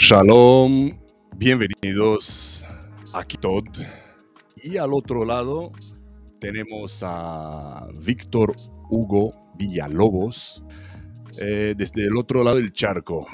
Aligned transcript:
Shalom, 0.00 0.92
bienvenidos 1.36 2.64
a 3.12 3.24
Kitod. 3.24 3.64
Y 4.62 4.76
al 4.76 4.94
otro 4.94 5.24
lado 5.24 5.72
tenemos 6.38 7.02
a 7.04 7.88
Víctor 8.06 8.54
Hugo 8.90 9.30
Villalobos, 9.58 10.62
eh, 11.40 11.74
desde 11.76 12.04
el 12.04 12.16
otro 12.16 12.44
lado 12.44 12.58
del 12.58 12.72
charco, 12.72 13.26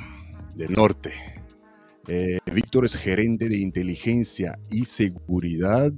del 0.56 0.72
norte. 0.72 1.12
Eh, 2.08 2.38
Víctor 2.50 2.86
es 2.86 2.96
gerente 2.96 3.50
de 3.50 3.58
inteligencia 3.58 4.58
y 4.70 4.86
seguridad 4.86 5.92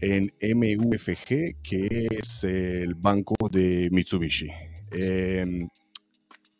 en 0.00 0.32
MUFG, 0.42 1.62
que 1.62 2.08
es 2.10 2.42
el 2.42 2.96
banco 2.96 3.36
de 3.52 3.88
Mitsubishi. 3.92 4.50
Em, 4.90 5.68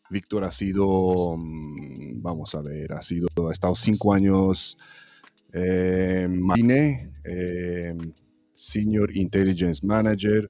Víctor 0.09 0.45
ha 0.45 0.51
sido, 0.51 1.35
mm, 1.37 2.06
vamos 2.27 2.53
a 2.55 2.61
ver, 2.61 2.91
ha 2.91 3.01
sido, 3.01 3.27
ha 3.49 3.53
estado 3.53 3.73
cinco 3.73 4.13
años 4.13 4.77
en 5.53 6.41
Marine, 6.41 7.11
em, 7.23 7.97
Senior 8.51 9.15
Intelligence 9.15 9.85
Manager, 9.85 10.49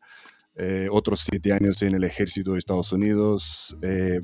eh, 0.55 0.87
otros 0.91 1.19
siete 1.19 1.53
años 1.53 1.81
en 1.83 1.93
el 1.93 2.03
ejército 2.03 2.53
de 2.53 2.59
Estados 2.59 2.91
Unidos. 2.91 3.77
Eh, 3.83 4.19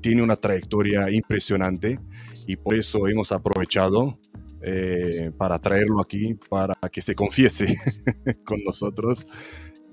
tiene 0.00 0.22
una 0.22 0.34
trayectoria 0.34 1.10
impresionante 1.10 2.00
y 2.46 2.56
por 2.56 2.74
eso 2.74 3.06
hemos 3.06 3.30
aprovechado 3.30 4.18
eh, 4.62 5.30
para 5.38 5.58
traerlo 5.60 6.00
aquí, 6.00 6.34
para 6.48 6.74
que 6.90 7.00
se 7.00 7.14
confiese 7.14 7.66
con 8.44 8.58
nosotros 8.64 9.26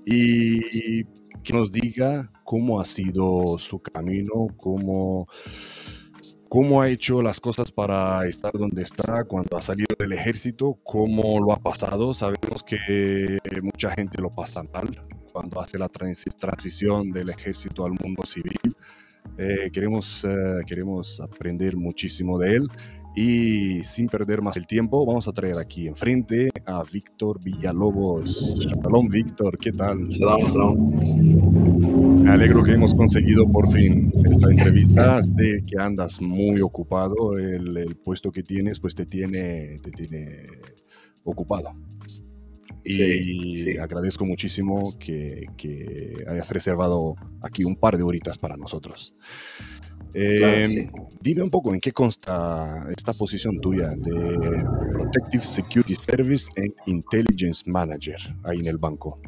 y 0.04 1.04
que 1.44 1.52
nos 1.52 1.70
diga 1.70 2.30
cómo 2.44 2.80
ha 2.80 2.84
sido 2.84 3.58
su 3.58 3.78
camino, 3.78 4.48
cómo, 4.56 5.28
cómo 6.48 6.80
ha 6.80 6.88
hecho 6.88 7.22
las 7.22 7.40
cosas 7.40 7.70
para 7.70 8.26
estar 8.26 8.52
donde 8.52 8.82
está 8.82 9.24
cuando 9.24 9.56
ha 9.56 9.62
salido 9.62 9.94
del 9.98 10.12
ejército, 10.12 10.78
cómo 10.82 11.40
lo 11.40 11.52
ha 11.52 11.58
pasado. 11.58 12.14
Sabemos 12.14 12.62
que 12.64 13.38
mucha 13.62 13.90
gente 13.90 14.20
lo 14.20 14.30
pasa 14.30 14.62
mal 14.62 14.88
cuando 15.32 15.60
hace 15.60 15.78
la 15.78 15.88
transición 15.88 17.10
del 17.10 17.30
ejército 17.30 17.84
al 17.84 17.92
mundo 17.92 18.24
civil. 18.24 18.58
Eh, 19.36 19.70
queremos, 19.72 20.24
eh, 20.24 20.62
queremos 20.66 21.20
aprender 21.20 21.76
muchísimo 21.76 22.38
de 22.38 22.56
él 22.56 22.68
y 23.20 23.82
sin 23.82 24.06
perder 24.06 24.42
más 24.42 24.56
el 24.58 24.66
tiempo, 24.68 25.04
vamos 25.04 25.26
a 25.26 25.32
traer 25.32 25.58
aquí 25.58 25.88
enfrente 25.88 26.50
a 26.64 26.84
Víctor 26.84 27.42
Villalobos. 27.42 28.60
Shalom, 28.60 29.08
Víctor, 29.08 29.58
¿qué 29.58 29.72
tal? 29.72 30.08
Shalom, 30.08 30.46
shalom. 30.46 32.22
Me 32.22 32.30
alegro 32.30 32.62
que 32.62 32.74
hemos 32.74 32.94
conseguido 32.94 33.44
por 33.50 33.72
fin 33.72 34.12
esta 34.24 34.48
entrevista. 34.50 35.20
Sé 35.24 35.64
que 35.66 35.82
andas 35.82 36.20
muy 36.20 36.60
ocupado, 36.60 37.36
el, 37.36 37.96
puesto 38.04 38.30
que 38.30 38.44
tienes 38.44 38.78
pues 38.78 38.94
te 38.94 39.04
tiene, 39.04 39.74
te 39.82 39.90
tiene 39.90 40.44
ocupado. 41.24 41.72
Y 42.84 43.76
agradezco 43.78 44.26
muchísimo 44.26 44.96
que, 44.96 45.46
que 45.56 46.24
hayas 46.28 46.52
reservado 46.52 47.16
aquí 47.42 47.64
un 47.64 47.74
par 47.74 47.96
de 47.96 48.04
horitas 48.04 48.38
para 48.38 48.56
nosotros. 48.56 49.16
Em, 50.14 50.90
dime 51.20 51.42
un 51.42 51.50
poco 51.50 51.74
en 51.74 51.80
qué 51.80 51.92
consta 51.92 52.86
esta 52.96 53.12
posición 53.12 53.58
tuya 53.58 53.88
de 53.88 54.64
Protective 54.92 55.44
Security 55.44 55.94
Service 55.94 56.48
and 56.56 56.72
Intelligence 56.86 57.62
Manager 57.66 58.16
ahí 58.44 58.58
en 58.60 58.66
el 58.66 58.78
banco. 58.78 59.20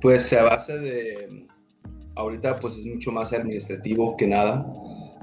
Pues 0.00 0.32
a 0.34 0.44
base 0.44 0.78
de, 0.78 1.46
ahorita 2.14 2.56
pues 2.60 2.76
es 2.76 2.86
mucho 2.86 3.10
más 3.10 3.32
administrativo 3.32 4.16
que 4.16 4.26
nada, 4.26 4.70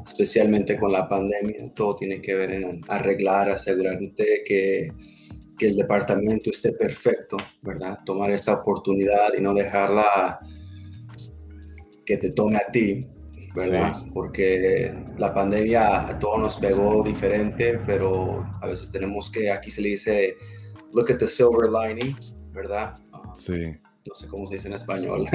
especialmente 0.06 0.78
con 0.78 0.92
la 0.92 1.08
pandemia, 1.08 1.72
todo 1.76 1.96
tiene 1.96 2.22
que 2.22 2.36
ver 2.36 2.52
en 2.52 2.82
arreglar, 2.88 3.50
asegurarte 3.50 4.44
que, 4.46 4.92
que 5.58 5.68
el 5.68 5.76
departamento 5.76 6.50
esté 6.50 6.74
perfecto, 6.74 7.38
¿verdad? 7.62 8.00
Tomar 8.06 8.32
esta 8.32 8.54
oportunidad 8.54 9.34
y 9.38 9.42
no 9.42 9.54
dejarla 9.54 10.40
que 12.06 12.18
te 12.18 12.32
tome 12.32 12.58
a 12.58 12.72
ti, 12.72 13.00
¿verdad? 13.56 13.98
Porque 14.14 14.94
la 15.18 15.34
pandemia 15.34 16.08
a 16.08 16.20
todos 16.20 16.40
nos 16.40 16.58
pegó 16.58 17.04
diferente, 17.04 17.80
pero 17.86 18.46
a 18.62 18.68
veces 18.68 18.92
tenemos 18.92 19.30
que, 19.30 19.52
aquí 19.52 19.72
se 19.72 19.82
le 19.82 19.90
dice, 19.90 20.38
look 20.94 21.12
at 21.12 21.18
the 21.18 21.28
silver 21.28 21.70
lining, 21.70 22.16
¿verdad? 22.52 22.94
Ah, 23.14 23.34
sí. 23.36 23.64
No 24.08 24.16
sé 24.16 24.28
cómo 24.28 24.48
se 24.48 24.56
dice 24.56 24.68
en 24.68 24.74
español, 24.74 25.28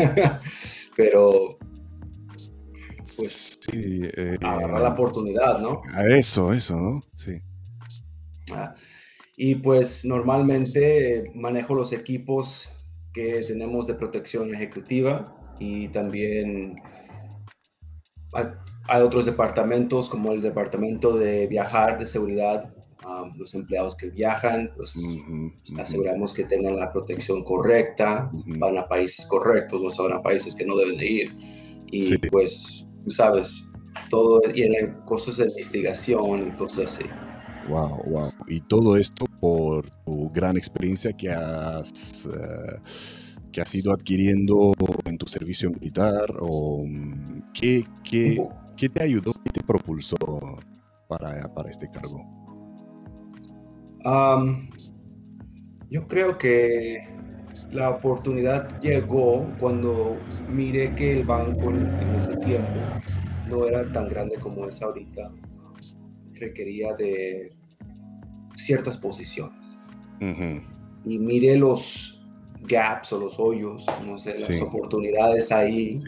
pero 0.97 1.49
pues 3.17 3.57
sí, 3.61 4.01
eh, 4.17 4.37
agarrar 4.43 4.81
la 4.81 4.89
oportunidad, 4.89 5.61
¿no? 5.61 5.83
Eso, 6.09 6.53
eso, 6.53 6.77
¿no? 6.77 7.01
Sí. 7.15 7.41
Ah, 8.53 8.75
y 9.37 9.55
pues 9.57 10.05
normalmente 10.05 11.31
manejo 11.35 11.75
los 11.75 11.93
equipos 11.93 12.71
que 13.13 13.43
tenemos 13.47 13.87
de 13.87 13.95
protección 13.95 14.53
ejecutiva 14.55 15.23
y 15.59 15.89
también 15.89 16.77
hay, 18.37 19.03
otros 19.03 19.25
departamentos 19.27 20.09
como 20.09 20.33
el 20.33 20.41
departamento 20.41 21.17
de 21.17 21.47
viajar, 21.47 21.99
de 21.99 22.07
seguridad. 22.07 22.73
los 23.37 23.55
empleados 23.55 23.97
que 23.97 24.11
viajan, 24.11 24.73
pues 24.77 25.01
aseguramos 25.79 26.33
que 26.33 26.45
tengan 26.45 26.77
la 26.77 26.93
protección 26.93 27.45
correcta, 27.45 28.31
van 28.59 28.79
a 28.79 28.89
países 28.89 29.27
correctos, 29.27 29.83
no 29.83 29.91
se 29.91 30.03
van 30.03 30.13
a 30.13 30.23
países 30.23 30.55
que 30.55 30.65
no 30.65 30.77
deben 30.77 30.99
de 30.99 31.07
ir. 31.07 31.37
Y 31.91 32.19
pues, 32.29 32.87
tú 33.05 33.11
sabes, 33.11 33.65
todo, 34.11 34.41
y 34.55 34.63
en 34.63 34.95
cosas 35.05 35.37
de 35.37 35.45
investigación 35.45 36.49
y 36.49 36.51
cosas 36.57 36.95
así. 36.95 37.05
Wow, 37.69 38.03
wow. 38.07 38.31
Y 38.47 38.61
todo 38.61 38.97
esto 38.97 39.27
por 39.41 39.89
tu 40.05 40.31
gran 40.31 40.57
experiencia 40.57 41.13
que 41.13 41.31
has... 41.31 42.29
Que 43.57 43.63
has 43.63 43.75
ido 43.75 43.91
adquiriendo 43.91 44.75
en 45.07 45.17
tu 45.17 45.27
servicio 45.27 45.71
militar? 45.71 46.27
¿O 46.41 46.85
mm, 46.87 47.45
qué, 47.55 47.87
qué, 48.05 48.47
qué 48.77 48.91
te 48.91 49.03
ayudó, 49.03 49.33
qué 49.43 49.51
te 49.51 49.63
propulsó 49.63 50.19
para, 51.09 51.41
para 51.55 51.71
este 51.71 51.89
cargo? 51.89 52.23
yo 55.89 56.07
creo 56.07 56.37
que 56.37 57.09
la 57.73 57.89
oportunidad 57.89 58.79
llegó 58.83 59.51
cuando 59.59 60.19
miré 60.53 60.95
que 60.95 61.13
el 61.13 61.25
banco 61.25 61.71
en 61.71 62.15
ese 62.15 62.37
tiempo 62.37 62.79
no 63.49 63.67
era 63.67 63.91
tan 63.91 64.07
grande 64.07 64.37
como 64.37 64.67
es 64.67 64.83
ahorita. 64.83 65.33
Requería 66.35 66.93
de 66.93 67.57
ciertas 68.55 68.99
posiciones. 68.99 69.79
Y 71.07 71.19
miré 71.19 71.57
los, 71.57 72.16
gaps 72.67 73.13
o 73.13 73.19
los 73.19 73.39
hoyos, 73.39 73.87
no 74.07 74.19
sé, 74.19 74.31
las 74.33 74.61
oportunidades 74.61 75.53
ahí. 75.53 75.99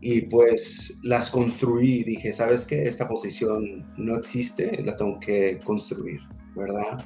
Y 0.00 0.22
pues 0.22 0.98
las 1.02 1.30
construí. 1.30 2.04
Dije, 2.04 2.32
¿sabes 2.32 2.64
qué? 2.64 2.84
Esta 2.84 3.08
posición 3.08 3.86
no 3.96 4.16
existe, 4.16 4.82
la 4.82 4.96
tengo 4.96 5.18
que 5.18 5.58
construir, 5.64 6.20
¿verdad? 6.54 7.04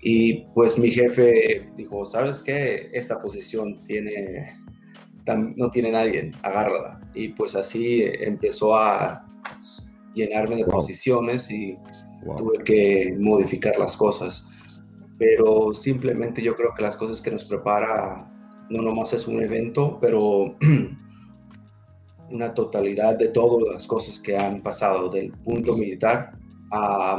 Y 0.00 0.44
pues 0.54 0.78
mi 0.78 0.90
jefe 0.90 1.70
dijo, 1.76 2.04
¿sabes 2.04 2.42
qué? 2.42 2.90
Esta 2.92 3.20
posición 3.20 3.78
tiene, 3.86 4.58
no 5.56 5.70
tiene 5.70 5.92
nadie, 5.92 6.32
agárrala. 6.42 7.00
Y 7.14 7.28
pues 7.28 7.54
así 7.54 8.02
empezó 8.20 8.74
a 8.74 9.24
llenarme 10.14 10.56
de 10.56 10.64
posiciones 10.64 11.50
y 11.50 11.78
tuve 12.36 12.64
que 12.64 13.16
modificar 13.18 13.78
las 13.78 13.96
cosas 13.96 14.46
pero 15.22 15.72
simplemente 15.72 16.42
yo 16.42 16.52
creo 16.52 16.74
que 16.74 16.82
las 16.82 16.96
cosas 16.96 17.22
que 17.22 17.30
nos 17.30 17.44
prepara 17.44 18.28
no 18.72 18.82
nomás 18.82 19.12
es 19.12 19.26
un 19.28 19.42
evento, 19.42 19.98
pero 20.00 20.56
una 22.30 22.54
totalidad 22.54 23.16
de 23.16 23.28
todas 23.28 23.74
las 23.74 23.86
cosas 23.86 24.18
que 24.18 24.36
han 24.36 24.62
pasado 24.62 25.08
del 25.08 25.30
punto 25.32 25.76
militar 25.76 26.32
a, 26.70 27.16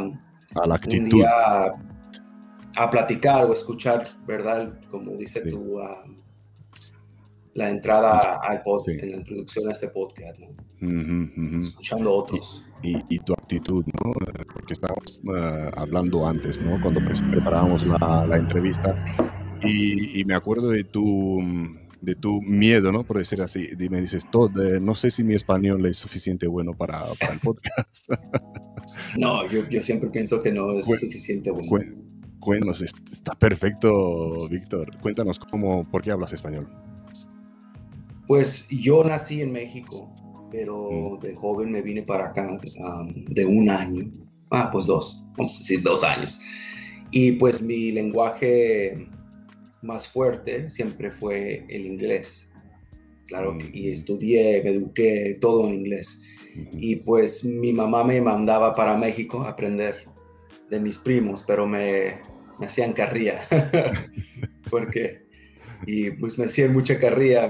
a 0.56 0.68
la 0.68 0.76
actitud. 0.76 1.22
a, 1.24 2.90
platicar 2.90 3.46
o 3.46 3.54
escuchar, 3.54 4.08
¿verdad? 4.26 4.74
Como 4.90 5.12
dice 5.12 5.42
tú, 5.42 5.80
la 7.54 7.70
entrada 7.70 8.40
al 8.42 8.64
podcast, 8.64 9.04
en 9.04 9.12
la 9.12 9.18
introducción 9.18 9.70
a 9.70 9.74
este 9.74 9.90
podcast, 9.90 10.40
¿no? 10.40 11.60
Escuchando 11.60 12.10
a 12.10 12.14
otros 12.14 12.66
y, 12.82 13.20
tu 13.20 13.34
actitud, 13.34 13.86
¿no? 14.04 14.12
Porque 14.54 14.74
estábamos 14.74 15.22
eh, 15.36 15.72
hablando 15.78 16.26
antes, 16.28 16.60
¿no? 16.60 16.82
Cuando 16.82 17.00
preparábamos 17.32 17.86
la, 17.86 18.26
la 18.28 18.38
entrevista 18.38 18.96
y, 19.66 20.24
me 20.26 20.36
acuerdo 20.36 20.70
de 20.70 20.84
tu, 20.84 21.38
de 22.02 22.16
tu 22.16 22.42
miedo, 22.42 22.92
¿no? 22.92 23.04
Por 23.04 23.18
decir 23.18 23.42
así. 23.42 23.70
Y 23.80 23.90
me 23.90 24.02
dices, 24.02 24.24
todo, 24.32 24.50
no 24.80 24.96
sé 24.96 25.12
si 25.12 25.24
mi 25.24 25.34
español 25.34 25.86
es 25.86 25.98
suficiente 25.98 26.48
bueno 26.48 26.74
para, 26.74 27.02
para 27.20 27.34
el 27.34 27.40
podcast. 27.40 28.10
no, 29.18 29.48
yo, 29.48 29.68
yo, 29.70 29.82
siempre 29.82 30.10
pienso 30.10 30.42
que 30.42 30.52
no 30.52 30.72
es 30.72 30.86
suficiente 30.86 31.52
bueno. 31.52 31.96
Cuéntanos, 32.40 32.82
está 32.82 33.34
perfecto, 33.34 34.48
Víctor. 34.50 34.98
Cuéntanos 35.00 35.40
cómo, 35.40 35.84
por 35.84 36.02
qué 36.02 36.12
hablas 36.12 36.34
español. 36.34 36.68
Pues 38.28 38.68
yo 38.70 39.04
nací 39.04 39.42
en 39.42 39.52
México 39.52 40.14
pero 40.52 41.18
mm. 41.18 41.20
de 41.20 41.36
joven 41.36 41.72
me 41.72 41.82
vine 41.82 42.04
para 42.04 42.26
acá 42.26 42.60
de 43.28 43.44
un 43.44 43.72
año 43.72 44.12
ah, 44.54 44.70
pues 44.72 44.86
dos, 44.86 45.26
vamos 45.36 45.56
a 45.56 45.60
decir 45.60 45.82
dos 45.82 46.04
años. 46.04 46.40
Y 47.12 47.34
pues 47.34 47.62
mi 47.62 47.92
lenguaje 47.92 49.10
más 49.84 50.08
fuerte 50.08 50.70
siempre 50.70 51.12
fue 51.12 51.66
el 51.70 51.86
inglés. 51.86 52.50
Claro, 53.28 53.58
y 53.74 53.90
mm. 53.90 53.94
estudié, 53.94 54.62
me 54.64 54.72
eduqué 54.72 55.38
todo 55.40 55.68
en 55.68 55.76
inglés. 55.76 56.22
Y 56.72 56.98
pues 56.98 57.44
mi 57.44 57.74
mamá 57.74 58.04
me 58.04 58.22
mandaba 58.22 58.76
para 58.76 58.98
México 58.98 59.44
a 59.44 59.50
aprender 59.50 60.06
de 60.70 60.80
mis 60.80 60.98
primos, 60.98 61.44
pero 61.44 61.68
me, 61.68 62.20
me 62.60 62.66
hacían 62.66 62.94
carrilla. 62.94 63.42
Porque, 64.70 65.26
y 65.86 66.12
pues 66.12 66.38
me 66.38 66.46
hacían 66.46 66.74
mucha 66.74 67.00
carrilla, 67.00 67.50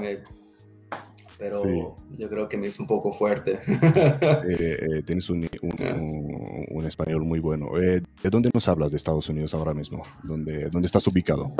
pero 1.38 1.98
yo 2.16 2.30
creo 2.30 2.48
que 2.48 2.58
me 2.58 2.68
hizo 2.68 2.84
un 2.84 2.88
poco 2.88 3.12
fuerte. 3.12 3.60
Eh, 3.68 4.78
eh, 5.00 5.04
tienes 5.06 5.30
un, 5.30 5.50
un, 5.62 6.86
español 6.86 7.24
muy 7.24 7.40
bueno. 7.40 7.78
Eh, 7.82 8.02
¿De 8.22 8.30
dónde 8.30 8.50
nos 8.54 8.68
hablas 8.68 8.92
de 8.92 8.98
Estados 8.98 9.28
Unidos 9.30 9.54
ahora 9.54 9.74
mismo? 9.74 10.04
¿Dónde, 10.24 10.70
dónde 10.70 10.86
estás 10.86 11.06
ubicado? 11.08 11.54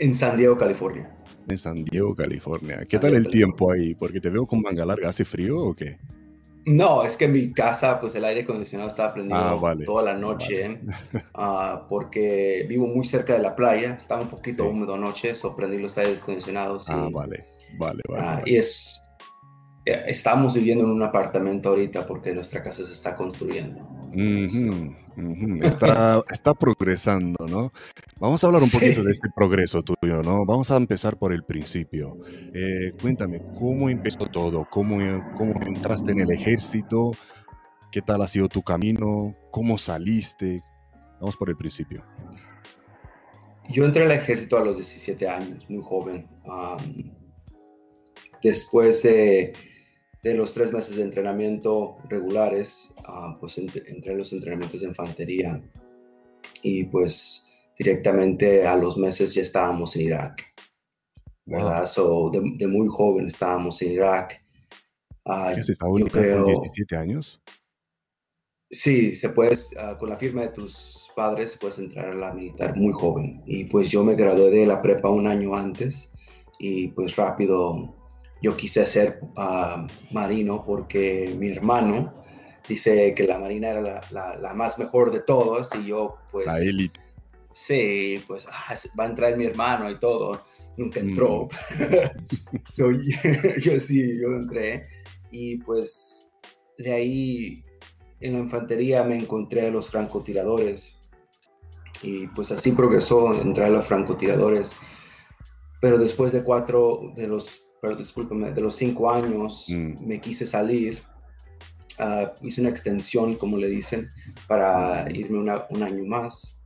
En 0.00 0.14
San 0.14 0.36
Diego, 0.36 0.56
California. 0.56 1.14
En 1.46 1.58
San 1.58 1.84
Diego, 1.84 2.16
California. 2.16 2.80
¿Qué 2.88 2.98
tal 2.98 3.14
el 3.14 3.28
tiempo 3.28 3.70
ahí? 3.70 3.94
Porque 3.94 4.18
te 4.18 4.30
veo 4.30 4.46
con 4.46 4.62
manga 4.62 4.86
larga. 4.86 5.10
¿Hace 5.10 5.26
frío 5.26 5.58
o 5.58 5.74
qué? 5.74 5.98
No, 6.64 7.04
es 7.04 7.18
que 7.18 7.26
en 7.26 7.32
mi 7.32 7.52
casa, 7.52 8.00
pues 8.00 8.14
el 8.14 8.24
aire 8.24 8.42
acondicionado 8.42 8.88
estaba 8.88 9.12
prendido 9.12 9.38
ah, 9.38 9.76
toda 9.84 10.02
la 10.02 10.14
noche, 10.14 10.80
ah, 11.34 11.86
porque 11.88 12.64
vivo 12.66 12.86
muy 12.86 13.04
cerca 13.04 13.34
de 13.34 13.40
la 13.40 13.54
playa, 13.54 13.94
estaba 13.94 14.22
un 14.22 14.28
poquito 14.28 14.66
húmedo 14.68 14.94
anoche, 14.94 15.34
so 15.34 15.54
prendí 15.54 15.78
los 15.78 15.96
aires 15.98 16.22
acondicionados. 16.22 16.88
ah, 16.88 17.08
vale, 17.12 17.44
vale, 17.78 18.02
vale, 18.08 18.42
Y 18.46 18.56
es, 18.56 19.02
eh, 19.84 20.04
estamos 20.06 20.54
viviendo 20.54 20.84
en 20.84 20.90
un 20.90 21.02
apartamento 21.02 21.70
ahorita 21.70 22.06
porque 22.06 22.32
nuestra 22.32 22.62
casa 22.62 22.84
se 22.84 22.92
está 22.92 23.14
construyendo. 23.16 23.80
Está, 25.62 26.22
está, 26.30 26.54
progresando, 26.54 27.46
¿no? 27.46 27.72
Vamos 28.18 28.42
a 28.42 28.46
hablar 28.46 28.62
un 28.62 28.70
poquito 28.70 29.02
de 29.02 29.12
este 29.12 29.28
progreso 29.34 29.82
tuyo, 29.82 30.22
¿no? 30.22 30.44
Vamos 30.44 30.70
a 30.70 30.76
empezar 30.76 31.16
por 31.18 31.32
el 31.32 31.44
principio. 31.44 32.18
Eh, 32.54 32.92
cuéntame, 33.00 33.40
¿cómo 33.58 33.88
empezó 33.88 34.26
todo? 34.26 34.66
¿Cómo, 34.70 34.98
¿Cómo 35.36 35.60
entraste 35.62 36.12
en 36.12 36.20
el 36.20 36.30
ejército? 36.30 37.12
¿Qué 37.92 38.02
tal 38.02 38.22
ha 38.22 38.28
sido 38.28 38.48
tu 38.48 38.62
camino? 38.62 39.36
¿Cómo 39.50 39.78
saliste? 39.78 40.60
Vamos 41.20 41.36
por 41.36 41.50
el 41.50 41.56
principio. 41.56 42.04
Yo 43.68 43.84
entré 43.84 44.04
al 44.04 44.12
ejército 44.12 44.56
a 44.56 44.64
los 44.64 44.76
17 44.76 45.28
años, 45.28 45.68
muy 45.68 45.82
joven. 45.82 46.26
después 48.42 49.02
de 49.02 49.52
de 50.22 50.34
los 50.34 50.52
tres 50.52 50.72
meses 50.72 50.96
de 50.96 51.02
entrenamiento 51.02 51.96
regulares, 52.08 52.90
ah, 53.06 53.36
pues 53.40 53.58
entré 53.58 54.14
los 54.14 54.32
entrenamientos 54.32 54.80
de 54.80 54.88
infantería 54.88 55.62
y 56.62 56.84
pues 56.84 57.48
directamente 57.78 58.66
a 58.66 58.76
los 58.76 58.98
meses 58.98 59.32
ya 59.34 59.42
estábamos 59.42 59.96
en 59.96 60.02
Irak. 60.02 60.44
¿Verdad? 61.46 61.86
So, 61.86 62.30
de, 62.30 62.66
muy 62.68 62.86
joven 62.88 63.26
estábamos 63.26 63.80
en 63.82 63.92
Irak. 63.92 64.44
Uh, 65.24 65.54
¿Qué 65.54 66.00
yo 66.00 66.06
creo, 66.06 66.44
17 66.44 66.96
años? 66.96 67.42
Sí, 68.70 69.16
se 69.16 69.30
puede, 69.30 69.58
ah, 69.78 69.96
con 69.98 70.10
la 70.10 70.16
firma 70.16 70.42
de 70.42 70.48
tus 70.48 71.10
padres 71.16 71.56
puedes 71.60 71.78
entrar 71.78 72.10
a 72.10 72.14
la 72.14 72.32
militar 72.32 72.76
muy 72.76 72.92
joven. 72.92 73.42
Y 73.46 73.64
pues 73.64 73.90
yo 73.90 74.04
me 74.04 74.14
gradué 74.14 74.50
de 74.50 74.66
la 74.66 74.80
prepa 74.80 75.08
un 75.08 75.26
año 75.26 75.56
antes 75.56 76.12
y 76.58 76.88
pues 76.88 77.16
rápido 77.16 77.96
yo 78.42 78.56
quise 78.56 78.86
ser 78.86 79.20
ah, 79.36 79.86
marino 80.10 80.64
porque 80.64 81.34
mi 81.36 81.50
hermano 81.50 82.22
dice 82.68 83.14
que 83.14 83.24
la 83.24 83.38
marina 83.38 83.70
era 83.70 84.00
la, 84.10 84.54
más 84.54 84.78
mejor 84.78 85.10
de 85.12 85.20
todos 85.20 85.74
y 85.74 85.86
yo 85.86 86.16
pues... 86.30 86.46
La 86.46 86.58
élite. 86.58 87.00
Sí, 87.52 88.22
pues 88.26 88.46
ah, 88.48 88.76
va 88.98 89.04
a 89.04 89.08
entrar 89.08 89.36
mi 89.36 89.44
hermano 89.46 89.90
y 89.90 89.98
todo. 89.98 90.44
Nunca 90.76 91.00
entró. 91.00 91.48
Mm. 92.78 93.58
yo 93.60 93.80
sí, 93.80 94.18
yo 94.18 94.28
entré. 94.28 94.86
Y 95.30 95.58
pues 95.58 96.30
de 96.78 96.92
ahí 96.92 97.64
en 98.20 98.34
la 98.34 98.38
infantería 98.38 99.02
me 99.02 99.16
encontré 99.16 99.66
a 99.66 99.70
los 99.70 99.90
francotiradores. 99.90 100.96
Y 102.02 102.26
pues 102.28 102.50
así 102.52 102.72
progresó, 102.72 103.34
entrar 103.40 103.68
a 103.68 103.70
los 103.70 103.86
francotiradores. 103.86 104.76
Pero 105.80 105.98
después 105.98 106.32
de 106.32 106.42
cuatro, 106.42 107.12
de 107.14 107.26
los 107.26 107.69
pero 107.80 107.96
discúlpeme, 107.96 108.52
de 108.52 108.60
los 108.60 108.74
cinco 108.74 109.10
años 109.10 109.66
mm. 109.68 110.06
me 110.06 110.20
quise 110.20 110.46
salir. 110.46 111.02
Ah, 111.98 112.32
hice 112.40 112.60
una 112.60 112.70
extensión, 112.70 113.34
como 113.34 113.56
le 113.56 113.68
dicen, 113.68 114.10
para 114.48 115.10
irme 115.10 115.38
un 115.38 115.82
año 115.82 116.04
más. 116.04 116.58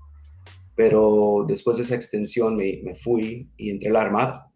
Pero 0.76 1.44
después 1.46 1.76
de 1.76 1.84
esa 1.84 1.94
extensión 1.94 2.56
me, 2.56 2.80
me 2.82 2.94
fui 2.94 3.48
y 3.56 3.70
entré 3.70 3.90
a 3.90 3.92
la 3.92 4.02
Armada. 4.02 4.50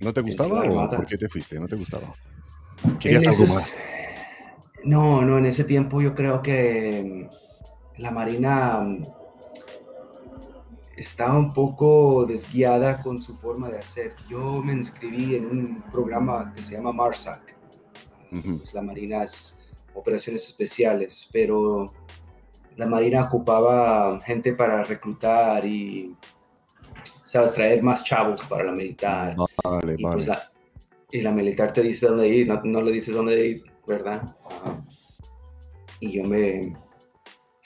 ¿No 0.00 0.12
te 0.12 0.20
gustaba 0.20 0.62
o 0.62 0.90
por 0.90 1.06
qué 1.06 1.16
te 1.16 1.28
fuiste? 1.28 1.58
¿No 1.58 1.66
te 1.66 1.76
gustaba? 1.76 2.14
¿Querías 3.00 3.26
algo 3.26 3.46
más? 3.54 3.74
No, 4.84 5.24
no, 5.24 5.38
en 5.38 5.46
ese 5.46 5.64
tiempo 5.64 6.00
yo 6.00 6.14
creo 6.14 6.42
que 6.42 7.28
la 7.96 8.10
Marina 8.10 8.86
estaba 10.98 11.38
un 11.38 11.52
poco 11.52 12.26
desguiada 12.26 13.00
con 13.02 13.20
su 13.20 13.36
forma 13.36 13.68
de 13.70 13.78
hacer. 13.78 14.16
Yo 14.28 14.60
me 14.62 14.72
inscribí 14.72 15.36
en 15.36 15.46
un 15.46 15.82
programa 15.92 16.52
que 16.54 16.62
se 16.62 16.74
llama 16.74 16.92
MARSAC, 16.92 17.56
pues 18.30 18.74
la 18.74 18.82
Marina 18.82 19.22
es 19.22 19.56
operaciones 19.94 20.48
especiales, 20.48 21.28
pero 21.32 21.92
la 22.76 22.86
Marina 22.86 23.22
ocupaba 23.24 24.20
gente 24.22 24.52
para 24.54 24.82
reclutar 24.82 25.64
y, 25.64 26.14
sabes, 27.22 27.54
traer 27.54 27.82
más 27.82 28.02
chavos 28.02 28.44
para 28.44 28.64
la 28.64 28.72
militar. 28.72 29.36
Vale, 29.64 29.94
y, 29.96 30.02
pues, 30.02 30.26
la, 30.26 30.50
y 31.12 31.22
la 31.22 31.30
militar 31.30 31.72
te 31.72 31.82
dice 31.82 32.06
dónde 32.06 32.28
ir, 32.28 32.48
no, 32.48 32.60
no 32.64 32.82
le 32.82 32.92
dices 32.92 33.14
dónde 33.14 33.46
ir, 33.46 33.64
¿verdad? 33.86 34.34
Y 36.00 36.12
yo 36.12 36.24
me... 36.24 36.76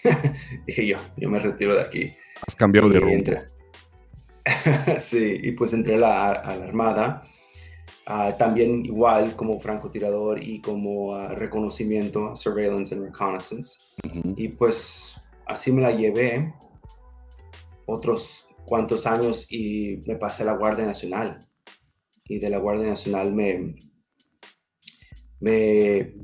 dije 0.66 0.86
yo, 0.86 0.98
yo 1.16 1.30
me 1.30 1.38
retiro 1.38 1.74
de 1.74 1.82
aquí. 1.82 2.14
Has 2.46 2.56
cambiado 2.56 2.88
de 2.88 3.00
rumbo. 3.00 3.32
sí, 4.98 5.38
y 5.42 5.52
pues 5.52 5.72
entré 5.72 5.94
a 5.94 5.98
la, 5.98 6.30
Armada. 6.30 7.22
Ah, 8.06 8.34
también 8.36 8.84
igual 8.84 9.36
como 9.36 9.60
francotirador 9.60 10.42
y 10.42 10.60
como 10.60 11.14
ah, 11.14 11.28
reconocimiento, 11.28 12.34
surveillance 12.34 12.94
and 12.94 13.04
reconnaissance. 13.04 13.94
Y 14.36 14.48
pues 14.48 15.16
así 15.46 15.70
me 15.70 15.82
la 15.82 15.92
llevé 15.92 16.52
otros 17.86 18.46
cuantos 18.64 19.06
años 19.06 19.46
y 19.50 20.02
me 20.06 20.16
pasé 20.16 20.42
a 20.42 20.46
la 20.46 20.54
Guardia 20.54 20.84
Nacional. 20.84 21.46
Y 22.24 22.38
de 22.38 22.50
la 22.50 22.58
Guardia 22.58 22.88
Nacional 22.88 23.32
me, 23.32 23.74
me, 25.40 26.14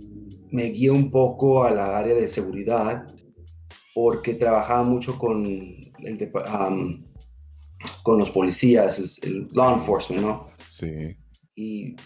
me 0.51 0.91
un 0.91 1.11
poco 1.11 1.65
a 1.65 1.71
la 1.71 1.97
área 1.97 2.15
de 2.15 2.29
seguridad 2.29 3.07
porque 3.95 4.35
trabajaba 4.35 4.83
mucho 4.85 5.19
con, 5.19 5.78
el 6.03 6.19
con 8.03 8.19
los 8.19 8.31
policías, 8.31 9.21
el, 9.23 9.47
law 9.55 9.75
enforcement, 9.75 10.25
¿no? 10.25 10.51
Sí. 10.67 11.17
Y 11.55 11.97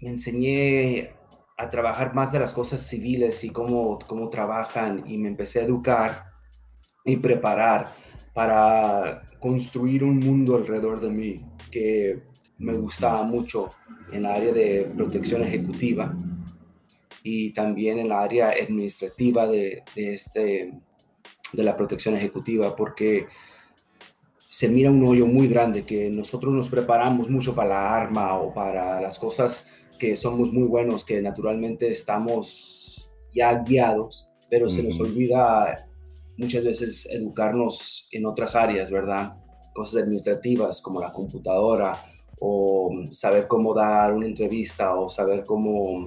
me 0.00 0.10
enseñé 0.10 1.10
a 1.56 1.70
trabajar 1.70 2.14
más 2.14 2.32
de 2.32 2.38
las 2.38 2.52
cosas 2.52 2.86
civiles 2.86 3.42
y 3.44 3.50
cómo, 3.50 3.98
cómo 4.06 4.30
trabajan 4.30 5.04
y 5.06 5.18
me 5.18 5.28
empecé 5.28 5.60
a 5.60 5.64
educar 5.64 6.24
y 7.04 7.16
preparar 7.16 7.88
para 8.34 9.22
construir 9.40 10.04
un 10.04 10.18
mundo 10.18 10.56
alrededor 10.56 11.00
de 11.00 11.10
mí 11.10 11.46
que 11.70 12.22
me 12.58 12.74
gustaba 12.74 13.22
mucho 13.24 13.72
en 14.12 14.22
la 14.22 14.34
área 14.34 14.52
de 14.52 14.90
protección 14.96 15.42
ejecutiva 15.42 16.14
y 17.22 17.52
también 17.52 17.98
en 17.98 18.08
la 18.08 18.22
área 18.22 18.50
administrativa 18.50 19.46
de, 19.46 19.82
de 19.94 20.14
este, 20.14 20.72
de 21.52 21.62
la 21.62 21.76
protección 21.76 22.16
ejecutiva 22.16 22.76
porque 22.76 23.26
se 24.50 24.68
mira 24.68 24.90
un 24.90 25.04
hoyo 25.04 25.26
muy 25.26 25.46
grande 25.46 25.84
que 25.84 26.08
nosotros 26.10 26.54
nos 26.54 26.68
preparamos 26.68 27.28
mucho 27.28 27.54
para 27.54 27.68
la 27.68 27.96
arma 27.96 28.38
o 28.38 28.52
para 28.52 29.00
las 29.00 29.18
cosas 29.18 29.66
que 29.98 30.16
somos 30.16 30.52
muy 30.52 30.64
buenos, 30.64 31.04
que 31.04 31.20
naturalmente 31.20 31.88
estamos 31.88 33.10
ya 33.34 33.54
guiados, 33.62 34.28
pero 34.48 34.70
se 34.70 34.82
nos 34.82 34.98
olvida 35.00 35.86
muchas 36.36 36.64
veces 36.64 37.06
educarnos 37.10 38.08
en 38.12 38.24
otras 38.24 38.54
áreas, 38.54 38.90
¿verdad? 38.90 39.36
Cosas 39.74 40.02
administrativas 40.02 40.80
como 40.80 41.00
la 41.00 41.12
computadora 41.12 42.02
o 42.40 42.90
saber 43.10 43.48
cómo 43.48 43.74
dar 43.74 44.14
una 44.14 44.26
entrevista 44.26 44.94
o 44.94 45.10
saber 45.10 45.44
cómo 45.44 46.06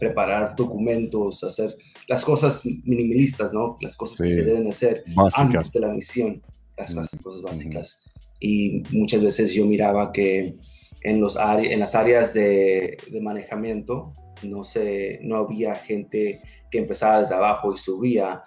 preparar 0.00 0.56
documentos, 0.56 1.44
hacer 1.44 1.76
las 2.08 2.24
cosas 2.24 2.62
minimalistas, 2.64 3.52
¿no? 3.52 3.76
Las 3.80 3.96
cosas 3.96 4.26
que 4.26 4.34
se 4.34 4.42
deben 4.42 4.66
hacer 4.66 5.04
antes 5.36 5.72
de 5.72 5.80
la 5.80 5.88
misión, 5.88 6.42
las 6.76 6.94
cosas 7.22 7.42
básicas. 7.42 8.02
Y 8.40 8.82
muchas 8.90 9.22
veces 9.22 9.52
yo 9.52 9.66
miraba 9.66 10.10
que 10.12 10.56
en, 11.02 11.20
los 11.20 11.36
en 11.36 11.78
las 11.78 11.94
áreas 11.94 12.34
de, 12.34 12.96
de 13.10 13.20
manejamiento 13.20 14.14
no 14.42 14.64
sé, 14.64 15.20
no 15.22 15.36
había 15.36 15.74
gente 15.74 16.40
que 16.70 16.78
empezaba 16.78 17.20
desde 17.20 17.34
abajo 17.34 17.72
y 17.72 17.78
subía, 17.78 18.44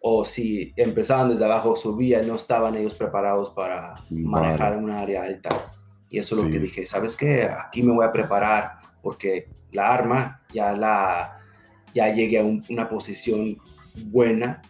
o 0.00 0.24
si 0.24 0.72
empezaban 0.76 1.28
desde 1.28 1.44
abajo 1.44 1.74
subía, 1.74 2.22
no 2.22 2.36
estaban 2.36 2.76
ellos 2.76 2.94
preparados 2.94 3.50
para 3.50 4.04
manejar 4.10 4.76
una 4.76 5.00
área 5.00 5.22
alta. 5.22 5.72
Y 6.08 6.18
eso 6.18 6.36
es 6.36 6.44
lo 6.44 6.50
que 6.50 6.60
dije, 6.60 6.86
¿sabes 6.86 7.16
qué? 7.16 7.44
Aquí 7.44 7.82
me 7.82 7.92
voy 7.92 8.06
a 8.06 8.12
preparar 8.12 8.72
porque 9.02 9.48
la 9.76 9.92
arma 9.92 10.42
ya 10.52 10.72
la 10.72 11.36
ya 11.96 12.12
llegué 12.12 12.38
a 12.38 12.44
una 12.44 12.88
posición 12.88 13.56
buena, 14.06 14.60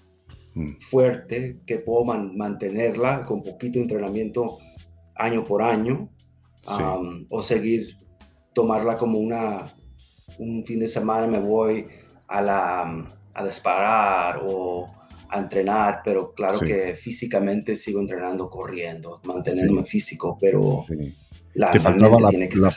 mm. 0.54 0.76
fuerte, 0.78 1.58
que 1.66 1.78
puedo 1.78 2.04
mantenerla 2.04 3.24
con 3.24 3.42
poquito 3.42 3.80
entrenamiento 3.80 4.58
año 5.16 5.42
por 5.42 5.62
año, 5.62 6.08
o 7.28 7.42
seguir, 7.42 7.96
tomarla 8.52 8.96
como 8.96 9.18
una, 9.18 9.64
un 10.38 10.64
fin 10.64 10.78
de 10.78 10.88
semana 10.88 11.26
me 11.26 11.40
voy 11.40 11.86
a, 12.28 12.42
la, 12.42 13.18
a 13.34 13.44
disparar 13.44 14.42
o 14.46 14.88
a 15.28 15.38
entrenar, 15.38 16.02
pero 16.04 16.32
claro 16.32 16.60
que 16.60 16.94
físicamente 16.94 17.74
sigo 17.74 18.00
entrenando, 18.00 18.48
corriendo, 18.48 19.20
manteniéndome 19.24 19.84
físico, 19.84 20.38
pero 20.40 20.84
la, 21.54 21.70
Te 21.72 21.80
faltaba 21.80 22.20
la, 22.20 22.28
tiene 22.28 22.48
que 22.48 22.58
la 22.58 22.70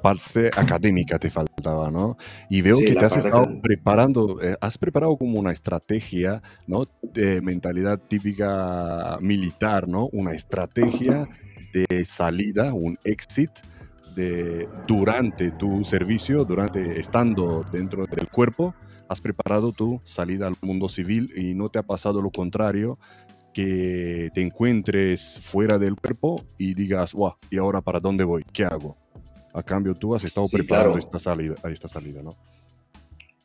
parte 0.00 0.50
académica 0.56 1.18
te 1.18 1.30
faltaba, 1.30 1.90
¿no? 1.90 2.16
Y 2.48 2.60
veo 2.62 2.78
que 2.78 2.94
te 2.94 3.04
has 3.04 3.16
estado 3.16 3.60
preparando, 3.60 4.40
eh, 4.40 4.56
has 4.60 4.78
preparado 4.78 5.16
como 5.16 5.40
una 5.40 5.52
estrategia, 5.52 6.42
¿no? 6.66 6.84
De 7.02 7.40
mentalidad 7.40 7.98
típica 7.98 9.18
militar, 9.20 9.88
¿no? 9.88 10.08
Una 10.12 10.32
estrategia 10.32 11.28
de 11.72 12.04
salida, 12.04 12.72
un 12.74 12.98
exit 13.04 13.50
de, 14.14 14.68
durante 14.86 15.50
tu 15.50 15.84
servicio, 15.84 16.44
durante 16.44 17.00
estando 17.00 17.64
dentro 17.72 18.06
del 18.06 18.28
cuerpo, 18.28 18.74
has 19.08 19.20
preparado 19.20 19.72
tu 19.72 20.00
salida 20.04 20.46
al 20.46 20.54
mundo 20.62 20.88
civil 20.88 21.32
y 21.36 21.54
no 21.54 21.68
te 21.70 21.78
ha 21.78 21.82
pasado 21.82 22.22
lo 22.22 22.30
contrario, 22.30 22.98
que 23.52 24.30
te 24.32 24.40
encuentres 24.40 25.38
fuera 25.42 25.78
del 25.78 25.96
cuerpo 25.96 26.42
y 26.56 26.74
digas, 26.74 27.12
wow, 27.12 27.34
¿y 27.50 27.58
ahora 27.58 27.80
para 27.80 28.00
dónde 28.00 28.24
voy? 28.24 28.44
¿Qué 28.52 28.64
hago? 28.64 29.01
A 29.54 29.62
cambio, 29.62 29.94
tú 29.94 30.14
has 30.14 30.24
estado 30.24 30.46
preparando 30.50 30.98
esta, 30.98 31.18
salida, 31.18 31.54
esta 31.70 31.88
salida, 31.88 32.22
¿no? 32.22 32.36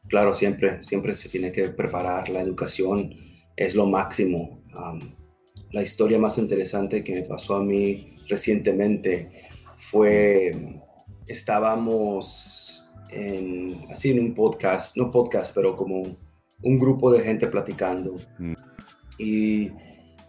Claro, 0.08 0.34
siempre, 0.34 0.82
siempre 0.82 1.16
se 1.16 1.28
tiene 1.28 1.52
que 1.52 1.70
preparar. 1.70 2.30
La 2.30 2.40
educación 2.40 3.14
es 3.56 3.76
lo 3.76 3.86
máximo. 3.86 4.62
la 5.72 5.82
historia 5.82 6.18
más 6.18 6.38
interesante 6.38 7.04
que 7.04 7.14
me 7.14 7.24
pasó 7.24 7.56
a 7.56 7.64
mí 7.64 8.16
recientemente 8.30 9.48
fue, 9.76 10.82
estábamos 11.28 12.86
en, 13.10 13.76
así 13.92 14.12
en 14.12 14.20
un 14.20 14.34
podcast, 14.34 14.96
no 14.96 15.12
podcast, 15.12 15.54
pero 15.54 15.76
como 15.76 16.04
un 16.62 16.80
grupo 16.80 17.12
de 17.12 17.22
gente 17.22 17.48
platicando. 17.48 18.16
Mm. 18.40 18.54
Y 19.20 19.72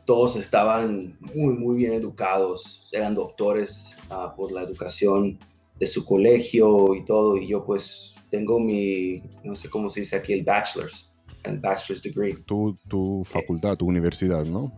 todos 0.05 0.37
estaban 0.37 1.17
muy, 1.21 1.55
muy 1.55 1.77
bien 1.77 1.93
educados, 1.93 2.89
eran 2.93 3.15
doctores 3.15 3.97
ah, 4.11 4.35
por 4.37 4.51
la 4.53 4.63
educación 4.63 5.39
de 5.79 5.87
su 5.87 6.05
colegio 6.05 6.95
y 6.95 7.05
todo, 7.05 7.37
y 7.37 7.47
yo 7.47 7.65
pues 7.65 8.15
tengo 8.31 8.59
mi, 8.61 9.23
no 9.45 9.55
sé 9.55 9.71
cómo 9.71 9.89
se 9.91 10.01
dice 10.01 10.17
aquí, 10.17 10.33
el 10.33 10.45
bachelor's, 10.45 11.15
el 11.45 11.59
bachelor's 11.59 12.03
degree. 12.03 12.35
Tu, 12.45 12.77
tu 12.89 13.23
facultad, 13.25 13.77
tu 13.77 13.87
universidad, 13.87 14.45
¿no? 14.47 14.73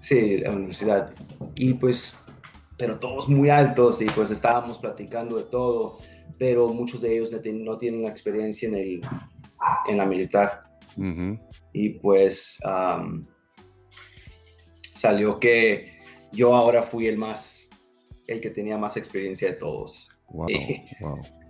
Sí, 0.00 0.38
la 0.38 0.52
universidad. 0.52 1.12
Y 1.54 1.74
pues, 1.74 2.16
pero 2.76 2.98
todos 2.98 3.28
muy 3.28 3.50
altos 3.50 4.00
y 4.00 4.06
pues 4.06 4.30
estábamos 4.30 4.78
platicando 4.78 5.36
de 5.36 5.44
todo, 5.44 5.98
pero 6.38 6.68
muchos 6.68 7.00
de 7.00 7.14
ellos 7.14 7.30
no 7.32 7.78
tienen 7.78 8.00
una 8.00 8.10
experiencia 8.10 8.68
en, 8.68 8.74
el, 8.74 9.00
en 9.88 9.96
la 9.96 10.06
militar. 10.06 10.64
Y 11.72 11.90
pues 11.90 12.58
salió 14.94 15.38
que 15.38 15.98
yo 16.32 16.54
ahora 16.54 16.82
fui 16.82 17.06
el 17.06 17.16
más, 17.16 17.68
el 18.26 18.40
que 18.40 18.50
tenía 18.50 18.76
más 18.76 18.96
experiencia 18.96 19.48
de 19.48 19.54
todos. 19.54 20.10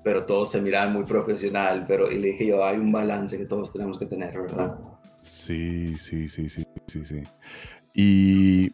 Pero 0.03 0.25
todos 0.25 0.51
se 0.51 0.61
miran 0.61 0.93
muy 0.93 1.05
profesional, 1.05 1.85
pero 1.87 2.11
y 2.11 2.19
le 2.19 2.29
dije 2.29 2.47
yo, 2.47 2.65
hay 2.65 2.79
un 2.79 2.91
balance 2.91 3.37
que 3.37 3.45
todos 3.45 3.73
tenemos 3.73 3.99
que 3.99 4.07
tener, 4.07 4.41
¿verdad? 4.41 4.79
Sí, 5.23 5.95
sí, 5.97 6.29
sí, 6.29 6.49
sí, 6.49 6.65
sí, 6.87 7.05
sí. 7.05 7.23
Y 7.95 8.73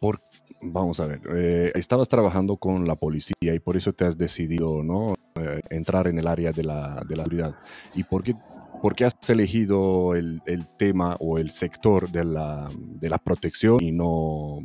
por, 0.00 0.20
vamos 0.60 1.00
a 1.00 1.06
ver, 1.06 1.20
eh, 1.34 1.72
estabas 1.74 2.08
trabajando 2.08 2.56
con 2.56 2.86
la 2.86 2.96
policía 2.96 3.54
y 3.54 3.58
por 3.58 3.76
eso 3.76 3.92
te 3.92 4.04
has 4.04 4.18
decidido, 4.18 4.82
¿no? 4.82 5.14
Eh, 5.36 5.60
entrar 5.70 6.06
en 6.08 6.18
el 6.18 6.26
área 6.26 6.52
de 6.52 6.62
la, 6.62 7.02
de 7.08 7.16
la 7.16 7.24
seguridad. 7.24 7.56
¿Y 7.94 8.04
por 8.04 8.22
qué, 8.22 8.34
por 8.82 8.94
qué 8.94 9.04
has 9.06 9.14
elegido 9.30 10.14
el, 10.14 10.40
el, 10.46 10.66
tema 10.76 11.16
o 11.20 11.38
el 11.38 11.50
sector 11.50 12.10
de 12.10 12.24
la, 12.24 12.68
de 12.78 13.08
la 13.08 13.18
protección 13.18 13.82
y 13.82 13.92
no 13.92 14.62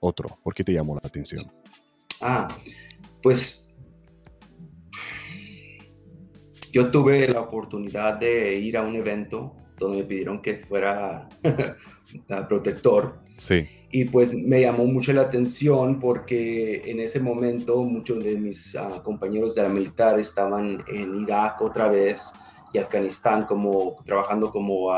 otro? 0.00 0.38
¿Por 0.42 0.54
qué 0.54 0.64
te 0.64 0.72
llamó 0.72 0.94
la 0.94 1.02
atención? 1.04 1.50
Ah, 2.22 2.56
pues 3.22 3.74
yo 6.72 6.90
tuve 6.90 7.28
la 7.28 7.40
oportunidad 7.40 8.14
de 8.14 8.54
ir 8.54 8.76
a 8.76 8.82
un 8.82 8.96
evento 8.96 9.56
donde 9.76 9.98
me 9.98 10.04
pidieron 10.04 10.40
que 10.40 10.58
fuera 10.58 11.28
protector. 12.48 13.20
Sí. 13.36 13.66
Y 13.90 14.04
pues 14.04 14.32
me 14.32 14.60
llamó 14.60 14.86
mucho 14.86 15.12
la 15.12 15.22
atención 15.22 15.98
porque 15.98 16.82
en 16.90 17.00
ese 17.00 17.20
momento 17.20 17.82
muchos 17.82 18.22
de 18.22 18.36
mis 18.36 18.76
ah, 18.76 19.02
compañeros 19.02 19.54
de 19.54 19.62
la 19.62 19.68
militar 19.68 20.18
estaban 20.18 20.82
en 20.86 21.22
Irak 21.22 21.60
otra 21.60 21.88
vez 21.88 22.32
y 22.72 22.78
Afganistán 22.78 23.44
como 23.44 23.98
trabajando 24.04 24.50
como 24.50 24.88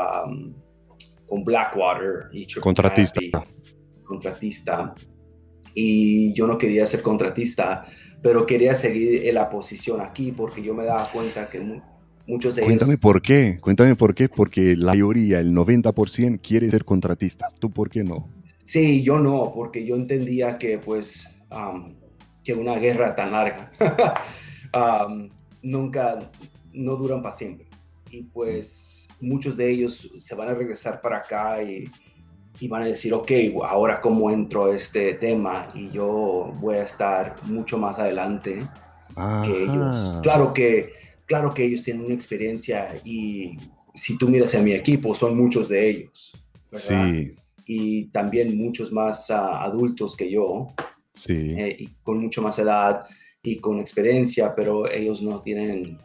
con 1.27 1.43
Blackwater 1.43 2.29
y 2.31 2.45
contratista. 2.59 3.19
contratista 4.03 4.93
y 5.75 6.33
yo 6.33 6.47
no 6.47 6.57
quería 6.57 6.87
ser 6.87 7.01
contratista, 7.01 7.85
pero 8.23 8.45
quería 8.45 8.73
seguir 8.73 9.27
en 9.27 9.35
la 9.35 9.49
posición 9.49 10.01
aquí 10.01 10.31
porque 10.31 10.63
yo 10.63 10.73
me 10.73 10.85
daba 10.85 11.11
cuenta 11.11 11.47
que 11.47 11.61
muchos 12.25 12.55
de 12.55 12.63
Cuéntame 12.63 12.97
por 12.97 13.21
qué, 13.21 13.59
cuéntame 13.61 13.95
por 13.95 14.15
qué, 14.15 14.29
porque 14.29 14.75
la 14.75 14.93
mayoría, 14.93 15.39
el 15.39 15.53
90% 15.53 16.39
quiere 16.41 16.71
ser 16.71 16.85
contratista. 16.85 17.49
¿Tú 17.59 17.69
por 17.69 17.89
qué 17.89 18.03
no? 18.03 18.29
Sí, 18.63 19.03
yo 19.03 19.19
no, 19.19 19.51
porque 19.53 19.85
yo 19.85 19.95
entendía 19.95 20.57
que 20.57 20.79
pues 20.79 21.29
que 22.43 22.53
una 22.53 22.75
guerra 22.75 23.15
tan 23.15 23.31
larga 23.31 23.71
nunca, 25.61 26.31
no 26.73 26.95
duran 26.95 27.21
para 27.21 27.35
siempre. 27.35 27.67
Y 28.09 28.23
pues 28.23 29.07
muchos 29.19 29.57
de 29.57 29.69
ellos 29.69 30.11
se 30.19 30.35
van 30.35 30.49
a 30.49 30.53
regresar 30.53 31.01
para 31.01 31.17
acá 31.17 31.61
y 31.61 31.85
y 32.59 32.67
van 32.67 32.83
a 32.83 32.85
decir, 32.85 33.13
ok, 33.13 33.31
ahora 33.63 34.01
cómo 34.01 34.31
entro 34.31 34.65
a 34.65 34.75
este 34.75 35.13
tema 35.15 35.69
y 35.73 35.89
yo 35.89 36.53
voy 36.59 36.75
a 36.75 36.83
estar 36.83 37.35
mucho 37.43 37.77
más 37.77 37.99
adelante 37.99 38.65
que 39.43 39.63
ellos. 39.63 40.19
Claro 40.21 40.53
que, 40.53 40.91
claro 41.25 41.53
que 41.53 41.65
ellos 41.65 41.83
tienen 41.83 42.05
una 42.05 42.13
experiencia 42.13 42.95
y 43.03 43.57
si 43.93 44.17
tú 44.17 44.27
miras 44.27 44.55
a 44.55 44.61
mi 44.61 44.73
equipo, 44.73 45.15
son 45.15 45.37
muchos 45.37 45.69
de 45.69 45.89
ellos. 45.89 46.33
Sí. 46.71 47.35
Y 47.65 48.05
también 48.05 48.57
muchos 48.57 48.91
más 48.91 49.31
ah, 49.31 49.63
adultos 49.63 50.15
que 50.15 50.29
yo. 50.29 50.73
Sí. 51.13 51.55
Eh, 51.57 51.75
y 51.79 51.87
con 52.03 52.19
mucho 52.19 52.41
más 52.41 52.59
edad 52.59 53.05
y 53.41 53.57
con 53.57 53.79
experiencia, 53.79 54.53
pero 54.53 54.89
ellos 54.89 55.21
no 55.21 55.41
tienen 55.41 55.97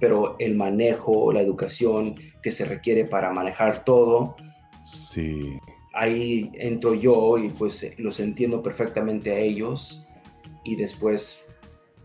pero 0.00 0.36
el 0.38 0.54
manejo, 0.54 1.32
la 1.32 1.40
educación 1.40 2.14
que 2.42 2.50
se 2.50 2.64
requiere 2.64 3.04
para 3.04 3.32
manejar 3.32 3.84
todo, 3.84 4.36
Sí. 4.88 5.60
Ahí 5.92 6.50
entro 6.54 6.94
yo 6.94 7.36
y 7.36 7.50
pues 7.50 7.92
los 7.98 8.20
entiendo 8.20 8.62
perfectamente 8.62 9.32
a 9.32 9.38
ellos 9.38 10.06
y 10.64 10.76
después 10.76 11.46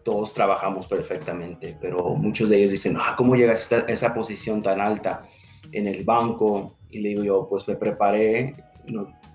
todos 0.04 0.34
trabajamos 0.34 0.88
perfectamente, 0.88 1.78
pero 1.80 2.16
muchos 2.16 2.50
de 2.50 2.58
ellos 2.58 2.72
dicen, 2.72 2.98
ah, 3.00 3.16
¿cómo 3.18 3.36
llegas 3.36 3.72
a 3.72 3.80
esa 3.88 4.14
posición 4.14 4.62
tan 4.62 4.82
alta 4.82 5.26
en 5.72 5.88
el 5.88 6.04
banco? 6.04 6.76
Y 6.90 7.00
le 7.00 7.10
digo 7.10 7.24
yo, 7.24 7.48
pues 7.48 7.66
me 7.68 7.76
preparé, 7.76 8.56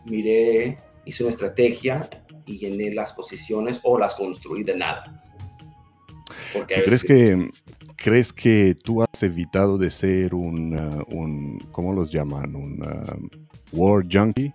miré, 0.05 0.79
hice 1.07 1.23
una 1.23 1.31
estrategia 1.31 2.07
y 2.45 2.59
llené 2.59 2.93
las 2.93 3.15
posiciones 3.15 3.81
o 3.83 3.99
las 3.99 4.15
construí 4.15 4.63
de 4.63 4.77
nada. 4.77 5.23
Porque 6.53 6.83
¿Crees, 6.85 7.05
que, 7.05 7.51
¿Crees 7.97 8.33
que 8.33 8.77
tú 8.83 9.03
has 9.03 9.23
evitado 9.23 9.79
de 9.79 9.91
ser 9.91 10.35
un, 10.35 10.75
uh, 10.75 11.05
un 11.15 11.59
¿cómo 11.73 11.93
los 11.93 12.11
llaman? 12.11 12.55
Un 12.55 12.83
um, 12.83 13.29
war 13.73 14.05
junkie, 14.11 14.53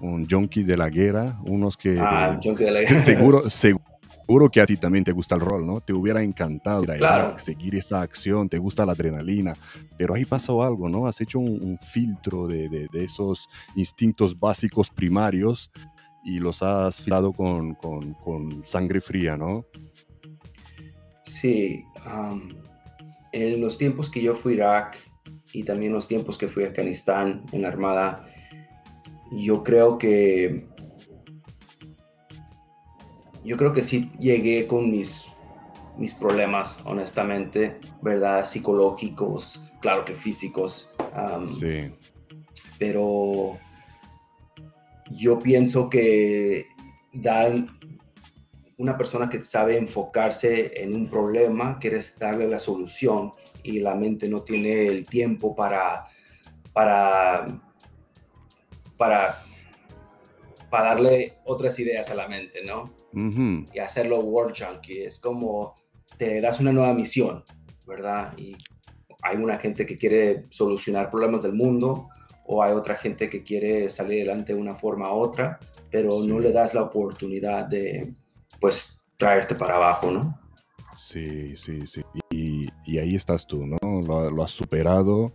un 0.00 0.26
junkie 0.28 0.64
de 0.64 0.76
la 0.76 0.88
guerra, 0.88 1.38
unos 1.46 1.76
que... 1.76 1.98
Ah, 1.98 2.38
junkie 2.42 2.64
de 2.64 2.72
la 2.72 2.80
guerra. 2.80 3.00
Seguro, 3.00 3.50
seguro 3.50 4.50
que 4.50 4.60
a 4.60 4.66
ti 4.66 4.76
también 4.76 5.04
te 5.04 5.12
gusta 5.12 5.34
el 5.34 5.40
rol, 5.40 5.66
¿no? 5.66 5.80
Te 5.80 5.92
hubiera 5.92 6.22
encantado 6.22 6.84
seguir 7.36 7.74
esa 7.74 8.02
acción, 8.02 8.48
te 8.48 8.58
gusta 8.58 8.86
la 8.86 8.92
adrenalina, 8.92 9.52
pero 9.96 10.14
ahí 10.14 10.24
pasó 10.24 10.62
algo, 10.62 10.88
¿no? 10.88 11.06
Has 11.06 11.20
hecho 11.20 11.38
un, 11.38 11.78
filtro 11.78 12.46
de, 12.46 12.68
de, 12.68 12.88
de, 12.92 13.04
esos 13.04 13.48
instintos 13.74 14.38
básicos 14.38 14.90
primarios 14.90 15.70
y 16.24 16.38
los 16.38 16.62
has 16.62 17.00
filado 17.00 17.32
con, 17.32 17.74
con, 17.74 18.14
con 18.14 18.64
sangre 18.64 19.00
fría, 19.00 19.36
¿no? 19.36 19.66
Sí, 21.32 21.86
en 23.32 23.60
los 23.60 23.78
tiempos 23.78 24.10
que 24.10 24.22
yo 24.22 24.34
fui 24.34 24.52
a 24.52 24.56
Irak 24.56 24.98
y 25.54 25.64
también 25.64 25.92
los 25.92 26.06
tiempos 26.06 26.36
que 26.36 26.46
fui 26.46 26.64
a 26.64 26.68
Afganistán 26.68 27.42
en 27.52 27.62
la 27.62 27.68
Armada, 27.68 28.28
yo 29.30 29.62
creo 29.62 29.96
que 29.96 30.66
yo 33.44 33.56
creo 33.56 33.72
que 33.72 33.82
sí 33.82 34.12
llegué 34.18 34.66
con 34.66 34.90
mis, 34.90 35.24
mis 35.96 36.12
problemas, 36.12 36.78
honestamente, 36.84 37.80
¿verdad? 38.02 38.44
Psicológicos, 38.44 39.60
claro 39.80 40.04
que 40.04 40.14
físicos. 40.14 40.90
sí. 41.50 41.92
Pero 42.78 43.58
yo 45.10 45.38
pienso 45.38 45.88
que 45.88 46.66
dar 47.12 47.54
una 48.78 48.96
persona 48.96 49.28
que 49.28 49.42
sabe 49.44 49.76
enfocarse 49.76 50.82
en 50.82 50.94
un 50.94 51.08
problema, 51.08 51.78
quieres 51.78 52.18
darle 52.18 52.48
la 52.48 52.58
solución 52.58 53.30
y 53.62 53.80
la 53.80 53.94
mente 53.94 54.28
no 54.28 54.40
tiene 54.40 54.86
el 54.86 55.06
tiempo 55.06 55.54
para, 55.54 56.04
para, 56.72 57.44
para, 58.96 59.42
para 60.70 60.84
darle 60.88 61.38
otras 61.44 61.78
ideas 61.78 62.10
a 62.10 62.14
la 62.14 62.28
mente, 62.28 62.60
¿no? 62.66 62.94
Y 63.72 63.78
hacerlo 63.78 64.20
word 64.20 64.54
junkie. 64.58 65.04
Es 65.04 65.20
como 65.20 65.74
te 66.16 66.40
das 66.40 66.60
una 66.60 66.72
nueva 66.72 66.94
misión, 66.94 67.44
¿verdad? 67.86 68.32
Y 68.36 68.56
hay 69.22 69.36
una 69.36 69.58
gente 69.58 69.86
que 69.86 69.96
quiere 69.96 70.46
solucionar 70.50 71.10
problemas 71.10 71.42
del 71.42 71.52
mundo 71.52 72.08
o 72.44 72.62
hay 72.62 72.72
otra 72.72 72.96
gente 72.96 73.28
que 73.28 73.44
quiere 73.44 73.88
salir 73.88 74.22
adelante 74.22 74.54
de 74.54 74.60
una 74.60 74.74
forma 74.74 75.12
u 75.14 75.18
otra, 75.18 75.60
pero 75.90 76.10
no 76.26 76.40
le 76.40 76.50
das 76.50 76.74
la 76.74 76.82
oportunidad 76.82 77.66
de, 77.66 78.12
pues, 78.62 79.04
traerte 79.16 79.56
para 79.56 79.74
abajo, 79.74 80.10
¿no? 80.10 80.38
Sí, 80.96 81.56
sí, 81.56 81.80
sí. 81.84 82.02
Y, 82.30 82.98
ahí 82.98 83.16
estás 83.16 83.46
tú, 83.46 83.66
¿no? 83.66 83.76
Lo, 84.06 84.42
has 84.42 84.52
superado, 84.52 85.32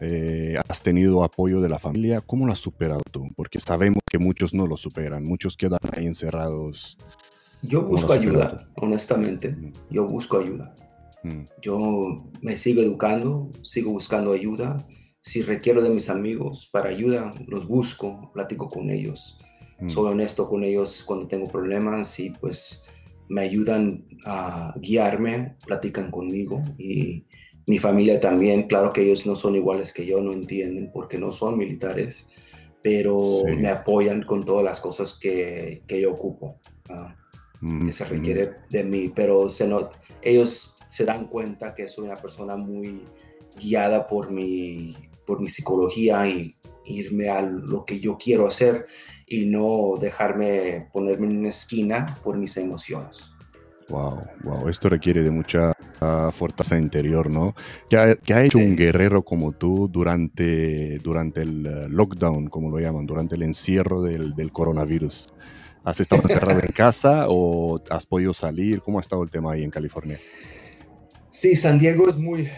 eh, 0.00 0.54
has 0.68 0.82
tenido 0.82 1.24
apoyo 1.24 1.60
de 1.60 1.68
la 1.68 1.78
familia. 1.78 2.20
¿Cómo 2.20 2.46
lo 2.46 2.52
has 2.52 2.60
superado 2.60 3.02
tú? 3.10 3.28
Porque 3.34 3.58
sabemos 3.58 3.98
que 4.08 4.18
muchos 4.18 4.54
no 4.54 4.66
lo 4.66 4.76
superan, 4.76 5.24
muchos 5.24 5.56
quedan 5.56 5.80
ahí 5.96 6.06
encerrados. 6.06 6.96
Yo 7.62 7.82
busco 7.82 8.12
ayuda, 8.12 8.68
honestamente. 8.76 9.56
Yo 9.90 10.06
busco 10.06 10.38
ayuda. 10.38 10.72
Mm. 11.24 11.42
Yo 11.60 12.30
me 12.42 12.56
sigo 12.56 12.80
educando, 12.80 13.50
sigo 13.62 13.90
buscando 13.92 14.32
ayuda. 14.32 14.86
Si 15.20 15.42
requiero 15.42 15.82
de 15.82 15.90
mis 15.90 16.08
amigos 16.08 16.68
para 16.72 16.90
ayuda, 16.90 17.30
los 17.46 17.66
busco, 17.66 18.30
platico 18.32 18.68
con 18.68 18.90
ellos. 18.90 19.36
Mm. 19.82 19.88
Soy 19.88 20.12
honesto 20.12 20.48
con 20.48 20.62
ellos 20.62 21.02
cuando 21.04 21.26
tengo 21.26 21.46
problemas 21.50 22.18
y 22.20 22.30
pues 22.30 22.82
me 23.28 23.42
ayudan 23.42 24.04
a 24.24 24.74
guiarme, 24.78 25.56
platican 25.66 26.10
conmigo 26.10 26.62
y 26.78 27.24
mi 27.66 27.78
familia 27.78 28.20
también, 28.20 28.68
claro 28.68 28.92
que 28.92 29.02
ellos 29.02 29.26
no 29.26 29.34
son 29.34 29.56
iguales 29.56 29.92
que 29.92 30.06
yo, 30.06 30.20
no 30.20 30.32
entienden 30.32 30.90
porque 30.92 31.18
no 31.18 31.30
son 31.32 31.56
militares, 31.56 32.26
pero 32.82 33.18
me 33.58 33.68
apoyan 33.68 34.22
con 34.22 34.44
todas 34.44 34.64
las 34.64 34.80
cosas 34.80 35.14
que, 35.14 35.82
que 35.86 36.00
yo 36.00 36.12
ocupo, 36.12 36.58
ah, 36.90 37.14
mm, 37.60 37.86
que 37.86 37.92
se 37.92 38.04
requiere 38.04 38.50
de 38.68 38.84
mí, 38.84 39.12
pero 39.14 39.48
se 39.48 39.66
no, 39.66 39.90
ellos 40.20 40.74
se 40.88 41.04
dan 41.04 41.28
cuenta 41.28 41.74
que 41.74 41.88
soy 41.88 42.04
una 42.04 42.16
persona 42.16 42.56
muy 42.56 43.04
guiada 43.60 44.06
por 44.06 44.30
mi, 44.30 44.94
por 45.26 45.40
mi 45.40 45.48
psicología 45.48 46.26
y 46.26 46.56
irme 46.84 47.28
a 47.28 47.42
lo 47.42 47.84
que 47.84 48.00
yo 48.00 48.18
quiero 48.18 48.46
hacer 48.46 48.86
y 49.26 49.46
no 49.46 49.96
dejarme 50.00 50.88
ponerme 50.92 51.26
en 51.28 51.38
una 51.38 51.48
esquina 51.48 52.14
por 52.22 52.36
mis 52.36 52.56
emociones. 52.56 53.30
Wow, 53.88 54.20
wow, 54.44 54.68
esto 54.68 54.88
requiere 54.88 55.22
de 55.22 55.30
mucha 55.30 55.72
fuerza 56.32 56.76
interior, 56.76 57.32
¿no? 57.32 57.54
¿Qué 57.88 57.96
ha, 57.96 58.44
hecho 58.44 58.58
un 58.58 58.76
guerrero 58.76 59.22
como 59.22 59.52
tú 59.52 59.88
durante, 59.88 60.98
durante 60.98 61.42
el 61.42 61.66
eh, 61.66 61.88
lockdown, 61.88 62.48
como 62.48 62.70
lo 62.70 62.80
llaman, 62.80 63.06
durante 63.06 63.36
el 63.36 63.42
encierro 63.42 64.02
del, 64.02 64.34
del 64.34 64.52
coronavirus? 64.52 65.32
¿Has 65.84 66.00
estado 66.00 66.22
encerrado 66.22 66.60
en 66.60 66.72
casa 66.72 67.26
o 67.28 67.80
has 67.90 68.06
podido 68.06 68.32
salir? 68.32 68.80
¿Cómo 68.82 68.98
ha 68.98 69.00
estado 69.00 69.22
el 69.22 69.30
tema 69.30 69.52
ahí 69.52 69.64
en 69.64 69.70
California? 69.70 70.18
Sí, 71.30 71.56
San 71.56 71.78
Diego 71.78 72.08
es 72.08 72.18
muy, 72.18 72.48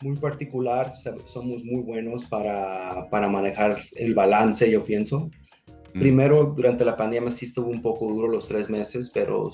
muy 0.00 0.16
particular, 0.16 0.92
somos 1.24 1.64
muy 1.64 1.82
buenos 1.82 2.26
para, 2.26 3.08
para 3.10 3.28
manejar 3.28 3.78
el 3.96 4.14
balance, 4.14 4.70
yo 4.70 4.84
pienso. 4.84 5.30
Mm. 5.94 6.00
Primero, 6.00 6.44
durante 6.56 6.84
la 6.84 6.96
pandemia 6.96 7.30
sí 7.30 7.46
estuvo 7.46 7.68
un 7.68 7.82
poco 7.82 8.06
duro 8.06 8.28
los 8.28 8.46
tres 8.46 8.70
meses, 8.70 9.10
pero 9.12 9.50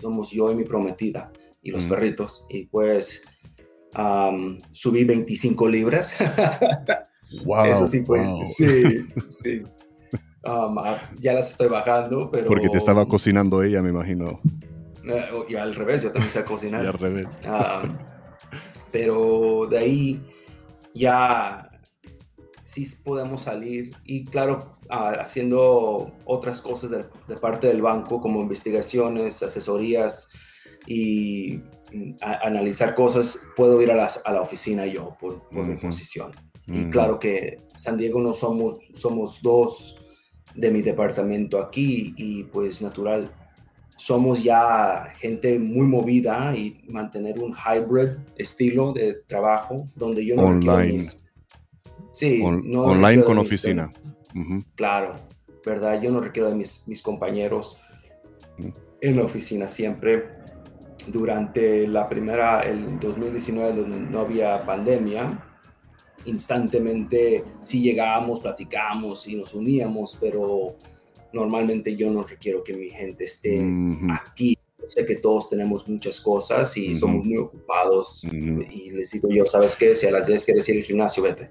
somos 0.00 0.30
yo 0.30 0.50
y 0.52 0.54
mi 0.54 0.64
prometida 0.64 1.32
y 1.62 1.70
los 1.70 1.86
mm. 1.86 1.88
perritos. 1.88 2.44
Y 2.50 2.66
pues 2.66 3.22
subí 4.70 5.04
25 5.04 5.68
libras. 5.68 6.14
wow, 7.44 7.64
Eso 7.64 7.86
sí 7.86 8.04
fue. 8.04 8.22
Sí, 8.44 9.00
sí. 9.28 9.62
ya 11.20 11.32
las 11.32 11.50
estoy 11.52 11.68
bajando, 11.68 12.30
pero... 12.30 12.46
Porque 12.48 12.68
te 12.68 12.76
estaba 12.76 13.06
cocinando 13.06 13.62
ella, 13.62 13.80
me 13.80 13.90
imagino. 13.90 14.40
Eh, 15.04 15.28
y 15.48 15.54
al 15.54 15.74
revés, 15.74 16.02
yo 16.02 16.12
también 16.12 16.30
sé 16.30 16.44
cocinar. 16.44 16.84
y 16.84 16.86
al 16.86 16.98
revés 16.98 17.26
pero 18.96 19.66
de 19.68 19.76
ahí 19.76 20.26
ya 20.94 21.70
sí 22.62 22.86
podemos 23.04 23.42
salir 23.42 23.90
y 24.06 24.24
claro, 24.24 24.58
haciendo 24.88 26.14
otras 26.24 26.62
cosas 26.62 26.90
de, 26.90 27.36
parte 27.36 27.66
del 27.66 27.82
banco 27.82 28.22
como 28.22 28.40
investigaciones, 28.40 29.42
asesorías 29.42 30.28
y 30.86 31.60
mm, 31.92 32.14
analizar 32.42 32.94
cosas, 32.94 33.38
puedo 33.54 33.82
ir 33.82 33.90
a, 33.90 33.96
la 33.96 34.40
oficina 34.40 34.86
yo 34.86 35.14
por, 35.20 35.42
mi 35.52 35.76
posición. 35.76 36.32
Y 36.66 36.88
claro 36.88 37.18
que 37.18 37.60
San 37.74 37.98
Diego 37.98 38.18
no 38.22 38.32
somos, 38.32 38.78
somos 38.94 39.42
dos 39.42 40.00
de 40.54 40.70
mi 40.70 40.80
departamento 40.80 41.60
aquí 41.60 42.14
y 42.16 42.44
pues 42.44 42.80
natural 42.80 43.30
somos 43.96 44.42
ya 44.42 45.12
gente 45.18 45.58
muy 45.58 45.86
movida 45.86 46.54
y 46.54 46.82
mantener 46.88 47.40
un 47.40 47.52
hybrid 47.52 48.10
estilo 48.36 48.92
de 48.92 49.14
trabajo 49.26 49.76
donde 49.94 50.24
yo 50.24 50.36
no 50.36 50.44
online. 50.44 51.04
sí, 52.12 52.42
online 52.42 53.22
con 53.24 53.38
oficina. 53.38 53.90
Claro, 54.74 55.16
¿verdad? 55.64 56.00
Yo 56.00 56.10
no 56.10 56.20
requiero 56.20 56.50
de 56.50 56.54
mis, 56.54 56.86
mis 56.86 57.02
compañeros 57.02 57.78
en 59.00 59.16
la 59.16 59.24
oficina 59.24 59.68
siempre. 59.68 60.36
Durante 61.08 61.86
la 61.86 62.08
primera, 62.08 62.62
el 62.62 62.98
2019, 62.98 63.72
donde 63.72 63.96
no 63.96 64.20
había 64.20 64.58
pandemia, 64.58 65.26
instantemente 66.24 67.44
sí 67.60 67.80
llegábamos, 67.80 68.40
platicábamos 68.40 69.26
y 69.28 69.36
nos 69.36 69.54
uníamos, 69.54 70.18
pero 70.20 70.76
normalmente 71.36 71.94
yo 71.94 72.10
no 72.10 72.24
requiero 72.24 72.64
que 72.64 72.74
mi 72.74 72.88
gente 72.90 73.24
esté 73.24 73.62
aquí. 74.10 74.58
Sé 74.88 75.04
que 75.04 75.16
todos 75.16 75.50
tenemos 75.50 75.86
muchas 75.88 76.20
cosas 76.20 76.76
y 76.76 76.94
somos 76.94 77.24
muy 77.24 77.36
ocupados 77.38 78.22
y 78.24 78.90
les 78.92 79.10
digo 79.10 79.28
yo, 79.30 79.44
¿sabes 79.44 79.74
qué? 79.74 79.94
Si 79.96 80.06
a 80.06 80.12
las 80.12 80.26
10 80.26 80.44
quieres 80.44 80.68
ir 80.68 80.76
al 80.76 80.82
gimnasio, 80.82 81.22
vete. 81.24 81.48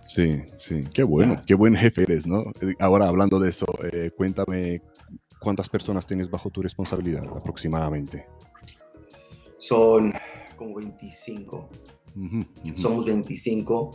Sí, 0.00 0.40
sí, 0.56 0.80
qué 0.94 1.02
bueno, 1.02 1.42
qué 1.44 1.54
buen 1.54 1.74
jefe 1.74 2.04
eres, 2.04 2.24
¿no? 2.24 2.44
Ahora 2.78 3.08
hablando 3.08 3.40
de 3.40 3.50
eso, 3.50 3.66
eh, 3.92 4.12
cuéntame 4.16 4.80
cuántas 5.40 5.68
personas 5.68 6.06
tienes 6.06 6.30
bajo 6.30 6.48
tu 6.50 6.62
responsabilidad 6.62 7.24
aproximadamente. 7.36 8.26
Son 9.58 10.12
como 10.56 10.76
25. 10.76 11.68
Somos 12.76 13.04
25, 13.04 13.90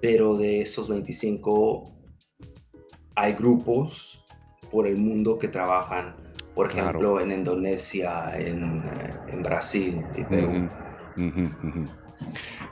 pero 0.00 0.36
de 0.36 0.60
esos 0.60 0.88
25 0.88 1.82
hay 3.16 3.32
grupos 3.32 4.22
por 4.70 4.86
el 4.86 5.00
mundo 5.00 5.38
que 5.38 5.48
trabajan, 5.48 6.14
por 6.54 6.70
ejemplo, 6.70 7.20
en 7.20 7.32
Indonesia, 7.32 8.38
en, 8.38 8.82
eh, 9.28 9.36
Brasil 9.42 10.02
y 10.16 10.24
Perú. 10.24 10.68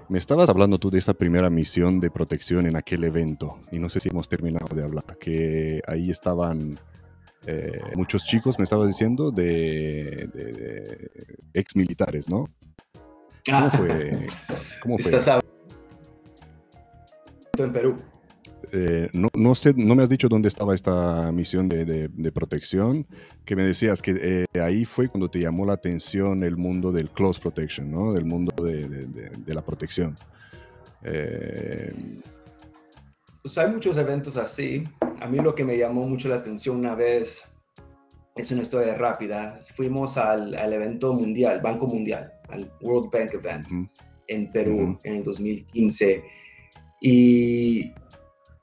Me 0.08 0.18
estabas 0.18 0.50
hablando 0.50 0.78
tú 0.78 0.90
de 0.90 0.98
esa 0.98 1.14
primera 1.14 1.50
misión 1.50 2.00
de 2.00 2.10
protección 2.10 2.66
en 2.66 2.76
aquel 2.76 3.04
evento 3.04 3.58
y 3.70 3.78
no 3.78 3.88
sé 3.88 4.00
si 4.00 4.08
hemos 4.08 4.28
terminado 4.28 4.74
de 4.74 4.82
hablar, 4.82 5.16
que 5.18 5.80
ahí 5.86 6.10
estaban 6.10 6.72
eh, 7.46 7.78
muchos 7.94 8.24
chicos, 8.24 8.58
me 8.58 8.64
estabas 8.64 8.88
diciendo, 8.88 9.30
de, 9.30 11.10
ex 11.54 11.76
militares, 11.76 12.28
¿no? 12.28 12.46
¿Cómo 13.48 13.66
ah. 13.66 13.70
fue? 13.70 14.26
¿Cómo 14.82 14.98
fue? 14.98 15.16
Estás 15.16 15.40
en 17.58 17.72
Perú. 17.72 17.96
Eh, 18.72 19.08
no, 19.12 19.28
no, 19.34 19.54
sé, 19.54 19.74
no 19.76 19.94
me 19.94 20.02
has 20.02 20.08
dicho 20.08 20.28
dónde 20.28 20.48
estaba 20.48 20.74
esta 20.74 21.30
misión 21.32 21.68
de, 21.68 22.32
protección, 22.32 23.06
que 23.44 23.56
me 23.56 23.64
decías 23.64 24.02
que 24.02 24.46
eh, 24.54 24.60
ahí 24.60 24.84
fue 24.84 25.08
cuando 25.08 25.30
te 25.30 25.40
llamó 25.40 25.64
la 25.64 25.74
atención 25.74 26.42
el 26.42 26.56
mundo 26.56 26.92
del 26.92 27.10
close 27.10 27.40
protection, 27.40 27.90
¿no? 27.90 28.12
Del 28.12 28.24
mundo 28.24 28.52
de, 28.62 29.54
la 29.54 29.62
protección. 29.62 30.14
Eh, 31.02 31.92
pues 33.42 33.56
hay 33.58 33.70
muchos 33.70 33.96
eventos 33.96 34.36
así. 34.36 34.84
A 35.20 35.26
mí 35.28 35.38
lo 35.38 35.54
que 35.54 35.64
me 35.64 35.78
llamó 35.78 36.02
mucho 36.02 36.28
la 36.28 36.36
atención 36.36 36.76
una 36.76 36.94
vez 36.94 37.44
es 38.34 38.50
una 38.50 38.62
historia 38.62 38.94
rápida. 38.94 39.60
Fuimos 39.74 40.16
al, 40.16 40.56
al 40.56 40.72
evento 40.72 41.12
mundial, 41.14 41.60
Banco 41.62 41.86
Mundial, 41.86 42.32
al 42.48 42.70
World 42.82 43.10
Bank 43.10 43.34
Event 43.34 43.66
en 44.28 44.50
Perú 44.50 44.98
en 45.04 45.14
el 45.14 45.22
2015. 45.22 46.24
Y 47.00 47.92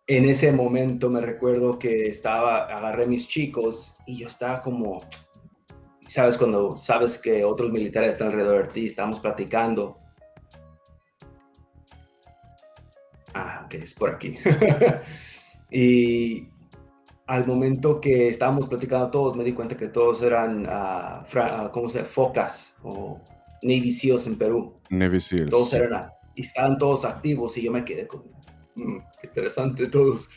en 0.07 0.27
ese 0.27 0.51
momento 0.51 1.09
me 1.09 1.19
recuerdo 1.19 1.79
que 1.79 2.07
estaba, 2.07 2.65
agarré 2.65 3.07
mis 3.07 3.27
chicos 3.27 3.95
y 4.05 4.17
yo 4.19 4.27
estaba 4.27 4.61
como, 4.61 4.97
sabes, 6.01 6.37
cuando 6.37 6.71
sabes 6.77 7.17
que 7.17 7.45
otros 7.45 7.71
militares 7.71 8.11
están 8.11 8.27
alrededor 8.27 8.67
de 8.67 8.73
ti, 8.73 8.85
estábamos 8.87 9.19
platicando. 9.19 9.97
Ah, 13.33 13.63
ok, 13.65 13.75
es 13.75 13.93
por 13.93 14.09
aquí. 14.09 14.37
y 15.71 16.49
al 17.25 17.47
momento 17.47 18.01
que 18.01 18.27
estábamos 18.27 18.67
platicando 18.67 19.09
todos, 19.09 19.35
me 19.35 19.43
di 19.43 19.53
cuenta 19.53 19.77
que 19.77 19.87
todos 19.87 20.21
eran, 20.21 20.65
uh, 20.65 21.71
¿cómo 21.71 21.87
se 21.87 22.03
Focas 22.03 22.75
o 22.83 23.21
Navy 23.63 23.91
SEALs 23.91 24.27
en 24.27 24.37
Perú. 24.37 24.73
Navy 24.89 25.21
SEALs. 25.21 25.49
Todos 25.49 25.73
eran, 25.73 26.11
y 26.35 26.41
estaban 26.41 26.77
todos 26.77 27.05
activos 27.05 27.57
y 27.57 27.63
yo 27.63 27.71
me 27.71 27.85
quedé 27.85 28.05
con, 28.05 28.23
mm, 28.75 28.97
interesante 29.23 29.88
todos. 29.88 30.29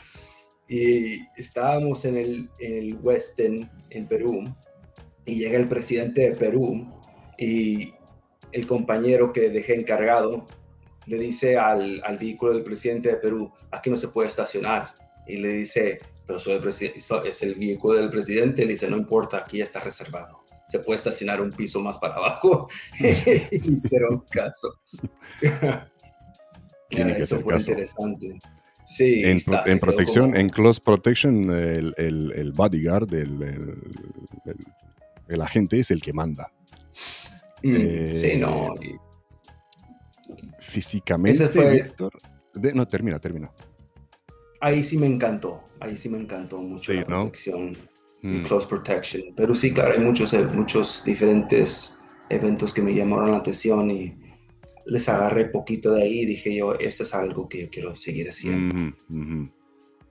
Y 0.68 1.20
estábamos 1.37 2.05
en 2.05 2.16
el, 2.16 2.51
en 2.59 2.77
el 2.77 2.99
Western 3.01 3.70
en 3.90 4.07
Perú 4.07 4.53
y 5.25 5.37
llega 5.37 5.59
el 5.59 5.68
presidente 5.68 6.31
de 6.31 6.37
Perú 6.37 6.87
y 7.38 7.92
el 8.53 8.66
compañero 8.66 9.33
que 9.33 9.49
dejé 9.49 9.75
encargado 9.75 10.44
le 11.07 11.18
dice 11.18 11.57
al, 11.57 12.03
al 12.05 12.18
vehículo 12.18 12.53
del 12.53 12.64
presidente 12.64 13.11
de 13.11 13.16
Perú, 13.16 13.53
aquí 13.70 13.90
no 13.90 13.96
se 13.96 14.09
puede 14.09 14.29
estacionar. 14.29 14.92
Y 15.27 15.37
le 15.37 15.49
dice, 15.49 15.99
pero 16.27 16.38
soy 16.38 16.55
el 16.55 16.66
es 16.66 17.42
el 17.42 17.55
vehículo 17.55 17.94
del 17.94 18.11
presidente, 18.11 18.64
le 18.64 18.72
dice, 18.72 18.88
no 18.88 18.96
importa, 18.96 19.38
aquí 19.38 19.59
ya 19.59 19.64
está 19.64 19.81
reservado. 19.81 20.44
Se 20.68 20.81
puede 20.81 20.96
estacionar 20.96 21.40
un 21.40 21.51
piso 21.51 21.81
más 21.81 21.96
para 21.99 22.16
abajo. 22.16 22.68
hicieron 23.51 24.25
caso. 24.31 24.81
Tiene 26.88 27.16
que 27.16 27.27
ser 27.27 27.44
caso. 27.44 27.70
interesante. 27.70 28.38
Sí, 28.85 29.22
En, 29.25 29.38
está, 29.38 29.64
en 29.66 29.79
protección, 29.81 30.27
como- 30.27 30.37
en 30.37 30.49
close 30.49 30.81
protection, 30.85 31.51
el, 31.51 31.92
el- 31.99 32.33
el 32.37 32.53
bodyguard, 32.53 33.12
el, 33.14 33.42
el- 35.29 35.40
agente 35.40 35.81
es 35.81 35.90
el 35.90 36.01
que 36.01 36.12
manda. 36.12 36.53
Mm, 37.64 37.75
eh, 37.77 38.14
sí, 38.14 38.37
no. 38.37 38.75
y- 38.81 38.94
Físicamente, 40.61 41.44
Ese 41.44 41.49
fue- 41.53 41.83
Víctor. 41.83 42.12
de- 42.55 42.72
no, 42.75 42.87
termina, 42.87 43.18
termina. 43.18 43.51
ahí 44.61 44.83
sí 44.83 44.96
me 44.99 45.07
encantó. 45.07 45.62
Ahí 45.81 45.96
sí 45.96 46.09
me 46.09 46.18
encantó 46.18 46.59
mucho 46.62 46.92
Sí, 46.92 46.99
la 46.99 47.05
¿no? 47.05 47.20
protección. 47.22 47.77
Mm, 48.22 48.42
Close 48.44 48.66
Protection. 48.66 49.22
Pero 49.37 49.55
sí, 49.55 49.72
claro, 49.72 49.92
hay 49.92 50.01
muchos, 50.01 50.33
eh, 50.33 50.44
muchos 50.46 51.03
diferentes 51.05 51.99
eventos 52.31 52.72
que 52.72 52.83
me 52.83 52.94
llamaron 52.94 53.31
la 53.33 53.37
atención 53.38 53.90
y 53.90 54.16
les 54.87 55.09
agarré 55.09 55.46
poquito 55.46 55.92
de 55.92 56.03
ahí 56.03 56.20
y 56.20 56.27
dije 56.27 56.55
yo, 56.55 56.75
esto 56.75 57.03
es 57.03 57.12
algo 57.14 57.49
que 57.49 57.62
yo 57.62 57.70
quiero 57.70 57.94
seguir 57.96 58.29
haciendo. 58.29 58.75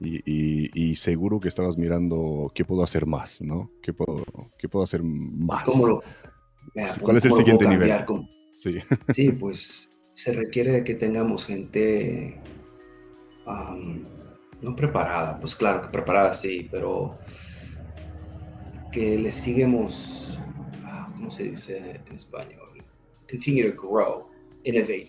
Y, 0.01 0.17
y- 0.25 0.69
y 0.73 0.95
seguro 0.95 1.39
que 1.39 1.47
estabas 1.47 1.77
mirando 1.77 2.51
qué 2.53 2.65
puedo 2.65 2.83
hacer 2.83 3.05
más, 3.05 3.41
¿no? 3.41 3.71
¿Qué 3.81 3.93
puedo, 3.93 4.23
qué 4.59 4.67
puedo 4.67 4.83
hacer 4.83 5.01
más? 5.03 5.63
¿Cómo 5.63 5.85
lo, 5.87 6.01
cómo 6.97 7.05
¿cuál 7.05 7.17
es 7.17 7.25
el 7.25 7.31
siguiente 7.37 7.65
nivel? 7.69 7.87
Sí. 8.51 8.77
Sí, 9.13 9.31
pues 9.31 9.89
se 10.13 10.33
requiere 10.33 10.71
de 10.73 10.83
que 10.83 10.95
tengamos 10.95 11.45
gente 11.45 12.39
no 14.61 14.75
preparada, 14.75 15.39
pues 15.39 15.55
claro 15.55 15.81
que 15.81 15.89
preparada 15.89 16.33
sí, 16.33 16.67
pero 16.71 17.17
que 18.91 19.17
le 19.19 19.31
sigamos, 19.31 20.39
ah, 20.83 21.11
¿cómo 21.15 21.29
se 21.29 21.43
dice 21.43 22.01
en 22.07 22.15
español? 22.15 22.83
Continue 23.29 23.71
to 23.71 23.81
grow, 23.81 24.27
innovate, 24.65 25.07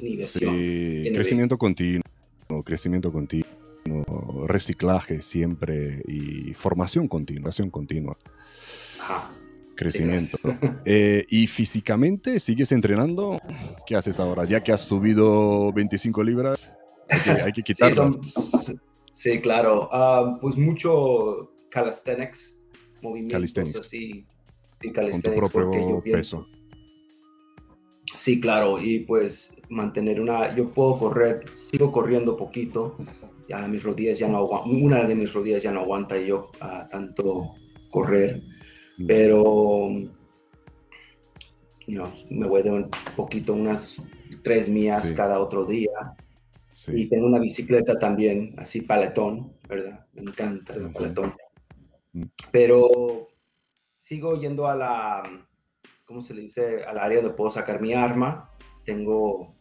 innovación. 0.00 0.54
Sí, 0.56 1.10
crecimiento 1.14 1.58
continuo, 1.58 2.02
crecimiento 2.64 3.10
continuo, 3.12 3.44
reciclaje 4.46 5.22
siempre 5.22 6.02
y 6.06 6.54
formación 6.54 7.08
continua, 7.08 7.42
formación 7.50 7.70
continua, 7.70 8.16
Ajá. 9.00 9.32
crecimiento. 9.74 10.36
Eh, 10.90 11.24
¿Y 11.28 11.46
físicamente 11.48 12.40
sigues 12.40 12.72
entrenando? 12.72 13.38
¿Qué 13.86 13.94
haces 13.96 14.18
ahora? 14.20 14.44
Ya 14.46 14.62
que 14.62 14.72
has 14.72 14.80
subido 14.86 15.70
25 15.72 16.22
libras, 16.22 16.72
hay 17.10 17.20
que, 17.20 17.30
hay 17.30 17.52
que 17.52 17.60
Sí, 17.66 17.74
quitarlas. 17.74 17.96
son- 17.96 18.80
sí, 19.12 19.38
claro. 19.40 19.88
Ah, 19.92 20.38
pues 20.40 20.56
mucho 20.56 21.50
calisthenics, 21.70 22.56
movimientos 23.02 23.32
Calisthenics. 23.34 23.76
así. 23.80 23.98
Sí, 24.00 24.24
con 24.80 24.92
tu 24.92 24.92
calisthenics, 24.92 25.50
porque 25.52 25.78
yo 25.80 25.84
propio 25.86 26.02
pienso. 26.02 26.46
peso. 26.46 26.57
Sí, 28.18 28.40
claro, 28.40 28.82
y 28.82 29.00
pues 29.00 29.54
mantener 29.68 30.20
una, 30.20 30.52
yo 30.56 30.70
puedo 30.70 30.98
correr, 30.98 31.44
sigo 31.54 31.92
corriendo 31.92 32.36
poquito, 32.36 32.96
ya 33.48 33.68
mis 33.68 33.80
rodillas 33.84 34.18
ya 34.18 34.26
no 34.26 34.38
aguantan, 34.38 34.82
una 34.82 35.04
de 35.04 35.14
mis 35.14 35.32
rodillas 35.32 35.62
ya 35.62 35.70
no 35.70 35.80
aguanta 35.82 36.18
yo 36.18 36.50
ah, 36.60 36.88
tanto 36.90 37.52
correr, 37.90 38.40
Mm. 38.98 39.06
pero 39.06 39.88
you 41.86 41.94
know, 41.94 42.10
me 42.28 42.48
voy 42.48 42.62
de 42.64 42.70
un 42.72 42.90
poquito, 43.14 43.52
unas 43.54 44.02
tres 44.42 44.68
millas 44.68 45.06
Sí. 45.10 45.14
cada 45.14 45.38
otro 45.38 45.64
día, 45.64 46.16
y 46.72 46.74
Sí. 46.76 47.06
tengo 47.08 47.26
una 47.28 47.38
bicicleta 47.38 47.96
también, 48.00 48.54
así 48.58 48.80
paletón, 48.80 49.52
¿verdad? 49.68 50.04
Me 50.14 50.22
encanta 50.22 50.74
el 50.74 50.90
paletón, 50.90 51.34
Mm. 52.14 52.24
pero 52.50 53.28
sigo 53.96 54.34
yendo 54.40 54.66
a 54.66 54.74
la, 54.74 55.22
¿cómo 56.08 56.22
se 56.22 56.32
le 56.32 56.40
dice? 56.40 56.84
Al 56.84 56.98
área 56.98 57.20
donde 57.20 57.36
puedo 57.36 57.50
sacar 57.50 57.82
mi 57.82 57.92
arma. 57.92 58.50
Tengo 58.82 59.54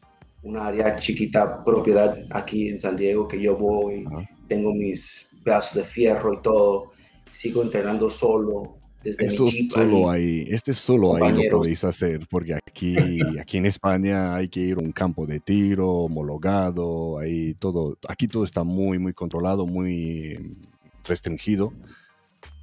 una 0.43 0.67
área 0.67 0.95
chiquita, 0.95 1.61
propiedad 1.61 2.17
aquí 2.31 2.69
en 2.69 2.79
San 2.79 2.95
Diego 2.95 3.27
que 3.27 3.39
yo 3.39 3.57
voy. 3.57 4.05
Ajá. 4.07 4.27
Tengo 4.47 4.73
mis 4.73 5.27
pedazos 5.43 5.75
de 5.75 5.83
fierro 5.83 6.33
y 6.33 6.41
todo. 6.41 6.91
Sigo 7.29 7.61
entrenando 7.61 8.09
solo 8.09 8.77
desde 9.03 9.25
Eso 9.25 9.43
mi 9.43 9.69
solo 9.69 10.09
ahí. 10.09 10.47
este 10.49 10.73
solo 10.73 11.15
ahí 11.17 11.33
lo 11.33 11.57
podéis 11.57 11.83
hacer, 11.83 12.25
porque 12.29 12.53
aquí, 12.53 12.95
aquí 13.41 13.57
en 13.57 13.65
España 13.65 14.33
hay 14.33 14.47
que 14.47 14.61
ir 14.61 14.77
a 14.77 14.81
un 14.81 14.93
campo 14.93 15.27
de 15.27 15.41
tiro 15.41 15.89
homologado, 15.89 17.19
ahí 17.19 17.55
todo, 17.55 17.97
aquí 18.07 18.29
todo 18.29 18.45
está 18.45 18.63
muy, 18.63 18.99
muy 18.99 19.11
controlado, 19.11 19.67
muy 19.67 20.55
restringido. 21.03 21.73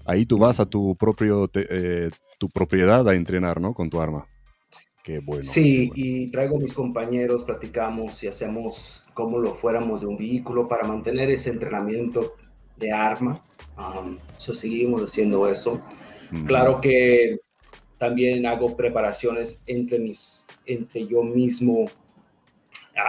Ahí 0.07 0.27
tú 0.27 0.39
vas 0.39 0.61
a 0.61 0.67
tu 0.67 0.95
propio, 0.97 1.49
te- 1.49 1.67
eh, 1.71 2.11
tu 2.39 2.49
propiedad 2.51 3.09
a 3.09 3.15
entrenar, 3.15 3.61
¿no? 3.61 3.73
Con 3.75 3.89
tu 3.91 4.01
arma. 4.01 4.27
Qué 5.03 5.19
bueno. 5.21 5.43
Sí, 5.43 5.63
qué 5.63 5.89
bueno. 5.89 5.95
y 5.97 6.27
traigo 6.31 6.57
a 6.57 6.61
mis 6.61 6.73
compañeros, 6.73 7.45
platicamos 7.45 8.23
y 8.25 8.27
hacemos 8.29 9.05
como 9.15 9.39
lo 9.39 9.55
fuéramos 9.55 10.01
de 10.01 10.07
un 10.07 10.17
vehículo 10.17 10.67
para 10.69 10.87
mantener 10.89 11.31
ese 11.31 11.51
entrenamiento 11.51 12.35
de 12.77 12.91
arma. 12.93 13.41
Um, 13.79 14.17
so 14.37 14.55
seguimos 14.55 15.03
haciendo 15.03 15.47
eso. 15.49 15.81
Mm, 16.31 16.45
Claro 16.47 16.81
que 16.81 17.39
también 17.99 18.45
hago 18.47 18.77
preparaciones 18.77 19.63
entre 19.67 19.99
mis, 19.99 20.47
entre 20.67 21.07
yo 21.07 21.23
mismo 21.23 21.87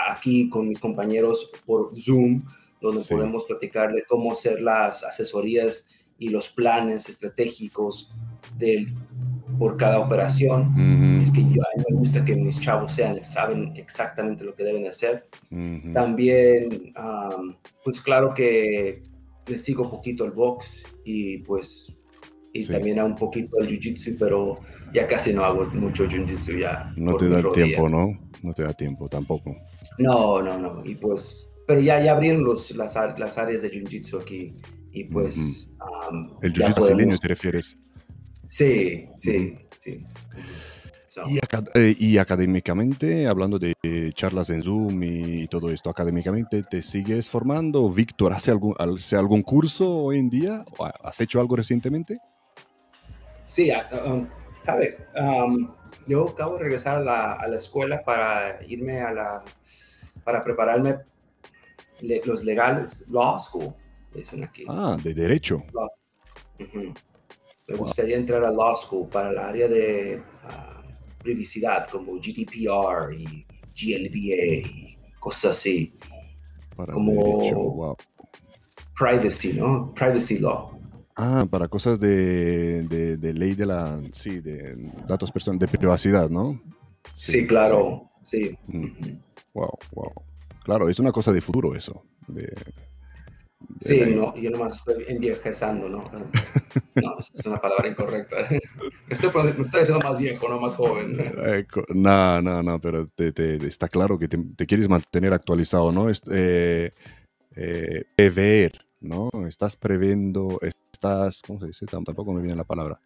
aquí 0.08 0.49
con 0.49 0.67
mis 0.69 0.79
compañeros 0.79 1.51
por 1.65 1.91
Zoom, 1.97 2.43
donde 2.81 2.99
Sí. 3.01 3.13
podemos 3.13 3.45
platicar 3.45 3.93
de 3.93 4.03
cómo 4.08 4.31
hacer 4.31 4.62
las 4.62 5.03
asesorías 5.03 5.88
y 6.17 6.30
los 6.30 6.49
planes 6.49 7.10
estratégicos 7.10 8.13
del, 8.58 8.93
por 9.60 9.78
cada 9.78 9.99
operación. 9.99 10.69
ujú, 10.73 11.23
Es 11.23 11.32
que 11.32 11.41
yo, 11.41 11.62
a 11.62 11.78
mí 11.78 11.84
me 11.89 11.97
gusta 11.97 12.23
que 12.23 12.36
mis 12.36 12.60
chavos 12.60 12.93
sean, 12.93 13.21
saben 13.23 13.75
exactamente 13.75 14.43
lo 14.43 14.56
que 14.56 14.63
deben 14.63 14.88
hacer. 14.88 15.28
ujú. 15.51 15.93
También, 15.93 16.91
am, 16.95 17.58
pues 17.84 18.01
claro 18.01 18.34
que 18.34 19.04
le 19.47 19.58
sigo 19.58 19.89
poquito 19.89 20.25
el 20.25 20.32
box 20.32 20.84
y 21.04 21.39
pues 21.39 21.93
y 22.54 22.63
Sí. 22.63 22.71
también 22.71 22.99
a 22.99 23.04
un 23.04 23.17
poquito 23.17 23.60
el 23.60 23.67
jiu-jitsu, 23.67 24.15
pero 24.17 24.60
ya 24.93 25.06
casi 25.08 25.34
no 25.34 25.43
hago 25.43 25.65
mucho 25.73 26.06
jiu-jitsu 26.06 26.58
ya. 26.58 26.93
No 26.95 27.17
te 27.17 27.28
da 27.28 27.43
tiempo, 27.51 27.89
¿no? 27.89 28.08
No 28.43 28.54
te 28.54 28.63
da 28.63 28.71
tiempo 28.71 29.10
tampoco. 29.10 29.54
No, 29.97 30.41
no, 30.41 30.58
no. 30.58 30.86
Y 30.86 30.95
pues, 30.95 31.49
pero 31.67 31.82
ya, 31.82 32.01
ya 32.01 32.13
abrieron 32.13 32.45
los, 32.45 32.71
las, 32.73 32.95
las 33.19 33.38
áreas 33.38 33.62
de 33.62 33.71
jiu-jitsu 33.71 34.21
aquí 34.21 34.54
y 34.95 35.03
pues... 35.03 35.69
am, 36.10 36.38
El 36.41 36.53
ya 36.53 36.67
jiu-jitsu 36.67 36.75
brasileño 36.75 37.17
te 37.17 37.27
refieres. 37.27 37.77
Sí, 38.47 39.10
sí, 39.15 39.58
sí. 39.77 40.03
So, 41.05 41.21
Y, 41.29 41.38
aca- 41.38 41.63
eh, 41.73 41.95
y 41.97 42.17
académicamente, 42.17 43.27
hablando 43.27 43.60
de 43.60 43.73
charlas 44.13 44.49
en 44.49 44.63
Zoom 44.63 45.03
y, 45.03 45.47
todo 45.47 45.69
esto, 45.69 45.89
académicamente, 45.89 46.63
¿te 46.63 46.81
sigues 46.81 47.27
formando? 47.29 47.89
Víctor, 47.89 48.31
¿hace 48.34 48.51
algún, 48.51 48.73
hace 48.77 49.15
algún 49.17 49.41
curso 49.43 49.89
hoy 50.05 50.19
en 50.19 50.29
día? 50.29 50.63
¿O 50.77 50.86
ha- 50.86 50.93
¿Has 51.03 51.19
hecho 51.19 51.39
algo 51.41 51.55
recientemente? 51.58 52.19
Sí, 53.45 53.69
ah, 53.71 53.88
um, 54.05 54.27
sabe, 54.63 54.97
um, 55.21 55.71
yo 56.08 56.29
acabo 56.29 56.53
de 56.58 56.63
regresar 56.63 56.97
a 56.97 57.01
la, 57.01 57.34
a 57.34 57.47
la 57.47 57.58
escuela 57.58 58.01
para 58.03 58.63
irme 58.65 59.01
a 59.01 59.12
la, 59.12 59.43
para 60.23 60.43
prepararme 60.43 60.99
le- 62.01 62.21
los 62.25 62.43
legales, 62.43 63.05
law 63.08 63.38
school, 63.39 63.73
Ah, 64.67 64.97
de 65.01 65.13
derecho. 65.13 65.63
Me 67.67 67.75
gustaría 67.75 68.17
entrar 68.17 68.43
a 68.43 68.51
law 68.51 68.75
school 68.75 69.10
para 69.10 69.32
el 69.32 69.38
área 69.38 69.67
de 69.67 70.21
ah, 70.43 70.84
privacidad 71.17 71.88
como 71.89 72.13
GDPR 72.13 73.13
y 73.13 73.45
GLBA 73.75 74.67
y 74.67 74.97
cosas 75.19 75.58
así. 75.58 75.93
como 76.75 77.97
privacy, 78.97 79.54
¿no? 79.54 79.93
Privacy 79.93 80.39
law. 80.39 80.71
Ah, 81.17 81.45
para 81.49 81.67
cosas 81.67 81.99
de, 81.99 82.84
de, 82.84 83.34
ley 83.34 83.56
de 83.56 83.65
la, 83.65 84.01
sí, 84.12 84.41
de 84.41 84.75
datos 85.08 85.32
personales, 85.32 85.71
de 85.71 85.78
privacidad, 85.78 86.30
¿no? 86.30 86.62
Sí, 87.15 87.47
claro, 87.47 88.12
sí. 88.21 88.58
Wow, 89.54 89.78
wow. 89.93 90.12
Claro, 90.63 90.89
es 90.89 90.99
una 90.99 91.12
cosa 91.12 91.32
de 91.32 91.41
futuro 91.41 91.73
eso. 91.73 92.04
Sí, 93.80 94.01
no, 94.08 94.36
yo 94.36 94.49
nomás 94.49 94.78
estoy 94.78 95.06
enviejezando, 95.08 95.89
¿no? 95.89 96.04
No, 96.95 97.17
es 97.19 97.45
una 97.45 97.60
palabra 97.60 97.88
incorrecta. 97.88 98.38
Estoy, 99.10 99.32
me 99.43 99.62
estoy 99.62 99.82
haciendo 99.82 100.08
más 100.08 100.17
viejo, 100.17 100.47
no 100.49 100.60
más 100.60 100.75
joven. 100.75 101.17
No, 101.93 102.41
no, 102.41 102.63
no, 102.63 102.80
pero 102.80 103.06
te, 103.08 103.56
está 103.65 103.88
claro 103.88 104.17
que 104.17 104.28
te, 104.28 104.65
quieres 104.65 104.88
mantener 104.89 105.34
actualizado, 105.34 105.91
¿no? 105.91 106.10
Eh, 106.10 106.91
eh, 107.56 108.04
prever, 108.15 108.86
¿no? 109.01 109.30
Estás 109.47 109.75
previendo, 109.75 110.60
estás, 110.62 111.41
¿cómo 111.45 111.60
se 111.60 111.67
dice? 111.67 111.86
Tampoco 111.86 112.34
me 112.34 112.41
viene 112.41 112.56
la 112.56 112.63
palabra. 112.63 112.99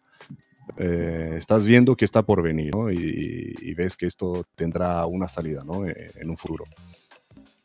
Eh, 0.76 1.34
estás 1.36 1.64
viendo 1.64 1.96
que 1.96 2.04
está 2.04 2.22
por 2.22 2.42
venir, 2.42 2.74
¿no? 2.74 2.90
Y, 2.90 3.74
ves 3.74 3.96
que 3.96 4.06
esto 4.06 4.44
tendrá 4.54 5.06
una 5.06 5.28
salida, 5.28 5.64
¿no? 5.64 5.86
En 5.86 6.28
un 6.30 6.36
futuro. 6.36 6.64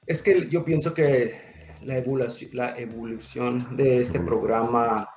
Es 0.05 0.21
que 0.21 0.47
yo 0.47 0.63
pienso 0.63 0.93
que 0.93 1.54
la 1.85 1.97
evolución, 1.97 2.49
la 2.53 2.77
evolución 2.77 3.75
de 3.77 3.99
este 3.99 4.19
programa 4.19 5.09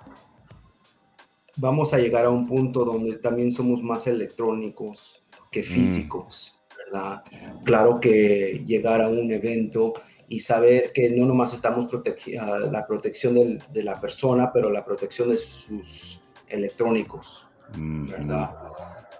vamos 1.57 1.93
a 1.93 1.99
llegar 1.99 2.25
a 2.25 2.31
un 2.31 2.47
punto 2.47 2.85
donde 2.85 3.17
también 3.17 3.51
somos 3.51 3.83
más 3.83 4.07
electrónicos 4.07 5.25
que 5.51 5.61
mm. 5.61 5.65
físicos, 5.65 6.59
¿verdad? 6.77 7.23
Claro 7.65 8.01
que 8.01 8.63
llegar 8.67 9.03
a 9.03 9.09
un 9.09 9.31
evento 9.33 9.95
y 10.29 10.41
saber 10.41 10.93
que 10.93 11.11
no 11.11 11.27
nomás 11.27 11.55
estamos 11.55 11.91
protegiendo 11.91 12.71
la 12.71 12.87
protección 12.87 13.59
de 13.73 13.83
la 13.83 14.01
persona, 14.01 14.53
pero 14.53 14.71
la 14.71 14.85
protección 14.85 15.31
de 15.31 15.39
sus 15.39 16.21
electrónicos, 16.49 17.47
mm, 17.77 18.11
¿verdad? 18.11 18.55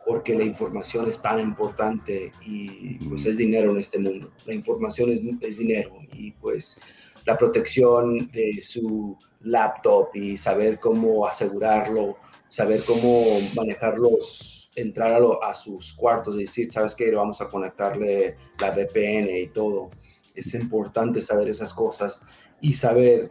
Porque 0.07 0.35
la 0.35 0.45
información 0.45 1.09
es 1.09 1.21
tan 1.21 1.41
importante 1.41 2.31
y 2.45 2.95
pues 3.09 3.25
mm. 3.25 3.29
es 3.29 3.37
dinero 3.37 3.71
en 3.71 3.79
este 3.79 3.99
mundo. 3.99 4.33
La 4.47 4.55
información 4.55 5.11
es, 5.11 5.21
es 5.41 5.59
dinero 5.59 5.97
y 6.13 6.33
pues 6.33 6.81
la 7.29 7.39
protección 7.39 8.29
de 8.33 8.61
su 8.61 9.17
laptop 9.43 10.09
y 10.15 10.37
saber 10.37 10.81
cómo 10.81 11.27
asegurarlo 11.27 12.17
saber 12.49 12.83
cómo 12.85 13.25
manejarlos, 13.55 14.71
entrar 14.75 15.13
a, 15.13 15.49
a 15.49 15.55
sus 15.55 15.93
cuartos 15.93 16.37
y 16.37 16.41
decir, 16.41 16.73
sabes 16.73 16.95
que 16.95 17.11
vamos 17.11 17.41
a 17.41 17.49
conectarle 17.49 18.37
la 18.61 18.71
VPN 18.71 19.37
y 19.37 19.49
todo. 19.49 19.89
Es 20.35 20.55
importante 20.55 21.21
saber 21.21 21.49
esas 21.49 21.73
cosas 21.75 22.23
y 22.61 22.73
saber 22.73 23.31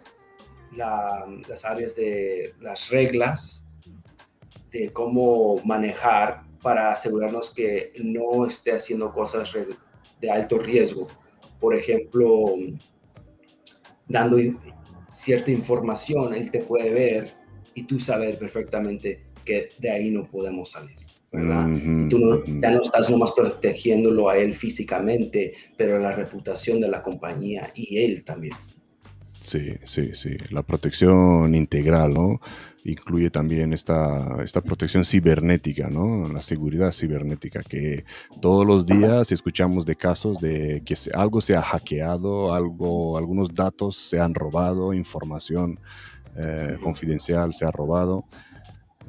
las 0.75 1.65
áreas 1.65 1.95
de 1.95 2.53
las 2.59 2.89
reglas 2.89 3.65
de 4.71 4.89
cómo 4.91 5.61
manejar 5.63 6.43
para 6.61 6.91
asegurarnos 6.91 7.51
que 7.51 7.93
no 8.03 8.45
esté 8.45 8.73
haciendo 8.73 9.13
cosas 9.13 9.51
de 10.19 10.29
alto 10.29 10.59
riesgo. 10.59 11.07
Por 11.59 11.73
ejemplo, 11.75 12.55
dando 14.07 14.37
cierta 15.13 15.51
información, 15.51 16.33
él 16.33 16.51
te 16.51 16.59
puede 16.59 16.91
ver 16.91 17.31
y 17.73 17.83
tú 17.83 17.99
saber 17.99 18.37
perfectamente 18.37 19.23
que 19.43 19.69
de 19.79 19.89
ahí 19.89 20.11
no 20.11 20.25
podemos 20.25 20.71
salir. 20.71 20.97
¿verdad? 21.31 21.67
tú 22.09 22.19
no, 22.19 22.43
ya 22.45 22.71
no 22.71 22.81
estás 22.81 23.09
nomás 23.09 23.31
protegiéndolo 23.31 24.29
a 24.29 24.37
él 24.37 24.53
físicamente, 24.53 25.53
pero 25.75 25.99
la 25.99 26.13
reputación 26.13 26.79
de 26.79 26.87
la 26.87 27.03
compañía 27.03 27.69
y 27.75 27.99
él 27.99 28.23
también. 28.23 28.55
Sí, 29.41 29.75
sí, 29.83 30.11
sí. 30.13 30.35
La 30.51 30.63
protección 30.63 31.55
integral, 31.55 32.13
¿no? 32.13 32.41
Incluye 32.83 33.29
también 33.29 33.73
esta, 33.73 34.43
esta 34.43 34.61
protección 34.61 35.05
cibernética, 35.05 35.89
¿no? 35.89 36.27
La 36.29 36.41
seguridad 36.41 36.91
cibernética, 36.91 37.61
que 37.61 38.03
todos 38.41 38.65
los 38.65 38.85
días 38.85 39.31
escuchamos 39.31 39.85
de 39.85 39.95
casos 39.95 40.39
de 40.39 40.81
que 40.85 40.95
algo 41.13 41.41
se 41.41 41.55
ha 41.55 41.61
hackeado, 41.61 42.53
algo, 42.53 43.17
algunos 43.17 43.53
datos 43.53 43.97
se 43.97 44.19
han 44.19 44.33
robado, 44.33 44.93
información 44.93 45.79
eh, 46.35 46.77
confidencial 46.81 47.53
se 47.53 47.65
ha 47.65 47.71
robado. 47.71 48.25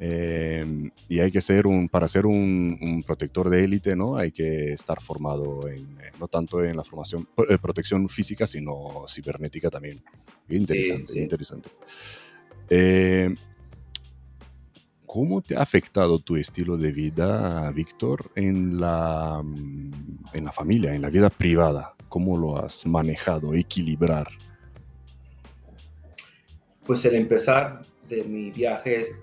Eh, 0.01 0.91
y 1.09 1.19
hay 1.19 1.31
que 1.31 1.41
ser 1.41 1.67
un, 1.67 1.89
para 1.89 2.07
ser 2.07 2.25
un, 2.25 3.03
protector 3.05 3.49
de 3.49 3.63
élite, 3.63 3.95
¿no? 3.95 4.15
Hay 4.15 4.31
que 4.31 4.71
estar 4.71 5.01
formado 5.01 5.67
en, 5.67 5.99
eh, 5.99 6.11
no 6.19 6.27
tanto 6.27 6.63
en 6.63 6.77
la 6.77 6.83
formación, 6.83 7.27
protección 7.61 8.07
física, 8.07 8.47
sino 8.47 9.05
cibernética 9.07 9.69
también. 9.69 10.01
Interesante, 10.49 11.19
interesante. 11.19 11.69
¿Cómo 15.11 15.41
te 15.41 15.57
ha 15.57 15.63
afectado 15.63 16.19
tu 16.19 16.35
estilo 16.35 16.77
de 16.77 16.91
vida, 16.91 17.71
Víctor, 17.71 18.29
en 18.35 18.79
la, 18.79 19.43
en 20.33 20.45
la 20.45 20.51
familia, 20.51 20.93
en 20.93 21.01
la 21.01 21.09
vida 21.09 21.31
privada? 21.31 21.95
¿Cómo 22.09 22.37
lo 22.37 22.63
has 22.63 22.85
manejado, 22.85 23.55
equilibrar? 23.55 24.27
Pues 26.85 27.03
el 27.05 27.15
empezar 27.15 27.81
de 28.07 28.23
mi 28.23 28.51
viaje 28.51 29.15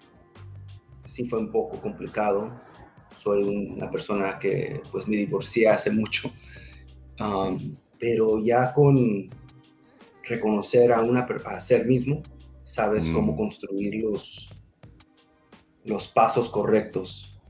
sí 1.16 1.24
fue 1.24 1.38
un 1.38 1.50
poco 1.50 1.81
complicado. 1.81 2.61
Soy 3.16 3.42
una 3.42 3.90
persona 3.90 4.38
que 4.38 4.83
pues 4.92 5.09
me 5.09 5.16
divorcié 5.16 5.68
hace 5.68 5.90
mucho, 5.90 6.31
pero 7.98 8.38
ya 8.38 8.74
con 8.74 9.26
reconocer 10.22 10.92
a, 10.92 11.00
una, 11.00 11.20
a 11.46 11.61
ser 11.61 11.87
mismo, 11.87 12.22
sabes 12.62 13.09
cómo 13.09 13.33
mm. 13.33 13.37
construir 13.37 13.94
los, 14.05 14.48
los 15.85 16.07
pasos 16.07 16.50
correctos 16.50 17.40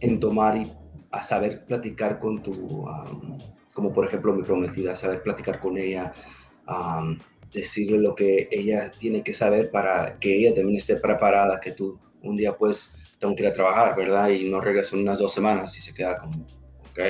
en 0.00 0.20
tomar 0.20 0.56
y 0.56 0.70
a 1.10 1.22
saber 1.22 1.64
platicar 1.64 2.20
con 2.20 2.40
tu, 2.42 2.86
como 3.74 3.92
por 3.92 4.06
ejemplo 4.06 4.32
mi 4.32 4.44
prometida, 4.44 4.94
saber 4.94 5.22
platicar 5.22 5.58
con 5.58 5.76
ella, 5.76 6.12
decirle 7.52 7.98
lo 7.98 8.14
que 8.14 8.48
ella 8.52 8.92
tiene 8.92 9.24
que 9.24 9.34
saber 9.34 9.72
para 9.72 10.18
que 10.20 10.36
ella 10.36 10.54
también 10.54 10.76
esté 10.76 10.96
preparada, 10.96 11.58
que 11.58 11.72
tú 11.72 11.98
un 12.22 12.36
día 12.36 12.56
pues 12.56 12.97
tengo 13.18 13.34
que 13.34 13.42
ir 13.42 13.48
a 13.48 13.52
trabajar, 13.52 13.96
¿verdad? 13.96 14.28
Y 14.28 14.48
no 14.48 14.60
regreso 14.60 14.96
en 14.96 15.02
unas 15.02 15.18
dos 15.18 15.32
semanas 15.32 15.76
y 15.76 15.80
se 15.80 15.92
queda 15.92 16.16
como, 16.16 16.46
ok. 16.90 17.00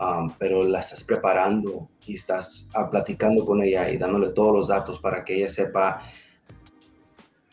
Um, 0.00 0.32
pero 0.38 0.64
la 0.64 0.80
estás 0.80 1.04
preparando 1.04 1.88
y 2.06 2.14
estás 2.14 2.68
ah, 2.74 2.90
platicando 2.90 3.44
con 3.44 3.62
ella 3.62 3.90
y 3.90 3.96
dándole 3.96 4.30
todos 4.30 4.52
los 4.52 4.68
datos 4.68 4.98
para 4.98 5.24
que 5.24 5.36
ella 5.36 5.48
sepa 5.48 6.00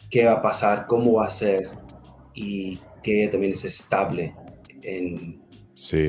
qué 0.09 0.25
va 0.25 0.33
a 0.33 0.41
pasar, 0.41 0.87
cómo 0.87 1.13
va 1.13 1.27
a 1.27 1.31
ser 1.31 1.69
y 2.33 2.79
que 3.03 3.21
ella 3.21 3.31
también 3.31 3.53
es 3.53 3.63
estable 3.65 4.33
en, 4.81 5.41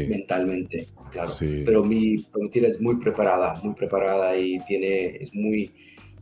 mentalmente 0.09 0.89
claro. 1.11 1.31
Pero 1.41 1.85
mi 1.85 2.19
prometida 2.19 2.69
es 2.69 2.81
muy 2.81 2.97
preparada, 2.97 3.55
muy 3.63 3.75
preparada 3.75 4.37
y 4.37 4.59
tiene, 4.61 5.17
es 5.17 5.35
muy, 5.35 5.71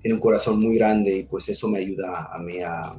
tiene 0.00 0.14
un 0.14 0.20
corazón 0.20 0.60
muy 0.60 0.76
grande 0.76 1.18
y 1.18 1.22
pues 1.24 1.48
eso 1.48 1.68
me 1.68 1.78
ayuda 1.78 2.28
a 2.32 2.38
mí 2.38 2.60
a, 2.60 2.92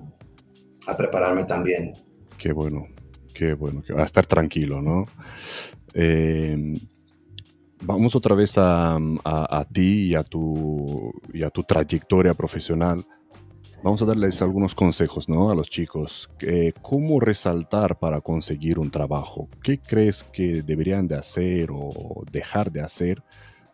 a 0.88 0.97
prepararme 0.97 1.43
también. 1.43 1.93
Qué 2.41 2.54
bueno, 2.54 2.88
qué 3.36 3.54
bueno, 3.54 3.84
a 3.95 4.01
estar 4.01 4.25
tranquilo, 4.25 4.82
¿no? 4.82 5.06
Eh, 5.93 6.75
vamos 7.84 8.15
otra 8.15 8.34
vez 8.34 8.58
a, 8.58 8.97
a, 9.23 9.67
ti 9.71 10.08
y 10.08 10.15
a, 10.15 10.23
tu, 10.23 11.13
y 11.32 11.43
a 11.43 11.51
tu 11.51 11.62
trayectoria 11.62 12.34
profesional 12.34 13.06
vamos 13.84 14.01
a 14.01 14.06
darles 14.06 14.41
algunos 14.41 14.73
consejos 14.73 15.30
¿no? 15.30 15.51
a 15.51 15.56
los 15.56 15.69
chicos. 15.69 16.32
¿Cómo 16.82 17.19
resaltar 17.19 17.99
para 17.99 18.21
conseguir 18.21 18.80
un 18.80 18.89
trabajo? 18.89 19.47
¿Qué 19.62 19.80
crees 19.80 20.23
que 20.23 20.63
deberían 20.63 21.08
de 21.08 21.17
hacer 21.17 21.69
o 21.71 22.23
dejar 22.32 22.71
de 22.71 22.82
hacer 22.82 23.21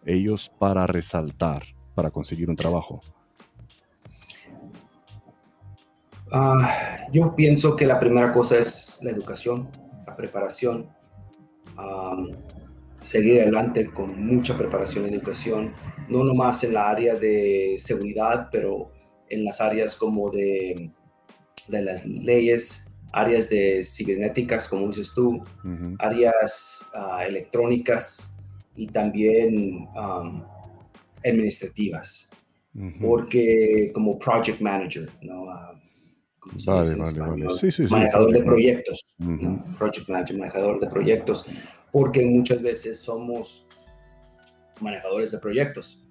ellos 0.06 0.51
para 0.60 0.88
resaltar, 0.88 1.63
para 1.95 2.12
conseguir 2.12 2.49
un 2.49 2.58
trabajo? 2.58 2.99
Ah, 6.31 6.97
yo 7.11 7.35
pienso 7.35 7.75
que 7.75 7.85
la 7.85 7.99
primera 7.99 8.31
cosa 8.31 8.57
es 8.57 8.99
la 9.01 9.11
educación, 9.11 9.69
la 10.05 10.15
preparación. 10.15 10.89
seguir 13.01 13.41
adelante 13.41 13.89
con 13.91 14.25
mucha 14.25 14.57
preparación 14.57 15.05
y 15.05 15.13
educación, 15.13 15.73
no 16.09 16.23
nomás 16.23 16.63
en 16.63 16.73
la 16.73 16.89
área 16.89 17.15
de 17.15 17.75
seguridad, 17.77 18.49
pero 18.51 18.91
en 19.29 19.45
las 19.45 19.61
áreas 19.61 19.95
como 19.95 20.29
de, 20.29 20.91
de 21.67 21.81
las 21.81 22.05
leyes, 22.05 22.87
áreas 23.13 23.49
de 23.49 23.83
cibernéticas, 23.83 24.67
como 24.67 24.87
dices 24.87 25.13
tú, 25.13 25.41
áreas 25.99 26.89
ah, 26.93 27.25
electrónicas 27.25 28.33
y 28.75 28.87
también 28.87 29.87
administrativas. 31.23 32.29
Porque 33.01 33.91
como 33.93 34.19
project 34.19 34.61
manager, 34.61 35.09
¿no? 35.21 35.45
Vale, 36.65 36.95
vale, 36.95 37.19
vale. 37.19 37.49
Sí, 37.55 37.71
sí, 37.71 37.83
manejador 37.89 38.31
de 38.31 38.41
proyectos, 38.43 39.05
project 39.77 40.10
manager, 40.10 40.38
manejador 40.38 40.79
de 40.79 40.88
proyectos, 40.88 41.45
porque 41.91 42.25
muchas 42.25 42.62
veces 42.62 42.99
somos 42.99 43.67
manejadores 44.81 45.31
de 45.31 45.39
proyectos. 45.39 46.03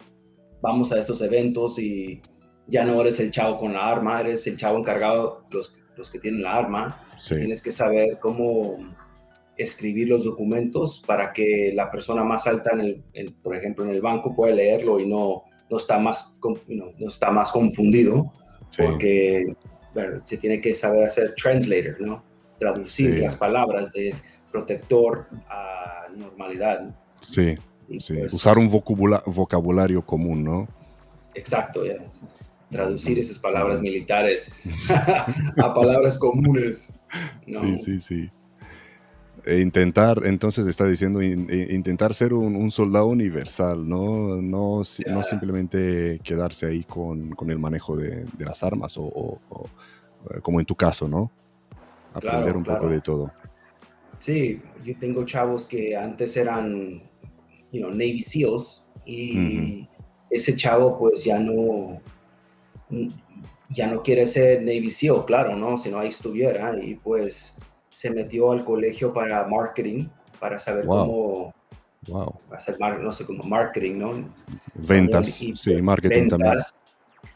Vamos 0.63 0.93
a 0.93 0.99
estos 0.99 1.21
eventos 1.23 1.79
y 1.79 2.21
ya 2.67 2.85
no 2.85 3.01
eres 3.01 3.21
el 3.21 3.31
chavo 3.31 3.59
con 3.59 3.75
la 3.75 3.89
arma, 3.89 4.21
eres 4.21 4.47
el 4.47 4.57
chavo 4.57 4.79
encargado, 4.79 5.45
los, 5.51 5.75
los 5.97 6.11
que 6.11 6.19
tienen 6.19 6.43
la 6.43 6.57
arma. 6.57 7.05
Tienes 7.29 7.63
que 7.63 7.73
saber 7.73 8.19
cómo 8.21 8.79
escribir 9.57 10.09
los 10.09 10.25
documentos 10.25 11.03
para 11.07 11.33
que 11.33 11.73
la 11.75 11.91
persona 11.91 12.23
más 12.25 12.47
alta, 12.47 12.71
en 12.73 13.05
el, 13.13 13.33
por 13.35 13.57
ejemplo, 13.57 13.85
en 13.85 13.93
el 13.93 14.01
banco 14.01 14.35
pueda 14.35 14.55
leerlo 14.55 15.01
y 15.01 15.07
no, 15.07 15.45
no, 15.71 15.77
está, 15.77 15.99
más, 15.99 16.39
no, 16.69 17.09
está 17.09 17.31
más 17.31 17.51
confundido, 17.51 18.33
porque 18.77 19.55
se 20.23 20.37
tiene 20.37 20.61
que 20.61 20.75
saber 20.75 21.05
hacer 21.05 21.35
translator, 21.35 22.01
¿no? 22.01 22.23
Traducir 22.59 23.19
las 23.19 23.37
palabras 23.37 23.93
de 23.93 24.15
protector 24.51 25.27
a 25.49 26.07
normalidad. 26.17 26.95
Sí, 27.21 27.55
pues 27.89 28.33
usar 28.33 28.59
un 28.59 28.69
vocabulario 28.69 30.05
común, 30.05 30.45
¿no? 30.45 30.69
Exacto, 31.35 31.85
ya. 31.85 31.97
Traducir 32.71 33.19
esas 33.19 33.39
palabras 33.39 33.81
militares 33.81 34.53
a 35.57 35.75
palabras 35.75 36.19
comunes. 36.19 36.99
Sí, 37.47 37.79
sí, 37.79 38.01
sí. 38.01 38.31
E 39.47 39.61
intentar, 39.61 40.23
entonces 40.25 40.67
está 40.67 40.85
diciendo, 40.87 41.21
e 41.23 41.69
intentar 41.73 42.15
ser 42.15 42.35
un, 42.35 42.69
soldado 42.73 43.07
universal, 43.07 43.89
¿no? 43.89 44.43
No, 44.43 44.83
no 45.07 45.23
simplemente 45.23 46.21
quedarse 46.25 46.67
ahí 46.67 46.83
con, 46.83 47.31
con 47.31 47.51
el 47.51 47.59
manejo 47.61 47.97
de, 47.97 48.25
de 48.25 48.45
las 48.45 48.65
armas 48.65 48.97
o, 48.99 49.39
eh, 50.31 50.41
como 50.43 50.59
en 50.59 50.67
tu 50.67 50.75
caso, 50.75 51.07
¿no? 51.07 51.31
Aprender 52.13 52.57
un 52.57 52.65
poco 52.65 52.89
de 52.89 53.01
todo. 53.01 53.33
Sí, 54.19 54.61
yo 54.83 54.99
tengo 54.99 55.25
chavos 55.25 55.67
que 55.67 55.97
antes 55.97 56.37
eran, 56.37 57.03
you 57.71 57.81
know, 57.81 57.91
Navy 57.91 58.23
SEALs 58.23 58.85
y 59.05 59.89
ese 60.29 60.57
chavo 60.57 60.99
pues 60.99 61.23
ya 61.23 61.39
no, 61.39 62.01
ya 63.71 63.87
no 63.87 64.03
quiere 64.03 64.27
ser 64.27 64.61
Navy 64.61 64.91
SEAL, 64.91 65.25
claro, 65.25 65.55
¿no? 65.55 65.79
Si 65.79 65.89
no 65.89 66.01
ahí 66.01 66.09
estuviera 66.09 66.77
y 66.83 66.97
pues 66.97 67.57
se 67.97 68.11
metió 68.11 68.53
al 68.53 68.63
colegio 68.63 69.11
para 69.11 69.47
marketing, 69.47 70.07
para 70.39 70.59
saber 70.59 70.85
cómo 70.85 71.55
hacer, 72.51 72.77
no 72.79 73.11
sé, 73.11 73.25
como 73.25 73.43
marketing, 73.43 73.95
¿no? 73.97 74.29
Ventas, 74.75 75.29
sí, 75.29 75.81
marketing 75.81 76.29
también. 76.29 76.59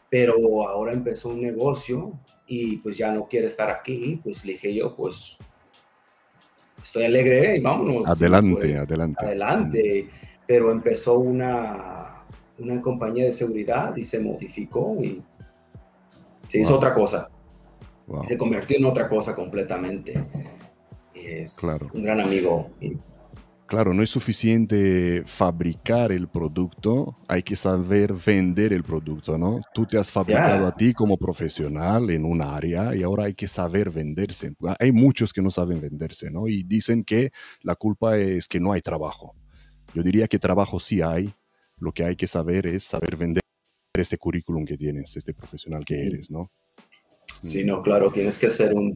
Pero 0.07 0.35
ahora 0.69 0.93
empezó 0.93 1.29
un 1.29 1.41
negocio 1.41 2.13
y 2.45 2.77
pues 2.77 2.95
ya 2.95 3.11
no 3.11 3.27
quiere 3.27 3.47
estar 3.47 3.71
aquí, 3.71 4.21
pues 4.23 4.45
le 4.45 4.51
dije 4.51 4.75
yo, 4.75 4.95
pues 4.95 5.35
estoy 6.79 7.05
alegre 7.05 7.57
y 7.57 7.59
vámonos. 7.59 8.07
Adelante, 8.07 8.61
pues, 8.61 8.77
adelante. 8.77 9.25
Adelante. 9.25 10.09
Pero 10.45 10.71
empezó 10.71 11.17
una, 11.17 12.23
una 12.59 12.79
compañía 12.83 13.25
de 13.25 13.31
seguridad 13.31 13.95
y 13.95 14.03
se 14.03 14.19
modificó 14.19 14.95
y 15.01 15.23
se 16.49 16.59
hizo 16.59 16.75
otra 16.75 16.93
cosa. 16.93 17.30
Se 18.27 18.37
convirtió 18.37 18.77
en 18.77 18.85
otra 18.85 19.07
cosa 19.07 19.35
completamente. 19.35 20.25
Es 21.13 21.55
claro. 21.55 21.89
un 21.93 22.03
gran 22.03 22.19
amigo. 22.19 22.71
Claro, 23.71 23.93
no 23.93 24.03
es 24.03 24.09
suficiente 24.09 25.23
fabricar 25.25 26.11
el 26.11 26.27
producto, 26.27 27.15
hay 27.29 27.41
que 27.41 27.55
saber 27.55 28.11
vender 28.13 28.73
el 28.73 28.83
producto, 28.83 29.37
¿no? 29.37 29.61
Tú 29.73 29.85
te 29.85 29.97
has 29.97 30.11
fabricado 30.11 30.67
a 30.67 30.75
ti 30.75 30.93
como 30.93 31.15
profesional 31.15 32.09
en 32.09 32.25
un 32.25 32.41
área 32.41 32.93
y 32.93 33.01
ahora 33.01 33.23
hay 33.23 33.33
que 33.33 33.47
saber 33.47 33.89
venderse. 33.89 34.53
Hay 34.77 34.91
muchos 34.91 35.31
que 35.31 35.41
no 35.41 35.49
saben 35.49 35.79
venderse, 35.79 36.29
¿no? 36.29 36.49
Y 36.49 36.63
dicen 36.63 37.05
que 37.05 37.31
la 37.61 37.75
culpa 37.75 38.17
es 38.17 38.49
que 38.49 38.59
no 38.59 38.73
hay 38.73 38.81
trabajo. 38.81 39.35
Yo 39.95 40.03
diría 40.03 40.27
que 40.27 40.37
trabajo 40.37 40.77
sí 40.77 41.01
hay, 41.01 41.33
lo 41.77 41.93
que 41.93 42.03
hay 42.03 42.17
que 42.17 42.27
saber 42.27 42.67
es 42.67 42.83
saber 42.83 43.15
vender 43.15 43.41
este 43.93 44.17
currículum 44.17 44.65
que 44.65 44.77
tienes, 44.77 45.15
este 45.15 45.33
profesional 45.33 45.85
que 45.85 46.07
eres, 46.07 46.29
¿no? 46.29 46.51
Sí, 47.41 47.63
no, 47.63 47.81
claro, 47.81 48.11
tienes 48.11 48.37
que 48.37 48.49
ser 48.49 48.73
un... 48.73 48.93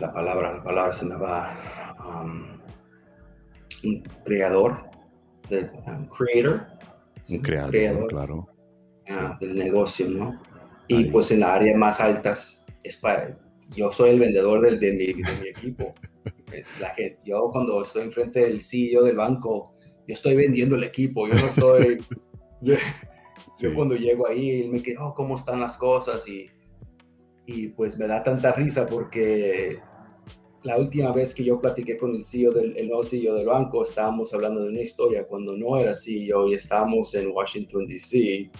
la 0.00 0.12
palabra, 0.12 0.54
la 0.54 0.62
palabra 0.62 0.92
se 0.92 1.04
me 1.04 1.16
va... 1.16 1.56
un 3.84 4.02
creador, 4.24 4.90
de, 5.48 5.70
un 5.86 6.06
creator. 6.06 6.66
Un 7.30 7.38
creador, 7.40 8.08
claro. 8.08 8.48
Ah, 9.10 9.36
del 9.38 9.56
negocio, 9.56 10.08
¿no? 10.08 10.40
Y 10.88 11.04
pues 11.04 11.30
en 11.30 11.40
las 11.40 11.50
áreas 11.50 11.78
más 11.78 12.00
altas, 12.00 12.64
es 12.82 12.96
para, 12.96 13.38
yo 13.76 13.92
soy 13.92 14.10
el 14.10 14.20
vendedor 14.20 14.62
del, 14.62 14.80
de, 14.80 14.92
mi, 14.92 15.06
de 15.06 15.40
mi 15.40 15.48
equipo. 15.48 15.94
La 16.80 16.90
gente, 16.90 17.18
yo 17.24 17.50
cuando 17.50 17.82
estoy 17.82 18.04
enfrente 18.04 18.40
del 18.40 18.62
CEO 18.62 19.02
del 19.02 19.16
banco, 19.16 19.74
yo 20.06 20.14
estoy 20.14 20.36
vendiendo 20.36 20.76
el 20.76 20.84
equipo, 20.84 21.26
yo 21.26 21.34
no 21.34 21.46
estoy... 21.46 21.98
Yo 22.62 22.74
cuando 23.74 23.94
llego 23.94 24.26
ahí, 24.26 24.62
él 24.62 24.70
me 24.70 24.82
quedo, 24.82 25.06
oh, 25.06 25.14
¿cómo 25.14 25.36
están 25.36 25.60
las 25.60 25.76
cosas? 25.76 26.26
Y, 26.28 26.50
y 27.46 27.68
pues 27.68 27.96
me 27.98 28.06
da 28.06 28.22
tanta 28.22 28.52
risa 28.52 28.86
porque 28.86 29.78
la 30.62 30.78
última 30.78 31.12
vez 31.12 31.34
que 31.34 31.44
yo 31.44 31.60
platiqué 31.60 31.96
con 31.96 32.14
el 32.14 32.24
CEO 32.24 32.52
del 32.52 32.76
el 32.76 32.88
nuevo 32.88 33.04
CEO 33.04 33.34
del 33.34 33.46
banco, 33.46 33.82
estábamos 33.82 34.32
hablando 34.32 34.62
de 34.62 34.70
una 34.70 34.80
historia 34.80 35.26
cuando 35.26 35.56
no 35.56 35.76
era 35.78 35.94
CEO 35.94 36.48
y 36.48 36.54
estábamos 36.54 37.14
en 37.14 37.30
Washington, 37.30 37.86
D.C., 37.86 38.50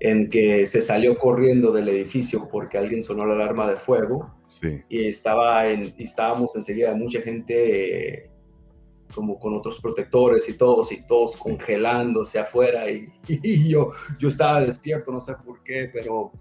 en 0.00 0.28
que 0.28 0.66
se 0.66 0.82
salió 0.82 1.16
corriendo 1.16 1.70
del 1.70 1.88
edificio 1.88 2.48
porque 2.50 2.76
alguien 2.76 3.02
sonó 3.02 3.24
la 3.24 3.34
alarma 3.34 3.70
de 3.70 3.76
fuego. 3.76 4.34
Sí. 4.48 4.80
Y, 4.88 5.06
estaba 5.06 5.68
en, 5.68 5.94
y 5.96 6.04
estábamos 6.04 6.54
enseguida 6.56 6.94
mucha 6.94 7.22
gente 7.22 8.30
como 9.14 9.38
con 9.38 9.54
otros 9.54 9.80
protectores 9.80 10.48
y 10.48 10.56
todos, 10.56 10.92
y 10.92 11.02
todos 11.06 11.36
congelándose 11.36 12.38
afuera, 12.38 12.84
y, 13.28 13.68
yo, 13.68 13.90
yo 14.18 14.28
estaba 14.28 14.60
despierto, 14.60 15.10
no 15.10 15.20
sé 15.20 15.34
por 15.44 15.62
qué, 15.62 15.90
pero 15.92 16.32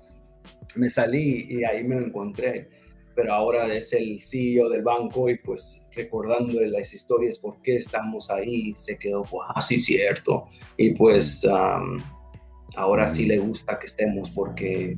me 0.76 0.90
salí 0.90 1.48
y 1.50 1.64
ahí 1.64 1.84
me 1.84 1.96
lo 1.96 2.06
encontré. 2.06 2.70
Pero 3.16 3.32
ahora 3.32 3.72
es 3.72 3.94
el 3.94 4.20
CEO 4.20 4.70
del 4.70 4.82
banco 4.82 5.30
y 5.30 5.38
pues 5.38 5.84
recordándole 5.92 6.68
las 6.68 6.94
historias, 6.96 7.38
por 7.38 7.62
qué 7.62 7.76
estamos 7.76 8.32
ahí, 8.32 8.74
se 8.76 8.98
quedó, 8.98 9.22
pues, 9.22 9.44
ah, 9.54 9.62
sí, 9.62 9.80
cierto. 9.80 10.48
Y 10.78 10.96
pues 10.96 11.48
ahora 12.76 13.08
sí 13.08 13.26
le 13.26 13.38
gusta 13.38 13.78
que 13.78 13.86
estemos 13.86 14.32
porque 14.32 14.98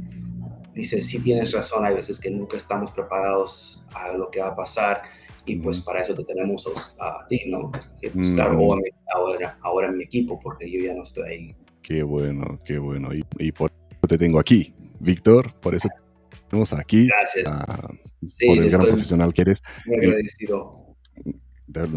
dice, 0.73 1.01
sí 1.01 1.19
tienes 1.19 1.51
razón, 1.53 1.85
hay 1.85 1.95
veces 1.95 2.19
que 2.19 2.29
nunca 2.29 2.57
estamos 2.57 2.91
preparados 2.91 3.81
a 3.93 4.13
lo 4.13 4.29
que 4.29 4.41
va 4.41 4.47
a 4.47 4.55
pasar 4.55 5.01
y 5.45 5.57
pues 5.57 5.79
para 5.79 6.01
eso 6.01 6.15
te 6.15 6.23
tenemos 6.23 6.67
a, 6.99 7.25
ti, 7.27 7.41
¿no? 7.47 7.71
Que 8.01 8.09
pues 8.09 8.31
claro, 8.31 8.59
ahora, 9.13 9.57
ahora 9.61 9.87
en 9.87 9.97
mi 9.97 10.03
equipo, 10.03 10.39
porque 10.39 10.69
yo 10.69 10.79
ya 10.83 10.93
no 10.93 11.03
estoy 11.03 11.29
ahí. 11.29 11.55
Qué 11.81 12.03
bueno, 12.03 12.59
qué 12.65 12.79
bueno. 12.79 13.13
Y, 13.13 13.23
y 13.37 13.51
por 13.51 13.71
eso 13.89 14.07
te 14.07 14.17
tengo 14.17 14.39
aquí, 14.39 14.73
Víctor, 14.99 15.53
por 15.59 15.75
eso 15.75 15.87
tenemos 16.49 16.73
aquí. 16.73 17.07
Gracias. 17.07 17.51
por 17.51 18.57
el 18.57 18.69
gran 18.69 18.85
profesional 18.85 19.33
que 19.33 19.41
eres. 19.41 19.63
Muy 19.85 20.05
agradecido. 20.05 20.85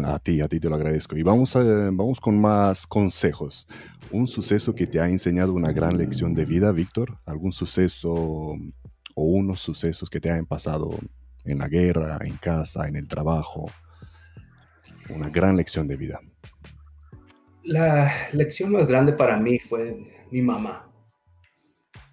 A 0.03 0.19
ti, 0.19 0.41
a 0.41 0.47
ti 0.47 0.59
te 0.59 0.69
lo 0.69 0.75
agradezco. 0.75 1.15
Y 1.15 1.23
vamos, 1.23 1.55
a, 1.55 1.63
vamos 1.63 2.19
con 2.19 2.39
más 2.39 2.87
consejos. 2.87 3.67
Un 4.11 4.27
suceso 4.27 4.73
que 4.73 4.87
te 4.87 4.99
ha 4.99 5.07
enseñado 5.07 5.53
una 5.53 5.71
gran 5.71 5.97
lección 5.97 6.33
de 6.33 6.45
vida, 6.45 6.71
Víctor. 6.71 7.17
¿Algún 7.25 7.51
suceso 7.51 8.11
o 8.11 9.23
unos 9.23 9.61
sucesos 9.61 10.09
que 10.09 10.19
te 10.19 10.31
hayan 10.31 10.45
pasado 10.45 10.89
en 11.45 11.59
la 11.59 11.67
guerra, 11.67 12.19
en 12.21 12.37
casa, 12.37 12.87
en 12.87 12.95
el 12.95 13.07
trabajo. 13.07 13.69
Una 15.09 15.29
gran 15.29 15.57
lección 15.57 15.87
de 15.87 15.97
vida. 15.97 16.19
La 17.63 18.11
lección 18.31 18.71
más 18.71 18.87
grande 18.87 19.13
para 19.13 19.37
mí 19.37 19.59
fue 19.59 20.25
mi 20.31 20.41
mamá. 20.41 20.91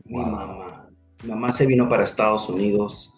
Mi 0.05 0.17
mamá. 0.17 0.89
Mi 1.23 1.31
mamá 1.31 1.53
se 1.53 1.67
vino 1.67 1.89
para 1.89 2.05
Estados 2.05 2.49
Unidos 2.49 3.13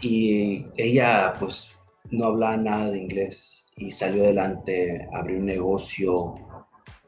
y 0.00 0.66
ella 0.76 1.34
pues 1.38 1.74
no 2.10 2.26
hablaba 2.26 2.56
nada 2.56 2.90
de 2.90 2.98
inglés 2.98 3.66
y 3.76 3.90
salió 3.90 4.24
adelante, 4.24 5.08
abrió 5.12 5.38
un 5.38 5.46
negocio 5.46 6.34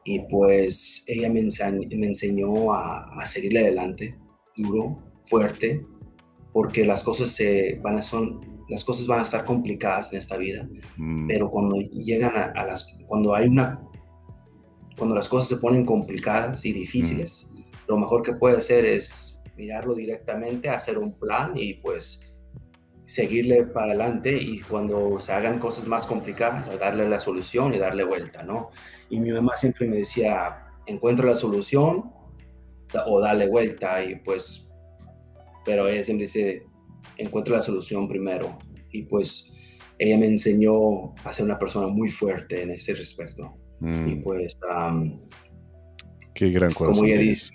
y 0.03 0.19
pues 0.19 1.03
ella 1.07 1.29
me, 1.29 1.39
enseñó, 1.39 2.73
a, 2.73 3.21
a 3.21 3.25
seguirle 3.25 3.61
adelante, 3.61 4.17
duro, 4.55 5.13
fuerte, 5.23 5.85
porque 6.53 6.85
las 6.85 7.03
cosas 7.03 7.29
se 7.29 7.79
van 7.83 7.97
a 7.97 8.01
son 8.01 8.51
las 8.69 8.85
cosas 8.85 9.05
van 9.05 9.19
a 9.19 9.23
estar 9.23 9.43
complicadas 9.43 10.13
en 10.13 10.19
esta 10.19 10.37
vida, 10.37 10.67
mm. 10.95 11.27
pero 11.27 11.51
cuando 11.51 11.77
llegan 11.77 12.35
a, 12.35 12.65
las 12.65 12.97
cuando 13.05 13.35
hay 13.35 13.47
una 13.47 13.81
cuando 14.97 15.15
las 15.15 15.27
cosas 15.27 15.49
se 15.49 15.57
ponen 15.57 15.85
complicadas 15.85 16.65
y 16.65 16.71
difíciles, 16.71 17.49
mm. 17.51 17.61
lo 17.87 17.97
mejor 17.97 18.23
que 18.23 18.33
puede 18.33 18.57
hacer 18.57 18.85
es 18.85 19.39
mirarlo 19.57 19.93
directamente, 19.93 20.69
hacer 20.69 20.97
un 20.97 21.13
plan 21.19 21.51
y 21.55 21.75
pues 21.75 22.31
seguirle 23.05 23.63
para 23.63 23.87
adelante 23.87 24.41
y 24.41 24.61
cuando 24.61 25.19
se 25.19 25.33
hagan 25.33 25.59
cosas 25.59 25.85
más 25.85 26.07
complicadas, 26.07 26.79
darle 26.79 27.09
la 27.09 27.19
solución 27.19 27.73
y 27.73 27.77
darle 27.77 28.05
vuelta, 28.05 28.41
¿no? 28.41 28.69
Y 29.09 29.19
mi 29.19 29.31
mamá 29.31 29.57
siempre 29.57 29.85
me 29.85 29.97
decía, 29.97 30.65
encuentra 30.85 31.25
la 31.25 31.35
solución 31.35 32.13
o 33.05 33.19
dale 33.19 33.49
vuelta 33.49 34.01
y 34.01 34.15
pues 34.15 34.70
pero 35.65 35.87
ella 35.87 36.03
siempre 36.03 36.25
dice, 36.25 36.63
encuentra 37.17 37.57
la 37.57 37.61
solución 37.61 38.07
primero. 38.07 38.57
Y 38.91 39.03
pues 39.03 39.51
ella 39.97 40.17
me 40.17 40.25
enseñó 40.27 41.13
a 41.23 41.31
ser 41.31 41.45
una 41.45 41.59
persona 41.59 41.87
muy 41.87 42.09
fuerte 42.09 42.63
en 42.63 42.71
ese 42.71 42.93
respecto. 42.93 43.57
Y 43.81 43.85
mm. 43.85 44.21
pues... 44.21 44.57
Qué 46.33 46.49
gran 46.49 46.71
corazón. 46.73 47.03
Como 47.03 47.07
ella 47.07 47.21
dice, 47.21 47.51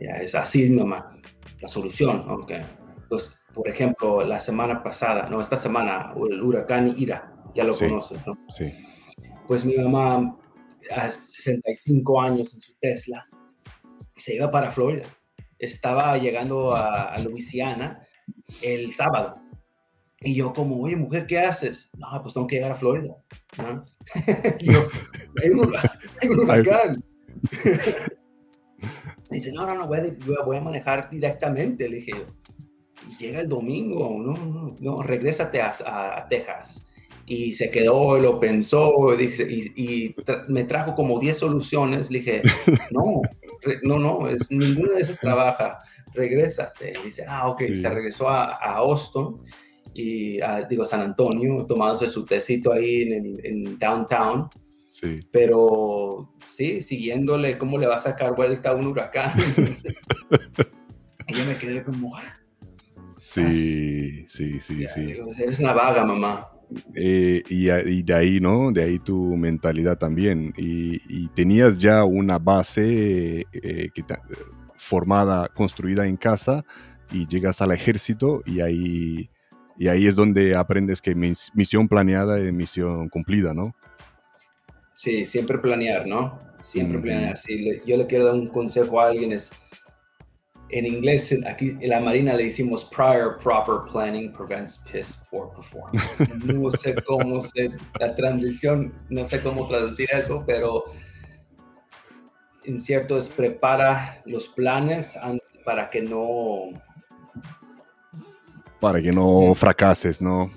ya, 0.00 0.16
es 0.20 0.34
así, 0.34 0.68
mamá, 0.68 1.16
la 1.60 1.68
solución. 1.68 2.28
Okay. 2.28 2.60
Pues, 3.08 3.34
por 3.54 3.68
ejemplo, 3.68 4.24
la 4.24 4.40
semana 4.40 4.82
pasada, 4.82 5.28
no, 5.28 5.40
esta 5.40 5.56
semana, 5.56 6.12
el 6.30 6.42
huracán 6.42 6.94
Ira, 6.96 7.32
ya 7.54 7.64
lo 7.64 7.72
conoces, 7.72 8.26
¿no? 8.26 8.38
Sí. 8.48 8.72
Pues 9.46 9.64
mi 9.64 9.76
mamá, 9.76 10.38
a 10.94 11.08
65 11.08 12.20
años 12.20 12.54
en 12.54 12.60
su 12.60 12.74
Tesla, 12.78 13.26
se 14.16 14.34
iba 14.34 14.50
para 14.50 14.70
Florida. 14.70 15.04
Estaba 15.60 16.18
llegando 16.18 16.74
a, 16.74 17.04
a 17.04 17.18
Louisiana 17.20 18.04
el 18.62 18.92
sábado. 18.94 19.40
Y 20.22 20.34
yo 20.34 20.52
como, 20.52 20.78
oye, 20.82 20.96
mujer, 20.96 21.26
¿qué 21.26 21.38
haces? 21.38 21.88
No, 21.96 22.06
pues 22.22 22.34
tengo 22.34 22.46
que 22.46 22.56
llegar 22.56 22.72
a 22.72 22.76
Florida. 22.76 23.16
yo, 24.60 24.88
hay 25.42 25.50
un, 25.50 25.74
hay 26.20 26.28
un 26.28 26.40
huracán. 26.40 27.02
Dice, 29.30 29.52
no, 29.52 29.64
no, 29.64 29.74
no, 29.74 29.86
voy 29.86 29.98
a, 29.98 30.44
voy 30.44 30.56
a 30.56 30.60
manejar 30.60 31.08
directamente, 31.08 31.88
le 31.88 31.96
dije 31.96 32.26
Y 33.08 33.16
llega 33.16 33.40
el 33.40 33.48
domingo, 33.48 34.18
no, 34.18 34.32
no, 34.32 34.76
no, 34.78 35.02
regrésate 35.02 35.62
a, 35.62 35.72
a, 35.86 36.28
Texas. 36.28 36.89
Y 37.26 37.52
se 37.52 37.70
quedó 37.70 38.18
y 38.18 38.22
lo 38.22 38.40
pensó 38.40 39.14
y, 39.18 40.14
me 40.48 40.64
trajo 40.64 40.94
como 40.94 41.20
10 41.20 41.38
soluciones. 41.38 42.10
Le 42.10 42.18
dije, 42.18 42.42
no, 42.90 43.20
no, 43.82 43.98
no, 43.98 44.28
es, 44.28 44.50
ninguna 44.50 44.94
de 44.94 45.02
esas 45.02 45.20
trabaja, 45.20 45.78
regrésate. 46.14 46.94
Dice, 47.04 47.24
ah, 47.28 47.48
ok, 47.48 47.62
se 47.74 47.88
regresó 47.88 48.28
a, 48.28 48.54
a 48.54 48.76
Austin 48.76 49.36
y 49.94 50.40
a, 50.40 50.62
digo, 50.62 50.84
San 50.84 51.02
Antonio, 51.02 51.66
tomándose 51.66 52.08
su 52.08 52.24
tecito 52.24 52.72
ahí 52.72 53.02
en, 53.02 53.36
en 53.44 53.78
downtown 53.78 54.48
Sí. 54.90 55.20
Pero 55.30 56.34
sí, 56.50 56.80
siguiéndole 56.80 57.56
cómo 57.58 57.78
le 57.78 57.86
va 57.86 57.94
a 57.94 58.00
sacar 58.00 58.34
vuelta 58.34 58.70
a 58.70 58.74
un 58.74 58.88
huracán. 58.88 59.32
y 61.28 61.34
yo 61.34 61.44
me 61.44 61.56
quedé 61.56 61.84
como... 61.84 62.16
Ah, 62.16 62.34
sí, 63.16 64.26
sí, 64.28 64.58
sí, 64.58 64.84
sí. 64.92 65.14
eres 65.38 65.60
una 65.60 65.74
vaga, 65.74 66.04
mamá. 66.04 66.50
Eh, 66.94 67.42
y, 67.48 68.02
de 68.02 68.14
ahí, 68.14 68.40
¿no? 68.40 68.70
De 68.72 68.82
ahí 68.82 68.98
tu 68.98 69.36
mentalidad 69.36 69.98
también. 69.98 70.52
Y, 70.56 71.28
tenías 71.28 71.78
ya 71.78 72.04
una 72.04 72.38
base 72.38 73.46
eh, 73.52 73.90
que 73.94 74.04
formada, 74.74 75.48
construida 75.48 76.06
en 76.06 76.16
casa 76.16 76.64
y 77.12 77.26
llegas 77.26 77.60
al 77.60 77.72
ejército 77.72 78.42
y 78.46 78.60
ahí, 78.60 79.30
y 79.78 79.88
ahí 79.88 80.06
es 80.06 80.16
donde 80.16 80.56
aprendes 80.56 81.02
que 81.02 81.14
misión 81.14 81.88
planeada 81.88 82.38
es 82.38 82.52
misión 82.52 83.08
cumplida, 83.08 83.54
¿no? 83.54 83.74
Sí, 84.94 85.24
siempre 85.24 85.58
planear, 85.58 86.06
¿no? 86.06 86.38
Siempre 86.60 86.98
planear. 86.98 87.38
Si 87.38 87.80
yo 87.86 87.96
le 87.96 88.06
quiero 88.06 88.26
dar 88.26 88.34
un 88.34 88.48
consejo 88.48 89.00
a 89.00 89.08
alguien 89.08 89.32
es, 89.32 89.52
en 90.72 90.86
inglés, 90.86 91.34
aquí 91.46 91.76
en 91.80 91.88
la 91.88 92.00
Marina 92.00 92.34
le 92.34 92.44
decimos 92.44 92.84
prior 92.84 93.38
proper 93.38 93.90
planning 93.90 94.32
prevents 94.32 94.78
piss 94.90 95.16
poor 95.30 95.50
performance. 95.50 96.28
No 96.44 96.70
sé 96.70 96.94
cómo 97.06 97.40
se, 97.40 97.70
la 97.98 98.14
transición, 98.14 98.92
no 99.08 99.24
sé 99.24 99.40
cómo 99.40 99.66
traducir 99.66 100.08
eso, 100.12 100.44
pero 100.46 100.84
en 102.64 102.80
cierto 102.80 103.18
es 103.18 103.28
prepara 103.28 104.22
los 104.26 104.48
planes 104.48 105.18
para 105.64 105.90
que 105.90 106.02
no... 106.02 106.70
Para 108.80 109.02
que 109.02 109.12
no 109.12 109.54
fracases, 109.54 110.22
¿no? 110.22 110.50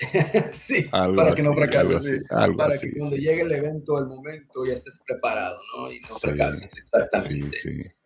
sí, 0.52 0.84
para 0.90 1.34
que 1.34 1.42
no 1.42 1.54
fracases. 1.54 2.22
para 2.28 2.78
que 2.78 2.92
cuando 2.96 3.16
llegue 3.16 3.42
el 3.42 3.52
evento, 3.52 3.98
el 3.98 4.06
momento, 4.06 4.64
ya 4.64 4.74
estés 4.74 5.00
preparado, 5.06 5.58
¿no? 5.76 5.92
Y 5.92 6.00
no 6.00 6.14
fracases, 6.14 6.76
exactamente. 6.78 7.96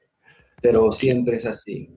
Pero 0.60 0.92
siempre 0.92 1.36
es 1.36 1.46
así. 1.46 1.90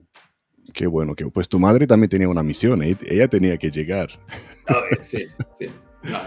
Qué 0.72 0.86
bueno, 0.86 1.14
que 1.14 1.26
pues 1.26 1.48
tu 1.48 1.58
madre 1.58 1.86
también 1.86 2.08
tenía 2.08 2.28
una 2.28 2.42
misión, 2.42 2.82
¿eh? 2.82 2.96
ella 3.06 3.28
tenía 3.28 3.58
que 3.58 3.70
llegar. 3.70 4.08
sí, 5.02 5.26
sí. 5.58 5.66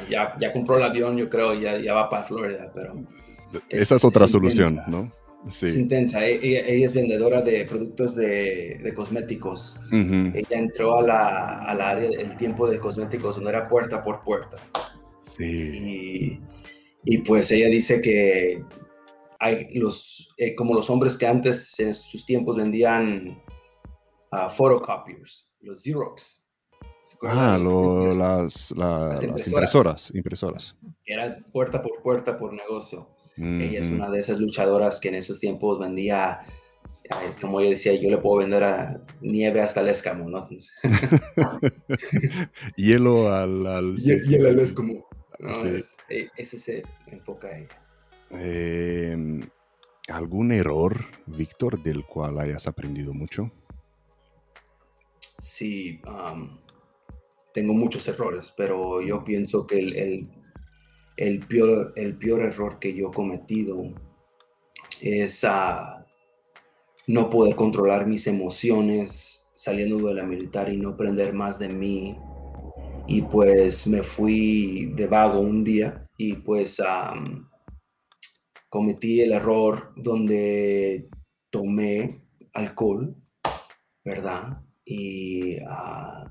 ya, 0.09 0.37
ya, 0.39 0.53
compró 0.53 0.77
el 0.77 0.83
avión, 0.83 1.17
yo 1.17 1.29
creo, 1.29 1.53
ya, 1.53 1.77
ya 1.79 1.93
va 1.93 2.09
para 2.09 2.23
Florida, 2.23 2.71
pero... 2.73 2.93
Esa 3.69 3.95
es, 3.95 4.03
otra 4.03 4.27
solución, 4.27 4.81
¿no? 4.87 5.09
Es 5.47 5.75
intensa. 5.75 6.25
E, 6.25 6.39
ella, 6.41 6.85
es 6.85 6.93
vendedora 6.93 7.41
de 7.41 7.65
productos 7.65 8.15
de, 8.15 8.91
cosméticos. 8.95 9.79
Ella 9.91 10.57
entró 10.57 10.99
a 10.99 11.03
la, 11.03 11.89
área 11.89 12.09
del 12.09 12.35
tiempo 12.35 12.67
de 12.67 12.79
cosméticos 12.79 13.35
donde 13.35 13.51
era 13.51 13.63
puerta 13.63 14.01
por 14.01 14.21
puerta. 14.23 14.57
Sí. 15.21 16.39
Y, 17.03 17.17
pues 17.19 17.51
ella 17.51 17.67
dice 17.67 18.01
que 18.01 18.63
hay 19.45 19.67
los, 19.75 20.33
eh, 20.37 20.55
como 20.55 20.73
los 20.73 20.89
hombres 20.89 21.17
que 21.17 21.27
antes 21.27 21.79
en 21.79 21.93
sus 21.93 22.25
tiempos 22.25 22.55
vendían 22.55 23.41
uh, 24.31 24.49
photocopiers, 24.49 25.49
los 25.61 25.81
Xerox. 25.83 26.41
Ah, 27.21 27.57
las, 27.57 28.73
impresoras. 29.45 30.11
impresoras. 30.13 30.75
Que 31.05 31.13
era 31.13 31.37
puerta 31.51 31.81
por 31.81 32.01
puerta 32.01 32.37
por 32.37 32.53
negocio. 32.53 33.09
Ella 33.37 33.79
es 33.79 33.89
una 33.89 34.09
de 34.09 34.19
esas 34.19 34.39
luchadoras 34.39 34.99
que 34.99 35.09
en 35.09 35.15
esos 35.15 35.39
tiempos 35.39 35.77
vendía, 35.77 36.41
como 37.41 37.61
yo 37.61 37.69
decía, 37.69 37.93
yo 37.93 38.09
le 38.09 38.17
puedo 38.17 38.37
vender 38.37 38.63
a 38.63 39.01
nieve 39.21 39.61
hasta 39.61 39.81
el 39.81 39.89
escamo, 39.89 40.29
¿no? 40.29 40.47
Hielo 42.77 43.33
al... 43.33 43.95
Hielo 43.97 44.49
al 44.49 44.59
escamo. 44.59 45.05
E, 46.09 46.29
ese 46.37 46.57
se 46.57 46.83
enfoca 47.07 47.49
a 47.49 47.59
ella. 47.59 47.84
Em, 48.39 49.41
¿Algún 50.07 50.51
error, 50.51 51.03
Víctor, 51.25 51.81
del 51.81 52.05
cual 52.05 52.39
hayas 52.39 52.67
aprendido 52.67 53.13
mucho? 53.13 53.51
Sí, 55.39 55.99
tengo 57.53 57.73
muchos 57.73 58.07
errores, 58.07 58.53
pero 58.55 59.01
yo 59.01 59.23
pienso 59.23 59.65
que 59.65 59.79
el 59.79 60.29
el 61.17 61.39
peor, 61.47 61.93
el 61.95 62.17
peor 62.17 62.41
error 62.41 62.79
que 62.79 62.93
yo 62.93 63.09
he 63.09 63.13
cometido 63.13 63.93
es 65.01 65.43
a 65.43 66.05
no 67.07 67.29
poder 67.29 67.55
controlar 67.55 68.07
mis 68.07 68.27
emociones 68.27 69.49
saliendo 69.53 70.07
de 70.07 70.13
la 70.15 70.23
militar 70.23 70.69
y 70.69 70.77
no 70.77 70.89
aprender 70.89 71.33
más 71.33 71.59
de 71.59 71.69
mí. 71.69 72.17
Y 73.07 73.21
pues 73.21 73.85
me 73.87 74.03
fui 74.03 74.91
de 74.95 75.07
vago 75.07 75.39
un 75.39 75.63
día 75.63 76.01
y 76.17 76.33
pues 76.33 76.81
cometí 78.75 79.21
el 79.21 79.31
error 79.31 79.93
donde 79.95 81.07
tomé 81.49 82.25
alcohol, 82.51 83.15
¿verdad? 84.03 84.61
Y 84.83 85.55
uh, 85.61 86.27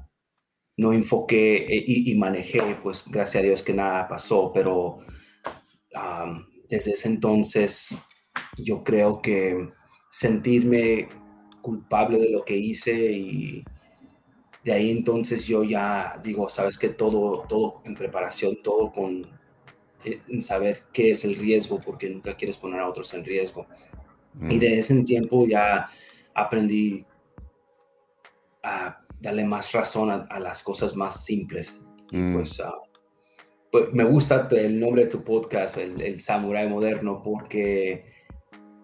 no 0.76 0.92
enfoqué 0.92 1.64
eh, 1.64 1.84
y, 1.86 2.14
manejé, 2.16 2.76
pues 2.82 3.02
gracias 3.06 3.42
a 3.42 3.46
Dios 3.46 3.62
que 3.62 3.72
nada 3.72 4.06
pasó, 4.06 4.52
pero 4.52 4.98
desde 6.68 6.92
ese 6.92 7.08
entonces 7.08 7.96
yo 8.58 8.84
creo 8.84 9.22
que 9.22 9.70
sentirme 10.10 11.08
culpable 11.62 12.18
de 12.18 12.28
lo 12.28 12.44
que 12.44 12.58
hice 12.58 13.10
y 13.10 13.64
de 14.64 14.72
ahí 14.74 14.90
entonces 14.90 15.46
yo 15.46 15.64
ya 15.64 16.20
digo, 16.22 16.50
sabes 16.50 16.76
que 16.76 16.90
todo, 16.90 17.46
todo 17.48 17.80
en 17.86 17.94
preparación, 17.94 18.62
todo 18.62 18.92
con 18.92 19.22
en 20.04 20.42
saber 20.42 20.82
qué 20.92 21.10
es 21.12 21.24
el 21.24 21.36
riesgo, 21.36 21.80
porque 21.80 22.10
nunca 22.10 22.36
quieres 22.36 22.56
poner 22.56 22.80
a 22.80 22.88
otros 22.88 23.12
en 23.14 23.24
riesgo. 23.24 23.66
Y 24.40 24.56
mm. 24.56 24.58
de 24.58 24.78
ese 24.78 25.02
tiempo 25.02 25.46
ya 25.46 25.88
aprendí 26.34 27.04
a 28.62 29.00
darle 29.20 29.44
más 29.44 29.72
razón 29.72 30.10
a, 30.10 30.40
las 30.40 30.62
cosas 30.62 30.96
más 30.96 31.24
simples. 31.24 31.80
Mm. 32.12 32.34
pues, 32.34 32.60
ah, 32.60 32.74
pues, 33.70 33.92
me 33.92 34.04
gusta 34.04 34.48
el 34.52 34.78
nombre 34.78 35.04
de 35.04 35.10
tu 35.10 35.24
podcast, 35.24 35.76
el, 35.78 36.00
el 36.00 36.20
Samurai 36.20 36.68
Moderno, 36.68 37.22
porque, 37.22 38.04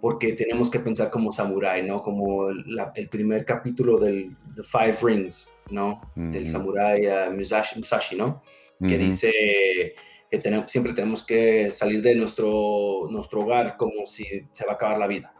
porque 0.00 0.32
tenemos 0.32 0.70
que 0.70 0.80
pensar 0.80 1.10
como 1.10 1.30
samurai, 1.30 1.86
¿no? 1.86 2.02
Como 2.02 2.48
el 2.48 3.08
primer 3.08 3.44
capítulo 3.44 3.98
del 3.98 4.36
The 4.56 4.62
Five 4.62 4.96
Rings, 5.02 5.48
¿no? 5.70 6.00
Del 6.16 6.46
samurai 6.46 7.06
uh, 7.06 7.32
Musashi, 7.32 8.16
¿no? 8.16 8.42
Que 8.80 8.96
dice 8.96 9.30
que 10.30 10.38
tenemos, 10.38 10.70
siempre 10.70 10.92
tenemos 10.92 11.22
que 11.22 11.72
salir 11.72 12.00
de 12.00 12.14
nuestro, 12.14 13.08
nuestro 13.10 13.40
hogar 13.40 13.76
como 13.76 14.06
si 14.06 14.24
se 14.52 14.64
va 14.64 14.72
a 14.72 14.74
acabar 14.76 14.98
la 14.98 15.06
vida. 15.06 15.34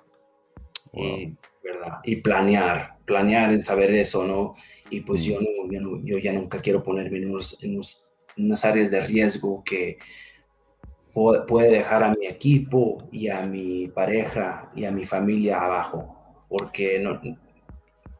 Y, 0.93 1.37
¿verdad? 1.63 1.99
y 2.03 2.17
planear, 2.17 2.99
planear 3.05 3.53
en 3.53 3.63
saber 3.63 3.93
eso, 3.93 4.25
¿no? 4.25 4.55
Y 4.91 5.03
pues 5.03 5.23
yo, 5.23 5.39
no, 5.41 6.01
yo, 6.05 6.19
ya 6.19 6.33
nunca 6.33 6.61
quiero 6.61 6.83
ponerme 6.83 7.19
en, 7.19 7.33
en, 7.63 7.81
unas 8.37 8.65
áreas 8.65 8.91
de 8.91 9.01
riesgo 9.01 9.63
que 9.63 9.99
puede 11.13 11.71
dejar 11.71 12.03
a 12.03 12.11
mi 12.13 12.27
equipo 12.27 13.09
y 13.13 13.29
a 13.29 13.43
mi 13.43 13.89
pareja 13.89 14.73
y 14.75 14.85
a 14.85 14.91
mi 14.91 15.05
familia 15.05 15.63
abajo, 15.63 16.45
porque 16.49 16.99
no, 16.99 17.21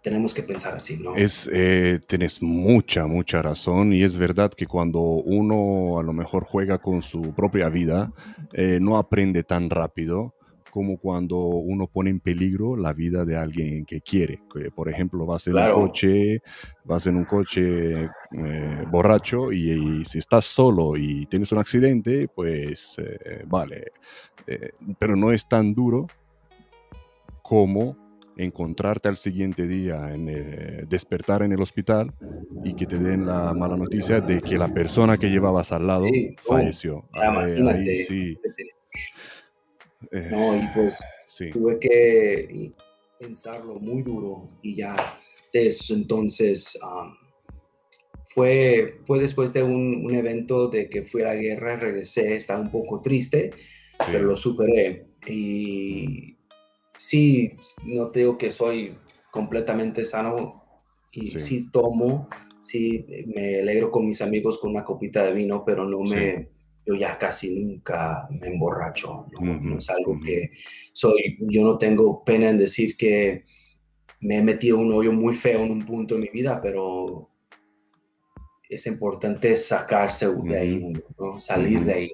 tenemos 0.03 0.33
que 0.33 0.43
pensar 0.43 0.75
así, 0.75 0.97
¿no? 0.97 1.15
Es, 1.17 1.49
eh, 1.53 2.01
tienes 2.07 2.43
mucha, 2.43 3.07
mucha 3.07 3.43
razón 3.43 3.93
y 3.93 4.03
es 4.03 4.17
verdad 4.17 4.53
que 4.53 4.67
cuando 4.67 5.01
uno 5.01 5.99
a 5.99 6.03
lo 6.03 6.13
mejor 6.13 6.45
juega 6.45 6.79
con 6.79 7.03
su 7.03 7.35
propia 7.35 7.69
vida, 7.69 8.13
eh, 8.53 8.79
no 8.81 8.97
aprende 8.97 9.43
tan 9.43 9.69
rápido 9.69 10.35
como 10.71 10.99
cuando 10.99 11.37
uno 11.37 11.89
pone 11.89 12.11
en 12.11 12.21
peligro 12.21 12.77
la 12.77 12.93
vida 12.93 13.25
de 13.25 13.37
alguien 13.37 13.85
que 13.85 14.01
quiere. 14.01 14.41
por 14.75 14.89
ejemplo, 14.89 15.27
vas 15.27 15.49
en 15.49 15.57
un 15.57 15.73
coche, 15.73 16.43
vas 16.85 17.07
en 17.07 17.17
un 17.17 17.25
coche 17.25 18.05
eh, 18.05 18.85
borracho 18.89 19.51
y, 19.51 20.05
si 20.05 20.19
estás 20.19 20.45
solo 20.45 20.97
y 20.97 21.27
tienes 21.27 21.51
un 21.51 21.59
accidente, 21.59 22.29
pues 22.29 22.97
vale, 23.47 23.91
pero 25.01 25.17
no 25.17 25.33
es 25.33 25.49
tan 25.49 25.75
duro 25.75 26.07
como 27.43 27.97
encontrarte 28.45 29.09
al 29.09 29.17
siguiente 29.17 29.67
día, 29.67 30.13
en, 30.13 30.29
eh, 30.29 30.85
despertar 30.89 31.43
en 31.43 31.53
el 31.53 31.61
hospital 31.61 32.13
y 32.65 32.75
que 32.75 32.87
te 32.87 32.99
den 32.99 33.27
la 33.27 33.53
mala 33.55 33.77
noticia 33.77 34.21
de 34.21 34.41
que 34.41 34.57
la 34.59 34.73
persona 34.73 35.19
que 35.19 35.31
llevabas 35.31 35.73
al 35.73 35.87
lado 35.87 36.07
falleció. 36.39 37.09
ahí 37.13 37.97
sí. 37.97 38.39
no, 40.31 40.57
y 40.57 40.67
pues 40.75 40.99
tuve 41.53 41.79
que 41.79 42.73
pensarlo 43.19 43.79
muy 43.79 44.03
duro 44.03 44.47
y 44.63 44.77
ya 44.77 44.97
de 45.53 45.67
eso 45.67 45.95
entonces 45.95 46.79
fue, 48.25 49.01
fue 49.07 49.19
después 49.19 49.53
de 49.53 49.63
un, 49.63 50.05
un, 50.05 50.15
evento 50.15 50.69
de 50.69 50.89
que 50.89 51.03
fui 51.03 51.23
a 51.23 51.27
la 51.27 51.35
guerra, 51.35 51.77
regresé, 51.77 52.37
estaba 52.37 52.61
un 52.61 52.71
poco 52.71 53.03
triste, 53.03 53.51
pero 54.07 54.23
lo 54.23 54.37
superé. 54.37 55.07
Y 55.27 56.37
sí, 57.01 57.57
no 57.85 58.11
te 58.11 58.21
digo 58.21 58.37
que 58.37 58.53
soy 58.53 58.95
completamente 59.31 60.05
sano 60.05 60.63
y 61.11 61.29
sí. 61.29 61.71
tomo, 61.71 62.29
sí 62.61 63.07
me 63.27 63.61
alegro 63.61 63.91
con 63.91 64.07
mis 64.07 64.21
amigos 64.21 64.59
con 64.59 64.73
una 64.73 64.85
copita 64.85 65.25
de 65.25 65.33
vino, 65.33 65.65
pero 65.65 65.89
no 65.89 66.01
me, 66.01 66.51
yo 66.85 66.95
ya 66.95 67.17
casi 67.17 67.59
nunca 67.59 68.29
me 68.31 68.49
emborracho, 68.49 69.27
no, 69.41 69.79
es 69.79 69.89
algo 69.89 70.21
que 70.23 70.51
soy, 70.93 71.39
yo 71.41 71.65
no 71.65 71.79
tengo 71.79 72.23
pena 72.23 72.51
en 72.51 72.59
decir 72.59 72.99
que 72.99 73.45
me 74.21 74.37
he 74.37 74.43
metido 74.43 74.77
un 74.77 74.93
hoyo 74.93 75.11
muy 75.11 75.33
feo 75.33 75.65
en 75.65 75.73
un 75.73 75.87
punto 75.87 76.17
de 76.17 76.21
mi 76.21 76.29
vida, 76.29 76.61
pero 76.61 77.31
es 78.69 78.87
importante 78.87 79.57
sacarse 79.57 80.29
de 80.31 80.59
ahí, 80.59 80.93
salir 81.39 81.81
de 81.81 81.95
ahí. 81.95 82.13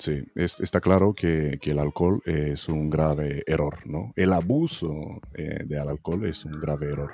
Sí, 0.00 0.24
está 0.34 0.80
claro 0.80 1.12
que, 1.12 1.58
el 1.60 1.78
alcohol 1.78 2.22
es 2.24 2.70
un 2.70 2.88
grave 2.88 3.44
error, 3.46 3.86
¿no? 3.86 4.14
El 4.16 4.32
abuso 4.32 5.20
eh, 5.34 5.62
del 5.66 5.90
alcohol 5.90 6.24
es 6.24 6.42
un 6.46 6.52
grave 6.52 6.88
error. 6.88 7.12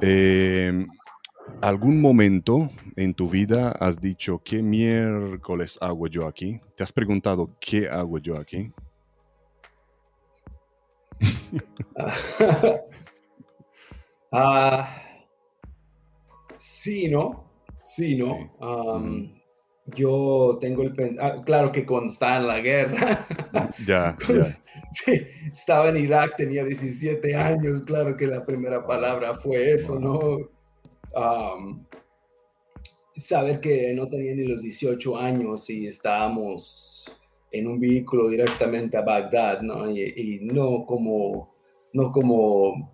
Em, 0.00 0.88
¿Algún 1.60 2.00
momento 2.00 2.70
en 2.96 3.12
tu 3.12 3.28
vida 3.28 3.70
has 3.72 4.00
dicho, 4.00 4.40
¿qué 4.42 4.62
miércoles 4.62 5.76
hago 5.82 6.06
yo 6.06 6.26
aquí? 6.26 6.58
¿Te 6.74 6.84
has 6.84 6.92
preguntado, 6.92 7.50
¿qué 7.60 7.86
hago 7.86 8.18
yo 8.18 8.38
aquí? 8.38 8.72
Ah, 14.34 14.88
sí, 16.56 17.06
¿no? 17.08 17.44
Sí, 17.84 18.16
¿no? 18.16 19.41
Yo 19.86 20.58
tengo 20.60 20.82
el 20.82 21.18
ah, 21.20 21.42
claro 21.44 21.72
que 21.72 21.84
cuando 21.84 22.12
estaba 22.12 22.36
en 22.36 22.46
la 22.46 22.60
guerra 22.60 23.26
ya, 23.86 24.16
ya. 24.28 24.62
Sí, 24.92 25.22
estaba 25.50 25.88
en 25.88 25.96
Irak 25.96 26.36
tenía 26.36 26.64
17 26.64 27.34
años 27.34 27.82
claro 27.82 28.16
que 28.16 28.26
la 28.26 28.44
primera 28.44 28.86
palabra 28.86 29.34
fue 29.34 29.72
eso 29.72 29.98
no 29.98 30.38
saber 33.16 33.60
que 33.60 33.92
no 33.94 34.08
tenía 34.08 34.34
ni 34.34 34.46
los 34.46 34.62
18 34.62 35.18
años 35.18 35.68
y 35.68 35.86
estábamos 35.86 37.12
en 37.50 37.66
un 37.66 37.80
vehículo 37.80 38.28
directamente 38.28 38.96
a 38.96 39.02
Bagdad 39.02 39.62
no 39.62 39.90
y, 39.90 40.40
no 40.42 40.86
como 40.86 41.54
no 41.92 42.12
como 42.12 42.92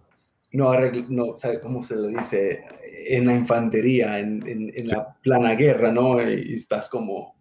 no, 0.53 0.72
no 1.09 1.36
¿sabe 1.36 1.61
cómo 1.61 1.82
se 1.82 1.97
le 1.97 2.09
dice? 2.09 2.64
En 3.07 3.26
la 3.26 3.34
infantería, 3.34 4.18
en, 4.18 4.42
en, 4.46 4.88
la 4.88 5.16
plana 5.22 5.55
guerra, 5.55 5.92
¿no? 5.92 6.20
Y, 6.22 6.55
estás 6.55 6.88
como 6.88 7.36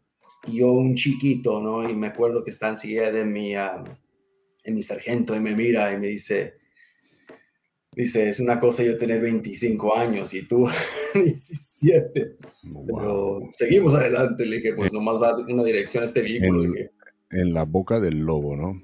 yo 0.47 0.71
un 0.71 0.95
chiquito, 0.95 1.61
¿no? 1.61 1.89
Y 1.89 1.95
me 1.95 2.07
acuerdo 2.07 2.43
que 2.43 2.51
está 2.51 2.69
enseguida 2.69 3.11
de 3.11 3.25
mi, 3.25 3.55
uh, 3.55 3.83
en 4.63 4.75
mi 4.75 4.81
sargento 4.81 5.35
y 5.35 5.39
me 5.39 5.55
mira 5.55 5.91
y 5.93 5.97
me 5.97 6.07
dice, 6.07 6.55
dice, 7.91 8.29
es 8.29 8.39
una 8.39 8.59
cosa 8.59 8.83
yo 8.83 8.97
tener 8.97 9.21
25 9.21 9.95
años 9.95 10.33
y 10.33 10.47
tú 10.47 10.69
17. 11.13 12.37
Pero 12.85 13.41
seguimos 13.51 13.95
adelante, 13.95 14.45
le 14.45 14.57
dije, 14.57 14.73
pues 14.75 14.93
nomás 14.93 15.21
va 15.21 15.35
en 15.39 15.53
una 15.53 15.63
dirección 15.63 16.03
este 16.03 16.21
vehículo. 16.21 16.63
En, 16.63 16.91
en 17.31 17.53
la 17.53 17.63
boca 17.63 17.99
del 17.99 18.19
lobo, 18.19 18.55
¿no? 18.55 18.81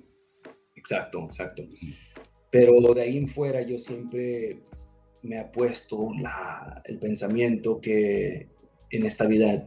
Exacto, 0.76 1.24
exacto. 1.26 1.64
Pero 2.52 2.94
de 2.94 3.02
ahí 3.02 3.18
en 3.18 3.28
fuera 3.28 3.62
yo 3.62 3.80
siempre 3.80 4.60
me 5.24 5.40
ha 5.40 5.52
puesto 5.52 6.10
el 6.86 7.00
pensamiento 7.00 7.80
que 7.80 8.48
en 8.90 9.06
esta 9.06 9.26
vida 9.26 9.66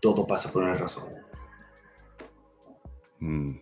todo 0.00 0.26
pasa 0.26 0.52
por 0.52 0.64
una 0.64 0.74
razón. 0.74 1.04
Mm. 3.20 3.56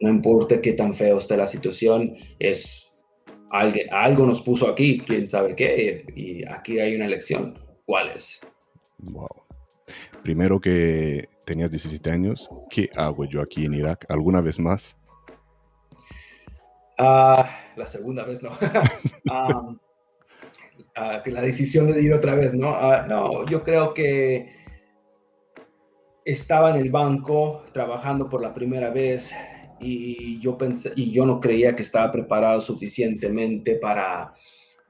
No 0.00 0.08
importa 0.08 0.60
qué 0.60 0.72
tan 0.72 0.94
feo 0.94 1.18
esté 1.18 1.36
la 1.36 1.46
situación, 1.46 2.14
es 2.38 2.90
alguien, 3.50 3.88
algo 3.92 4.26
nos 4.26 4.42
puso 4.42 4.68
aquí, 4.68 5.00
quién 5.00 5.28
sabe 5.28 5.54
qué, 5.54 6.06
y 6.14 6.44
aquí 6.46 6.78
hay 6.78 6.96
una 6.96 7.06
elección. 7.06 7.58
¿Cuál 7.84 8.10
es? 8.10 8.40
Wow. 8.98 9.28
Primero 10.22 10.60
que 10.60 11.28
tenías 11.44 11.70
17 11.70 12.10
años, 12.10 12.50
¿qué 12.70 12.90
hago 12.96 13.24
yo 13.24 13.40
aquí 13.40 13.64
en 13.64 13.74
Irak? 13.74 14.06
¿Alguna 14.08 14.40
vez 14.40 14.58
más? 14.60 14.96
Ah, 16.98 17.48
la 17.76 17.86
segunda 17.86 18.24
vez 18.24 18.42
no. 18.42 18.50
um, 19.30 19.78
la 20.94 21.42
decisión 21.42 21.92
de 21.92 22.02
ir 22.02 22.12
otra 22.12 22.34
vez, 22.34 22.54
¿no? 22.54 22.68
Ah, 22.68 23.06
no, 23.08 23.46
yo 23.46 23.62
creo 23.62 23.94
que 23.94 24.52
estaba 26.24 26.70
en 26.70 26.76
el 26.76 26.90
banco 26.90 27.64
trabajando 27.72 28.28
por 28.28 28.42
la 28.42 28.54
primera 28.54 28.90
vez 28.90 29.34
y 29.80 30.38
yo 30.40 30.56
pensé, 30.56 30.92
y 30.94 31.10
yo 31.10 31.26
no 31.26 31.40
creía 31.40 31.74
que 31.74 31.82
estaba 31.82 32.12
preparado 32.12 32.60
suficientemente 32.60 33.76
para, 33.76 34.32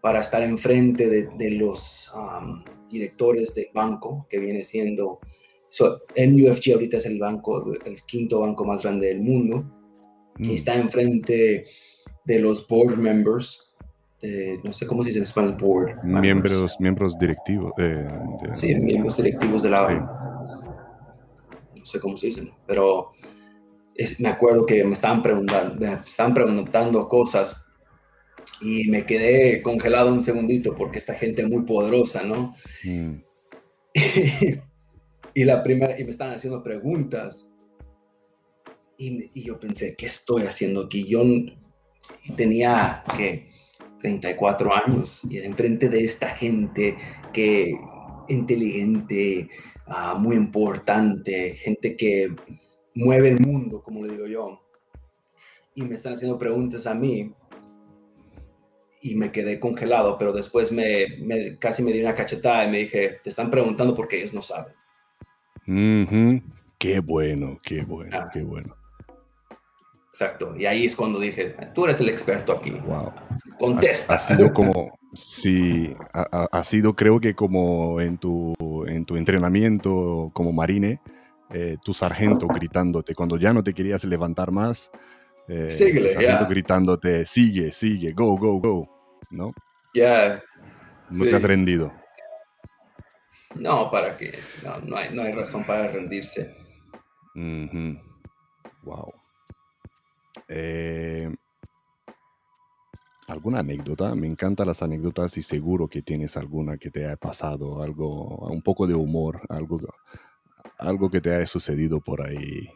para 0.00 0.20
estar 0.20 0.42
enfrente 0.42 1.08
de, 1.08 1.28
de 1.38 1.50
los 1.52 2.12
directores 2.90 3.54
del 3.54 3.68
banco, 3.72 4.26
que 4.28 4.38
viene 4.38 4.62
siendo, 4.62 5.20
so, 5.68 6.02
MUFG 6.16 6.74
ahorita 6.74 6.98
es 6.98 7.06
el 7.06 7.18
banco, 7.18 7.72
el 7.84 8.02
quinto 8.02 8.40
banco 8.40 8.64
más 8.64 8.82
grande 8.82 9.08
del 9.08 9.22
mundo, 9.22 9.64
y 10.38 10.48
mm. 10.48 10.54
está 10.54 10.76
enfrente 10.76 11.64
de 12.24 12.38
los 12.38 12.66
board 12.68 12.98
members, 12.98 13.71
no 14.62 14.72
sé 14.72 14.86
cómo 14.86 15.02
se 15.02 15.08
dice 15.08 15.18
en 15.18 15.24
español, 15.24 15.56
board. 15.58 16.04
Miembros, 16.04 16.76
miembros 16.78 17.18
directivos. 17.18 17.72
sí, 18.52 18.74
miembros 18.76 19.16
directivos 19.16 19.62
de 19.62 19.70
la... 19.70 19.88
No 21.76 21.84
sé 21.84 21.98
cómo 21.98 22.16
se 22.16 22.26
dicen, 22.26 22.50
pero 22.66 23.10
me 24.18 24.28
acuerdo 24.28 24.64
que 24.64 24.84
me 24.84 24.94
estaban 24.94 25.22
preguntando, 25.22 25.74
me 25.74 25.94
estaban 25.94 26.34
preguntando 26.34 27.08
cosas 27.08 27.66
y 28.60 28.88
me 28.88 29.04
quedé 29.04 29.62
congelado 29.62 30.12
un 30.12 30.22
segundito 30.22 30.74
porque 30.74 30.98
esta 30.98 31.14
gente 31.14 31.42
es 31.42 31.48
muy 31.48 31.64
poderosa, 31.64 32.22
¿no? 32.22 32.54
Mm. 32.84 33.14
y, 35.34 35.44
la 35.44 35.62
primera, 35.62 35.98
y 35.98 36.04
me 36.04 36.10
estaban 36.10 36.34
haciendo 36.34 36.62
preguntas 36.62 37.52
y, 38.96 39.30
y, 39.34 39.42
yo 39.42 39.58
pensé, 39.58 39.96
¿qué 39.96 40.06
estoy 40.06 40.44
haciendo 40.44 40.82
aquí? 40.82 41.04
Yo 41.04 41.24
tenía 42.36 43.02
que 43.16 43.51
34 44.02 44.74
años 44.74 45.22
y 45.30 45.38
enfrente 45.38 45.88
de 45.88 46.00
esta 46.00 46.28
gente 46.30 46.98
que 47.32 47.72
inteligente, 48.28 49.48
ah, 49.86 50.14
muy 50.18 50.36
importante, 50.36 51.54
gente 51.54 51.96
que 51.96 52.34
mueve 52.94 53.28
el 53.28 53.40
mundo, 53.40 53.80
como 53.80 54.04
le 54.04 54.12
digo 54.12 54.26
yo. 54.26 54.60
Y 55.74 55.82
me 55.82 55.94
están 55.94 56.14
haciendo 56.14 56.36
preguntas 56.36 56.86
a 56.86 56.94
mí 56.94 57.32
y 59.00 59.14
me 59.14 59.32
quedé 59.32 59.58
congelado, 59.58 60.18
pero 60.18 60.32
después 60.32 60.72
me, 60.72 61.56
casi 61.58 61.82
me 61.82 61.92
di 61.92 62.00
una 62.00 62.14
cachetada 62.14 62.64
y 62.64 62.70
me 62.70 62.78
dije, 62.78 63.20
te 63.22 63.30
están 63.30 63.50
preguntando 63.50 63.94
porque 63.94 64.18
ellos 64.18 64.34
no 64.34 64.42
saben. 64.42 64.74
Qué 66.78 66.98
bueno, 66.98 67.58
qué 67.62 67.82
bueno, 67.82 68.18
ah. 68.20 68.30
qué 68.32 68.42
bueno. 68.42 68.76
Exacto. 70.12 70.54
Y 70.56 70.66
ahí 70.66 70.84
es 70.84 70.94
cuando 70.94 71.18
dije, 71.18 71.56
tú 71.74 71.86
eres 71.86 71.98
el 72.00 72.08
experto 72.10 72.52
aquí. 72.52 72.70
Wow. 72.70 73.12
Contesta. 73.58 74.14
Ha, 74.14 74.18
sido 74.18 74.52
como, 74.52 74.98
sí, 75.14 75.96
ha, 76.12 76.64
sido 76.64 76.94
creo 76.94 77.18
que 77.18 77.34
como 77.34 78.00
en 78.00 78.18
tu, 78.18 78.54
en 78.86 79.06
tu 79.06 79.16
entrenamiento 79.16 80.30
como 80.34 80.52
marine, 80.52 81.00
eh, 81.50 81.76
tu 81.82 81.94
sargento 81.94 82.46
gritándote, 82.46 83.14
cuando 83.14 83.38
ya 83.38 83.52
no 83.52 83.64
te 83.64 83.72
querías 83.72 84.04
levantar 84.04 84.50
más, 84.50 84.90
eh, 85.48 85.68
tu 85.68 86.10
sargento 86.12 86.46
gritándote, 86.46 87.24
sigue, 87.24 87.72
sigue, 87.72 88.12
go, 88.12 88.36
go, 88.36 88.60
go. 88.60 88.88
¿no? 89.32 89.54
Ya. 89.94 90.42
No 91.10 91.24
te 91.24 91.34
has 91.34 91.42
rendido. 91.42 91.92
No, 93.54 93.90
para 93.90 94.16
qué. 94.16 94.38
No, 94.62 94.78
no, 94.78 94.96
hay, 94.96 95.14
no 95.14 95.22
hay 95.22 95.32
razón 95.32 95.64
para 95.64 95.88
rendirse. 95.88 96.54
Wow. 98.82 99.12
Eh, 100.54 101.34
¿Alguna 103.28 103.60
anécdota? 103.60 104.14
Me 104.14 104.26
encantan 104.26 104.66
las 104.66 104.82
anécdotas 104.82 105.38
y 105.38 105.42
seguro 105.42 105.88
que 105.88 106.02
tienes 106.02 106.36
alguna 106.36 106.76
que 106.76 106.90
te 106.90 107.06
haya 107.06 107.16
pasado, 107.16 107.82
algo, 107.82 108.36
un 108.50 108.60
poco 108.60 108.86
de 108.86 108.94
humor, 108.94 109.40
algo, 109.48 109.80
algo 110.78 111.10
que 111.10 111.22
te 111.22 111.34
haya 111.34 111.46
sucedido 111.46 112.00
por 112.00 112.20
ahí 112.20 112.68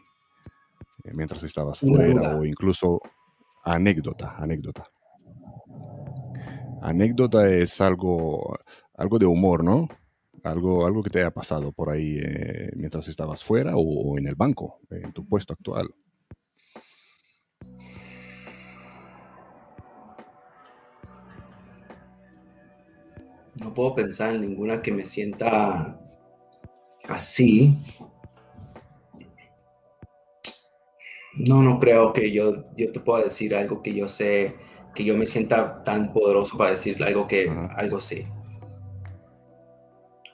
eh, 1.03 1.11
mientras 1.13 1.43
estabas 1.43 1.79
fuera 1.81 2.35
o 2.35 2.45
incluso 2.45 2.99
anécdota, 3.63 4.35
anécdota. 4.37 4.89
Anécdota 6.81 7.47
es 7.49 7.79
algo, 7.81 8.57
algo 8.95 9.19
de 9.19 9.25
humor, 9.27 9.63
¿no? 9.63 9.87
Algo, 10.43 10.87
algo 10.87 11.03
que 11.03 11.09
te 11.09 11.19
haya 11.19 11.31
pasado 11.31 11.71
por 11.71 11.89
ahí 11.91 12.17
eh, 12.19 12.71
mientras 12.75 13.07
estabas 13.07 13.43
fuera 13.43 13.73
o, 13.75 14.17
en 14.17 14.25
el 14.27 14.35
banco, 14.35 14.79
en 14.89 15.11
tu 15.11 15.27
puesto 15.27 15.53
actual. 15.53 15.93
No 23.61 23.73
puedo 23.73 23.95
pensar 23.95 24.35
en 24.35 24.41
ninguna 24.41 24.81
que 24.81 24.91
me 24.91 25.05
sienta 25.05 25.99
así. 27.07 27.77
No, 31.35 31.61
no 31.61 31.79
creo 31.79 32.13
que 32.13 32.31
yo, 32.31 32.65
yo 32.75 32.91
te 32.91 32.99
pueda 32.99 33.23
decir 33.23 33.55
algo 33.55 33.81
que 33.81 33.93
yo 33.93 34.09
sé, 34.09 34.55
que 34.95 35.03
yo 35.03 35.15
me 35.15 35.25
sienta 35.25 35.83
tan 35.83 36.13
poderoso 36.13 36.57
para 36.57 36.71
decir 36.71 37.01
algo 37.03 37.27
que, 37.27 37.49
algo 37.75 37.99
sí. 37.99 38.25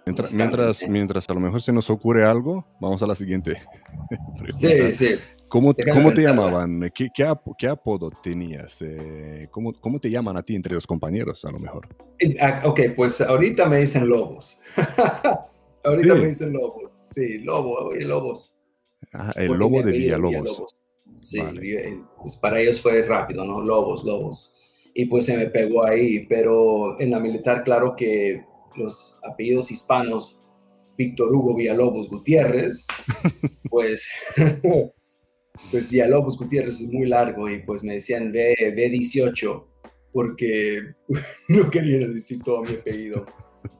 Mientras, 0.05 0.33
mientras, 0.33 0.89
mientras, 0.89 1.29
a 1.29 1.33
lo 1.33 1.39
mejor 1.39 1.61
se 1.61 1.71
nos 1.71 1.89
ocurre 1.89 2.25
algo, 2.25 2.65
vamos 2.79 3.01
a 3.03 3.07
la 3.07 3.15
siguiente. 3.15 3.61
sí, 4.59 4.95
sí. 4.95 5.15
¿Cómo, 5.53 5.75
¿cómo 5.93 6.11
te 6.11 6.23
llamaban? 6.23 6.91
¿Qué, 6.95 7.09
qué, 7.13 7.67
apodo 7.67 8.09
tenías? 8.23 8.81
Eh, 8.81 9.47
¿cómo, 9.51 9.71
¿cómo, 9.71 9.99
te 9.99 10.09
llaman 10.09 10.35
a 10.35 10.41
ti 10.41 10.55
entre 10.55 10.73
los 10.73 10.87
compañeros, 10.87 11.45
a 11.45 11.51
lo 11.51 11.59
mejor? 11.59 11.87
Ah, 12.41 12.63
ok, 12.65 12.79
pues 12.95 13.21
ahorita 13.21 13.67
me 13.67 13.77
dicen 13.77 14.09
lobos. 14.09 14.59
ahorita 15.83 16.15
me 16.15 16.29
dicen 16.29 16.53
lobos. 16.53 16.91
Sí, 16.95 17.37
lobo, 17.37 17.89
oye, 17.89 18.03
lobos. 18.03 18.55
Ah, 19.13 19.29
el 19.35 19.53
lobo 19.53 19.83
de 19.83 19.91
Villalobos. 19.91 20.75
Sí, 21.19 21.39
pues 22.19 22.35
para 22.37 22.59
ellos 22.59 22.81
fue 22.81 23.03
rápido, 23.03 23.45
¿no? 23.45 23.61
Lobos, 23.61 24.03
lobos. 24.03 24.55
Y 24.95 25.05
pues 25.05 25.25
se 25.25 25.37
me 25.37 25.45
pegó 25.45 25.85
ahí, 25.85 26.25
pero 26.25 26.99
en 26.99 27.11
la 27.11 27.19
militar, 27.19 27.63
claro 27.63 27.95
que 27.95 28.43
los 28.75 29.15
apellidos 29.21 29.69
hispanos, 29.69 30.39
Víctor 30.97 31.31
Hugo 31.31 31.53
Villalobos 31.55 32.09
Gutiérrez, 32.09 32.87
pues, 33.69 34.09
pues 35.71 35.89
Villalobos 35.89 36.37
Gutiérrez 36.37 36.81
es 36.81 36.91
muy 36.91 37.07
largo 37.07 37.49
y 37.49 37.59
pues 37.63 37.83
me 37.83 37.93
decían 37.93 38.31
B, 38.31 38.55
B18 38.75 39.63
porque 40.13 40.95
no 41.49 41.69
querían 41.69 42.13
decir 42.13 42.41
todo 42.43 42.61
mi 42.61 42.75
apellido. 42.75 43.25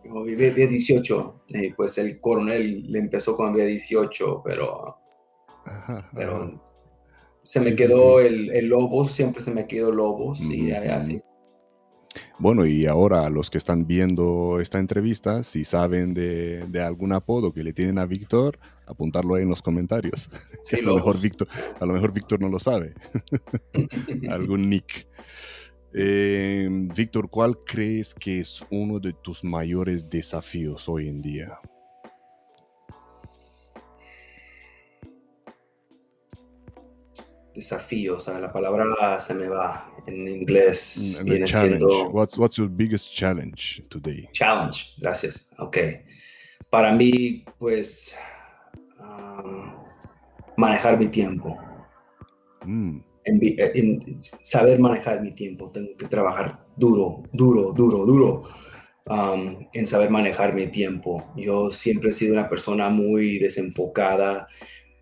Como 0.01 0.25
B18, 0.25 1.33
y 1.49 1.69
pues 1.71 1.97
el 1.97 2.19
coronel 2.19 2.91
le 2.91 2.99
empezó 2.99 3.35
con 3.35 3.53
B18, 3.53 4.41
pero, 4.43 4.97
pero 6.13 6.61
se 7.43 7.59
me 7.59 7.75
quedó 7.75 8.19
El, 8.19 8.49
el, 8.51 8.67
Lobos, 8.67 9.11
siempre 9.11 9.41
se 9.41 9.51
me 9.51 9.67
quedó 9.67 9.91
Lobos 9.91 10.39
y 10.41 10.71
así. 10.71 11.21
Bueno, 12.39 12.65
y 12.65 12.85
ahora 12.85 13.29
los 13.29 13.49
que 13.49 13.57
están 13.57 13.87
viendo 13.87 14.59
esta 14.59 14.79
entrevista, 14.79 15.43
si 15.43 15.63
saben 15.63 16.13
de, 16.13 16.81
algún 16.85 17.13
apodo 17.13 17.53
que 17.53 17.63
le 17.63 17.73
tienen 17.73 17.99
a 17.99 18.05
Víctor, 18.05 18.59
apuntarlo 18.85 19.35
ahí 19.35 19.43
en 19.43 19.49
los 19.49 19.61
comentarios. 19.61 20.29
a, 20.71 20.81
lo 20.81 20.95
mejor 20.95 21.19
Víctor, 21.19 21.47
a 21.79 21.85
lo 21.85 21.93
mejor 21.93 22.13
Víctor 22.13 22.41
no 22.41 22.49
lo 22.49 22.59
sabe. 22.59 22.93
algún 24.29 24.69
nick. 24.69 25.07
Eh, 25.93 26.67
Víctor, 26.95 27.29
¿cuál 27.29 27.59
crees 27.63 28.15
que 28.15 28.39
es 28.39 28.65
uno 28.71 28.99
de 28.99 29.13
tus 29.13 29.43
mayores 29.43 30.09
desafíos 30.09 30.89
hoy 30.89 31.07
en 31.07 31.21
día? 31.21 31.59
Desafío, 37.53 38.15
o 38.15 38.19
sea, 38.19 38.39
la 38.39 38.51
palabra 38.51 39.19
se 39.19 39.33
me 39.33 39.47
va 39.47 39.91
en 40.07 40.27
inglés. 40.27 41.21
Viene 41.23 41.47
siendo... 41.47 42.09
What's, 42.09 42.37
what's 42.37 42.57
your 42.57 42.69
biggest 42.69 43.13
challenge 43.13 43.83
today? 43.89 44.27
Challenge, 44.31 44.95
gracias. 44.99 45.49
Ok. 45.59 45.77
Para 46.69 46.91
mí, 46.91 47.45
pues, 47.59 48.17
manejar 50.57 50.97
mi 50.97 51.07
tiempo. 51.07 51.57
Mm. 52.65 52.99
En, 53.25 54.21
saber 54.21 54.79
manejar 54.79 55.21
mi 55.21 55.31
tiempo. 55.31 55.71
Tengo 55.71 55.95
que 55.97 56.07
trabajar 56.07 56.65
duro, 56.75 57.23
duro, 57.31 57.73
duro, 57.73 58.05
duro 58.05 58.43
en 59.73 59.85
saber 59.85 60.09
manejar 60.09 60.53
mi 60.53 60.67
tiempo. 60.67 61.31
Yo 61.35 61.69
siempre 61.69 62.09
he 62.09 62.13
sido 62.13 62.33
una 62.33 62.49
persona 62.49 62.89
muy 62.89 63.39
desenfocada. 63.39 64.47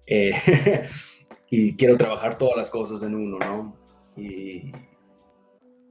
Eh, 0.06 0.34
y 1.54 1.76
quiero 1.76 1.98
trabajar 1.98 2.38
todas 2.38 2.56
las 2.56 2.70
cosas 2.70 3.04
en 3.04 3.14
uno, 3.14 3.38
¿no? 3.38 3.78
Y 4.16 4.72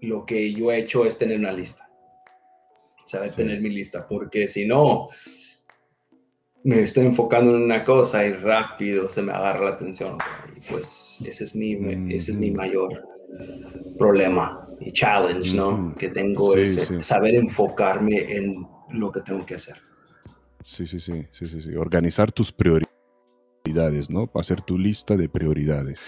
lo 0.00 0.24
que 0.24 0.52
yo 0.54 0.72
he 0.72 0.78
hecho 0.78 1.04
es 1.04 1.18
tener 1.18 1.38
una 1.38 1.52
lista. 1.52 1.88
O 3.04 3.08
sea, 3.08 3.22
tener 3.30 3.60
mi 3.60 3.68
lista, 3.68 4.08
porque 4.08 4.48
si 4.48 4.66
no, 4.66 5.08
me 6.64 6.80
estoy 6.80 7.04
enfocando 7.04 7.54
en 7.54 7.62
una 7.62 7.84
cosa 7.84 8.24
y 8.24 8.32
rápido 8.32 9.10
se 9.10 9.20
me 9.20 9.32
agarra 9.32 9.66
la 9.66 9.70
atención. 9.72 10.16
Y 10.56 10.60
pues 10.60 11.20
ese 11.26 11.44
es 11.44 11.54
mi, 11.54 11.72
ese 12.14 12.30
es 12.30 12.38
mi 12.38 12.50
mayor 12.50 13.06
problema 13.98 14.66
y 14.80 14.90
challenge, 14.92 15.54
¿no? 15.54 15.94
Que 15.98 16.08
tengo 16.08 16.56
es 16.56 16.90
saber 17.00 17.34
enfocarme 17.34 18.34
en 18.34 18.66
lo 18.92 19.12
que 19.12 19.20
tengo 19.20 19.44
que 19.44 19.56
hacer. 19.56 19.76
Sí, 20.64 20.86
sí, 20.86 20.98
sí, 21.00 21.26
sí, 21.32 21.46
sí, 21.46 21.60
sí. 21.60 21.74
Organizar 21.76 22.32
tus 22.32 22.50
prioridades 22.50 22.89
prioridades, 23.62 24.10
¿no? 24.10 24.26
Para 24.26 24.40
hacer 24.42 24.62
tu 24.62 24.78
lista 24.78 25.16
de 25.16 25.28
prioridades. 25.28 25.98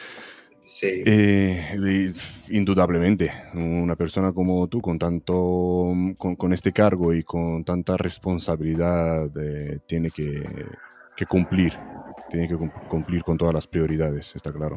Sí. 0.65 1.03
Eh, 1.05 2.13
indudablemente, 2.49 3.33
una 3.55 3.97
persona 3.97 4.33
como 4.33 4.69
tú, 4.69 4.81
con 4.81 4.99
tanto, 4.99 5.93
con, 6.17 6.53
este 6.53 6.73
cargo 6.73 7.13
y 7.13 7.25
con 7.25 7.65
tanta 7.65 7.97
responsabilidad, 7.97 9.29
eh, 9.39 9.81
tiene 9.87 10.11
que, 10.11 10.43
cumplir, 11.29 11.75
tiene 12.31 12.49
que 12.49 12.57
cumplir 12.89 13.23
con 13.23 13.37
todas 13.37 13.55
las 13.55 13.67
prioridades, 13.67 14.35
está 14.37 14.53
claro. 14.53 14.77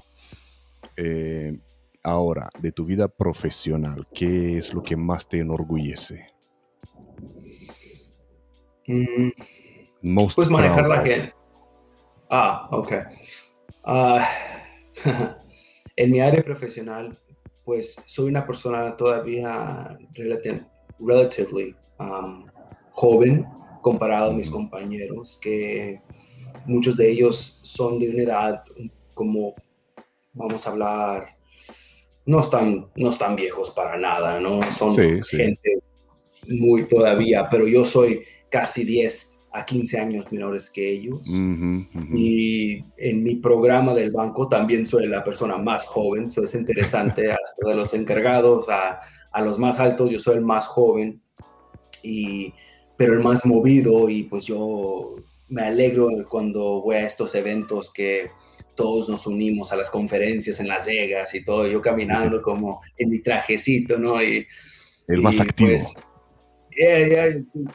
Eh, 0.97 1.55
ahora, 2.03 2.49
de 2.59 2.71
tu 2.71 2.85
vida 2.85 3.07
profesional, 3.07 4.07
¿qué 4.13 4.57
es 4.57 4.73
lo 4.73 4.81
que 4.81 4.95
más 4.95 5.27
te 5.27 5.39
enorgullece? 5.39 6.27
Mm. 8.87 9.29
pues 10.35 10.47
manejar 10.47 10.87
la 10.87 11.01
gente 11.01 11.34
Ah, 12.29 12.67
ok. 12.71 12.93
Ah, 13.83 14.29
en 15.95 16.11
mi 16.11 16.19
área 16.19 16.43
profesional, 16.43 17.17
pues 17.63 17.95
soy 18.05 18.29
una 18.29 18.45
persona 18.45 18.95
todavía 18.95 19.97
relatively 20.99 21.75
um, 21.99 22.45
joven 22.91 23.45
comparado 23.81 24.31
a 24.31 24.33
mis 24.33 24.49
compañeros, 24.49 25.37
que 25.41 26.01
muchos 26.65 26.97
de 26.97 27.11
ellos 27.11 27.59
son 27.61 27.99
de 27.99 28.09
una 28.09 28.23
edad 28.23 28.63
como, 29.13 29.53
vamos 30.33 30.65
a 30.65 30.71
hablar, 30.71 31.37
no 32.25 32.39
están, 32.39 32.87
no 32.95 33.09
están 33.09 33.35
viejos 33.35 33.69
para 33.69 33.97
nada, 33.97 34.39
¿no? 34.39 34.61
Son 34.71 34.91
gente 34.95 35.79
muy 36.47 36.87
todavía, 36.87 37.47
pero 37.49 37.67
yo 37.67 37.85
soy 37.85 38.23
casi 38.49 38.83
10 38.83 39.34
a 39.55 39.63
15 39.63 39.99
años 39.99 40.31
menores 40.31 40.69
que 40.69 40.91
ellos. 40.91 41.21
Y 42.13 42.83
en 42.97 43.23
mi 43.23 43.35
programa 43.37 43.93
del 43.93 44.11
banco 44.11 44.49
también 44.49 44.85
soy 44.85 45.07
la 45.07 45.23
persona 45.23 45.57
más 45.57 45.85
joven, 45.85 46.25
eso 46.25 46.43
es 46.43 46.53
interesante, 46.55 47.31
hasta 47.31 47.69
de 47.69 47.75
los 47.75 47.93
encargados 47.93 48.69
a, 48.69 48.99
a, 49.31 49.41
los 49.41 49.57
más 49.57 49.79
altos, 49.79 50.11
yo 50.11 50.19
soy 50.19 50.35
el 50.35 50.41
más 50.41 50.67
joven, 50.67 51.21
y, 52.03 52.53
pero 52.97 53.13
el 53.13 53.21
más 53.21 53.45
movido 53.45 54.09
y 54.09 54.23
pues 54.23 54.45
yo 54.45 55.15
me 55.47 55.61
alegro 55.61 56.09
cuando 56.29 56.81
voy 56.81 56.97
a 56.97 57.05
estos 57.05 57.33
eventos 57.35 57.91
que 57.91 58.29
todos 58.75 59.07
nos 59.07 59.25
unimos 59.25 59.71
a 59.71 59.77
las 59.77 59.89
conferencias 59.89 60.59
en 60.59 60.67
Las 60.67 60.85
Vegas 60.85 61.33
y 61.33 61.45
todo, 61.45 61.65
yo 61.65 61.81
caminando 61.81 62.41
como 62.41 62.81
en 62.97 63.09
mi 63.09 63.21
trajecito, 63.21 63.97
¿no? 63.97 64.21
Y, 64.21 64.45
el 65.07 65.21
más 65.21 65.39
activo. 65.39 65.69
Pues, 65.69 65.93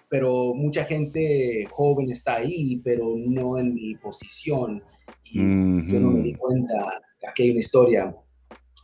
pero 0.09 0.55
mucha 0.55 0.85
gente 0.85 1.67
joven 1.71 2.11
está 2.11 2.37
ahí, 2.37 2.77
pero 2.85 3.15
no 3.17 3.59
en 3.59 3.75
mi 3.75 3.95
posición. 3.97 4.83
Y 5.25 5.39
yo 5.39 6.01
no 6.01 6.11
me 6.11 6.21
di 6.23 6.35
cuenta, 6.35 7.01
aquí 7.27 7.45
hay 7.45 7.51
una 7.51 7.61
historia. 7.61 8.15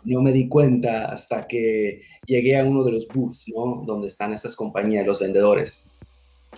no 0.04 0.22
me 0.22 0.32
di 0.32 0.48
cuenta 0.48 1.06
hasta 1.06 1.46
que 1.46 2.02
llegué 2.26 2.58
a 2.58 2.64
uno 2.64 2.84
de 2.84 2.92
los 2.92 3.08
booths, 3.08 3.52
¿no? 3.54 3.82
Donde 3.84 4.08
están 4.08 4.32
estas 4.32 4.54
compañías, 4.54 5.06
los 5.06 5.20
vendedores, 5.20 5.84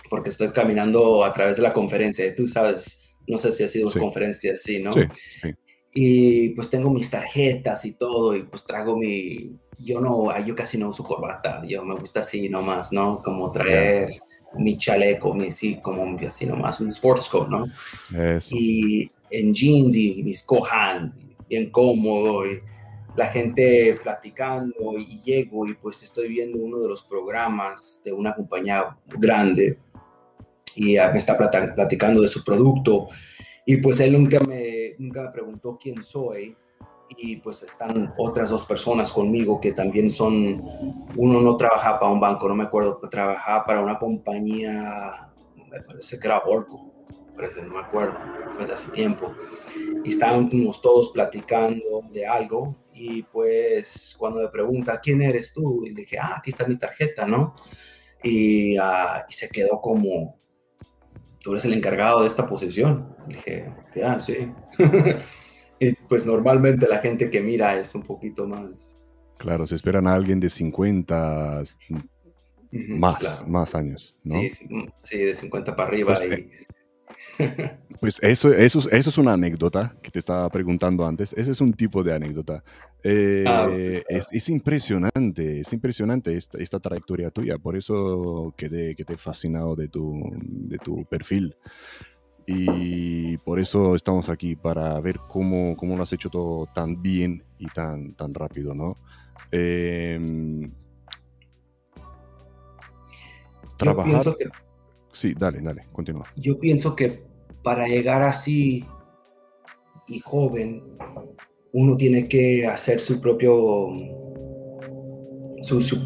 porque 0.09 0.29
estoy 0.29 0.49
caminando 0.49 1.23
a 1.25 1.33
través 1.33 1.57
de 1.57 1.63
la 1.63 1.73
conferencia. 1.73 2.33
Tú 2.35 2.47
sabes, 2.47 3.09
no 3.27 3.37
sé 3.37 3.51
si 3.51 3.63
ha 3.63 3.67
sido 3.67 3.89
una 3.89 3.99
conferencia 3.99 4.53
así, 4.53 4.81
¿no? 4.81 4.91
Sí, 4.91 5.01
sí. 5.41 5.49
Y 5.91 6.49
pues 6.49 6.69
tengo 6.69 6.91
mis 6.91 7.09
tarjetas 7.09 7.83
y 7.85 7.93
todo, 7.93 8.35
y 8.35 8.43
pues 8.43 8.63
traigo 8.63 8.95
mi, 8.95 9.55
yo 9.79 9.99
no, 9.99 10.37
yo 10.45 10.55
casi 10.55 10.77
no 10.77 10.89
uso 10.89 11.03
corbata, 11.03 11.63
yo 11.65 11.83
me 11.83 11.95
gusta 11.95 12.19
así 12.19 12.47
nomás, 12.47 12.91
¿no? 12.91 13.23
Como 13.23 13.51
traer 13.51 14.21
mi 14.57 14.77
chaleco, 14.77 15.33
mi, 15.33 15.51
sí, 15.51 15.79
como 15.81 16.17
así 16.27 16.45
nomás, 16.45 16.79
un 16.79 16.89
sports 16.89 17.27
coat, 17.27 17.49
¿no? 17.49 17.65
Eso. 18.15 18.55
Y 18.55 19.11
en 19.31 19.53
jeans 19.53 19.95
y 19.95 20.21
mis 20.23 20.43
cojas, 20.43 21.11
bien 21.49 21.71
cómodo, 21.71 22.45
y 22.45 22.59
la 23.15 23.27
gente 23.27 23.95
platicando, 24.01 24.97
y 24.97 25.19
llego 25.21 25.65
y 25.67 25.73
pues 25.73 26.03
estoy 26.03 26.29
viendo 26.29 26.59
uno 26.59 26.79
de 26.79 26.87
los 26.87 27.01
programas 27.03 28.01
de 28.05 28.13
una 28.13 28.35
compañía 28.35 28.95
grande, 29.17 29.79
y 30.75 30.97
me 30.97 31.17
está 31.17 31.35
platicando 31.35 32.21
de 32.21 32.27
su 32.27 32.43
producto, 32.43 33.07
y 33.69 33.77
pues 33.77 33.99
él 33.99 34.13
nunca 34.13 34.39
me, 34.39 34.95
nunca 34.97 35.21
me 35.21 35.29
preguntó 35.29 35.77
quién 35.79 36.01
soy. 36.01 36.57
Y 37.15 37.35
pues 37.35 37.61
están 37.61 38.11
otras 38.17 38.49
dos 38.49 38.65
personas 38.65 39.11
conmigo 39.11 39.61
que 39.61 39.73
también 39.73 40.09
son, 40.09 40.59
uno 41.15 41.39
no 41.39 41.55
trabaja 41.55 41.99
para 41.99 42.11
un 42.11 42.19
banco, 42.19 42.47
no 42.47 42.55
me 42.55 42.63
acuerdo, 42.63 42.97
trabajaba 42.97 43.65
para 43.65 43.81
una 43.81 43.99
compañía, 43.99 45.31
me 45.71 45.81
parece 45.81 46.19
que 46.19 46.25
era 46.25 46.39
Orco, 46.47 46.91
parece, 47.35 47.61
no 47.61 47.75
me 47.75 47.81
acuerdo, 47.81 48.17
fue 48.55 48.65
de 48.65 48.73
hace 48.73 48.89
tiempo. 48.89 49.35
Y 50.03 50.09
estábamos 50.09 50.81
todos 50.81 51.11
platicando 51.11 52.01
de 52.11 52.25
algo 52.25 52.75
y 52.91 53.21
pues 53.21 54.15
cuando 54.17 54.41
me 54.41 54.47
pregunta, 54.47 54.99
¿quién 54.99 55.21
eres 55.21 55.53
tú? 55.53 55.85
Y 55.85 55.89
le 55.89 56.01
dije, 56.01 56.17
ah, 56.17 56.37
aquí 56.39 56.49
está 56.49 56.65
mi 56.65 56.75
tarjeta, 56.75 57.27
¿no? 57.27 57.53
Y, 58.23 58.79
uh, 58.79 59.25
y 59.29 59.33
se 59.33 59.47
quedó 59.47 59.79
como, 59.79 60.39
tú 61.41 61.51
eres 61.51 61.65
el 61.65 61.73
encargado 61.73 62.21
de 62.21 62.27
esta 62.27 62.45
posición. 62.45 63.15
Dije, 63.27 63.71
ya, 63.95 64.19
sí. 64.19 64.51
y 65.79 65.93
pues 66.07 66.25
normalmente 66.25 66.87
la 66.87 66.99
gente 66.99 67.29
que 67.29 67.41
mira 67.41 67.79
es 67.79 67.93
un 67.95 68.03
poquito 68.03 68.47
más... 68.47 68.97
Claro, 69.37 69.65
se 69.65 69.75
esperan 69.75 70.05
a 70.07 70.13
alguien 70.13 70.39
de 70.39 70.49
50, 70.49 71.63
más, 72.71 73.47
más 73.47 73.73
años, 73.73 74.15
¿no? 74.23 74.39
Sí, 74.41 74.49
sí, 75.01 75.17
de 75.17 75.33
50 75.33 75.75
para 75.75 75.87
arriba. 75.87 76.13
Pues, 76.13 76.25
eh, 76.25 76.67
pues 77.99 78.21
eso, 78.21 78.53
eso, 78.53 78.79
eso 78.89 79.09
es 79.09 79.17
una 79.17 79.33
anécdota 79.33 79.95
que 80.01 80.11
te 80.11 80.19
estaba 80.19 80.49
preguntando 80.49 81.05
antes. 81.05 81.33
Ese 81.33 81.51
es 81.51 81.61
un 81.61 81.73
tipo 81.73 82.03
de 82.03 82.13
anécdota. 82.13 82.63
Eh, 83.03 83.43
ah, 83.47 83.69
es, 83.71 84.49
impresionante, 84.49 85.61
es 85.61 85.73
impresionante 85.73 86.35
esta, 86.35 86.57
esta, 86.57 86.79
trayectoria 86.79 87.29
tuya. 87.29 87.57
Por 87.57 87.75
eso 87.75 88.53
quedé, 88.57 88.95
quedé 88.95 89.17
fascinado 89.17 89.75
de 89.75 89.87
tu, 89.87 90.21
de 90.41 90.77
tu 90.77 91.05
perfil. 91.05 91.55
Y 92.45 93.37
por 93.37 93.59
eso 93.59 93.93
estamos 93.95 94.27
aquí, 94.27 94.55
para 94.55 94.99
ver 94.99 95.19
cómo, 95.27 95.77
cómo 95.77 95.95
lo 95.95 96.03
has 96.03 96.13
hecho 96.13 96.29
todo 96.29 96.67
tan 96.73 97.01
bien 97.01 97.43
y 97.59 97.67
tan, 97.67 98.15
tan 98.15 98.33
rápido, 98.33 98.73
¿no? 98.73 98.97
Em, 99.51 100.71
trabajar... 103.77 104.23
Sí, 105.11 105.33
dale, 105.37 105.61
dale, 105.61 105.85
continúa. 105.91 106.25
Yo 106.35 106.59
pienso 106.59 106.95
que 106.95 107.28
para 107.63 107.87
llegar 107.87 108.21
así 108.21 108.85
y 110.07 110.19
joven, 110.19 110.83
uno 111.71 111.97
tiene 111.97 112.27
que 112.27 112.65
hacer 112.65 112.99
su 112.99 113.21
propio, 113.21 113.89
su, 115.61 115.97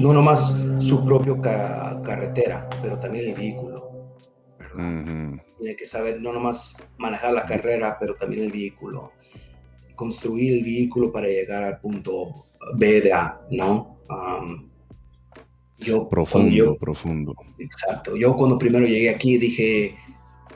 no 0.00 0.12
nomás 0.12 0.54
su 0.78 1.04
propio 1.04 1.40
carretera, 1.40 2.68
pero 2.82 2.98
también 2.98 3.26
el 3.26 3.34
vehículo. 3.34 4.16
Tiene 5.58 5.74
que 5.76 5.86
saber 5.86 6.20
no 6.20 6.32
nomás 6.32 6.76
manejar 6.98 7.32
la 7.32 7.44
carrera, 7.44 7.96
pero 7.98 8.14
también 8.14 8.44
el 8.44 8.52
vehículo. 8.52 9.12
Construir 9.96 10.54
el 10.54 10.62
vehículo 10.62 11.10
para 11.10 11.26
llegar 11.26 11.64
al 11.64 11.80
punto 11.80 12.32
B 12.76 13.00
de 13.00 13.12
A, 13.12 13.40
¿no? 13.50 13.98
Yo, 15.78 16.08
profundo, 16.08 16.76
profundo. 16.76 17.34
Exacto. 17.58 18.16
Yo 18.16 18.36
cuando 18.36 18.58
primero 18.58 18.86
llegué 18.86 19.10
aquí 19.10 19.38
dije, 19.38 19.96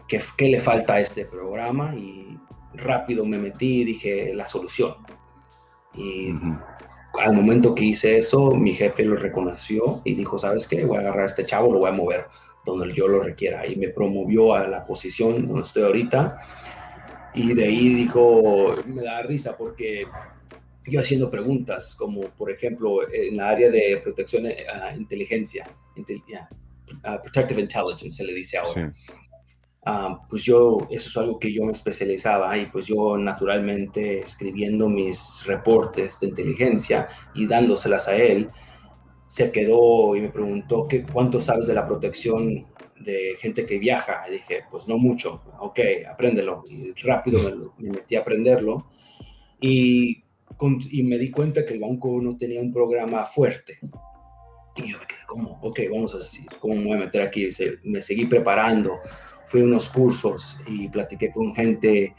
¿qué, 0.08 0.20
¿qué 0.36 0.48
le 0.48 0.60
falta 0.60 0.94
a 0.94 1.00
este 1.00 1.24
programa? 1.24 1.94
Y 1.94 2.38
rápido 2.74 3.24
me 3.24 3.38
metí 3.38 3.82
y 3.82 3.84
dije, 3.84 4.34
la 4.34 4.46
solución. 4.46 4.94
Y 5.94 6.32
al 7.20 7.32
momento 7.34 7.74
que 7.74 7.84
hice 7.84 8.16
eso, 8.16 8.52
mi 8.52 8.72
jefe 8.72 9.04
lo 9.04 9.16
reconoció 9.16 10.00
y 10.04 10.14
dijo, 10.14 10.38
¿sabes 10.38 10.66
qué? 10.66 10.84
Voy 10.84 10.98
a 10.98 11.00
agarrar 11.00 11.24
a 11.24 11.26
este 11.26 11.44
chavo, 11.46 11.72
lo 11.72 11.80
voy 11.80 11.90
a 11.90 11.92
mover 11.92 12.26
donde 12.64 12.92
yo 12.94 13.08
lo 13.08 13.22
requiera. 13.22 13.66
Y 13.66 13.76
me 13.76 13.88
promovió 13.88 14.54
a 14.54 14.66
la 14.68 14.86
posición 14.86 15.46
donde 15.46 15.62
estoy 15.62 15.82
ahorita. 15.82 16.36
Y 17.34 17.54
de 17.54 17.64
ahí 17.64 17.94
dijo, 17.94 18.74
me 18.86 19.02
da 19.02 19.22
risa 19.22 19.56
porque 19.56 20.06
yo 20.86 21.00
haciendo 21.00 21.30
preguntas, 21.30 21.94
como 21.94 22.22
por 22.30 22.50
ejemplo 22.50 23.10
en 23.12 23.36
la 23.36 23.50
área 23.50 23.70
de 23.70 24.00
protección 24.02 24.46
uh, 24.46 24.96
inteligencia, 24.96 25.70
protective 27.22 27.60
intelligence 27.60 28.16
se 28.16 28.24
le 28.24 28.34
dice 28.34 28.58
ahora. 28.58 28.92
Ah, 29.84 30.20
pues 30.28 30.44
yo, 30.44 30.86
eso 30.90 31.08
es 31.08 31.16
algo 31.16 31.38
que 31.40 31.52
yo 31.52 31.64
me 31.64 31.72
especializaba 31.72 32.56
y 32.56 32.66
pues 32.66 32.86
yo 32.86 33.18
naturalmente 33.18 34.20
escribiendo 34.20 34.88
mis 34.88 35.42
reportes 35.44 36.20
de 36.20 36.28
inteligencia 36.28 37.08
y 37.34 37.46
dándoselas 37.46 38.06
a 38.06 38.16
él, 38.16 38.48
se 39.26 39.50
quedó 39.50 40.14
y 40.14 40.20
me 40.20 40.28
preguntó 40.28 40.86
¿qué, 40.86 41.02
cuánto 41.04 41.40
sabes 41.40 41.66
de 41.66 41.74
la 41.74 41.86
protección 41.86 42.66
de 43.00 43.36
gente 43.40 43.66
que 43.66 43.78
viaja. 43.78 44.24
Y 44.28 44.32
dije, 44.32 44.60
pues 44.70 44.86
no 44.86 44.98
mucho, 44.98 45.42
ok, 45.58 45.80
apréndelo. 46.08 46.62
Y 46.70 46.92
rápido 47.02 47.40
me, 47.42 47.88
me 47.88 47.96
metí 47.96 48.14
a 48.14 48.20
aprenderlo. 48.20 48.86
Y 49.60 50.22
y 50.90 51.02
me 51.02 51.18
di 51.18 51.30
cuenta 51.30 51.64
que 51.64 51.74
el 51.74 51.80
banco 51.80 52.20
no 52.22 52.36
tenía 52.36 52.60
un 52.60 52.72
programa 52.72 53.24
fuerte. 53.24 53.78
Y 54.76 54.90
yo 54.90 54.98
me 54.98 55.06
quedé 55.06 55.20
como, 55.26 55.58
ok, 55.62 55.80
vamos 55.90 56.14
a 56.14 56.18
decir, 56.18 56.46
¿cómo 56.60 56.74
me 56.74 56.84
voy 56.84 56.92
a 56.92 57.00
meter 57.00 57.22
aquí? 57.22 57.48
me 57.84 58.00
seguí 58.00 58.26
preparando, 58.26 59.00
fui 59.46 59.60
a 59.60 59.64
unos 59.64 59.88
cursos 59.88 60.58
y 60.66 60.88
platiqué 60.88 61.30
con 61.32 61.54
gente 61.54 62.14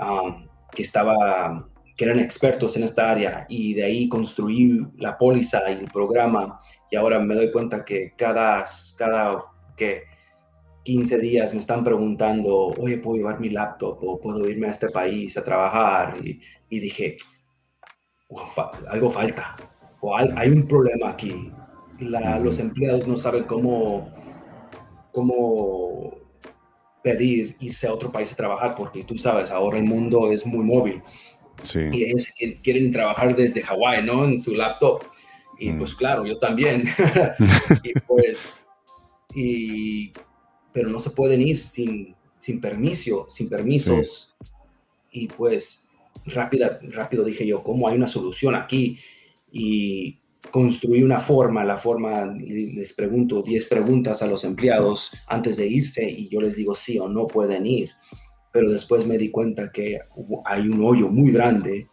um, 0.00 0.46
que 0.70 0.82
estaba 0.82 1.68
que 1.96 2.04
eran 2.04 2.20
expertos 2.20 2.76
en 2.76 2.84
esta 2.84 3.10
área 3.10 3.44
y 3.48 3.74
de 3.74 3.82
ahí 3.82 4.08
construí 4.08 4.86
la 4.98 5.18
póliza 5.18 5.68
y 5.68 5.74
el 5.74 5.90
programa 5.90 6.60
y 6.90 6.96
ahora 6.96 7.18
me 7.18 7.34
doy 7.34 7.50
cuenta 7.50 7.84
que 7.84 8.12
cada, 8.16 8.64
cada 8.96 9.42
que 9.76 10.04
15 10.84 11.18
días 11.18 11.52
me 11.52 11.58
están 11.58 11.82
preguntando, 11.82 12.68
oye, 12.78 12.98
¿puedo 12.98 13.16
llevar 13.16 13.40
mi 13.40 13.50
laptop 13.50 13.98
o 14.00 14.20
puedo 14.20 14.48
irme 14.48 14.68
a 14.68 14.70
este 14.70 14.90
país 14.90 15.36
a 15.36 15.44
trabajar? 15.44 16.14
Y, 16.24 16.40
y 16.70 16.78
dije, 16.78 17.16
algo 18.88 19.10
falta 19.10 19.56
o 20.00 20.16
hay 20.16 20.50
un 20.50 20.66
problema 20.66 21.10
aquí. 21.10 21.50
los 21.98 22.58
empleados 22.58 23.08
no 23.08 23.16
saben 23.16 23.44
cómo, 23.44 24.08
cómo 25.12 26.17
pedir 27.02 27.56
irse 27.60 27.86
a 27.86 27.94
otro 27.94 28.10
país 28.10 28.32
a 28.32 28.36
trabajar 28.36 28.74
porque 28.74 29.04
tú 29.04 29.18
sabes, 29.18 29.50
ahora 29.50 29.78
el 29.78 29.84
mundo 29.84 30.30
es 30.30 30.44
muy 30.44 30.64
móvil. 30.64 31.02
Y 31.74 32.04
ellos 32.04 32.28
quieren 32.62 32.92
trabajar 32.92 33.34
desde 33.34 33.62
Hawái, 33.62 34.04
¿no? 34.04 34.24
En 34.24 34.38
su 34.38 34.54
laptop. 34.54 35.02
Y 35.58 35.70
mm. 35.70 35.78
pues 35.78 35.94
claro, 35.94 36.24
yo 36.24 36.38
también. 36.38 36.84
y 37.82 37.92
pues, 38.06 38.48
y, 39.34 40.12
pero 40.72 40.88
no 40.88 40.98
se 40.98 41.10
pueden 41.10 41.40
ir 41.40 41.58
sin, 41.58 42.14
sin 42.38 42.60
permiso, 42.60 43.26
sin 43.28 43.48
permisos. 43.48 44.36
Y 45.10 45.26
pues 45.26 45.88
rápida, 46.26 46.78
rápido 46.82 47.24
dije 47.24 47.46
yo, 47.46 47.62
¿cómo 47.62 47.88
hay 47.88 47.96
una 47.96 48.06
solución 48.06 48.54
aquí? 48.54 48.98
Y 49.50 50.18
construí 50.50 51.02
una 51.02 51.18
forma, 51.18 51.64
la 51.64 51.78
forma, 51.78 52.26
les 52.26 52.92
pregunto 52.94 53.42
10 53.42 53.64
preguntas 53.66 54.22
a 54.22 54.26
los 54.26 54.44
empleados 54.44 55.12
antes 55.26 55.56
de 55.56 55.66
irse 55.66 56.08
y 56.08 56.28
yo 56.28 56.40
les 56.40 56.56
digo 56.56 56.74
sí 56.74 56.98
o 56.98 57.08
no 57.08 57.26
pueden 57.26 57.66
ir. 57.66 57.90
Pero 58.52 58.70
después 58.70 59.06
me 59.06 59.18
di 59.18 59.30
cuenta 59.30 59.70
que 59.70 60.00
hay 60.44 60.62
un 60.62 60.82
hoyo 60.82 61.08
muy 61.08 61.30
grande 61.30 61.88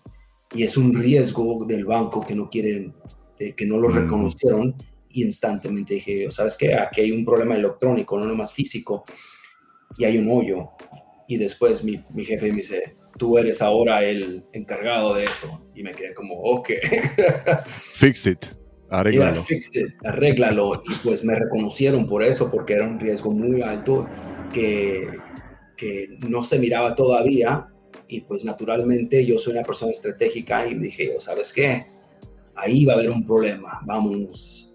y 0.54 0.64
es 0.64 0.78
un 0.78 0.94
riesgo 0.94 1.66
del 1.66 1.86
banco 1.86 2.26
que 2.26 2.36
no 2.36 2.50
quieren, 2.50 2.94
que 3.38 3.66
no 3.66 3.78
lo 3.78 3.90
mm. 3.90 3.94
reconocieron 3.94 4.76
y 5.10 5.24
instantáneamente 5.24 5.96
dije, 5.96 6.32
¿sabes 6.32 6.56
qué? 6.56 6.76
Aquí 6.76 7.02
hay 7.02 7.12
un 7.12 7.26
problema 7.26 7.56
electrónico, 7.56 8.18
no 8.18 8.26
nomás 8.26 8.54
físico 8.54 9.04
y 9.98 10.06
hay 10.06 10.18
un 10.18 10.30
hoyo. 10.30 10.70
Y 11.28 11.38
después 11.38 11.84
mi, 11.84 12.04
mi 12.14 12.24
jefe 12.24 12.50
me 12.50 12.58
dice, 12.58 12.96
tú 13.18 13.38
eres 13.38 13.62
ahora 13.62 14.04
el 14.04 14.44
encargado 14.54 15.14
de 15.14 15.26
eso. 15.26 15.70
Y 15.74 15.84
me 15.84 15.92
quedé 15.92 16.14
como, 16.14 16.36
ok. 16.36 16.70
Fix 17.68 18.28
it. 18.28 18.46
Arréglalo. 18.90 19.42
fix 19.44 19.76
it, 19.76 19.88
arréglalo. 20.06 20.82
Y 20.88 20.96
pues 21.04 21.24
me 21.24 21.36
reconocieron 21.36 22.06
por 22.06 22.24
eso, 22.24 22.52
porque 22.52 22.74
era 22.74 22.88
un 22.88 23.00
riesgo 23.00 23.32
muy 23.32 23.62
alto 23.62 24.08
que, 24.54 25.08
que 25.76 26.18
no 26.28 26.44
se 26.44 26.60
miraba 26.60 26.96
todavía, 26.96 27.68
Y 28.08 28.22
pues 28.22 28.46
naturalmente 28.46 29.26
yo 29.26 29.40
soy 29.40 29.54
una 29.54 29.64
persona 29.64 29.92
estratégica 29.92 30.68
y 30.68 30.76
dije, 30.76 31.08
yo, 31.08 31.20
¿sabes 31.20 31.52
qué? 31.52 31.84
Ahí 32.56 32.86
va 32.86 32.94
a 32.94 32.96
haber 32.98 33.10
un 33.10 33.26
problema, 33.26 33.80
vámonos. 33.86 34.74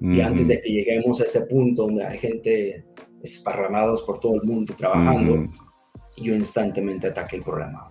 Y 0.00 0.20
antes 0.20 0.48
de 0.48 0.60
que 0.62 0.70
lleguemos 0.70 1.20
a 1.20 1.24
ese 1.24 1.42
punto 1.42 1.82
donde 1.82 2.04
hay 2.04 2.18
gente 2.18 2.86
esparramados 3.22 4.02
por 4.02 4.18
todo 4.18 4.36
el 4.36 4.42
mundo 4.44 4.74
trabajando, 4.74 5.50
yo 6.20 6.34
instantemente 6.34 7.08
ataqué 7.08 7.36
el 7.36 7.42
problema. 7.42 7.90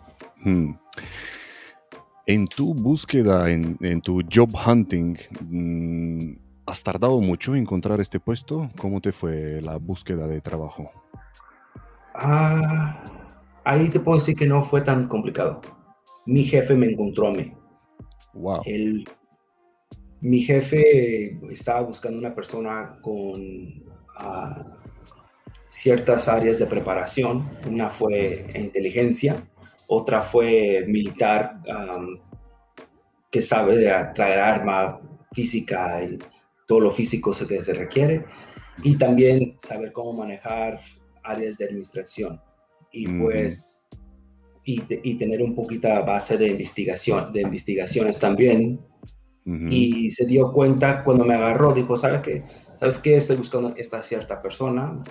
En 2.26 2.48
tu 2.48 2.74
búsqueda, 2.74 3.50
en, 3.50 4.02
tu 4.02 4.22
job 4.32 4.50
hunting, 4.66 5.18
mm, 5.42 6.38
¿has 6.68 6.84
tardado 6.84 7.20
mucho 7.22 7.56
en 7.56 7.62
encontrar 7.62 8.00
este 8.00 8.20
puesto? 8.20 8.70
¿Cómo 8.78 9.02
te 9.02 9.12
fue 9.12 9.62
la 9.62 9.78
búsqueda 9.78 10.28
de 10.28 10.40
trabajo? 10.40 10.92
Ah, 12.14 13.04
ahí 13.64 13.90
te 13.90 14.00
puedo 14.00 14.20
decir 14.20 14.36
que 14.36 14.46
no 14.46 14.62
fue 14.62 14.82
tan 14.82 15.08
complicado. 15.08 15.62
Mi 16.26 16.44
jefe 16.44 16.76
me 16.76 16.92
encontró 16.92 17.30
a 17.30 17.32
mí. 17.32 17.54
Wow. 18.34 18.62
mi 20.22 20.42
jefe 20.44 21.40
estaba 21.52 21.82
buscando 21.82 22.20
una 22.20 22.36
persona 22.36 23.00
con 23.02 23.84
ah, 24.18 24.79
ciertas 25.70 26.28
áreas 26.28 26.60
de 26.60 26.66
preparación. 26.66 27.50
Una 27.68 27.90
fue 27.90 28.48
inteligencia, 28.56 29.38
otra 29.88 30.22
fue 30.22 30.84
militar, 30.88 31.62
que 33.32 33.42
sabe 33.42 33.78
de 33.78 33.92
traer 34.14 34.40
arma 34.40 35.00
física 35.32 36.04
y 36.04 36.18
todo 36.68 36.80
lo 36.80 36.92
físico 36.92 37.32
que 37.48 37.62
se 37.62 37.74
requiere, 37.74 38.26
y 38.84 38.98
también 38.98 39.56
saber 39.58 39.92
cómo 39.92 40.14
manejar 40.14 40.80
áreas 41.24 41.58
de 41.58 41.66
administración. 41.66 42.42
Y 42.92 43.08
pues, 43.08 43.80
y, 44.64 45.16
tener 45.16 45.42
un 45.42 45.56
poquito 45.56 45.88
base 46.06 46.38
de 46.38 46.48
investigación, 46.48 47.32
de 47.32 47.42
investigaciones 47.42 48.20
también. 48.20 48.80
Y 49.68 50.12
se 50.12 50.28
dio 50.28 50.52
cuenta 50.52 51.04
cuando 51.04 51.26
me 51.26 51.34
agarró, 51.34 51.74
dijo, 51.74 51.98
¿sabes 51.98 52.22
qué? 52.22 52.44
¿Sabes 52.76 53.00
qué? 53.00 53.18
Estoy 53.18 53.38
buscando 53.38 53.74
esta 53.76 54.04
cierta 54.04 54.40
persona. 54.44 55.02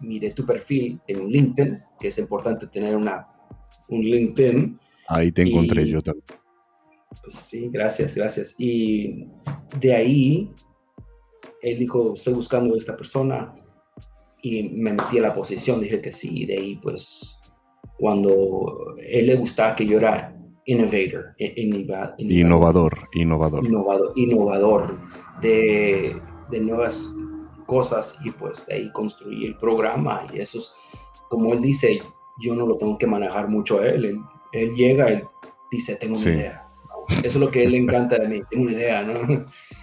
Mire 0.00 0.30
tu 0.32 0.44
perfil 0.44 1.00
en 1.06 1.28
LinkedIn, 1.28 1.82
que 1.98 2.08
es 2.08 2.18
importante 2.18 2.66
tener 2.66 2.94
una, 2.96 3.26
un 3.88 4.02
LinkedIn. 4.02 4.78
Ahí 5.08 5.32
te 5.32 5.42
encontré 5.42 5.88
yo 5.88 6.02
también. 6.02 6.24
Pues 7.22 7.34
sí, 7.36 7.68
gracias, 7.72 8.14
gracias. 8.14 8.54
Y 8.58 9.26
de 9.80 9.94
ahí, 9.94 10.50
él 11.62 11.78
dijo, 11.78 12.14
estoy 12.14 12.34
buscando 12.34 12.74
a 12.74 12.78
esta 12.78 12.96
persona 12.96 13.54
y 14.42 14.68
me 14.68 14.92
metí 14.92 15.18
a 15.18 15.22
la 15.22 15.34
posición, 15.34 15.80
dije 15.80 16.00
que 16.00 16.12
sí, 16.12 16.42
y 16.42 16.46
de 16.46 16.58
ahí 16.58 16.76
pues 16.76 17.36
cuando 17.98 18.94
él 18.98 19.26
le 19.26 19.36
gustaba 19.36 19.74
que 19.74 19.86
yo 19.86 19.98
era 19.98 20.36
innovator, 20.66 21.34
innovador, 21.38 23.08
innovador, 23.12 23.64
innovador, 23.64 24.12
innovador 24.16 25.00
de, 25.40 26.16
de, 26.50 26.60
nuevas 26.60 27.10
cosas 27.66 28.16
y 28.24 28.30
pues 28.30 28.66
de 28.66 28.74
ahí 28.74 28.92
construí 28.92 29.44
el 29.44 29.56
programa 29.56 30.24
y 30.32 30.38
eso 30.38 30.58
es, 30.58 30.72
como 31.28 31.52
él 31.52 31.60
dice, 31.60 32.00
yo 32.38 32.54
no 32.54 32.66
lo 32.66 32.76
tengo 32.76 32.96
que 32.96 33.06
manejar 33.06 33.48
mucho 33.48 33.80
a 33.80 33.88
él, 33.88 34.20
él, 34.52 34.74
llega, 34.74 35.08
él 35.08 35.24
dice, 35.70 35.96
tengo 35.96 36.16
una 36.16 36.30
idea. 36.30 36.62
Eso 37.18 37.26
es 37.26 37.36
lo 37.36 37.50
que 37.50 37.62
él 37.62 37.72
le 37.72 37.78
encanta 37.78 38.18
de 38.18 38.28
mí, 38.28 38.42
tengo 38.50 38.64
una 38.64 38.72
idea, 38.72 39.02
¿no? 39.02 39.14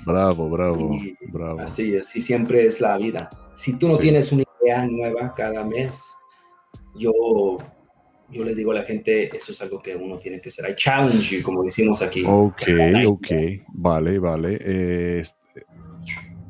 Bravo, 0.06 0.50
bravo, 0.50 0.98
bravo. 1.32 1.60
Así, 1.62 1.96
así 1.96 2.20
siempre 2.20 2.66
es 2.66 2.82
la 2.82 2.98
vida. 2.98 3.30
Si 3.56 3.74
tú 3.78 3.88
no 3.88 3.98
tienes 3.98 4.32
una 4.32 4.44
idea 4.62 4.86
nueva 4.86 5.34
cada 5.34 5.64
mes, 5.64 6.16
yo, 6.96 7.12
yo 8.30 8.44
le 8.44 8.54
digo 8.56 8.72
a 8.72 8.76
la 8.76 8.84
gente, 8.84 9.36
eso 9.36 9.52
es 9.52 9.62
algo 9.62 9.82
que 9.82 9.96
uno 9.96 10.18
tiene 10.18 10.42
que 10.42 10.50
hacer. 10.50 10.70
I 10.70 10.76
challenge 10.76 11.38
you, 11.38 11.44
como 11.44 11.64
decimos 11.64 12.02
aquí. 12.02 12.24
Ok, 12.28 12.64
ok, 13.08 13.28
vale, 13.70 14.20
vale. 14.20 15.24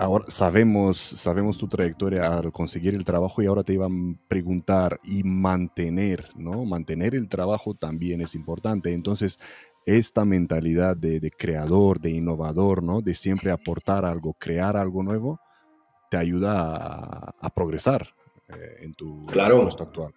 Ahora 0.03 0.25
sabemos, 0.27 0.97
sabemos 0.97 1.57
tu 1.57 1.67
trayectoria 1.67 2.37
al 2.37 2.51
conseguir 2.51 2.93
el 2.93 3.05
trabajo 3.05 3.41
y 3.41 3.45
ahora 3.45 3.63
te 3.63 3.73
iban 3.73 4.17
a 4.19 4.27
preguntar 4.27 4.99
y 5.03 5.23
mantener, 5.23 6.29
¿no? 6.35 6.65
Mantener 6.65 7.15
el 7.15 7.29
trabajo 7.29 7.73
también 7.73 8.21
es 8.21 8.35
importante. 8.35 8.93
Entonces, 8.93 9.39
esta 9.85 10.25
mentalidad 10.25 10.97
de, 10.97 11.31
creador, 11.31 11.99
de 11.99 12.11
innovador, 12.11 12.83
¿no? 12.83 13.01
De 13.01 13.13
siempre 13.13 13.51
aportar 13.51 14.05
algo, 14.05 14.33
crear 14.33 14.75
algo 14.75 15.03
nuevo, 15.03 15.39
te 16.09 16.17
ayuda 16.17 17.33
a, 17.39 17.49
progresar 17.49 18.09
eh, 18.49 18.79
en 18.81 18.93
tu 18.93 19.25
claro, 19.27 19.61
puesto 19.63 19.83
actual. 19.83 20.13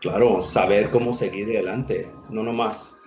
Claro, 0.00 0.44
saber 0.44 0.90
cómo 0.90 1.14
seguir 1.14 1.48
adelante, 1.48 2.10
no 2.28 2.42
nomás. 2.42 2.98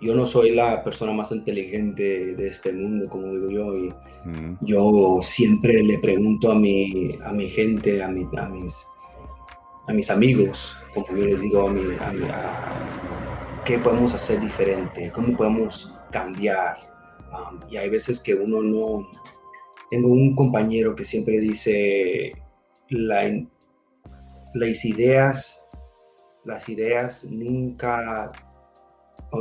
Yo 0.00 0.14
no 0.14 0.26
soy 0.26 0.54
la 0.54 0.84
persona 0.84 1.12
más 1.12 1.32
inteligente 1.32 2.34
de 2.34 2.48
este 2.48 2.72
mundo, 2.72 3.08
como 3.08 3.32
digo 3.32 3.50
yo, 3.50 3.78
y 3.78 3.94
yo 4.60 5.18
siempre 5.22 5.82
le 5.82 5.98
pregunto 5.98 6.50
a 6.50 6.54
mi, 6.54 7.10
a 7.24 7.32
mi 7.32 7.48
gente, 7.48 8.02
a, 8.02 8.08
mi, 8.08 8.26
a, 8.36 8.48
mis, 8.48 8.86
a 9.88 9.92
mis 9.94 10.10
amigos, 10.10 10.76
como 10.92 11.06
yo 11.08 11.24
les 11.24 11.40
digo 11.40 11.66
a, 11.66 11.70
mi, 11.72 11.94
a, 11.94 13.62
qué 13.64 13.78
podemos 13.78 14.12
hacer 14.12 14.40
diferente, 14.40 15.10
cómo 15.14 15.36
podemos 15.36 15.94
cambiar. 16.10 16.76
Um, 17.32 17.60
y 17.70 17.78
hay 17.78 17.88
veces 17.88 18.20
que 18.20 18.34
uno 18.34 18.62
no, 18.62 19.08
tengo 19.90 20.08
un 20.08 20.34
compañero 20.34 20.94
que 20.94 21.04
siempre 21.04 21.38
dice, 21.40 22.32
las 22.88 24.84
ideas, 24.84 25.68
las 26.44 26.68
ideas 26.68 27.24
nunca, 27.24 28.32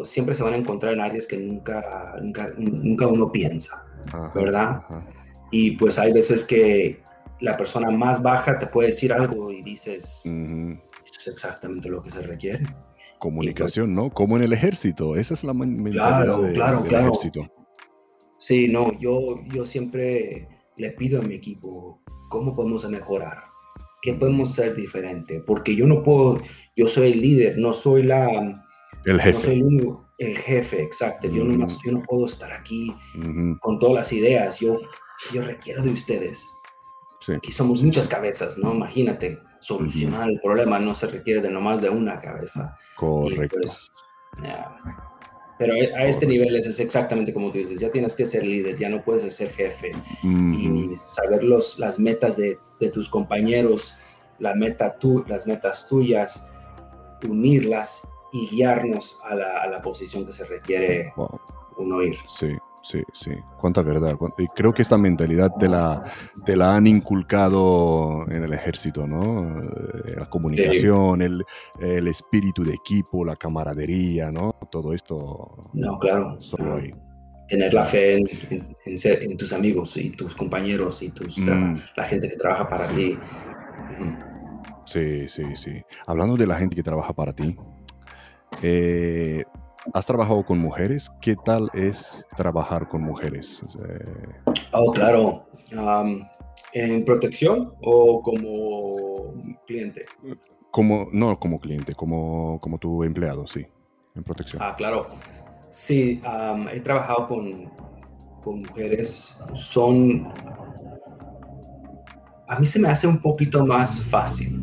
siempre 0.03 0.35
se 0.35 0.43
van 0.43 0.53
a 0.53 0.57
encontrar 0.57 0.93
en 0.93 1.01
áreas 1.01 1.27
que 1.27 1.37
nunca, 1.37 2.15
nunca, 2.57 3.07
uno 3.07 3.31
piensa, 3.31 3.85
¿verdad? 4.33 4.81
Y 5.51 5.71
pues 5.71 5.99
hay 5.99 6.11
veces 6.11 6.45
que 6.45 7.03
la 7.39 7.57
persona 7.57 7.91
más 7.91 8.21
baja 8.21 8.57
te 8.59 8.67
puede 8.67 8.89
decir 8.89 9.13
algo 9.13 9.51
y 9.51 9.61
dices, 9.61 10.21
eso 10.25 11.19
es 11.19 11.27
exactamente 11.27 11.89
lo 11.89 12.01
que 12.01 12.11
se 12.11 12.21
requiere. 12.21 12.65
Comunicación, 13.19 13.95
¿no? 13.95 14.09
Como 14.09 14.37
en 14.37 14.43
el 14.43 14.53
ejército, 14.53 15.15
esa 15.15 15.33
es 15.33 15.43
la 15.43 15.53
mentalidad 15.53 16.41
de, 16.41 16.53
claro, 16.53 16.81
del 16.81 16.93
ejército. 16.93 17.49
Sí, 18.37 18.67
no, 18.67 18.97
yo, 18.99 19.41
yo 19.53 19.65
siempre 19.65 20.47
le 20.77 20.91
pido 20.91 21.21
a 21.21 21.23
mi 21.23 21.35
equipo, 21.35 22.01
¿cómo 22.29 22.53
podemos 22.53 22.87
mejorar? 22.89 23.45
¿Qué 24.01 24.13
podemos 24.13 24.51
hacer 24.51 24.75
diferente? 24.75 25.41
Porque 25.45 25.75
yo 25.75 25.87
no 25.87 26.03
puedo, 26.03 26.41
yo 26.75 26.87
soy 26.87 27.13
el 27.13 27.21
líder, 27.21 27.57
no 27.57 27.73
soy 27.73 28.03
la... 28.03 28.64
El 29.05 29.21
jefe. 29.21 29.37
No 29.37 29.43
soy 29.43 29.53
el, 29.53 29.63
único, 29.63 30.05
el 30.17 30.37
jefe, 30.37 30.81
exacto. 30.81 31.27
Yo, 31.29 31.43
no, 31.43 31.67
yo 31.83 31.91
no 31.91 32.01
puedo 32.03 32.25
estar 32.25 32.51
aquí 32.51 32.95
con 33.61 33.79
todas 33.79 33.95
las 33.95 34.13
ideas. 34.13 34.59
Yo, 34.59 34.79
yo 35.31 35.41
requiero 35.41 35.83
de 35.83 35.91
ustedes. 35.91 36.47
Aquí 37.35 37.51
somos 37.51 37.81
muchas 37.81 38.07
cabezas, 38.07 38.57
¿no? 38.57 38.73
Imagínate, 38.73 39.39
solucionar 39.59 40.29
el 40.29 40.39
problema 40.41 40.77
no 40.79 40.93
se 40.93 41.07
requiere 41.07 41.41
de 41.41 41.49
nomás 41.49 41.81
de 41.81 41.89
una 41.89 42.19
cabeza. 42.19 42.77
Correcto. 42.95 43.57
Pues, 43.61 43.91
pero 45.57 45.73
a 45.73 46.03
este 46.03 46.27
nivel 46.27 46.55
es, 46.55 46.79
exactamente 46.79 47.33
como 47.33 47.49
tú 47.49 47.57
dices, 47.59 47.79
ya 47.79 47.89
tienes 47.89 48.15
que 48.15 48.25
ser 48.25 48.45
líder, 48.45 48.77
ya 48.77 48.89
no 48.89 49.03
puedes 49.03 49.33
ser 49.33 49.51
jefe 49.53 49.93
y 50.23 50.93
saber 50.95 51.43
los, 51.43 51.79
las 51.79 51.97
metas 51.97 52.35
de, 52.35 52.57
de, 52.79 52.89
tus 52.89 53.07
compañeros, 53.07 53.93
la 54.37 54.53
meta 54.53 54.99
tú, 54.99 55.23
las 55.27 55.47
metas 55.47 55.87
tuyas, 55.87 56.45
unirlas 57.23 58.05
y 58.31 58.47
guiarnos 58.47 59.19
a 59.23 59.35
la, 59.35 59.61
a 59.61 59.67
la 59.67 59.81
posición 59.81 60.25
que 60.25 60.31
se 60.31 60.45
requiere 60.45 61.13
uno 61.77 62.01
ir. 62.03 62.17
Sí, 62.25 62.49
sí, 62.81 63.01
sí. 63.13 63.31
Cuánta 63.59 63.81
verdad. 63.81 64.17
Y 64.37 64.47
creo 64.49 64.73
que 64.73 64.81
esta 64.81 64.97
mentalidad 64.97 65.51
te 65.59 65.67
la, 65.67 66.03
te 66.45 66.55
la 66.55 66.75
han 66.75 66.87
inculcado 66.87 68.25
en 68.29 68.43
el 68.43 68.53
ejército, 68.53 69.07
¿no? 69.07 69.61
Eh, 69.61 70.15
la 70.17 70.29
comunicación, 70.29 71.21
el, 71.21 71.43
el, 71.79 72.07
espíritu 72.07 72.63
de 72.63 72.73
equipo, 72.73 73.25
la 73.25 73.35
camaradería, 73.35 74.31
¿no? 74.31 74.53
Todo 74.71 74.93
esto. 74.93 75.69
No, 75.73 75.99
claro. 75.99 76.37
Tener 77.47 77.73
la 77.73 77.83
fe 77.83 78.15
en, 78.15 78.27
en, 78.85 79.37
tus 79.37 79.53
amigos 79.53 79.95
y 79.97 80.09
tus 80.09 80.35
compañeros 80.35 81.03
y 81.03 81.09
tus 81.09 81.37
mm. 81.37 81.75
la 81.95 82.03
gente 82.05 82.27
que 82.27 82.37
trabaja 82.37 82.67
para 82.67 82.87
ti. 82.87 83.19
Sí, 84.85 85.27
sí, 85.27 85.43
sí. 85.55 85.81
Hablando 86.07 86.37
de 86.37 86.47
la 86.47 86.57
gente 86.57 86.75
que 86.75 86.83
trabaja 86.83 87.13
para 87.13 87.33
ti, 87.33 87.55
eh, 88.67 89.43
¿Has 89.93 90.07
trabajado 90.07 90.43
con 90.43 90.57
mujeres? 90.57 91.11
¿Qué 91.21 91.35
tal 91.35 91.69
es 91.73 92.25
trabajar 92.35 92.87
con 92.87 93.03
mujeres? 93.03 93.61
oh, 94.71 94.91
claro. 94.91 95.45
¿En 96.73 97.05
protección 97.05 97.73
o 97.81 98.21
como 98.23 99.33
cliente? 99.67 100.05
Como, 100.71 101.07
no 101.11 101.39
como 101.39 101.59
cliente, 101.59 101.93
como, 101.93 102.59
como 102.59 102.79
tu 102.79 103.03
empleado, 103.03 103.45
sí, 103.45 103.65
en 104.15 104.23
protección. 104.23 104.61
Ah, 104.63 104.75
claro. 104.75 105.07
Sí, 105.69 106.21
he 106.73 106.79
trabajado 106.79 107.27
con, 107.27 107.71
con 108.41 108.63
mujeres. 108.63 109.37
Son... 109.53 110.27
A 112.47 112.59
mí 112.59 112.65
se 112.65 112.79
me 112.79 112.89
hace 112.89 113.07
un 113.07 113.19
poquito 113.19 113.65
más 113.65 114.01
fácil 114.01 114.59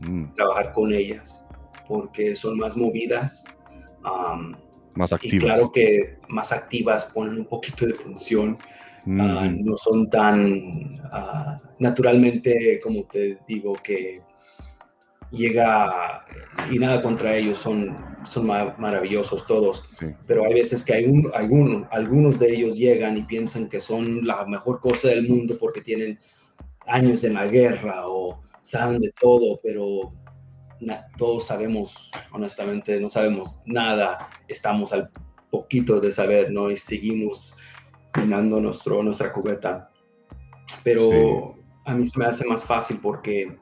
mm. 0.00 0.34
trabajar 0.34 0.72
con 0.72 0.92
ellas 0.92 1.47
porque 1.88 2.36
son 2.36 2.58
más 2.58 2.76
movidas. 2.76 3.44
más 4.94 5.12
activas. 5.12 5.34
Y 5.34 5.38
claro 5.38 5.72
que 5.72 6.18
más 6.28 6.52
activas 6.52 7.06
ponen 7.06 7.38
un 7.38 7.46
poquito 7.46 7.86
de 7.86 7.94
función. 7.94 8.58
Ah, 9.18 9.48
no 9.50 9.74
son 9.78 10.10
tan 10.10 11.00
ah, 11.10 11.62
naturalmente, 11.78 12.78
como 12.82 13.04
te 13.04 13.38
digo, 13.46 13.74
que 13.82 14.20
llega 15.30 16.24
y 16.70 16.78
nada 16.78 17.00
contra 17.00 17.36
ellos, 17.36 17.58
son, 17.58 17.96
son 18.24 18.46
maravillosos 18.46 19.46
todos, 19.46 19.82
pero 20.26 20.44
hay 20.44 20.54
veces 20.54 20.84
que 20.84 20.94
hay 20.94 21.04
un, 21.04 21.86
algunos 21.90 22.38
de 22.38 22.54
ellos 22.54 22.76
llegan 22.76 23.16
y 23.16 23.22
piensan 23.22 23.68
que 23.68 23.80
son 23.80 24.26
la 24.26 24.44
mejor 24.46 24.80
cosa 24.80 25.08
del 25.08 25.28
mundo 25.28 25.56
porque 25.58 25.80
tienen 25.80 26.18
años 26.86 27.24
en 27.24 27.34
la 27.34 27.46
guerra 27.46 28.06
o 28.06 28.42
saben 28.62 29.00
de 29.00 29.12
todo, 29.18 29.60
pero 29.62 30.12
todos 31.16 31.46
sabemos, 31.46 32.10
honestamente, 32.32 33.00
no 33.00 33.08
sabemos 33.08 33.58
nada, 33.64 34.28
estamos 34.46 34.92
al 34.92 35.10
poquito 35.50 36.00
de 36.00 36.12
saber, 36.12 36.50
¿no? 36.50 36.70
Y 36.70 36.76
seguimos 36.76 37.56
llenando 38.14 38.60
nuestro, 38.60 39.02
nuestra 39.02 39.32
cubeta. 39.32 39.90
Pero 40.82 41.56
a 41.84 41.94
mí 41.94 42.06
se 42.06 42.18
me 42.18 42.26
hace 42.26 42.46
más 42.46 42.64
fácil 42.64 42.98
porque 43.00 43.56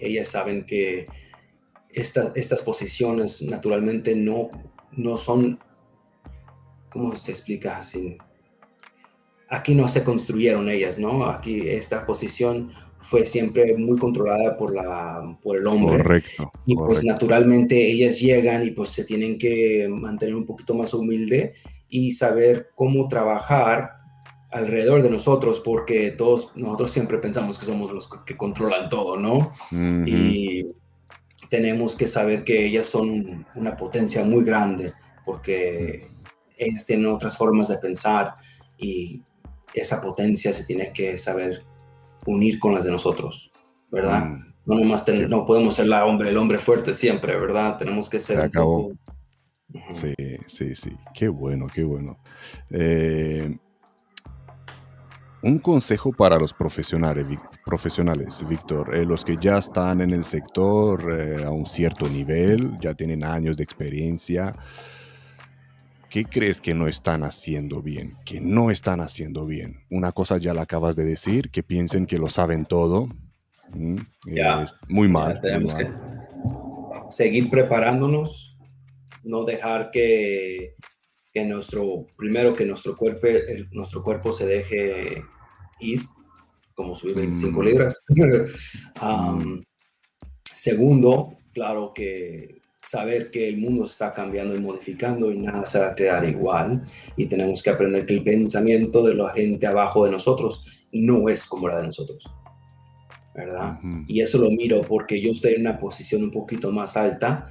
ellas 0.00 0.28
saben 0.28 0.64
que 0.66 1.06
estas 1.88 2.62
posiciones 2.62 3.42
naturalmente 3.42 4.16
no, 4.16 4.50
no 4.92 5.16
son, 5.16 5.60
¿cómo 6.90 7.16
se 7.16 7.30
explica? 7.30 7.82
Sin, 7.82 8.18
aquí 9.48 9.74
no 9.74 9.88
se 9.88 10.02
construyeron 10.02 10.68
ellas, 10.68 10.98
¿no? 10.98 11.26
Aquí 11.26 11.68
esta 11.68 12.04
posición 12.06 12.72
fue 13.04 13.26
siempre 13.26 13.76
muy 13.76 13.98
controlada 13.98 14.56
por, 14.56 14.74
la, 14.74 15.36
por 15.42 15.58
el 15.58 15.66
hombre. 15.66 15.98
Correcto. 15.98 16.50
Y 16.64 16.74
pues 16.74 17.04
naturalmente 17.04 17.76
ellas 17.76 18.18
llegan 18.18 18.66
y 18.66 18.70
pues 18.70 18.90
se 18.90 19.04
tienen 19.04 19.38
que 19.38 19.86
mantener 19.90 20.34
un 20.34 20.46
poquito 20.46 20.74
más 20.74 20.94
humilde 20.94 21.54
y 21.88 22.12
saber 22.12 22.70
cómo 22.74 23.06
trabajar 23.06 23.90
alrededor 24.50 25.02
de 25.02 25.10
nosotros, 25.10 25.60
porque 25.60 26.12
todos 26.12 26.50
nosotros 26.56 26.90
siempre 26.90 27.18
pensamos 27.18 27.58
que 27.58 27.66
somos 27.66 27.92
los 27.92 28.08
que 28.24 28.36
controlan 28.36 28.88
todo, 28.88 29.16
¿no? 29.16 29.52
Y 30.06 30.66
tenemos 31.50 31.96
que 31.96 32.06
saber 32.06 32.44
que 32.44 32.64
ellas 32.64 32.86
son 32.86 33.44
una 33.54 33.76
potencia 33.76 34.24
muy 34.24 34.44
grande, 34.44 34.92
porque 35.26 36.08
ellas 36.56 36.86
tienen 36.86 37.06
otras 37.06 37.36
formas 37.36 37.68
de 37.68 37.78
pensar 37.78 38.34
y 38.78 39.22
esa 39.74 40.00
potencia 40.00 40.52
se 40.52 40.64
tiene 40.64 40.92
que 40.92 41.18
saber 41.18 41.64
unir 42.26 42.58
con 42.58 42.74
las 42.74 42.84
de 42.84 42.90
nosotros, 42.90 43.50
¿verdad? 43.90 44.24
Mm. 44.24 44.54
No, 44.66 44.78
nomás 44.78 45.04
no 45.28 45.44
podemos 45.44 45.74
ser 45.74 45.88
la 45.88 46.06
hombre, 46.06 46.30
el 46.30 46.36
hombre 46.38 46.58
fuerte 46.58 46.94
siempre, 46.94 47.38
¿verdad? 47.38 47.76
Tenemos 47.76 48.08
que 48.08 48.18
ser... 48.18 48.50
Sí, 49.90 50.14
sí, 50.46 50.74
sí. 50.74 50.96
Qué 51.12 51.28
bueno, 51.28 51.66
qué 51.72 51.82
bueno. 51.82 52.18
Eh, 52.70 53.56
un 55.42 55.58
consejo 55.58 56.12
para 56.12 56.38
los 56.38 56.54
profesionales, 56.54 57.26
profesionales 57.66 58.42
Víctor, 58.48 58.94
eh, 58.94 59.04
los 59.04 59.24
que 59.24 59.36
ya 59.36 59.58
están 59.58 60.00
en 60.00 60.10
el 60.12 60.24
sector 60.24 61.04
eh, 61.12 61.44
a 61.44 61.50
un 61.50 61.66
cierto 61.66 62.08
nivel, 62.08 62.70
ya 62.80 62.94
tienen 62.94 63.24
años 63.24 63.56
de 63.56 63.64
experiencia. 63.64 64.52
¿Qué 66.14 66.24
crees 66.24 66.60
que 66.60 66.74
no 66.74 66.86
están 66.86 67.24
haciendo 67.24 67.82
bien? 67.82 68.16
Que 68.24 68.40
no 68.40 68.70
están 68.70 69.00
haciendo 69.00 69.46
bien. 69.46 69.80
Una 69.90 70.12
cosa 70.12 70.38
ya 70.38 70.54
la 70.54 70.62
acabas 70.62 70.94
de 70.94 71.04
decir, 71.04 71.50
que 71.50 71.64
piensen 71.64 72.06
que 72.06 72.18
lo 72.18 72.28
saben 72.28 72.66
todo. 72.66 73.08
Mm, 73.70 73.96
muy 74.88 75.08
mal. 75.08 75.40
tenemos 75.40 75.74
que 75.74 75.90
seguir 77.08 77.50
preparándonos, 77.50 78.56
no 79.24 79.42
dejar 79.42 79.90
que, 79.90 80.76
que 81.32 81.44
nuestro, 81.46 82.06
primero 82.16 82.54
que 82.54 82.64
nuestro 82.64 82.96
cuerpo, 82.96 83.26
nuestro 83.72 84.00
cuerpo 84.00 84.30
se 84.30 84.46
deje 84.46 85.24
ir, 85.80 86.02
como 86.76 86.94
subir 86.94 87.16
25 87.16 87.60
mm. 87.60 87.64
libras. 87.64 88.00
segundo, 90.44 91.38
claro 91.52 91.90
que 91.92 92.62
saber 92.86 93.30
que 93.30 93.48
el 93.48 93.58
mundo 93.58 93.86
se 93.86 93.92
está 93.92 94.12
cambiando 94.12 94.54
y 94.54 94.60
modificando 94.60 95.30
y 95.30 95.38
nada 95.38 95.64
se 95.66 95.78
va 95.78 95.88
a 95.88 95.94
quedar 95.94 96.28
igual 96.28 96.84
y 97.16 97.26
tenemos 97.26 97.62
que 97.62 97.70
aprender 97.70 98.06
que 98.06 98.14
el 98.14 98.24
pensamiento 98.24 99.02
de 99.02 99.14
la 99.14 99.30
gente 99.30 99.66
abajo 99.66 100.04
de 100.04 100.12
nosotros 100.12 100.66
no 100.92 101.28
es 101.28 101.46
como 101.46 101.68
la 101.68 101.78
de 101.78 101.84
nosotros. 101.84 102.24
¿Verdad? 103.34 103.80
Y 104.06 104.20
eso 104.20 104.38
lo 104.38 104.48
miro 104.48 104.82
porque 104.82 105.20
yo 105.20 105.32
estoy 105.32 105.54
en 105.54 105.62
una 105.62 105.76
posición 105.76 106.22
un 106.22 106.30
poquito 106.30 106.70
más 106.70 106.96
alta 106.96 107.50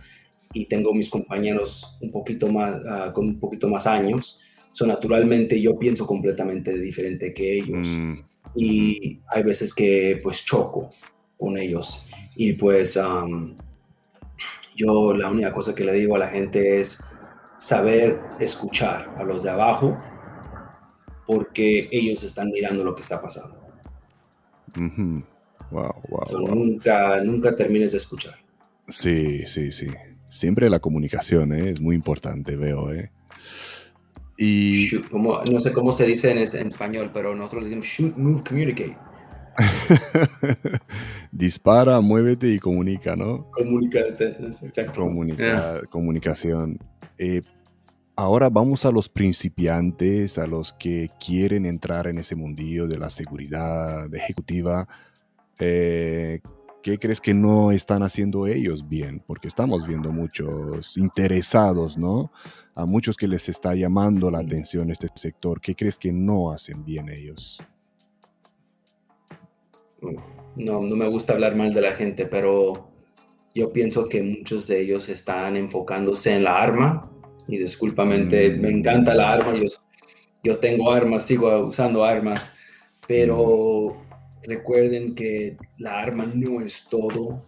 y 0.54 0.66
tengo 0.66 0.94
mis 0.94 1.10
compañeros 1.10 1.98
un 2.00 2.10
poquito 2.10 2.48
más, 2.48 2.80
ah, 2.88 3.12
con 3.14 3.28
un 3.28 3.40
poquito 3.40 3.68
más 3.68 3.86
años 3.86 4.40
So, 4.74 4.88
naturalmente 4.88 5.62
yo 5.62 5.78
pienso 5.78 6.06
completamente 6.08 6.78
diferente 6.78 7.34
que 7.34 7.60
ellos. 7.60 7.88
Mm. 7.88 8.14
Y 8.56 9.22
hay 9.28 9.44
veces 9.44 9.74
que 9.74 10.20
pues 10.22 10.44
choco 10.44 10.90
con 11.38 11.58
ellos. 11.58 12.06
Y 12.36 12.54
pues 12.54 13.00
yo 14.76 15.14
la 15.14 15.30
única 15.30 15.54
cosa 15.54 15.74
que 15.76 15.84
le 15.84 15.94
digo 15.94 16.16
a 16.16 16.20
la 16.20 16.28
gente 16.28 16.80
es 16.80 17.02
saber 17.58 18.20
escuchar 18.40 19.14
a 19.18 19.24
los 19.24 19.44
de 19.44 19.50
abajo 19.50 19.98
porque 21.26 21.88
ellos 21.92 22.24
están 22.24 22.50
mirando 22.52 22.84
lo 22.84 22.96
que 22.96 23.02
está 23.02 23.22
pasando. 23.22 23.60
wow, 25.72 25.94
Nunca, 26.48 27.22
nunca 27.24 27.56
termines 27.56 27.92
de 27.94 28.00
escuchar. 28.00 28.36
Sí, 28.88 29.46
sí, 29.46 29.72
sí. 29.72 29.88
Siempre 30.28 30.70
la 30.70 30.80
comunicación 30.80 31.54
¿eh? 31.54 31.72
es 31.72 31.80
muy 31.80 31.96
importante, 31.96 32.56
veo. 32.56 32.92
¿eh? 32.92 33.12
Y... 34.38 34.90
no 35.12 35.62
sé 35.62 35.72
cómo 35.72 35.92
se 35.92 36.06
dice 36.06 36.32
en, 36.32 36.40
español, 36.40 37.12
pero 37.14 37.36
nosotros 37.36 37.66
decimos 37.66 37.86
shoot, 37.86 38.18
move, 38.18 38.44
communicate. 38.44 38.98
Dispara, 41.32 42.00
muévete 42.02 42.48
y 42.48 42.60
comunica, 42.60 43.16
¿no? 43.16 43.50
Comunicate, 43.52 44.38
Comunicación. 45.90 46.80
Eh, 47.18 47.42
ahora 48.16 48.50
vamos 48.50 48.86
a 48.86 48.92
los 48.92 49.10
principiantes, 49.10 50.38
a 50.38 50.48
los 50.48 50.74
que 50.74 51.10
quieren 51.24 51.66
entrar 51.66 52.08
en 52.08 52.18
ese 52.18 52.36
mundillo 52.36 52.88
de 52.88 52.98
la 52.98 53.10
seguridad 53.10 54.14
ejecutiva. 54.14 54.88
Eh, 55.60 56.40
¿Qué 56.82 57.00
crees 57.00 57.22
que 57.22 57.34
no 57.34 57.72
están 57.72 58.04
haciendo 58.04 58.46
ellos 58.46 58.90
bien? 58.90 59.24
Porque 59.26 59.48
estamos 59.48 59.88
viendo 59.88 60.12
muchos 60.12 60.98
interesados, 60.98 61.98
¿no? 61.98 62.30
A 62.76 62.86
muchos 62.86 63.16
que 63.16 63.28
les 63.28 63.48
está 63.48 63.74
llamando 63.74 64.30
la 64.30 64.40
atención 64.40 64.92
este 64.92 65.08
sector. 65.16 65.62
¿Qué 65.62 65.76
crees 65.76 65.98
que 65.98 66.12
no 66.12 66.52
hacen 66.52 66.84
bien 66.84 67.08
ellos? 67.08 67.64
No, 70.56 70.82
no 70.82 70.96
me 70.96 71.08
gusta 71.08 71.34
hablar 71.34 71.56
mal 71.56 71.74
de 71.74 71.82
la 71.82 71.94
gente, 71.94 72.26
pero 72.26 72.90
yo 73.56 73.72
pienso 73.72 74.08
que 74.08 74.22
muchos 74.22 74.68
de 74.68 74.82
ellos 74.82 75.10
están 75.10 75.58
enfocándose 75.58 76.36
en 76.36 76.44
la 76.44 76.62
arma. 76.62 77.10
Y 77.48 77.58
disculpamente, 77.58 78.52
me 78.52 78.70
mm. 78.70 78.78
encanta 78.78 79.14
la 79.14 79.34
arma. 79.34 79.54
Yo, 79.56 79.68
yo 80.44 80.58
tengo 80.60 80.92
armas, 80.92 81.26
sigo 81.26 81.68
usando 81.68 82.04
armas, 82.04 82.52
pero 83.08 83.98
recuerden 84.44 85.16
que 85.16 85.58
la 85.78 86.02
arma 86.02 86.26
no 86.34 86.62
es 86.62 86.86
todo, 86.90 87.46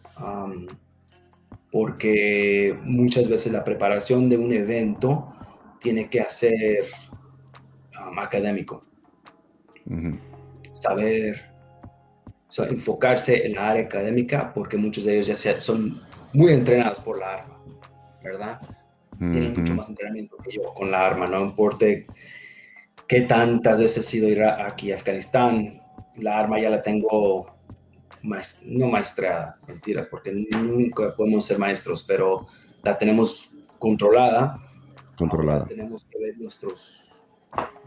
porque 1.72 2.78
muchas 2.84 3.28
veces 3.28 3.52
la 3.52 3.64
preparación 3.64 4.30
de 4.30 4.38
un 4.38 4.54
evento 4.54 5.34
tiene 5.82 6.10
que 6.10 6.24
ser 6.26 6.86
académico. 8.18 8.82
Saber, 10.72 11.55
enfocarse 12.64 13.46
en 13.46 13.56
la 13.56 13.70
área 13.70 13.84
académica, 13.84 14.54
porque 14.54 14.78
muchos 14.78 15.06
de 15.06 15.20
ellos 15.20 15.44
ya 15.44 15.60
son 15.62 16.02
muy 16.34 16.54
entrenados 16.54 17.02
por 17.02 17.20
la 17.20 17.34
arma, 17.34 17.60
¿verdad? 18.24 18.60
Tienen 19.18 19.54
mucho 19.54 19.76
más 19.76 19.88
entrenamiento 19.90 20.38
que 20.38 20.56
yo 20.56 20.74
con 20.74 20.92
la 20.92 21.06
arma, 21.06 21.26
no 21.26 21.42
importa 21.42 21.86
qué 23.08 23.22
tantas 23.22 23.80
veces 23.80 24.14
he 24.14 24.18
ido 24.18 24.50
a 24.50 24.66
aquí 24.66 24.92
a 24.92 24.96
Afganistán, 24.96 25.82
la 26.18 26.40
arma 26.40 26.60
ya 26.60 26.70
la 26.70 26.82
tengo 26.82 27.56
no 28.66 28.88
maestreada, 28.88 29.60
mentiras, 29.68 30.08
porque 30.08 30.32
nunca 30.32 31.16
podemos 31.16 31.46
ser 31.46 31.60
maestros, 31.60 32.04
pero 32.04 32.48
la 32.84 32.98
tenemos 32.98 33.52
controlada. 33.80 34.58
Controlada. 35.18 35.66
tenemos 35.66 36.06
que 36.06 36.20
ver 36.20 36.38
nuestros 36.38 37.05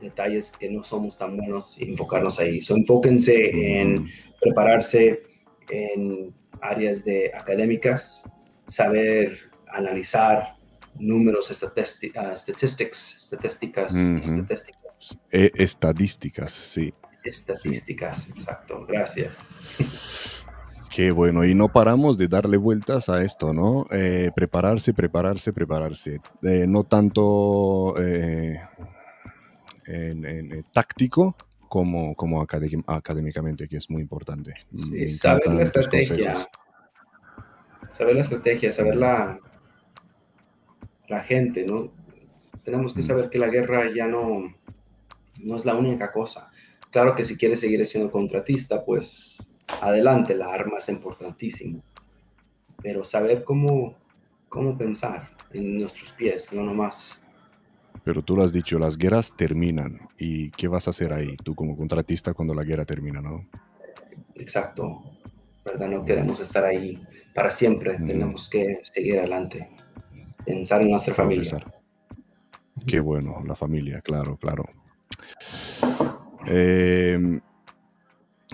detalles 0.01 0.53
que 0.53 0.69
no 0.69 0.83
somos 0.83 1.19
tan 1.19 1.37
buenos 1.37 1.77
y 1.79 1.91
enfocarnos 1.91 2.39
ahí. 2.39 2.63
So, 2.63 2.77
enfóquense 2.77 3.81
en 3.81 4.07
prepararse 4.41 5.23
en 5.71 6.35
áreas 6.61 7.05
de 7.05 7.31
académicas, 7.35 8.25
saber 8.67 9.51
analizar 9.73 10.57
números, 10.99 11.51
ah, 11.51 12.37
statistics, 12.37 13.33
estadísticas, 13.33 13.95
estadísticas. 13.95 15.19
Estadísticas, 15.31 16.53
sí. 16.53 16.95
Estadísticas, 17.25 18.31
exacto. 18.31 18.85
Gracias. 18.87 19.51
Qué 20.91 21.11
bueno, 21.11 21.45
y 21.45 21.55
no 21.55 21.71
paramos 21.71 22.17
de 22.17 22.29
darle 22.29 22.57
vueltas 22.57 23.09
a 23.09 23.23
esto, 23.23 23.53
¿no? 23.53 23.87
Eh, 23.91 24.31
prepararse, 24.35 24.95
prepararse, 24.95 25.53
prepararse. 25.53 26.21
Eh, 26.43 26.65
no 26.67 26.85
tanto 26.85 27.95
eh, 29.89 30.11
en, 30.11 30.65
táctico 30.71 31.35
como, 31.67 32.15
como 32.15 32.43
académicamente, 32.43 33.69
que 33.69 33.79
es 33.79 33.89
muy 33.89 34.03
importante. 34.03 34.53
Sí, 34.75 35.09
saber 35.09 35.49
la 35.49 35.63
estrategia. 35.63 36.35
Saber 37.93 38.15
la 38.17 38.21
estrategia, 38.21 38.71
saber 38.71 38.97
la, 38.97 39.41
la 41.09 41.21
gente, 41.21 41.65
¿no? 41.65 41.91
Tenemos 42.65 42.93
que 42.93 43.03
saber 43.03 43.31
que 43.31 43.39
la 43.39 43.49
guerra 43.49 43.91
ya 43.95 44.07
no, 44.07 44.55
no 45.43 45.57
es 45.57 45.65
la 45.65 45.75
única 45.75 46.13
cosa. 46.13 46.51
Claro 46.91 47.15
que 47.15 47.25
si 47.25 47.39
quieres 47.39 47.61
seguir 47.61 47.85
siendo 47.87 48.11
contratista, 48.11 48.85
pues 48.85 49.39
adelante, 49.81 50.35
la 50.35 50.53
arma 50.53 50.79
es 50.79 50.89
importantísimo. 50.91 51.83
Pero 52.83 53.05
saber 53.05 53.43
cómo, 53.43 53.97
cómo 54.51 54.77
pensar 54.77 55.31
en 55.53 55.79
nuestros 55.79 56.13
pies, 56.13 56.53
no 56.53 56.63
nomás. 56.63 57.23
Pero 58.09 58.23
tú 58.23 58.37
lo 58.37 58.43
has 58.43 58.55
dicho, 58.55 58.79
las 58.79 58.97
guerras 58.97 59.37
terminan. 59.37 60.01
¿Y 60.17 60.51
qué 60.53 60.67
vas 60.67 60.87
a 60.87 60.91
hacer 60.91 61.13
ahí, 61.13 61.37
tú 61.45 61.55
como 61.55 61.77
contratista, 61.77 62.33
cuando 62.33 62.55
la 62.55 62.63
guerra 62.63 62.87
termina, 62.87 63.21
no? 63.21 63.47
Exacto. 64.35 65.03
¿Verdad? 65.63 65.89
No 65.89 66.07
queremos 66.07 66.41
estar 66.41 66.65
ahí 66.65 66.99
para 67.35 67.51
siempre. 67.51 67.99
Tenemos 67.99 68.49
que 68.49 68.81
seguir 68.83 69.19
adelante. 69.19 69.69
Pensar 70.43 70.81
en 70.81 70.93
nuestra 70.93 71.13
familia. 71.13 71.63
Qué 72.87 72.99
bueno, 72.99 73.43
la 73.47 73.55
familia, 73.55 74.01
claro, 74.01 74.39
claro. 74.39 74.65
Eh, 76.47 77.39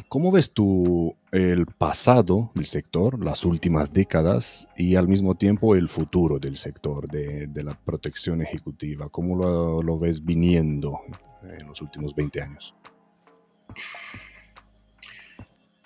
¿Cómo 0.09 0.33
ves 0.33 0.53
tú 0.53 1.15
el 1.31 1.67
pasado 1.67 2.51
del 2.57 2.67
sector, 2.67 3.25
las 3.25 3.45
últimas 3.45 3.93
décadas 3.93 4.69
y 4.77 4.97
al 4.97 5.07
mismo 5.07 5.37
tiempo 5.37 5.77
el 5.77 5.89
futuro 5.89 6.41
del 6.41 6.57
sector 6.57 7.09
de, 7.09 7.49
la 7.63 7.79
protección 7.79 8.43
ejecutiva? 8.43 9.09
¿Cómo 9.09 9.37
lo, 9.37 9.99
ves 9.99 10.25
viniendo 10.25 10.99
en 11.45 11.69
los 11.69 11.81
últimos 11.81 12.13
20 12.13 12.43
años? 12.43 12.75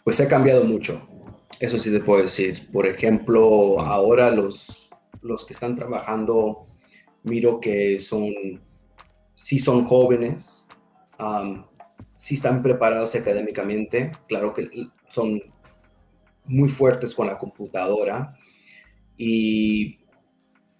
Pues 0.04 0.18
ha 0.22 0.28
cambiado 0.28 0.64
mucho, 0.64 1.06
eso 1.60 1.78
sí 1.78 1.90
te 1.90 2.00
puedo 2.00 2.22
decir. 2.22 2.70
Por 2.72 2.86
ejemplo, 2.86 3.78
ahora 3.80 4.30
los, 4.30 4.88
los 5.20 5.44
que 5.44 5.52
están 5.52 5.76
trabajando, 5.76 6.66
miro 7.24 7.60
que 7.60 8.00
son, 8.00 8.32
sí 9.34 9.58
son 9.58 9.84
jóvenes, 9.84 10.66
si 12.18 12.34
están 12.34 12.62
preparados 12.62 13.14
académicamente, 13.14 14.10
claro 14.26 14.52
que 14.52 14.68
son 15.08 15.40
muy 16.46 16.68
fuertes 16.68 17.14
con 17.14 17.28
la 17.28 17.38
computadora, 17.38 18.36
y, 19.16 20.00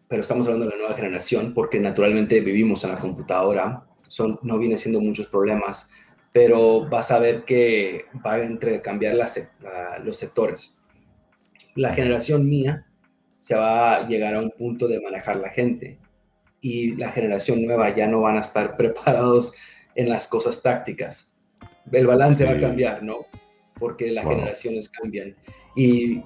pero 0.09 0.21
estamos 0.21 0.47
hablando 0.47 0.67
de 0.67 0.73
la 0.73 0.79
nueva 0.79 0.95
generación 0.95 1.55
porque 1.55 1.79
naturalmente 1.79 2.41
vivimos 2.41 2.83
en 2.83 2.91
la 2.91 2.99
computadora, 2.99 3.87
son, 4.09 4.41
no 4.43 4.59
viene 4.59 4.77
siendo 4.77 5.01
muchos 5.01 5.29
problemas, 5.29 5.89
pero 6.33 6.89
vas 6.89 7.13
a 7.13 7.21
ver 7.21 7.45
que 7.45 8.07
va 8.27 8.35
a 8.35 8.43
entre 8.43 8.83
cambiar 8.83 9.15
los 9.15 10.17
sectores. 10.17 10.77
La 11.77 11.95
generación 11.95 12.49
mía 12.49 12.85
se 13.39 13.55
va 13.55 13.95
a 13.95 14.09
llegar 14.09 14.35
a 14.35 14.41
un 14.41 14.51
punto 14.51 14.89
de 14.89 15.01
manejar 15.01 15.37
la 15.37 15.51
gente 15.51 16.01
y 16.61 16.97
la 16.97 17.13
generación 17.13 17.65
nueva 17.65 17.95
ya 17.95 18.09
no 18.09 18.23
van 18.23 18.39
a 18.39 18.41
estar 18.41 18.77
preparados 18.77 19.53
en 19.99 20.09
las 20.09 20.29
cosas 20.29 20.63
tácticas. 20.63 21.33
El 21.91 22.07
balance 22.07 22.45
va 22.45 22.53
a 22.53 22.59
cambiar, 22.59 23.03
¿no? 23.03 23.27
Porque 23.77 24.13
las 24.13 24.25
generaciones 24.25 24.89
cambian 24.89 25.35
y 25.75 26.23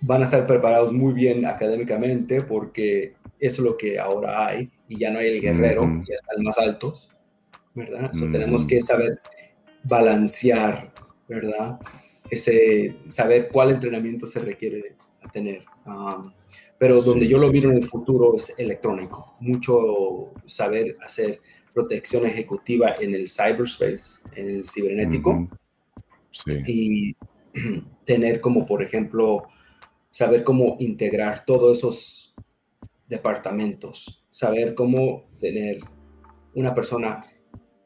van 0.00 0.22
a 0.22 0.24
estar 0.24 0.46
preparados 0.46 0.90
muy 0.90 1.12
bien 1.12 1.44
académicamente 1.44 2.40
porque 2.40 3.14
eso 3.38 3.60
es 3.62 3.68
lo 3.68 3.76
que 3.76 3.98
ahora 3.98 4.46
hay 4.46 4.70
y 4.88 4.98
ya 4.98 5.10
no 5.10 5.18
hay 5.18 5.36
el 5.36 5.42
guerrero, 5.42 5.82
ya 6.08 6.14
están 6.14 6.42
más 6.42 6.56
altos, 6.56 7.10
¿verdad? 7.74 8.10
tenemos 8.10 8.66
que 8.66 8.80
saber 8.80 9.20
balancear, 9.82 10.90
¿verdad? 11.28 11.78
Ese, 12.30 12.96
saber 13.08 13.48
cuál 13.52 13.72
entrenamiento 13.72 14.26
se 14.26 14.40
requiere 14.40 14.96
tener. 15.30 15.62
Um, 15.84 16.32
pero 16.78 17.02
donde 17.02 17.28
yo 17.28 17.36
lo 17.36 17.52
miro 17.52 17.70
en 17.70 17.76
el 17.76 17.84
futuro 17.84 18.34
es 18.34 18.54
electrónico, 18.56 19.36
mucho 19.40 20.32
saber 20.46 20.96
hacer 21.02 21.40
protección 21.74 22.24
ejecutiva 22.24 22.94
en 23.00 23.14
el 23.14 23.28
cyberspace, 23.28 24.20
en 24.36 24.48
el 24.48 24.66
cibernético. 24.66 25.48
Y 26.66 27.16
tener 28.04 28.40
como, 28.40 28.64
por 28.64 28.82
ejemplo, 28.82 29.42
saber 30.10 30.44
cómo 30.44 30.76
integrar 30.78 31.44
todos 31.44 31.78
esos 31.78 32.34
departamentos, 33.08 34.24
saber 34.30 34.74
cómo 34.74 35.24
tener 35.40 35.78
una 36.54 36.74
persona 36.74 37.20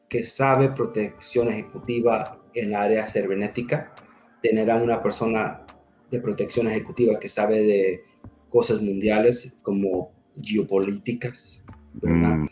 que 0.07 0.23
sabe 0.23 0.69
protección 0.69 1.49
ejecutiva 1.49 2.41
en 2.53 2.71
la 2.71 2.83
área 2.83 3.07
cibernética, 3.07 3.93
tener 4.41 4.71
a 4.71 4.75
una 4.75 5.01
persona 5.01 5.65
de 6.09 6.19
protección 6.19 6.67
ejecutiva 6.67 7.19
que 7.19 7.29
sabe 7.29 7.61
de 7.63 8.03
cosas 8.49 8.81
mundiales 8.81 9.57
como 9.61 10.11
geopolíticas, 10.41 11.63
¿verdad? 11.93 12.47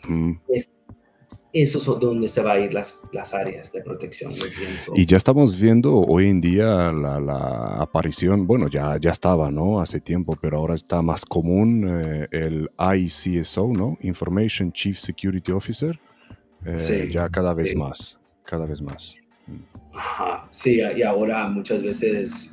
es 0.48 0.70
donde 2.00 2.28
se 2.28 2.42
va 2.42 2.52
a 2.52 2.58
ir 2.58 2.74
las, 2.74 3.00
las 3.12 3.32
áreas 3.32 3.72
de 3.72 3.82
protección. 3.82 4.32
Y 4.94 5.06
ya 5.06 5.16
estamos 5.16 5.58
viendo 5.58 5.96
hoy 5.96 6.28
en 6.28 6.40
día 6.40 6.92
la, 6.92 7.76
aparición, 7.80 8.46
bueno, 8.46 8.68
ya, 8.68 8.98
ya 9.00 9.10
estaba, 9.10 9.50
¿no? 9.50 9.80
Hace 9.80 10.00
tiempo, 10.00 10.36
pero 10.40 10.58
ahora 10.58 10.74
está 10.74 11.00
más 11.00 11.24
común 11.24 12.02
eh, 12.04 12.28
el 12.32 12.70
ICSO, 12.78 13.68
¿no? 13.68 13.96
Information 14.02 14.72
Chief 14.72 14.98
Security 14.98 15.52
Officer. 15.52 15.98
Eh, 16.66 16.78
sí, 16.78 17.10
ya 17.10 17.28
cada 17.28 17.54
vez 17.54 17.74
más, 17.74 18.18
cada 18.44 18.66
vez 18.66 18.82
más. 18.82 19.16
Ajá, 19.94 20.46
sí, 20.50 20.80
y 20.96 21.02
ahora 21.02 21.48
muchas 21.48 21.82
veces 21.82 22.52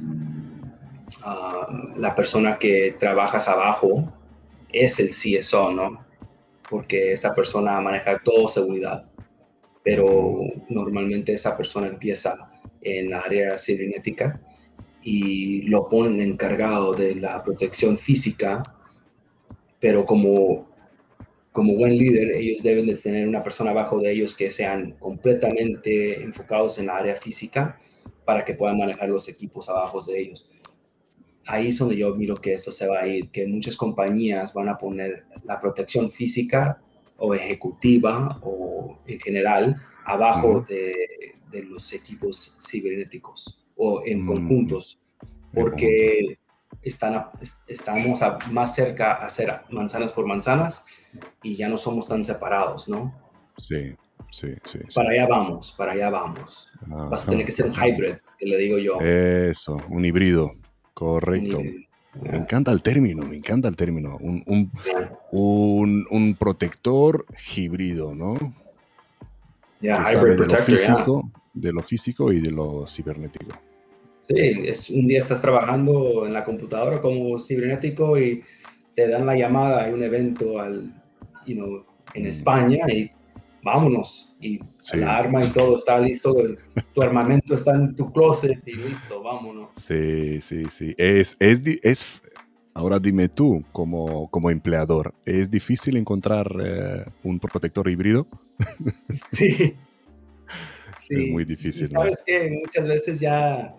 ah, 1.24 1.68
la 1.98 2.16
persona 2.16 2.58
que 2.58 2.96
trabajas 2.98 3.48
abajo 3.50 4.12
es 4.72 5.00
el 5.00 5.10
CSO, 5.10 5.72
¿no? 5.72 6.06
Porque 6.70 7.12
esa 7.12 7.34
persona 7.34 7.80
maneja 7.82 8.22
todo 8.24 8.50
seguridad, 8.50 9.06
pero 9.84 10.40
normalmente 10.70 11.34
esa 11.34 11.56
persona 11.56 11.88
empieza 11.88 12.52
en 12.82 13.10
la 13.10 13.20
área 13.20 13.58
cibernética 13.58 14.42
y 15.02 15.62
lo 15.64 15.88
ponen 15.88 16.20
encargado 16.22 16.94
de 16.94 17.16
la 17.16 17.44
protección 17.44 17.98
física, 17.98 18.64
pero 19.80 20.06
como, 20.06 20.68
como 21.52 21.76
buen 21.76 21.98
líder 21.98 22.32
ellos 22.32 22.64
deben 22.64 22.88
de 22.88 22.96
tener 22.96 23.28
una 23.28 23.44
persona 23.44 23.72
abajo 23.72 24.00
de 24.00 24.12
ellos 24.12 24.36
que 24.36 24.50
sean 24.50 24.94
completamente 24.94 26.24
enfocados 26.24 26.80
en 26.80 26.88
la 26.88 26.98
área 26.98 27.16
física 27.16 27.80
para 28.26 28.44
que 28.44 28.56
puedan 28.56 28.78
manejar 28.78 29.10
los 29.10 29.30
equipos 29.30 29.70
abajo 29.70 30.02
de 30.02 30.20
ellos 30.20 30.50
ahí 31.46 31.68
es 31.68 31.78
donde 31.78 31.98
yo 31.98 32.16
miro 32.16 32.36
que 32.36 32.54
esto 32.54 32.72
se 32.72 32.88
va 32.88 33.00
a 33.00 33.08
ir, 33.08 33.30
que 33.30 33.48
muchas 33.48 33.78
compañías 33.78 34.54
van 34.54 34.70
a 34.70 34.78
poner 34.78 35.26
la 35.44 35.60
protección 35.60 36.10
física 36.10 36.82
o 37.18 37.34
ejecutiva 37.34 38.40
o 38.44 39.00
en 39.06 39.20
general 39.20 39.76
abajo 40.06 40.66
de, 40.68 40.94
los 41.70 41.94
equipos 41.94 42.58
cibernéticos 42.60 43.64
o 43.78 44.02
en 44.06 44.24
mm, 44.24 44.28
conjuntos, 44.28 45.00
porque 45.54 46.38
están 46.82 47.30
estamos 47.66 48.20
más 48.52 48.76
cerca 48.76 49.14
a 49.14 49.28
hacer 49.28 49.62
manzanas 49.70 50.12
por 50.12 50.26
manzanas 50.26 50.84
y 51.42 51.56
ya 51.56 51.70
no 51.70 51.78
somos 51.78 52.10
tan 52.10 52.26
separados, 52.26 52.90
¿no? 52.90 53.18
Sí, 53.58 53.96
sí, 54.32 54.50
sí. 54.66 54.80
Para 54.94 55.12
allá 55.12 55.28
vamos, 55.28 55.74
para 55.78 55.94
allá 55.94 56.10
vamos. 56.10 56.70
Vas 56.86 57.26
a 57.26 57.32
tener 57.32 57.46
que 57.46 57.54
ser 57.54 57.68
un 57.68 57.74
hybrid, 57.74 58.16
que 58.38 58.46
le 58.46 58.58
digo 58.58 58.78
yo. 58.78 59.00
Eso, 59.00 59.78
un 59.90 60.04
híbrido. 60.04 60.52
Correcto. 60.96 61.62
Me 62.22 62.38
encanta 62.38 62.72
el 62.72 62.82
término, 62.82 63.26
me 63.26 63.36
encanta 63.36 63.68
el 63.68 63.76
término. 63.76 64.18
Un, 64.22 66.06
un, 66.10 66.36
protector 66.36 67.26
híbrido, 67.56 68.16
¿no? 68.16 68.36
De 69.82 69.90
lo, 70.38 70.58
físico, 70.58 71.30
de 71.54 71.74
lo 71.74 71.84
físico 71.84 72.32
y 72.32 72.40
de 72.40 72.52
lo 72.52 72.88
cibernético. 72.88 73.58
Sí, 74.22 74.36
es, 74.64 74.90
un 74.90 75.06
día 75.06 75.20
estás 75.20 75.42
trabajando 75.42 76.26
en 76.26 76.32
la 76.32 76.46
computadora 76.46 77.02
como 77.02 77.38
cibernético 77.40 78.18
y 78.18 78.42
te 78.96 79.10
dan 79.10 79.26
la 79.26 79.36
llamada, 79.36 79.84
hay 79.84 79.92
un 79.94 80.02
evento 80.02 80.60
al, 80.62 81.04
you 81.46 81.56
know, 81.56 81.86
en 82.14 82.24
mm. 82.24 82.28
España 82.28 82.86
y 82.88 83.12
vámonos. 83.66 84.32
Y 84.40 84.60
la 84.94 85.18
arma 85.18 85.44
y 85.44 85.50
todo 85.50 85.78
está 85.78 86.00
listo, 86.00 86.36
tu 86.94 87.02
armamento 87.02 87.56
está 87.56 87.76
en 87.76 87.96
tu 87.96 88.14
closet 88.14 88.62
y 88.66 88.76
listo, 88.76 89.24
vámonos. 89.24 89.70
Sí, 89.76 90.40
sí, 90.40 90.66
sí. 90.70 90.94
Es, 90.98 91.36
es, 91.40 91.64
es, 91.82 92.22
ahora 92.76 93.00
dime 93.00 93.28
tú, 93.28 93.66
como, 93.72 94.30
como 94.30 94.52
empleador, 94.52 95.16
¿es 95.26 95.50
difícil 95.50 95.98
encontrar 95.98 96.48
eh, 96.64 97.06
un 97.24 97.40
protector 97.40 97.90
híbrido? 97.90 98.28
Sí. 99.32 99.76
sí. 101.00 101.16
Es 101.26 101.32
muy 101.32 101.44
difícil. 101.44 101.88
sabes 101.88 102.24
que 102.26 102.52
muchas 102.64 102.88
veces 102.88 103.20
ya 103.20 103.76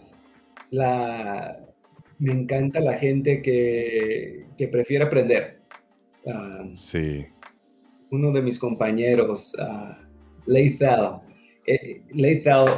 la, 0.70 1.60
me 2.18 2.32
encanta 2.32 2.80
la 2.80 2.94
gente 2.94 3.40
que, 3.40 4.46
que 4.58 4.68
prefiere 4.68 5.04
aprender. 5.04 5.60
Ah, 6.26 6.64
sí. 6.74 7.26
Uno 8.10 8.32
de 8.32 8.42
mis 8.42 8.58
compañeros, 8.58 9.54
uh, 9.58 9.94
Leithal, 10.46 11.20
eh, 11.66 12.02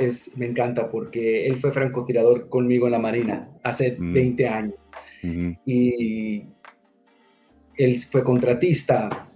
es, 0.01 0.37
me 0.37 0.47
encanta 0.47 0.91
porque 0.91 1.47
él 1.47 1.59
fue 1.59 1.71
francotirador 1.73 2.49
conmigo 2.49 2.87
en 2.87 2.93
la 2.93 2.99
Marina 2.99 3.49
hace 3.63 3.97
20 3.99 4.43
mm. 4.49 4.53
años. 4.53 4.75
Y 5.67 6.45
él 7.77 7.97
fue 7.97 8.25
contratista 8.25 9.29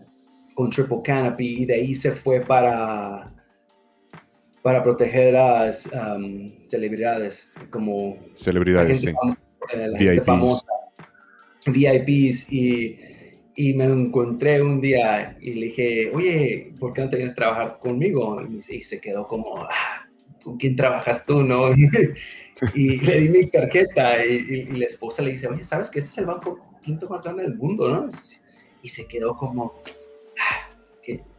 con 0.55 0.71
Triple 0.71 1.01
Canopy 1.05 1.63
y 1.63 1.67
de 1.67 1.75
ahí 1.75 1.95
se 1.95 2.13
fue 2.13 2.41
para, 2.41 3.33
para 4.63 4.83
proteger 4.83 5.37
a 5.37 5.71
um, 6.17 6.53
celebridades 6.67 7.51
como 7.71 8.17
celebridades, 8.35 9.01
sí. 9.01 9.09
Eh, 9.09 9.89
la 9.89 9.99
gente 9.99 10.21
famosa, 10.23 10.67
VIPs 11.67 12.53
y, 12.53 12.99
y, 13.55 13.75
me 13.75 13.85
encontré 13.85 14.63
un 14.63 14.81
día 14.81 15.37
y 15.41 15.55
le 15.55 15.67
dije, 15.67 16.11
oye, 16.15 16.73
¿por 16.79 16.93
qué 16.93 17.03
no 17.03 17.11
te 17.11 17.17
vienes 17.17 17.33
a 17.33 17.37
trabajar 17.37 17.79
conmigo? 17.79 18.41
Y, 18.69 18.83
se 18.83 19.01
quedó 19.01 19.27
como, 19.27 19.59
ah, 19.59 20.09
¿con 20.43 20.57
quién 20.57 20.77
trabajas 20.77 21.25
tú, 21.27 21.43
no? 21.43 21.71
y 22.75 23.01
le 23.01 23.21
di 23.21 23.29
mi 23.29 23.47
tarjeta 23.47 24.25
y, 24.25 24.67
la 24.67 24.87
esposa 24.87 25.23
le 25.23 25.33
dice, 25.33 25.49
oye, 25.49 25.65
¿sabes 25.65 25.91
que 25.91 25.99
este 25.99 26.13
es 26.13 26.19
el 26.19 26.27
banco 26.27 26.59
quinto 26.83 27.09
más 27.09 27.23
grande 27.23 27.43
del 27.43 27.57
mundo, 27.57 27.89
no? 27.89 28.09
Y 28.83 28.89
se 28.89 29.07
quedó 29.07 29.37
como, 29.37 29.75
ah, 30.41 30.71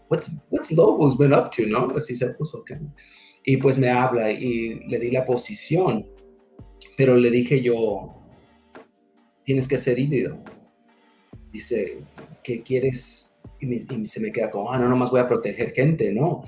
what's, 0.09 0.29
what's 0.49 0.71
Lobos 0.71 1.17
been 1.17 1.33
up 1.33 1.49
to, 1.51 1.63
no? 1.67 1.95
Así 1.95 2.15
se 2.15 2.27
puso. 2.27 2.63
Y 3.45 3.57
pues 3.57 3.77
me 3.77 3.89
habla 3.89 4.31
y 4.31 4.75
le 4.87 4.99
di 4.99 5.11
la 5.11 5.25
posición 5.25 6.05
pero 6.95 7.17
le 7.17 7.29
dije 7.31 7.61
yo, 7.61 8.13
tienes 9.43 9.67
que 9.67 9.77
ser 9.77 9.99
híbrido. 9.99 10.43
Dice, 11.53 11.99
¿qué 12.43 12.61
quieres? 12.63 13.33
Y, 13.59 14.05
se 14.07 14.19
me 14.19 14.31
queda 14.31 14.51
como, 14.51 14.71
ah, 14.73 14.79
no, 14.79 14.89
nomás 14.89 15.11
voy 15.11 15.21
a 15.21 15.27
proteger 15.27 15.71
gente, 15.71 16.11
no. 16.11 16.43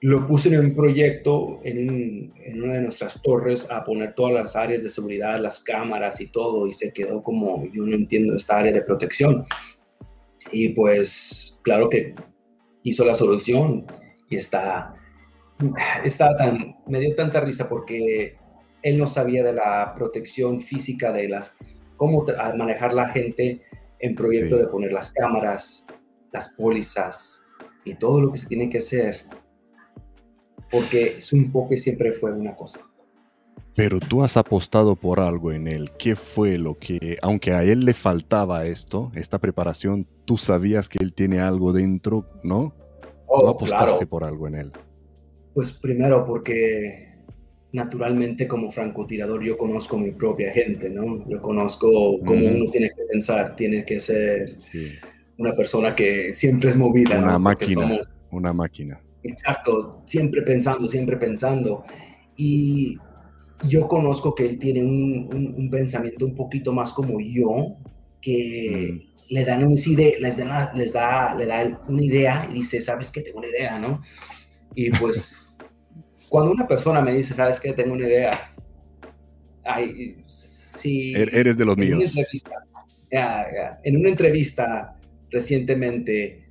Lo 0.00 0.26
puse 0.28 0.48
en 0.48 0.60
un 0.60 0.74
proyecto 0.76 1.58
en, 1.64 2.32
en, 2.36 2.62
una 2.62 2.74
de 2.74 2.82
nuestras 2.82 3.20
torres 3.20 3.68
a 3.68 3.82
poner 3.82 4.14
todas 4.14 4.32
las 4.32 4.54
áreas 4.54 4.84
de 4.84 4.90
seguridad, 4.90 5.40
las 5.40 5.58
cámaras 5.58 6.20
y 6.20 6.28
todo, 6.28 6.68
y 6.68 6.72
se 6.72 6.92
quedó 6.92 7.22
como, 7.22 7.66
yo 7.72 7.84
no 7.84 7.96
entiendo 7.96 8.36
esta 8.36 8.58
área 8.58 8.72
de 8.72 8.82
protección. 8.82 9.44
Y 10.52 10.68
pues, 10.70 11.58
claro 11.62 11.90
que 11.90 12.14
hizo 12.84 13.04
la 13.04 13.16
solución 13.16 13.86
y 14.30 14.36
está, 14.36 14.94
está 16.04 16.36
tan, 16.36 16.76
me 16.86 17.00
dio 17.00 17.14
tanta 17.14 17.40
risa 17.40 17.68
porque 17.68 18.36
él 18.82 18.98
no 18.98 19.06
sabía 19.06 19.42
de 19.42 19.52
la 19.52 19.92
protección 19.94 20.60
física 20.60 21.12
de 21.12 21.28
las, 21.28 21.56
cómo 21.96 22.24
manejar 22.56 22.92
la 22.92 23.08
gente 23.08 23.62
en 24.00 24.14
proyecto 24.14 24.56
de 24.56 24.66
poner 24.66 24.92
las 24.92 25.12
cámaras, 25.12 25.86
las 26.32 26.50
pólizas 26.50 27.42
y 27.84 27.94
todo 27.94 28.20
lo 28.20 28.30
que 28.30 28.38
se 28.38 28.46
tiene 28.46 28.68
que 28.68 28.78
hacer, 28.78 29.24
porque 30.70 31.20
su 31.20 31.36
enfoque 31.36 31.78
siempre 31.78 32.12
fue 32.12 32.32
una 32.32 32.54
cosa. 32.54 32.80
Pero 33.74 34.00
tú 34.00 34.24
has 34.24 34.36
apostado 34.36 34.96
por 34.96 35.20
algo 35.20 35.52
en 35.52 35.68
él. 35.68 35.92
¿Qué 35.98 36.16
fue 36.16 36.58
lo 36.58 36.76
que, 36.78 37.16
aunque 37.22 37.52
a 37.52 37.62
él 37.62 37.84
le 37.84 37.94
faltaba 37.94 38.66
esto, 38.66 39.12
esta 39.14 39.38
preparación, 39.38 40.06
tú 40.24 40.36
sabías 40.36 40.88
que 40.88 40.98
él 41.00 41.12
tiene 41.12 41.38
algo 41.38 41.72
dentro, 41.72 42.28
¿no? 42.42 42.74
Oh, 43.26 43.40
tú 43.40 43.48
apostaste 43.48 44.04
por 44.04 44.24
algo 44.24 44.48
en 44.48 44.56
él. 44.56 44.72
Pues 45.54 45.72
primero 45.72 46.24
porque 46.24 47.07
naturalmente 47.72 48.48
como 48.48 48.70
francotirador 48.70 49.44
yo 49.44 49.58
conozco 49.58 49.98
mi 49.98 50.12
propia 50.12 50.52
gente, 50.52 50.88
¿no? 50.88 51.28
Yo 51.28 51.40
conozco 51.42 52.18
cómo 52.24 52.46
uno 52.46 52.70
tiene 52.70 52.88
que 52.90 53.02
pensar, 53.10 53.56
tiene 53.56 53.84
que 53.84 54.00
ser 54.00 54.56
una 55.36 55.52
persona 55.52 55.94
que 55.94 56.32
siempre 56.32 56.70
es 56.70 56.76
movida. 56.76 57.18
Una 57.18 57.38
máquina, 57.38 58.00
una 58.30 58.52
máquina. 58.52 59.00
Exacto, 59.22 60.02
siempre 60.06 60.42
pensando, 60.42 60.88
siempre 60.88 61.16
pensando. 61.16 61.84
Y 62.36 62.96
yo 63.68 63.86
conozco 63.86 64.34
que 64.34 64.46
él 64.46 64.58
tiene 64.58 64.82
un, 64.82 65.68
pensamiento 65.70 66.24
un 66.24 66.34
poquito 66.34 66.72
más 66.72 66.92
como 66.92 67.20
yo, 67.20 67.76
que 68.22 68.92
mm. 69.28 69.34
le 69.34 69.44
dan 69.44 69.64
un 69.64 69.74
les, 69.74 70.20
les 70.20 70.92
da, 70.92 71.34
le 71.34 71.46
da 71.46 71.82
una 71.86 72.02
idea 72.02 72.48
y 72.50 72.54
dice, 72.54 72.80
¿sabes 72.80 73.12
qué? 73.12 73.20
Tengo 73.20 73.38
una 73.38 73.48
idea, 73.48 73.78
¿no? 73.78 74.00
Y 74.74 74.90
pues... 74.90 75.47
Cuando 76.28 76.50
una 76.50 76.66
persona 76.66 77.00
me 77.00 77.12
dice, 77.12 77.34
¿sabes 77.34 77.58
qué? 77.60 77.72
Tengo 77.72 77.94
una 77.94 78.06
idea. 78.06 78.54
Ay, 79.64 80.22
si 80.26 81.14
er-, 81.14 81.34
Eres 81.34 81.56
de 81.56 81.64
los 81.64 81.76
míos. 81.76 82.14
En 83.10 83.96
una 83.96 84.08
entrevista 84.08 84.96
recientemente 85.30 86.44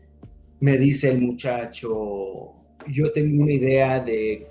me 0.60 0.78
dice 0.78 1.12
el 1.12 1.22
muchacho, 1.22 2.54
yo 2.88 3.12
tengo 3.12 3.44
una 3.44 3.54
idea 3.54 4.00
de 4.00 4.48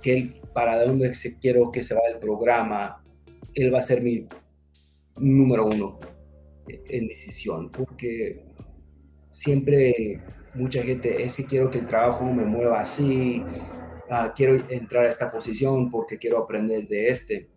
que 0.00 0.14
él, 0.14 0.40
para 0.52 0.84
dónde 0.84 1.12
quiero 1.40 1.70
que 1.70 1.84
se 1.84 1.94
vaya 1.94 2.14
el 2.14 2.18
programa, 2.18 3.02
él 3.54 3.72
va 3.72 3.78
a 3.78 3.82
ser 3.82 4.02
mi 4.02 4.26
número 5.16 5.66
uno 5.66 6.00
en 6.68 7.06
decisión, 7.06 7.70
porque 7.70 8.44
siempre 9.30 10.20
mucha 10.54 10.82
gente 10.82 11.22
es 11.22 11.36
que 11.36 11.44
quiero 11.44 11.70
que 11.70 11.78
el 11.78 11.86
trabajo 11.86 12.24
me 12.24 12.44
mueva 12.44 12.80
así, 12.80 13.42
Ah, 14.14 14.30
quiero 14.36 14.62
entrar 14.68 15.06
a 15.06 15.08
esta 15.08 15.32
posición 15.32 15.90
porque 15.90 16.18
quiero 16.18 16.38
aprender 16.38 16.86
de 16.86 17.08
este, 17.08 17.48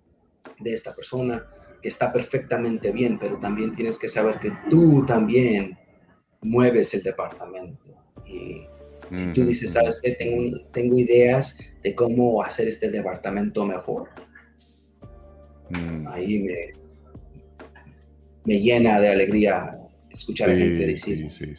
de 0.57 0.73
esta 0.73 0.95
persona 0.95 1.45
que 1.82 1.90
está 1.90 2.14
perfectamente 2.14 2.91
bien, 2.91 3.19
pero 3.19 3.38
también 3.38 3.76
tienes 3.76 3.99
que 3.99 4.07
saber 4.07 4.40
que 4.40 4.53
tú 4.69 5.06
también 5.06 5.77
mueves 6.41 6.94
el 6.94 7.03
departamento. 7.03 7.94
Y 8.26 8.61
si 9.11 9.34
tú 9.34 9.44
dices, 9.44 9.73
sabes 9.73 9.99
que 10.02 10.11
tengo, 10.11 10.61
tengo 10.72 10.98
ideas 10.98 11.60
de 11.84 11.94
cómo 11.94 12.41
hacer 12.41 12.69
este 12.69 12.90
departamento 12.90 13.65
mejor, 13.65 14.07
mm. 15.72 16.07
ahí 16.07 16.40
me, 16.40 16.72
me 18.45 18.61
llena 18.61 19.02
de 19.02 19.10
alegría 19.10 19.77
escuchar 20.10 20.52
a 20.52 20.53
a 20.53 20.56
gente 20.56 20.86
decir. 20.86 21.30
Sí, 21.30 21.53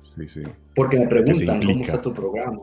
sí, 0.00 0.28
sí. 0.28 0.42
Porque 0.74 0.98
me 0.98 1.06
preguntan, 1.06 1.62
¿cómo 1.62 1.84
está 1.84 2.02
tu 2.02 2.12
programa? 2.12 2.60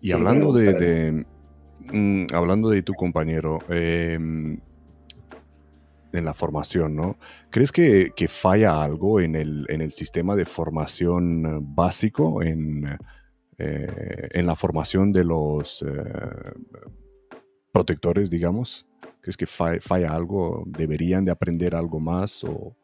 Y 0.00 0.12
hablando 0.12 0.52
de, 0.52 1.24
mm, 1.80 2.26
hablando 2.32 2.70
de 2.70 2.82
tu 2.82 2.94
compañero, 2.94 3.58
em, 3.68 4.58
en 6.12 6.24
la 6.24 6.34
formación, 6.34 6.94
¿no? 6.94 7.16
¿Crees 7.50 7.72
que, 7.72 8.12
falla 8.28 8.82
algo 8.82 9.20
en 9.20 9.34
el, 9.34 9.66
en 9.68 9.80
el, 9.80 9.92
sistema 9.92 10.36
de 10.36 10.44
formación 10.44 11.74
básico, 11.74 12.42
en, 12.42 12.98
eh, 13.58 14.28
en 14.32 14.46
la 14.46 14.54
formación 14.54 15.12
de 15.12 15.24
los 15.24 15.82
eh, 15.82 16.52
protectores, 17.72 18.30
digamos? 18.30 18.86
¿Crees 19.20 19.36
que 19.36 19.46
falla, 19.46 19.80
falla, 19.80 20.12
algo? 20.12 20.62
¿Deberían 20.66 21.24
de 21.24 21.32
aprender 21.32 21.74
algo 21.74 21.98
más? 21.98 22.44
O... 22.44 22.76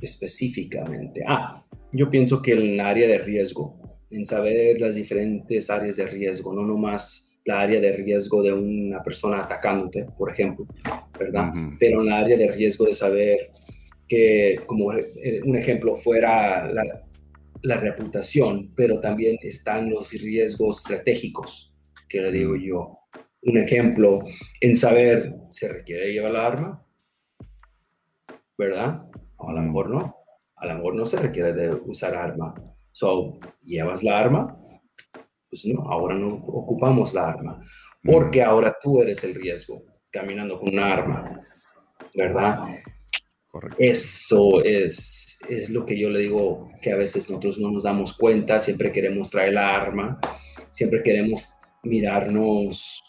específicamente? 0.00 1.22
Ah, 1.26 1.64
yo 1.92 2.10
pienso 2.10 2.40
que 2.40 2.52
en 2.52 2.62
el 2.62 2.80
área 2.80 3.08
de 3.08 3.18
riesgo, 3.18 3.98
en 4.10 4.24
saber 4.24 4.80
las 4.80 4.94
diferentes 4.94 5.70
áreas 5.70 5.96
de 5.96 6.06
riesgo, 6.06 6.52
no 6.52 6.64
nomás 6.64 7.38
la 7.44 7.60
área 7.60 7.80
de 7.80 7.92
riesgo 7.92 8.42
de 8.42 8.52
una 8.52 9.02
persona 9.02 9.42
atacándote, 9.42 10.06
por 10.16 10.30
ejemplo, 10.30 10.66
¿verdad? 11.18 11.52
Pero 11.78 12.00
en 12.00 12.06
la 12.06 12.18
área 12.18 12.36
de 12.36 12.52
riesgo 12.52 12.84
de 12.84 12.92
saber 12.92 13.50
que, 14.06 14.60
como 14.66 14.86
un 15.44 15.56
ejemplo, 15.56 15.96
fuera 15.96 16.70
la, 16.70 16.84
la 17.62 17.76
reputación, 17.76 18.72
pero 18.74 19.00
también 19.00 19.38
están 19.42 19.90
los 19.90 20.12
riesgos 20.12 20.80
estratégicos, 20.80 21.72
que 22.08 22.20
le 22.20 22.32
digo 22.32 22.56
yo. 22.56 22.98
Un 23.42 23.58
ejemplo, 23.58 24.22
en 24.60 24.76
saber, 24.76 25.34
¿se 25.50 25.68
requiere 25.68 26.12
llevar 26.12 26.32
la 26.32 26.46
arma? 26.46 26.86
¿Verdad? 28.58 29.04
A 29.48 29.52
lo 29.52 29.62
mejor 29.62 29.90
no. 29.90 30.16
A 30.56 30.66
lo 30.66 30.74
mejor 30.74 30.94
no 30.94 31.06
se 31.06 31.16
requiere 31.16 31.52
de 31.52 31.72
usar 31.72 32.14
arma. 32.14 32.54
So, 32.92 33.38
¿llevas 33.62 34.02
la 34.02 34.18
arma? 34.18 34.56
Pues 35.48 35.64
no, 35.66 35.82
ahora 35.90 36.14
no 36.14 36.34
ocupamos 36.34 37.14
la 37.14 37.24
arma. 37.24 37.64
Porque 38.02 38.42
ahora 38.42 38.76
tú 38.82 39.00
eres 39.00 39.24
el 39.24 39.34
riesgo, 39.34 39.82
caminando 40.10 40.58
con 40.58 40.70
una 40.70 40.92
arma. 40.92 41.42
¿Verdad? 42.14 42.60
Correcto. 43.48 43.76
Eso 43.78 44.62
es, 44.62 45.38
es 45.48 45.70
lo 45.70 45.84
que 45.84 45.98
yo 45.98 46.10
le 46.10 46.20
digo 46.20 46.70
que 46.80 46.92
a 46.92 46.96
veces 46.96 47.28
nosotros 47.28 47.58
no 47.58 47.70
nos 47.70 47.82
damos 47.82 48.16
cuenta, 48.16 48.60
siempre 48.60 48.92
queremos 48.92 49.30
traer 49.30 49.54
la 49.54 49.74
arma, 49.74 50.20
siempre 50.70 51.02
queremos 51.02 51.56
mirarnos 51.82 53.02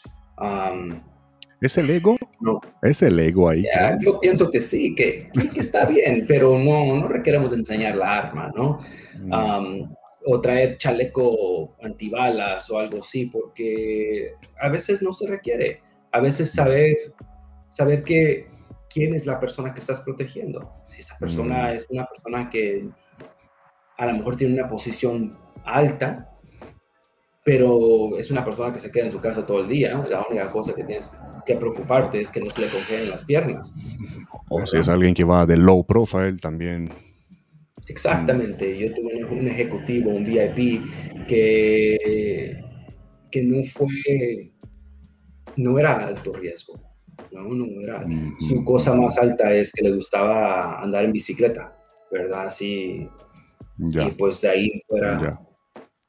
¿Es 1.61 1.77
el 1.77 1.91
ego? 1.91 2.17
No. 2.39 2.59
¿Es 2.81 3.03
el 3.03 3.19
ego 3.19 3.47
ahí? 3.47 3.63
yo 4.03 4.19
pienso 4.19 4.49
que 4.49 4.59
sí, 4.59 4.95
que, 4.95 5.29
está 5.55 5.85
bien, 5.85 6.25
pero 6.27 6.57
no, 6.57 6.95
no 6.95 7.07
requeremos 7.07 7.53
enseñar 7.53 7.95
la 7.95 8.17
arma, 8.17 8.51
¿no? 8.55 8.79
Mm. 9.19 9.83
o 10.25 10.41
traer 10.41 10.77
chaleco 10.77 11.75
antibalas 11.83 12.69
o 12.71 12.79
algo 12.79 12.99
así, 12.99 13.27
porque 13.27 14.33
a 14.59 14.69
veces 14.69 15.01
no 15.03 15.13
se 15.13 15.27
requiere. 15.27 15.81
A 16.11 16.19
veces 16.19 16.51
saber, 16.51 16.97
saber 17.69 18.03
que 18.03 18.47
quién 18.89 19.13
es 19.13 19.25
la 19.25 19.39
persona 19.39 19.73
que 19.73 19.79
estás 19.79 20.01
protegiendo. 20.01 20.73
Si 20.87 21.01
esa 21.01 21.17
persona 21.19 21.69
Mm. 21.69 21.75
es 21.75 21.87
una 21.89 22.05
persona 22.07 22.49
que 22.49 22.89
a 23.97 24.05
lo 24.07 24.13
mejor 24.13 24.35
tiene 24.35 24.55
una 24.55 24.67
posición 24.67 25.37
alta, 25.63 26.30
pero 27.43 28.17
es 28.17 28.29
una 28.29 28.45
persona 28.45 28.71
que 28.71 28.79
se 28.79 28.91
queda 28.91 29.05
en 29.05 29.11
su 29.11 29.19
casa 29.19 29.45
todo 29.45 29.61
el 29.61 29.67
día, 29.67 30.05
la 30.09 30.25
única 30.29 30.47
cosa 30.47 30.73
que 30.75 30.83
tienes 30.83 31.09
que 31.45 31.55
preocuparte 31.55 32.19
es 32.19 32.29
que 32.29 32.41
no 32.41 32.49
se 32.49 32.61
le 32.61 32.67
congelen 32.67 33.09
las 33.09 33.23
piernas. 33.25 33.77
O 34.49 34.65
si 34.65 34.77
es 34.77 34.89
alguien 34.89 35.13
que 35.13 35.23
va 35.23 35.45
de 35.45 35.57
low 35.57 35.85
profile 35.85 36.37
también. 36.37 36.91
Exactamente, 37.87 38.77
yo 38.77 38.93
tuve 38.93 39.25
un 39.25 39.47
ejecutivo, 39.47 40.11
un 40.11 40.23
VIP, 40.23 41.27
que, 41.27 41.97
que 43.31 43.43
no 43.43 43.63
fue, 43.63 44.51
no 45.55 45.79
era 45.79 46.05
alto 46.05 46.33
riesgo, 46.33 46.79
no, 47.31 47.43
no 47.43 47.81
era. 47.81 48.05
Su 48.39 48.55
Ujú, 48.55 48.65
cosa 48.65 48.91
ujú. 48.91 49.01
más 49.03 49.17
alta 49.17 49.53
es 49.53 49.73
que 49.73 49.83
le 49.83 49.95
gustaba 49.95 50.81
andar 50.81 51.05
en 51.05 51.11
bicicleta, 51.11 51.75
¿verdad? 52.11 52.47
Así, 52.47 53.09
y 53.79 54.11
pues 54.11 54.41
de 54.41 54.49
ahí 54.49 54.69
fuera 54.87 55.19
ya. 55.21 55.50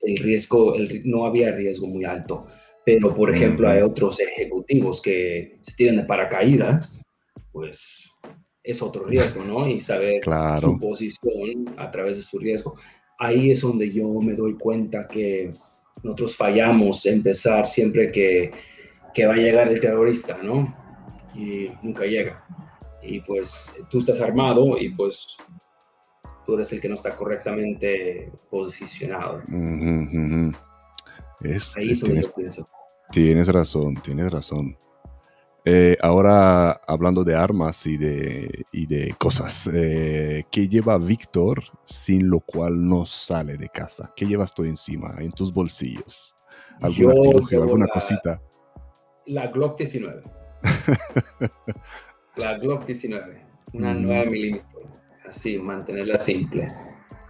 El 0.02 0.16
riesgo, 0.18 0.74
el 0.74 1.02
no 1.04 1.24
había 1.24 1.52
riesgo 1.52 1.86
muy 1.86 2.04
alto. 2.04 2.46
Pero, 2.84 3.14
por 3.14 3.32
ejemplo, 3.34 3.68
hay 3.68 3.80
otros 3.82 4.18
ejecutivos 4.20 5.00
que 5.00 5.58
se 5.60 5.76
tiran 5.76 5.96
de 5.96 6.04
paracaídas, 6.04 7.00
pues 7.52 8.10
es 8.64 8.82
otro 8.82 9.04
riesgo, 9.04 9.44
¿no? 9.44 9.68
Y 9.68 9.80
saber 9.80 10.14
su 10.14 10.20
Claro. 10.30 10.78
posición 10.80 11.72
a 11.76 11.90
través 11.90 12.16
de 12.16 12.22
su 12.22 12.38
riesgo. 12.38 12.74
Ahí 13.18 13.50
es 13.52 13.60
donde 13.60 13.90
yo 13.92 14.08
me 14.20 14.34
doy 14.34 14.54
cuenta 14.56 15.06
que 15.06 15.52
nosotros 16.02 16.36
fallamos 16.36 17.06
empezar 17.06 17.68
siempre 17.68 18.10
que, 18.10 18.50
que 19.14 19.26
va 19.26 19.34
a 19.34 19.36
llegar 19.36 19.68
el 19.68 19.78
terrorista, 19.80 20.38
¿no? 20.42 20.74
Y 21.36 21.68
nunca 21.82 22.04
llega. 22.04 22.44
Y 23.00 23.20
pues 23.20 23.72
tú 23.90 23.98
estás 23.98 24.20
armado 24.20 24.76
y 24.78 24.88
pues 24.90 25.36
tú 26.44 26.55
eres 26.55 26.73
el 26.73 26.81
que 26.81 26.89
no 26.89 26.94
está 26.94 27.16
correctamente 27.16 28.31
posicionado. 28.51 29.43
Es- 31.40 31.77
Ahí 31.77 31.93
es- 31.93 32.01
tienes, 32.02 32.27
yo 32.28 32.35
pienso. 32.35 32.69
tienes 33.10 33.48
razón, 33.48 33.94
tienes 34.02 34.31
razón. 34.32 34.77
Eh, 35.64 35.97
ahora, 36.02 36.73
hablando 36.89 37.23
de 37.23 37.36
armas 37.36 37.86
y 37.86 37.97
de, 37.97 38.64
y 38.73 38.86
de 38.86 39.14
cosas, 39.16 39.70
eh, 39.73 40.43
¿qué 40.51 40.66
lleva 40.69 40.98
Víctor 40.98 41.62
sin 41.85 42.28
lo 42.28 42.40
cual 42.40 42.85
no 42.89 43.06
sale 43.06 43.56
de 43.56 43.69
casa? 43.69 44.12
¿Qué 44.16 44.27
llevas 44.27 44.52
tú 44.52 44.64
encima, 44.64 45.14
en 45.19 45.31
tus 45.31 45.52
bolsillos? 45.52 46.35
¿Algún 46.81 46.97
Yo 46.97 47.10
artilugio, 47.10 47.62
alguna 47.62 47.86
la, 47.86 47.93
cosita? 47.93 48.43
la 49.27 49.47
Glock 49.48 49.78
19. 49.78 50.23
La 52.36 52.59
Glock 52.59 52.86
19. 52.86 53.47
Una 53.74 53.94
Mm, 53.94 54.02
9 54.02 54.31
milímetros. 54.31 54.82
Así, 55.32 55.59
mantenerla 55.59 56.18
simple. 56.18 56.68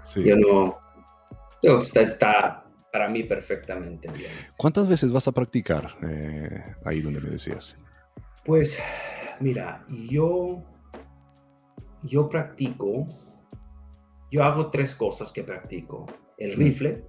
sí. 0.02 0.24
Yo 0.24 0.36
no. 0.36 0.76
Yo 1.62 1.70
creo 1.70 1.76
que 1.78 1.86
está, 1.86 2.00
está 2.00 2.64
para 2.92 3.08
mí 3.08 3.22
perfectamente 3.22 4.10
bien. 4.10 4.32
¿Cuántas 4.56 4.88
veces 4.88 5.12
vas 5.12 5.28
a 5.28 5.32
practicar 5.32 5.94
eh, 6.02 6.74
ahí 6.84 7.00
donde 7.00 7.20
me 7.20 7.30
decías? 7.30 7.76
Pues, 8.44 8.80
mira, 9.38 9.86
yo. 9.88 10.64
Yo 12.02 12.28
practico. 12.28 13.06
Yo 14.32 14.42
hago 14.42 14.68
tres 14.70 14.96
cosas 14.96 15.30
que 15.30 15.44
practico: 15.44 16.06
el 16.36 16.54
rifle 16.54 17.04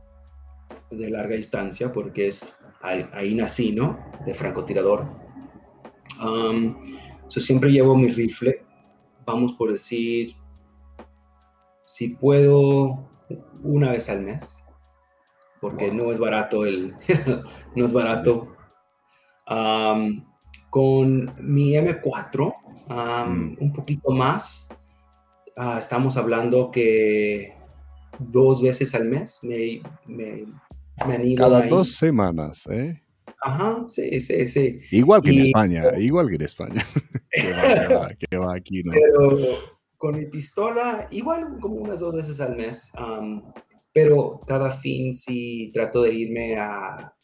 de 0.92 1.10
larga 1.10 1.36
distancia, 1.36 1.92
porque 1.92 2.28
es 2.28 2.56
ahí, 2.84 3.08
ahí 3.14 3.34
nací, 3.34 3.72
¿no? 3.72 3.98
De 4.28 4.36
francotirador. 4.36 5.08
Um, 6.24 6.76
so 7.28 7.40
siempre 7.40 7.72
llevo 7.72 7.98
mi 7.98 8.12
rifle. 8.12 8.64
Vamos 9.26 9.54
por 9.54 9.72
decir, 9.72 10.36
si 11.86 12.10
puedo, 12.10 13.10
una 13.64 13.92
vez 13.92 14.10
al 14.10 14.22
mes, 14.22 14.64
porque 15.62 15.88
Wow. 15.88 15.96
no 15.96 16.12
es 16.12 16.20
barato 16.20 16.66
el, 16.66 16.96
no 17.76 17.86
es 17.86 17.94
barato. 17.94 18.56
Um, 19.50 20.26
con 20.70 21.34
mi 21.40 21.74
M4, 21.76 22.54
um, 22.90 23.30
Mm. 23.30 23.58
un 23.60 23.74
poquito 23.74 24.12
más. 24.12 24.68
Ah, 25.56 25.76
estamos 25.78 26.18
hablando 26.18 26.72
que 26.72 27.54
dos 28.20 28.62
veces 28.62 28.96
al 28.96 29.06
mes 29.06 29.40
me, 29.44 29.82
me, 30.08 30.46
me 31.08 31.36
Cada 31.36 31.68
dos 31.68 31.94
semanas, 31.96 32.66
¿eh? 32.72 33.00
Ajá, 33.42 33.86
sí, 33.90 34.20
sí, 34.20 34.48
sí. 34.48 34.80
Igual 34.92 35.22
que 35.22 35.30
en 35.32 35.40
España, 35.40 35.84
igual 36.00 36.30
que 36.30 36.36
en 36.36 36.42
España. 36.44 36.84
que 37.32 37.52
va, 37.52 37.62
que 37.88 37.94
va, 37.94 38.10
que 38.16 38.38
va 38.38 38.56
aquí, 38.56 38.82
¿no? 38.84 38.94
Pero 38.94 39.38
con 40.04 40.18
mi 40.18 40.26
pistola, 40.26 41.08
igual 41.12 41.60
como 41.62 41.76
unas 41.76 42.02
dos 42.02 42.14
veces 42.14 42.42
al 42.42 42.58
mes. 42.58 42.92
um, 43.00 43.42
pero 43.94 44.42
cada 44.46 44.70
fin 44.70 45.14
sí 45.14 45.72
trato 45.74 46.02
de 46.02 46.14
irme 46.14 46.58
a, 46.58 47.16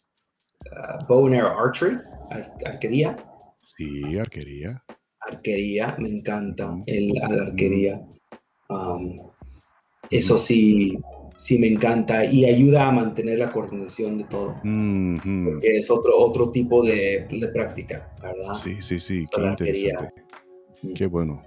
a 0.71 1.05
bow 1.05 1.25
and 1.25 1.35
arrow 1.35 1.59
archery, 1.59 1.97
ar- 2.29 2.49
arquería. 2.65 3.17
Sí, 3.63 4.17
arquería. 4.17 4.81
Arquería, 5.19 5.97
me 5.99 6.07
encanta 6.07 6.73
el, 6.85 7.11
a 7.21 7.29
la 7.33 7.43
arquería. 7.47 7.99
Um, 8.69 9.29
eso 10.09 10.37
sí, 10.37 10.97
sí 11.35 11.59
me 11.59 11.67
encanta 11.67 12.23
y 12.23 12.45
ayuda 12.45 12.87
a 12.87 12.91
mantener 12.93 13.39
la 13.39 13.51
coordinación 13.51 14.19
de 14.19 14.23
todo. 14.23 14.55
Porque 14.63 15.67
es 15.75 15.91
otro, 15.91 16.17
otro 16.17 16.49
tipo 16.49 16.81
de, 16.81 17.27
de 17.29 17.47
práctica, 17.49 18.15
¿verdad? 18.21 18.53
Sí, 18.53 18.81
sí, 18.81 19.01
sí, 19.01 19.23
Eso 19.23 19.31
qué 19.35 19.47
arquería. 19.47 19.89
interesante. 19.89 20.23
Qué 20.95 21.05
bueno. 21.07 21.43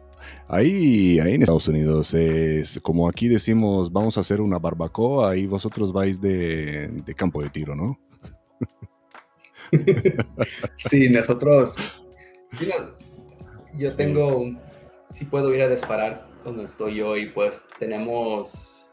Ahí, 0.49 1.19
ahí 1.19 1.35
en 1.35 1.43
Estados 1.43 1.69
Unidos 1.69 2.15
es 2.15 2.79
como 2.83 3.09
aquí 3.09 3.29
decimos, 3.29 3.93
vamos 3.93 4.17
a 4.17 4.21
hacer 4.21 4.41
una 4.41 4.59
barbacoa, 4.59 5.31
ahí 5.31 5.47
vosotros 5.47 5.93
vais 5.93 6.21
de, 6.21 6.89
de 6.89 7.15
campo 7.15 7.43
de 7.43 7.51
tiro, 7.51 7.75
¿no? 7.75 7.99
Sí, 10.77 11.09
nosotros. 11.09 11.75
yo 13.75 13.95
tengo. 13.95 14.51
Sí 15.09 15.25
puedo 15.27 15.55
ir 15.55 15.63
a 15.63 15.69
disparar 15.69 16.27
donde 16.45 16.65
estoy 16.65 16.97
yo 16.97 17.17
y 17.17 17.27
pues 17.27 17.65
tenemos 17.79 18.89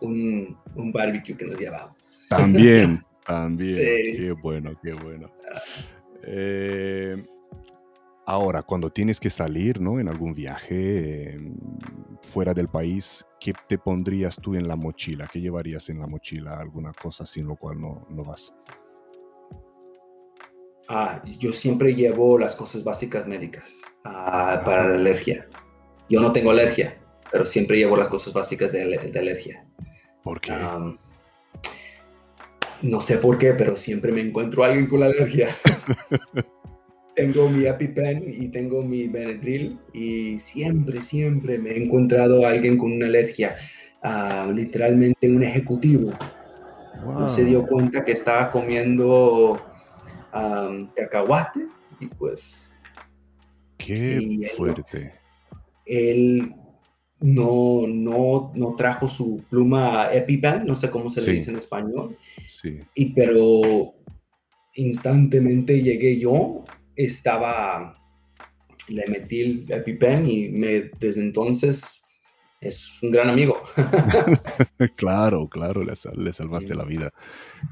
un, 0.00 0.56
un 0.74 0.92
barbecue 0.92 1.36
que 1.36 1.44
nos 1.44 1.58
llevamos. 1.58 2.26
También, 2.28 3.04
también. 3.26 3.74
Sí. 3.74 4.16
Qué 4.16 4.32
bueno, 4.32 4.78
qué 4.82 4.92
bueno. 4.94 5.30
Eh, 6.24 7.22
ahora, 8.32 8.62
cuando 8.62 8.90
tienes 8.90 9.20
que 9.20 9.28
salir, 9.28 9.80
¿no? 9.80 10.00
En 10.00 10.08
algún 10.08 10.34
viaje 10.34 11.34
eh, 11.34 11.38
fuera 12.22 12.54
del 12.54 12.68
país, 12.68 13.26
¿qué 13.38 13.52
te 13.68 13.76
pondrías 13.76 14.36
tú 14.36 14.54
en 14.54 14.66
la 14.66 14.74
mochila? 14.74 15.28
¿Qué 15.30 15.40
llevarías 15.40 15.90
en 15.90 16.00
la 16.00 16.06
mochila? 16.06 16.58
¿Alguna 16.58 16.92
cosa 16.94 17.26
sin 17.26 17.46
lo 17.46 17.56
cual 17.56 17.80
no, 17.80 18.06
no 18.08 18.24
vas? 18.24 18.54
Ah, 20.88 21.22
yo 21.38 21.52
siempre 21.52 21.94
llevo 21.94 22.38
las 22.38 22.56
cosas 22.56 22.82
básicas 22.82 23.26
médicas 23.26 23.82
ah, 24.04 24.62
para 24.64 24.88
la 24.88 24.94
alergia. 24.94 25.46
Yo 26.08 26.20
no 26.20 26.32
tengo 26.32 26.50
alergia, 26.50 26.98
pero 27.30 27.44
siempre 27.44 27.76
llevo 27.76 27.96
las 27.96 28.08
cosas 28.08 28.32
básicas 28.32 28.72
de, 28.72 28.86
de 28.86 29.18
alergia. 29.18 29.66
¿Por 30.22 30.40
qué? 30.40 30.54
No 32.80 33.00
sé 33.00 33.18
por 33.18 33.36
qué, 33.38 33.52
pero 33.52 33.76
siempre 33.76 34.10
me 34.10 34.22
encuentro 34.22 34.64
a 34.64 34.68
alguien 34.68 34.88
con 34.88 35.00
la 35.00 35.06
alergia. 35.06 35.54
tengo 37.22 37.48
mi 37.48 37.66
EpiPen 37.66 38.24
y 38.26 38.48
tengo 38.48 38.82
mi 38.82 39.06
Benadryl 39.06 39.78
y 39.92 40.38
siempre, 40.40 41.02
siempre 41.02 41.56
me 41.56 41.70
he 41.70 41.84
encontrado 41.84 42.44
a 42.44 42.50
alguien 42.50 42.76
con 42.76 42.90
una 42.90 43.06
alergia. 43.06 43.54
Ah, 44.02 44.50
literalmente 44.52 45.30
un 45.30 45.44
ejecutivo 45.44 46.12
no 47.04 47.28
se 47.28 47.44
dio 47.44 47.60
Wow, 47.60 47.68
cuenta 47.68 48.04
que 48.04 48.10
estaba 48.12 48.50
comiendo 48.50 49.60
am, 50.32 50.90
cacahuate 50.96 51.60
y 52.00 52.06
pues 52.08 52.72
qué 53.78 54.18
y 54.20 54.42
él, 54.42 54.50
fuerte. 54.56 55.12
él 55.86 56.54
no, 57.20 57.86
no, 57.86 58.50
no 58.56 58.74
trajo 58.74 59.08
su 59.08 59.44
pluma 59.48 60.12
EpiPen, 60.12 60.66
no 60.66 60.74
sé 60.74 60.90
cómo 60.90 61.08
se 61.08 61.20
Sí. 61.20 61.26
le 61.28 61.32
dice 61.34 61.50
en 61.52 61.56
español, 61.58 62.16
Sí. 62.48 62.80
y 62.96 63.06
pero 63.14 63.94
instantemente 64.74 65.80
llegué 65.82 66.18
yo, 66.18 66.64
estaba, 66.96 67.96
le 68.88 69.06
metí 69.06 69.40
el 69.40 69.66
EpiPen 69.72 70.28
y 70.30 70.48
me, 70.48 70.90
desde 70.98 71.20
entonces 71.20 72.02
es 72.60 73.02
un 73.02 73.10
gran 73.10 73.28
amigo. 73.30 73.62
Claro, 74.96 75.48
claro, 75.48 75.82
le, 75.84 75.94
sal- 75.96 76.22
le 76.22 76.32
salvaste 76.32 76.72
Sí. 76.72 76.78
la 76.78 76.84
vida. 76.84 77.10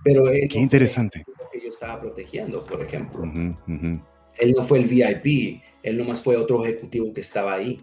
Pero 0.04 0.28
él 0.28 0.48
Qué 0.48 0.58
no 0.58 0.62
interesante. 0.62 1.24
el 1.26 1.34
que 1.52 1.60
yo 1.64 1.68
estaba 1.68 2.00
protegiendo, 2.00 2.64
por 2.64 2.80
ejemplo. 2.82 3.22
Ujú, 3.22 4.00
Él 4.38 4.52
no 4.56 4.62
fue 4.62 4.78
el 4.78 4.84
VIP, 4.84 5.60
él 5.82 5.96
nomás 5.96 6.20
fue 6.22 6.36
otro 6.36 6.64
ejecutivo 6.64 7.12
que 7.12 7.20
estaba 7.20 7.54
ahí. 7.54 7.80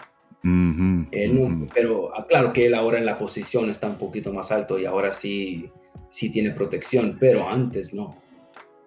pero 1.73 2.15
ah, 2.15 2.25
claro 2.27 2.53
que 2.53 2.65
él 2.67 2.73
ahora 2.73 2.97
en 2.99 3.05
la 3.05 3.17
posición 3.17 3.69
está 3.69 3.87
un 3.89 3.97
poquito 3.97 4.31
más 4.33 4.51
alto 4.51 4.79
y 4.79 4.85
ahora 4.85 5.11
sí, 5.11 5.69
sí 6.09 6.29
tiene 6.29 6.51
protección, 6.51 7.17
pero 7.19 7.47
antes 7.47 7.93
no. 7.93 8.21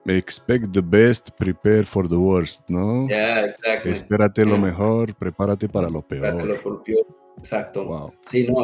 Expect 0.06 0.72
the 0.72 0.81
best, 0.81 1.31
prepare 1.39 1.85
for 1.85 2.09
the 2.09 2.16
worst, 2.16 2.68
¿no? 2.68 3.06
Yeah, 3.09 3.44
exactly. 3.44 3.93
Espérate 3.93 4.44
lo 4.44 4.59
mejor, 4.59 5.14
prepárate 5.14 5.68
para 5.68 5.90
lo 5.90 6.02
peor. 6.02 6.43
Lo 6.44 6.82
peor. 6.82 7.06
Exacto. 7.36 7.85
Wow. 7.85 8.12
Sí, 8.22 8.47
no, 8.47 8.62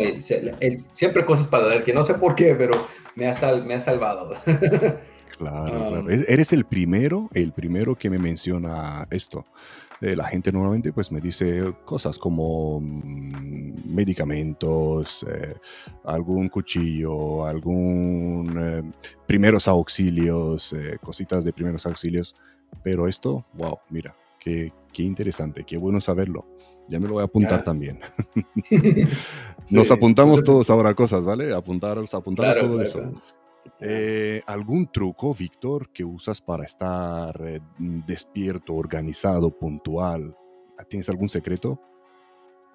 siempre 0.93 1.25
cosas 1.25 1.49
para 1.49 1.67
dar, 1.67 1.85
que 1.85 1.93
no 1.93 2.03
sé 2.03 2.15
por 2.15 2.35
qué, 2.35 2.55
pero 2.55 2.87
me 3.15 3.27
ha, 3.27 3.35
me 3.65 3.75
ha 3.75 3.81
salvado. 3.81 4.35
Claro, 4.45 5.01
claro. 5.39 6.01
Um, 6.01 6.11
eres 6.11 6.53
el 6.53 6.65
primero, 6.65 7.29
el 7.33 7.53
primero 7.53 7.95
que 7.97 8.11
me 8.11 8.19
menciona 8.19 9.07
esto. 9.11 9.47
Eh, 10.01 10.15
la 10.15 10.25
gente 10.25 10.53
normalmente 10.53 10.93
pues 10.93 11.11
me 11.11 11.21
dice 11.21 11.75
cosas 11.85 12.19
como 12.19 12.81
mm, 12.81 13.95
medicamentos, 13.95 15.25
eh, 15.29 15.55
algún 16.05 16.49
cuchillo, 16.49 17.47
algún 17.47 18.55
eh, 18.59 18.83
primeros 19.27 19.69
auxilios, 19.69 20.75
cositas 21.03 21.45
de 21.45 21.53
primeros 21.53 21.87
auxilios. 21.87 22.35
Pero 22.83 23.09
esto, 23.09 23.47
wow, 23.55 23.79
mira, 23.91 24.15
qué, 24.39 24.73
qué 24.93 25.03
interesante, 25.03 25.65
qué 25.65 25.77
bueno 25.77 26.01
saberlo. 26.01 26.47
Ya 26.89 27.01
me 27.01 27.09
lo 27.09 27.15
voy 27.15 27.23
a 27.23 27.27
apuntar 27.27 27.65
también. 27.65 28.01
Nos 29.71 29.91
apuntamos 29.91 30.45
todos 30.45 30.71
ahora 30.71 30.95
cosas, 30.95 31.25
¿vale? 31.25 31.53
Apuntaros, 31.55 32.15
apuntaros 32.15 32.59
todo 32.59 32.83
eso. 32.83 33.13
Eh, 33.81 34.41
¿Algún 34.47 34.91
truco, 34.91 35.35
Víctor, 35.35 35.91
que 35.91 36.05
usas 36.05 36.41
para 36.41 36.65
estar 36.65 37.41
eh, 37.45 37.61
despierto, 37.79 38.75
organizado, 38.75 39.51
puntual? 39.51 40.37
¿Tienes 40.89 41.09
algún 41.09 41.29
secreto 41.29 41.81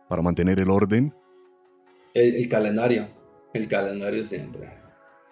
para 0.10 0.22
mantener 0.22 0.60
el 0.60 0.70
orden? 0.70 1.14
El, 2.14 2.48
calendario, 2.50 3.08
el 3.54 3.68
calendario 3.68 4.24
siempre. 4.24 4.70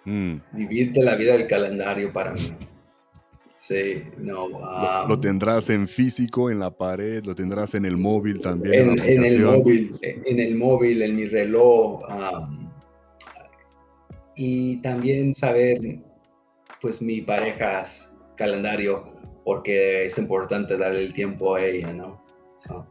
Mm. 0.06 0.36
Vivirte 0.54 1.04
la 1.04 1.16
vida 1.16 1.34
del 1.34 1.48
calendario 1.48 2.14
para 2.14 2.34
mí. 2.34 2.56
Sí, 3.58 4.04
no. 4.18 4.48
lo, 5.06 5.20
tendrás 5.20 5.70
en 5.70 5.86
físico, 5.86 6.50
en 6.50 6.60
la 6.60 6.72
pared, 6.72 7.22
lo 7.26 7.36
tendrás 7.36 7.76
en 7.76 7.84
el 7.84 7.98
móvil 7.98 8.40
también. 8.40 8.98
En, 9.04 9.26
el 9.26 9.40
móvil, 9.44 10.00
en 10.02 10.40
el 10.40 10.56
móvil, 10.56 11.02
en 11.02 11.16
mi 11.18 11.26
reloj 11.26 12.02
y 14.42 14.78
también 14.78 15.34
saber, 15.34 16.00
pues, 16.82 17.02
mi 17.02 17.20
pareja's 17.20 18.16
calendario, 18.38 19.04
porque 19.44 20.06
es 20.06 20.18
importante 20.18 20.78
darle 20.78 21.02
el 21.02 21.14
tiempo 21.14 21.56
a 21.56 21.62
ella, 21.66 21.92
¿no? 21.92 22.24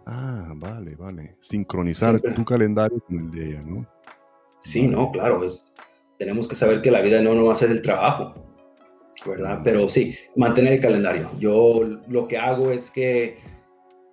ah, 0.04 0.52
vale, 0.56 0.94
vale. 0.94 1.36
Sincronizar 1.38 2.20
tu 2.20 2.44
calendario 2.44 3.00
con 3.00 3.18
el 3.18 3.30
de 3.30 3.46
ella, 3.46 3.62
¿no? 3.62 3.86
Sí, 4.60 4.86
no, 4.86 5.10
claro, 5.10 5.38
pues, 5.38 5.72
tenemos 6.18 6.46
que 6.46 6.54
saber 6.54 6.82
que 6.82 6.90
la 6.90 7.00
vida 7.00 7.22
no 7.22 7.34
nos 7.34 7.50
hace 7.50 7.72
el 7.72 7.80
trabajo, 7.80 8.34
¿verdad? 9.24 9.62
Pero 9.64 9.88
sí, 9.88 10.14
mantener 10.36 10.74
el 10.74 10.80
calendario. 10.80 11.30
Yo 11.38 11.80
lo 12.08 12.28
que 12.28 12.36
hago 12.36 12.70
es 12.70 12.90
que 12.90 13.38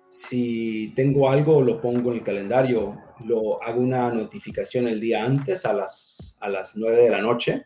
si 0.08 0.90
tengo 0.96 1.28
algo, 1.28 1.60
lo 1.60 1.82
pongo 1.82 2.12
en 2.12 2.16
el 2.16 2.22
calendario 2.22 2.96
lo 3.24 3.62
hago 3.62 3.80
una 3.80 4.10
notificación 4.10 4.88
el 4.88 5.00
día 5.00 5.24
antes 5.24 5.64
a 5.64 5.72
las, 5.72 6.36
a 6.40 6.48
las 6.48 6.76
9 6.76 6.96
de 6.96 7.10
la 7.10 7.20
noche. 7.20 7.64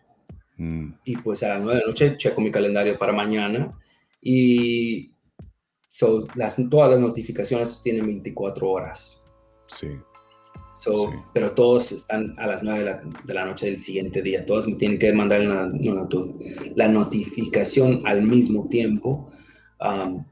Mm. 0.56 0.92
Y 1.04 1.16
pues 1.16 1.42
a 1.42 1.48
las 1.54 1.62
9 1.62 1.74
de 1.74 1.80
la 1.80 1.86
noche 1.86 2.16
checo 2.16 2.40
mi 2.40 2.50
calendario 2.50 2.98
para 2.98 3.12
mañana. 3.12 3.78
Y 4.20 5.12
las, 6.34 6.56
todas 6.70 6.90
las 6.90 7.00
notificaciones 7.00 7.80
tienen 7.82 8.06
24 8.06 8.68
horas. 8.68 9.20
Sí. 9.66 9.88
Pero 11.34 11.52
todos 11.52 11.92
están 11.92 12.34
a 12.38 12.46
las 12.46 12.62
9 12.62 13.00
de 13.24 13.34
la, 13.34 13.44
noche 13.44 13.66
del 13.66 13.82
siguiente 13.82 14.22
día. 14.22 14.46
Todos 14.46 14.66
me 14.66 14.76
tienen 14.76 14.98
que 14.98 15.12
mandar 15.12 15.40
la, 15.42 16.88
notificación 16.88 18.02
al 18.06 18.22
mismo 18.22 18.68
tiempo. 18.68 19.30
Um, 19.80 20.24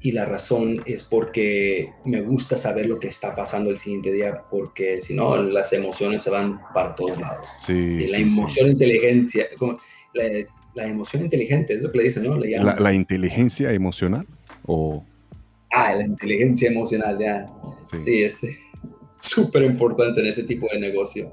y 0.00 0.12
la 0.12 0.24
razón 0.24 0.82
es 0.86 1.02
porque 1.02 1.90
me 2.04 2.20
gusta 2.20 2.56
saber 2.56 2.86
lo 2.86 3.00
que 3.00 3.08
está 3.08 3.34
pasando 3.34 3.70
el 3.70 3.76
siguiente 3.76 4.12
día, 4.12 4.42
porque 4.50 5.00
si 5.00 5.14
no, 5.14 5.36
las 5.36 5.72
emociones 5.72 6.22
se 6.22 6.30
van 6.30 6.60
para 6.74 6.94
todos 6.94 7.18
lados. 7.18 7.48
Sí, 7.60 7.72
y 7.72 8.08
la 8.08 8.18
emoción 8.18 8.70
inteligencia, 8.70 9.46
como 9.58 9.78
la, 10.12 10.86
emoción 10.86 11.24
inteligente, 11.24 11.74
es 11.74 11.82
lo 11.82 11.90
que 11.90 11.98
le 11.98 12.04
dicen, 12.04 12.24
¿no? 12.24 12.36
la, 12.36 12.92
inteligencia 12.92 13.72
emocional 13.72 14.26
o... 14.66 15.04
Ah, 15.72 15.94
la 15.94 16.04
inteligencia 16.04 16.70
emocional, 16.70 17.18
ya. 17.18 17.46
Sí, 17.96 18.22
es 18.22 18.46
súper 19.16 19.64
importante 19.64 20.20
en 20.20 20.26
ese 20.26 20.44
tipo 20.44 20.66
de 20.72 20.78
negocio. 20.78 21.30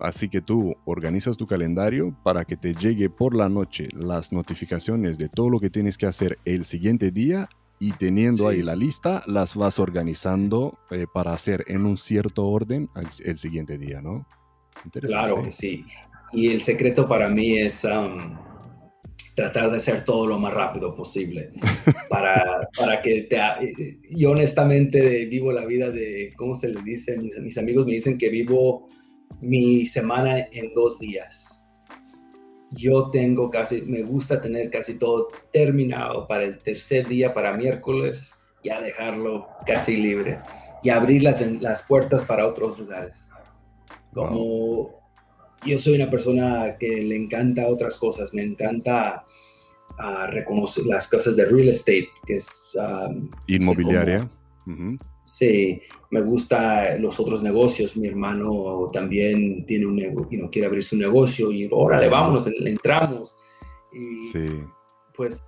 Así 0.00 0.28
que 0.28 0.40
tú 0.40 0.74
organizas 0.84 1.36
tu 1.36 1.46
calendario 1.46 2.16
para 2.24 2.44
que 2.44 2.56
te 2.56 2.74
llegue 2.74 3.08
por 3.08 3.34
la 3.34 3.48
noche 3.48 3.88
las 3.92 4.32
notificaciones 4.32 5.16
de 5.18 5.28
todo 5.28 5.48
lo 5.48 5.60
que 5.60 5.70
tienes 5.70 5.96
que 5.96 6.06
hacer 6.06 6.38
el 6.44 6.64
siguiente 6.64 7.10
día 7.10 7.48
y 7.84 7.92
teniendo 7.92 8.48
ahí 8.48 8.62
la 8.62 8.74
lista, 8.74 9.22
las 9.26 9.54
vas 9.54 9.78
organizando 9.78 10.78
eh, 10.90 11.04
para 11.12 11.34
hacer 11.34 11.66
en 11.66 11.84
un 11.84 11.98
cierto 11.98 12.46
orden 12.46 12.88
el, 13.22 13.36
siguiente 13.36 13.76
día, 13.76 14.00
¿no? 14.00 14.26
Claro 15.02 15.42
que 15.42 15.52
sí. 15.52 15.84
Y 16.32 16.48
el 16.48 16.62
secreto 16.62 17.06
para 17.06 17.28
mí 17.28 17.58
es 17.58 17.86
tratar 19.36 19.70
de 19.70 19.76
hacer 19.76 20.02
todo 20.02 20.26
lo 20.26 20.38
más 20.38 20.54
rápido 20.54 20.94
posible. 20.94 21.52
para, 22.08 22.66
para 22.74 23.02
que 23.02 23.24
te... 23.24 23.36
Eh, 23.36 23.98
yo 24.12 24.30
honestamente 24.30 25.26
vivo 25.26 25.52
la 25.52 25.66
vida 25.66 25.90
de, 25.90 26.32
¿cómo 26.38 26.56
se 26.56 26.68
le 26.68 26.80
dice? 26.80 27.18
Mis, 27.18 27.38
mis 27.38 27.58
amigos 27.58 27.84
me 27.84 27.92
dicen 27.92 28.16
que 28.16 28.30
vivo 28.30 28.88
mi 29.42 29.84
semana 29.84 30.38
en 30.38 30.72
dos 30.72 30.98
días 30.98 31.62
yo 32.74 33.10
tengo 33.10 33.50
casi, 33.50 33.82
me 33.82 34.02
gusta 34.02 34.40
tener 34.40 34.70
casi 34.70 34.94
todo 34.94 35.28
terminado 35.52 36.26
para 36.26 36.44
el 36.44 36.58
tercer 36.58 37.08
día, 37.08 37.32
para 37.32 37.56
miércoles, 37.56 38.34
ya 38.62 38.80
dejarlo 38.80 39.48
casi 39.66 39.96
libre 39.96 40.38
y 40.82 40.90
abrir 40.90 41.22
las, 41.22 41.40
las 41.60 41.82
puertas 41.82 42.24
para 42.24 42.46
otros 42.46 42.78
lugares. 42.78 43.28
Como 44.12 45.02
yo 45.64 45.78
soy 45.78 45.96
una 45.96 46.10
persona 46.10 46.76
que 46.78 47.02
le 47.02 47.16
encanta 47.16 47.66
otras 47.68 47.98
cosas, 47.98 48.32
me 48.34 48.42
encanta 48.42 49.24
uh, 49.98 50.30
reconocer 50.30 50.84
las 50.86 51.08
cosas 51.08 51.36
de 51.36 51.46
real 51.46 51.68
estate, 51.68 52.08
que 52.26 52.36
es... 52.36 52.76
Um, 52.76 53.30
Inmobiliaria. 53.46 54.28
Sí, 55.24 55.80
me 56.10 56.20
gusta 56.20 56.96
los 56.98 57.18
otros 57.18 57.42
negocios. 57.42 57.96
Mi 57.96 58.08
hermano 58.08 58.90
también 58.92 59.64
tiene 59.66 59.86
un 59.86 59.96
negocio, 59.96 60.42
no 60.42 60.50
quiere 60.50 60.66
abrir 60.66 60.84
su 60.84 60.96
negocio 60.96 61.50
y 61.50 61.68
órale, 61.72 62.08
vámonos, 62.08 62.46
le 62.46 62.70
entramos. 62.70 63.36
Y 63.92 64.26
sí. 64.26 64.46
pues 65.16 65.42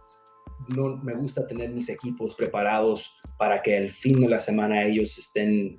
no 0.74 0.96
me 0.96 1.14
gusta 1.14 1.46
tener 1.46 1.70
mis 1.70 1.88
equipos 1.88 2.34
preparados 2.34 3.20
para 3.38 3.60
que 3.60 3.76
al 3.76 3.90
fin 3.90 4.20
de 4.20 4.28
la 4.28 4.40
semana 4.40 4.82
ellos 4.82 5.18
estén 5.18 5.78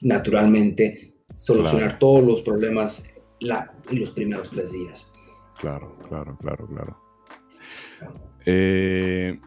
naturalmente 0.00 1.14
solucionar 1.36 1.98
todos 1.98 2.24
los 2.24 2.42
problemas 2.42 3.10
en 3.40 4.00
los 4.00 4.10
primeros 4.10 4.50
tres 4.50 4.72
días. 4.72 5.10
Claro, 5.58 5.96
claro, 6.08 6.36
claro, 6.40 6.66
claro. 6.66 7.00
Eh, 8.46 9.38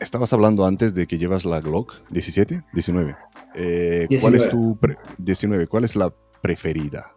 estabas 0.00 0.32
hablando 0.32 0.66
antes 0.66 0.94
de 0.94 1.06
que 1.06 1.18
llevas 1.18 1.44
la 1.44 1.60
Glock 1.60 1.94
17, 2.10 2.64
19. 2.72 3.16
Eh, 3.54 4.06
¿Cuál 4.20 4.34
es 4.34 4.48
tu 4.48 4.78
19? 5.18 5.66
¿Cuál 5.66 5.84
es 5.84 5.96
la 5.96 6.12
preferida? 6.42 7.12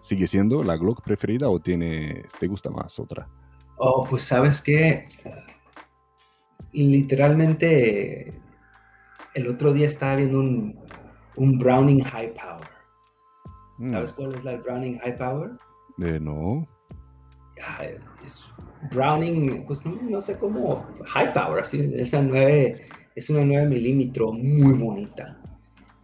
¿Sigue 0.00 0.26
siendo 0.26 0.62
la 0.62 0.76
Glock 0.76 1.02
preferida 1.02 1.48
o 1.48 1.60
tiene, 1.60 2.22
te 2.38 2.46
gusta 2.46 2.70
más 2.70 2.98
otra? 2.98 3.28
Oh, 3.76 4.06
pues 4.08 4.22
sabes 4.22 4.62
que 4.62 5.08
literalmente 6.72 8.38
el 9.34 9.48
otro 9.48 9.72
día 9.72 9.86
estaba 9.86 10.16
viendo 10.16 10.38
un, 10.38 10.78
un 11.36 11.58
Browning 11.58 12.04
High 12.04 12.34
Power. 12.34 12.68
Mm. 13.78 13.90
¿Sabes 13.90 14.12
cuál 14.12 14.34
es 14.34 14.44
la 14.44 14.56
Browning 14.56 14.98
High 14.98 15.18
Power? 15.18 15.50
Eh, 16.02 16.18
no. 16.20 16.66
es 18.24 18.46
Browning, 18.90 19.64
pues 19.66 19.84
no, 19.84 20.20
sé 20.20 20.36
cómo, 20.36 20.86
High 21.06 21.32
Power, 21.32 21.62
así, 21.62 21.90
esa 21.94 22.22
9, 22.22 22.80
es 23.14 23.30
una 23.30 23.44
9 23.44 23.66
milímetros 23.66 24.32
muy 24.34 24.74
bonita. 24.74 25.40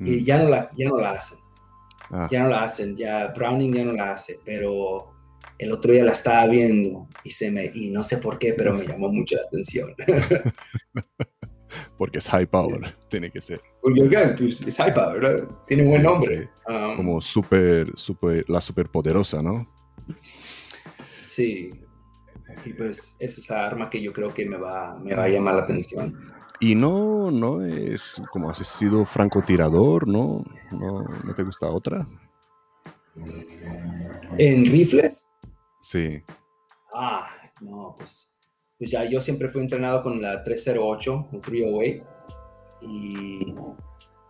Y 0.01 0.21
mm. 0.21 0.25
ya 0.25 0.39
no 0.39 0.49
la, 0.49 0.71
ya 0.77 0.89
no 0.89 0.99
la 0.99 1.13
hacen. 1.13 1.39
Ah. 2.11 2.29
Ya 2.31 2.43
no 2.43 2.49
la 2.51 2.65
hacen, 2.65 2.97
ya 2.97 3.29
Browning 3.29 3.75
ya 3.75 3.85
no 3.85 3.93
la 3.93 4.13
hace, 4.13 4.39
pero 4.45 5.13
el 5.59 5.73
otro 5.73 5.93
día 5.93 6.05
la 6.05 6.13
estaba 6.13 6.47
viendo 6.47 7.09
y, 7.25 7.31
se 7.31 7.51
me, 7.51 7.71
y 7.75 7.91
no 7.91 8.03
sé 8.03 8.19
por 8.19 8.39
qué, 8.39 8.53
pero 8.53 8.75
me 8.75 8.87
llamó 8.87 9.09
mucho 9.09 9.37
la 9.37 9.43
atención. 9.43 9.95
Porque 11.97 12.19
es 12.19 12.29
high 12.29 12.47
power, 12.47 12.95
tiene 13.09 13.31
que 13.31 13.41
ser. 13.41 13.61
Pues, 13.81 14.61
es 14.61 14.77
high 14.77 14.93
power, 14.93 15.49
tiene 15.67 15.85
un 15.85 15.91
buen 15.91 16.03
nombre. 16.03 16.51
Um, 16.69 16.97
Como 16.97 17.21
super, 17.21 17.91
super, 17.97 18.45
la 18.49 18.61
superpoderosa, 18.61 19.43
¿no? 19.43 19.67
Sí, 21.25 21.71
y 22.65 22.73
pues 22.73 23.16
es 23.19 23.39
esa 23.39 23.65
arma 23.65 23.91
que 23.91 24.01
yo 24.01 24.12
creo 24.12 24.33
que 24.33 24.47
me 24.47 24.57
va, 24.57 24.99
me 25.03 25.15
va 25.15 25.24
a 25.24 25.29
llamar 25.29 25.55
la 25.55 25.62
atención. 25.62 26.33
Y 26.61 26.74
no, 26.77 27.31
no 27.31 27.65
es 27.65 28.23
como 28.31 28.49
has 28.49 28.59
sido 28.59 29.05
francotirador, 29.05 30.07
¿no? 30.07 30.45
¿No, 30.70 31.03
no 31.03 31.35
te 31.35 31.43
gusta 31.43 31.69
otra? 31.69 32.07
¿En 34.39 34.65
rifles? 34.66 35.29
Sí. 35.81 36.23
Ah, 36.95 37.27
no, 37.61 37.95
pues, 37.99 38.33
pues 38.79 38.91
ya 38.91 39.05
yo 39.05 39.20
siempre 39.20 39.49
fui 39.49 39.61
entrenado 39.61 40.03
con 40.03 40.23
la 40.23 40.43
308, 40.45 41.29
un 41.33 41.41
308. 41.41 42.05
Y 42.83 43.55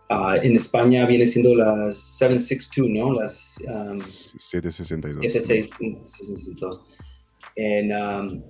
ah, 0.09 0.35
en 0.41 0.55
España 0.55 1.05
viene 1.05 1.27
siendo 1.27 1.55
las 1.55 1.97
762, 2.17 2.89
¿no? 2.89 3.13
Las 3.13 3.59
762. 4.37 5.21
762. 5.21 6.85
En, 7.55 7.91
um, 7.91 8.43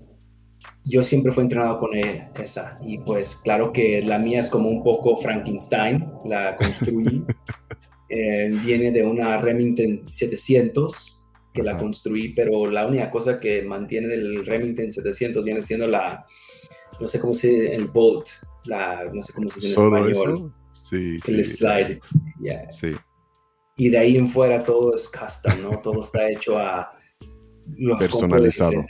yo 0.86 1.04
siempre 1.04 1.32
fui 1.32 1.44
entrenado 1.44 1.80
con 1.80 1.96
e, 1.96 2.30
esa. 2.36 2.78
Y 2.82 3.00
pues 3.00 3.36
claro 3.38 3.72
que 3.72 4.02
la 4.02 4.20
mía 4.20 4.42
es 4.42 4.50
como 4.50 4.70
un 4.70 4.84
poco 4.84 5.18
Frankenstein, 5.18 6.06
la 6.26 6.56
construí. 6.56 7.24
Eh, 8.16 8.52
viene 8.64 8.92
de 8.92 9.02
una 9.04 9.40
Remington 9.40 10.08
700 10.08 11.20
que 11.52 11.64
la 11.64 11.76
construí, 11.76 12.30
pero 12.36 12.70
la 12.70 12.86
única 12.86 13.10
cosa 13.10 13.40
que 13.40 13.64
mantiene 13.64 14.08
del 14.08 14.46
Remington 14.46 14.92
700 14.92 15.44
viene 15.44 15.64
siendo 15.64 15.88
la, 15.88 16.24
no 17.00 17.08
sé 17.08 17.20
cómo 17.20 17.34
se 17.34 17.48
dice, 17.48 17.74
el 17.74 17.88
bolt, 17.88 18.28
la, 18.66 19.10
no 19.12 19.20
sé 19.20 19.34
cómo 19.34 19.50
se 19.50 19.62
dice 19.62 19.82
en 19.82 19.96
español. 19.96 20.54
Sí, 20.72 21.18
el 21.28 21.44
slide. 21.44 22.00
Sí. 22.70 22.92
Y 23.78 23.90
de 23.90 23.98
ahí 23.98 24.16
en 24.16 24.28
fuera 24.28 24.64
todo 24.64 24.94
es 24.94 25.10
custom, 25.10 25.64
¿no? 25.64 25.78
todo 25.80 26.04
está 26.04 26.30
hecho 26.30 26.60
a 26.60 26.92
los 27.78 28.00
personalizado. 28.00 28.86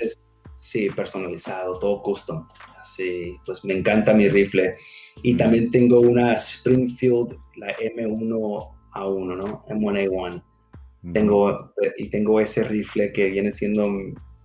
Sí, 0.55 0.89
personalizado, 0.89 1.79
todo 1.79 2.01
custom. 2.01 2.47
Así, 2.79 3.35
pues 3.45 3.63
me 3.65 3.73
encanta 3.73 4.13
mi 4.13 4.29
rifle. 4.29 4.75
Y 5.21 5.35
también 5.35 5.71
tengo 5.71 5.99
una 5.99 6.33
Springfield, 6.33 7.37
la 7.57 7.75
M1A1, 7.77 9.37
¿no? 9.37 9.65
M1A1. 9.65 10.43
Tengo, 11.11 11.73
y 11.97 12.07
tengo 12.09 12.39
ese 12.39 12.63
rifle 12.63 13.11
que 13.11 13.29
viene 13.29 13.51
siendo, 13.51 13.89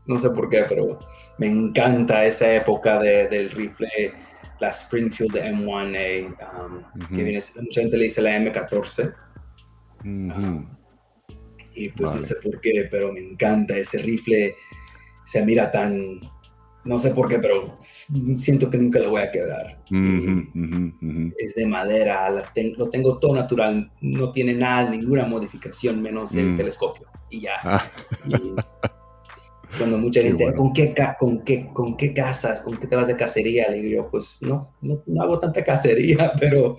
no 0.06 0.18
sé 0.18 0.30
por 0.30 0.50
qué, 0.50 0.64
pero 0.68 0.98
me 1.38 1.46
encanta 1.46 2.26
esa 2.26 2.52
época 2.52 2.98
de, 2.98 3.28
del 3.28 3.50
rifle, 3.50 4.12
la 4.58 4.70
Springfield 4.70 5.36
M1A, 5.36 6.26
um, 6.26 7.08
que 7.14 7.22
viene, 7.22 7.38
mucha 7.60 7.80
gente 7.80 7.96
le 7.96 8.04
dice 8.04 8.22
la 8.22 8.36
M14. 8.38 9.14
Um, 10.04 10.77
y 11.78 11.88
pues 11.90 12.14
no 12.14 12.22
sé 12.22 12.36
por 12.42 12.60
qué, 12.60 12.88
pero 12.90 13.12
me 13.12 13.20
encanta 13.20 13.76
ese 13.76 13.98
rifle 13.98 14.54
se 15.28 15.44
mira 15.44 15.70
tan, 15.70 16.20
no 16.86 16.98
sé 16.98 17.10
por 17.10 17.28
qué, 17.28 17.38
pero 17.38 17.76
siento 17.78 18.70
que 18.70 18.78
nunca 18.78 18.98
lo 18.98 19.10
voy 19.10 19.20
a 19.20 19.30
quebrar. 19.30 19.78
Es 21.38 21.54
de 21.54 21.66
madera, 21.66 22.30
lo 22.30 22.88
tengo 22.88 23.18
todo 23.18 23.34
natural, 23.34 23.92
no 24.00 24.32
tiene 24.32 24.54
nada, 24.54 24.88
ninguna 24.88 25.26
modificación 25.26 26.00
menos 26.00 26.34
el 26.34 26.52
mm. 26.52 26.56
telescopio 26.56 27.08
y 27.28 27.42
ya. 27.42 27.56
Ah. 27.62 27.90
cuando 29.76 29.98
mucha 29.98 30.22
gente, 30.22 30.54
¿con, 30.54 30.72
qué, 30.72 30.94
con, 31.18 31.44
qué, 31.44 31.68
¿con 31.74 31.96
qué 31.98 32.14
casas? 32.14 32.62
¿Con 32.62 32.78
qué 32.78 32.86
te 32.86 32.96
vas 32.96 33.06
de 33.06 33.16
cacería? 33.16 33.68
Le 33.68 33.82
digo, 33.82 34.08
pues 34.10 34.38
no, 34.40 34.72
no, 34.80 35.02
hago 35.20 35.36
tanta 35.36 35.62
cacería, 35.62 36.32
pero 36.40 36.76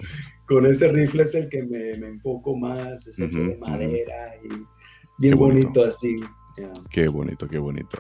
con 0.48 0.66
ese 0.66 0.88
rifle 0.88 1.22
es 1.22 1.36
el 1.36 1.50
que 1.50 1.62
me, 1.62 1.98
me 1.98 2.08
enfoco 2.08 2.56
más, 2.56 3.06
es 3.06 3.20
hecho 3.20 3.44
de 3.44 3.58
madera 3.58 4.34
y 4.44 4.79
bien 5.20 5.38
bonito. 5.38 5.84
así. 5.84 6.16
Qué 6.90 7.08
bonito, 7.08 7.48
qué 7.48 7.58
bonito. 7.58 8.00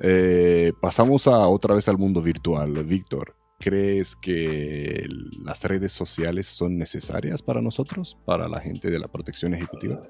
Eh, 0.00 0.72
pasamos 0.80 1.26
a 1.26 1.48
otra 1.48 1.74
vez 1.74 1.88
al 1.88 1.98
mundo 1.98 2.22
virtual. 2.22 2.84
Víctor, 2.84 3.34
¿crees 3.58 4.14
que 4.14 5.06
las 5.42 5.64
redes 5.64 5.92
sociales 5.92 6.46
son 6.46 6.78
necesarias 6.78 7.42
para 7.42 7.60
nosotros, 7.60 8.16
para 8.24 8.48
la 8.48 8.60
gente 8.60 8.90
de 8.90 8.98
la 8.98 9.08
protección 9.08 9.54
ejecutiva? 9.54 10.02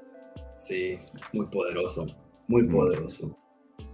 Sí, 0.57 0.99
es 1.15 1.35
muy 1.35 1.47
poderoso, 1.47 2.07
muy 2.49 2.65
mm. 2.65 2.70
poderoso. 2.70 3.39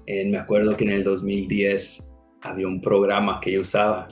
me 0.07 0.39
acuerdo 0.39 0.77
que 0.77 0.85
en 0.85 0.91
el 0.91 1.05
2010 1.05 2.17
había 2.41 2.67
un 2.67 2.81
programa 2.81 3.41
que 3.41 3.53
yo 3.53 3.61
usaba 3.61 4.09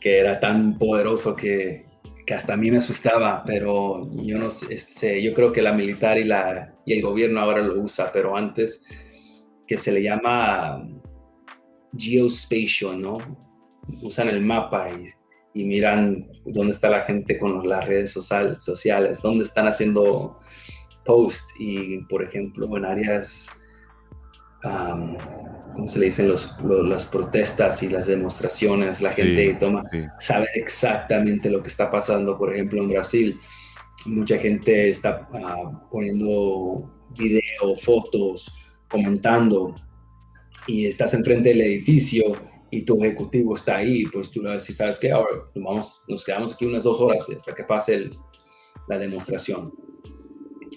que 0.00 0.18
era 0.18 0.38
tan 0.38 0.78
poderoso 0.78 1.34
que, 1.34 1.87
que 2.28 2.34
hasta 2.34 2.52
a 2.52 2.56
mí 2.58 2.70
me 2.70 2.76
asustaba, 2.76 3.42
pero 3.46 4.06
yo 4.16 4.36
no 4.38 4.50
sé, 4.50 5.22
yo 5.22 5.32
creo 5.32 5.50
que 5.50 5.62
la 5.62 5.72
militar 5.72 6.18
y, 6.18 6.24
la, 6.24 6.74
y 6.84 6.92
el 6.92 7.00
gobierno 7.00 7.40
ahora 7.40 7.62
lo 7.62 7.80
usa, 7.80 8.10
pero 8.12 8.36
antes 8.36 8.84
que 9.66 9.78
se 9.78 9.90
le 9.90 10.02
llama 10.02 10.86
geospatial, 11.96 13.00
¿no? 13.00 13.16
Usan 14.02 14.28
el 14.28 14.42
mapa 14.42 14.90
y, 14.90 15.64
miran 15.64 16.30
dónde 16.44 16.72
está 16.72 16.90
la 16.90 17.00
gente 17.00 17.38
con 17.38 17.66
las 17.66 17.86
redes 17.86 18.12
sociales, 18.12 19.22
dónde 19.22 19.44
están 19.44 19.66
haciendo 19.66 20.38
post 21.06 21.50
y, 21.58 22.04
por 22.10 22.22
ejemplo, 22.22 22.76
en 22.76 22.84
áreas, 22.84 23.48
¿cómo 25.78 25.86
se 25.86 26.00
le 26.00 26.06
dicen? 26.06 26.26
Los, 26.26 26.56
las 26.64 27.06
protestas 27.06 27.84
y 27.84 27.88
las 27.88 28.08
demostraciones, 28.08 29.00
la 29.00 29.10
gente 29.10 29.56
toma, 29.60 29.80
sabe 30.18 30.48
exactamente 30.56 31.48
lo 31.50 31.62
que 31.62 31.68
está 31.68 31.88
pasando, 31.88 32.36
por 32.36 32.52
ejemplo, 32.52 32.82
en 32.82 32.88
Brasil. 32.88 33.38
Mucha 34.04 34.38
gente 34.38 34.90
está 34.90 35.28
ah, 35.32 35.86
poniendo 35.88 37.06
video, 37.16 37.76
fotos, 37.80 38.52
comentando 38.90 39.76
y 40.66 40.84
estás 40.86 41.14
enfrente 41.14 41.50
del 41.50 41.60
edificio 41.60 42.24
y 42.72 42.82
tu 42.82 43.00
ejecutivo 43.04 43.54
está 43.54 43.76
ahí, 43.76 44.04
pues 44.06 44.32
tú 44.32 44.42
le 44.42 44.48
vas 44.48 44.56
a 44.56 44.58
decir, 44.58 44.74
¿sabes 44.74 44.98
qué? 44.98 45.12
Ahora 45.12 45.30
nos, 45.54 45.64
vamos, 45.64 46.02
nos 46.08 46.24
quedamos 46.24 46.54
aquí 46.54 46.66
unas 46.66 46.82
dos 46.82 46.98
horas 46.98 47.24
hasta 47.30 47.54
que 47.54 47.62
pase 47.62 48.10
la 48.88 48.98
demostración. 48.98 49.72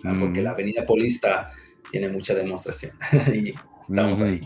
Ah, 0.03 0.15
porque 0.19 0.41
mm. 0.41 0.43
la 0.43 0.51
avenida 0.51 0.85
Polista 0.85 1.51
tiene 1.89 2.07
mucha 2.07 2.35
demostración 2.35 2.95
y 3.33 3.51
estamos 3.81 4.21
ahí. 4.21 4.41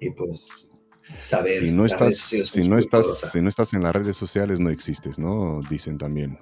Y 0.00 0.10
pues 0.10 0.70
saber. 1.18 1.58
Si 1.58 1.70
no, 1.70 1.84
estás, 1.84 2.16
si, 2.16 2.68
no 2.68 2.78
estás, 2.78 3.30
si 3.32 3.40
no 3.40 3.48
estás 3.48 3.74
en 3.74 3.82
las 3.82 3.94
redes 3.94 4.16
sociales, 4.16 4.60
no 4.60 4.70
existes, 4.70 5.18
¿no? 5.18 5.60
Dicen 5.68 5.98
también. 5.98 6.38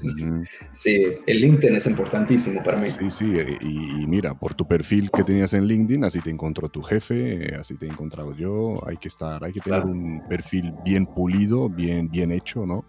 sí, 0.71 1.03
el 1.27 1.39
LinkedIn 1.39 1.75
es 1.75 1.85
importantísimo 1.85 2.63
para 2.63 2.77
mí. 2.77 2.87
Sí, 2.87 3.11
sí, 3.11 3.31
eh, 3.35 3.57
y, 3.61 4.07
mira, 4.07 4.33
por 4.33 4.53
tu 4.53 4.67
perfil 4.67 5.11
que 5.11 5.23
tenías 5.23 5.53
en 5.53 5.65
LinkedIn, 5.65 6.05
así 6.05 6.21
te 6.21 6.29
encontró 6.29 6.69
tu 6.69 6.81
jefe, 6.81 7.53
así 7.55 7.75
te 7.75 7.85
he 7.85 7.89
encontrado 7.89 8.33
yo, 8.33 8.81
hay 8.87 8.97
que 8.97 9.09
estar, 9.09 9.43
hay 9.43 9.51
que 9.51 9.59
tener 9.59 9.83
un 9.83 10.23
perfil 10.27 10.73
bien 10.85 11.05
pulido, 11.05 11.69
bien, 11.69 12.09
bien 12.09 12.31
hecho, 12.31 12.65
¿no? 12.65 12.85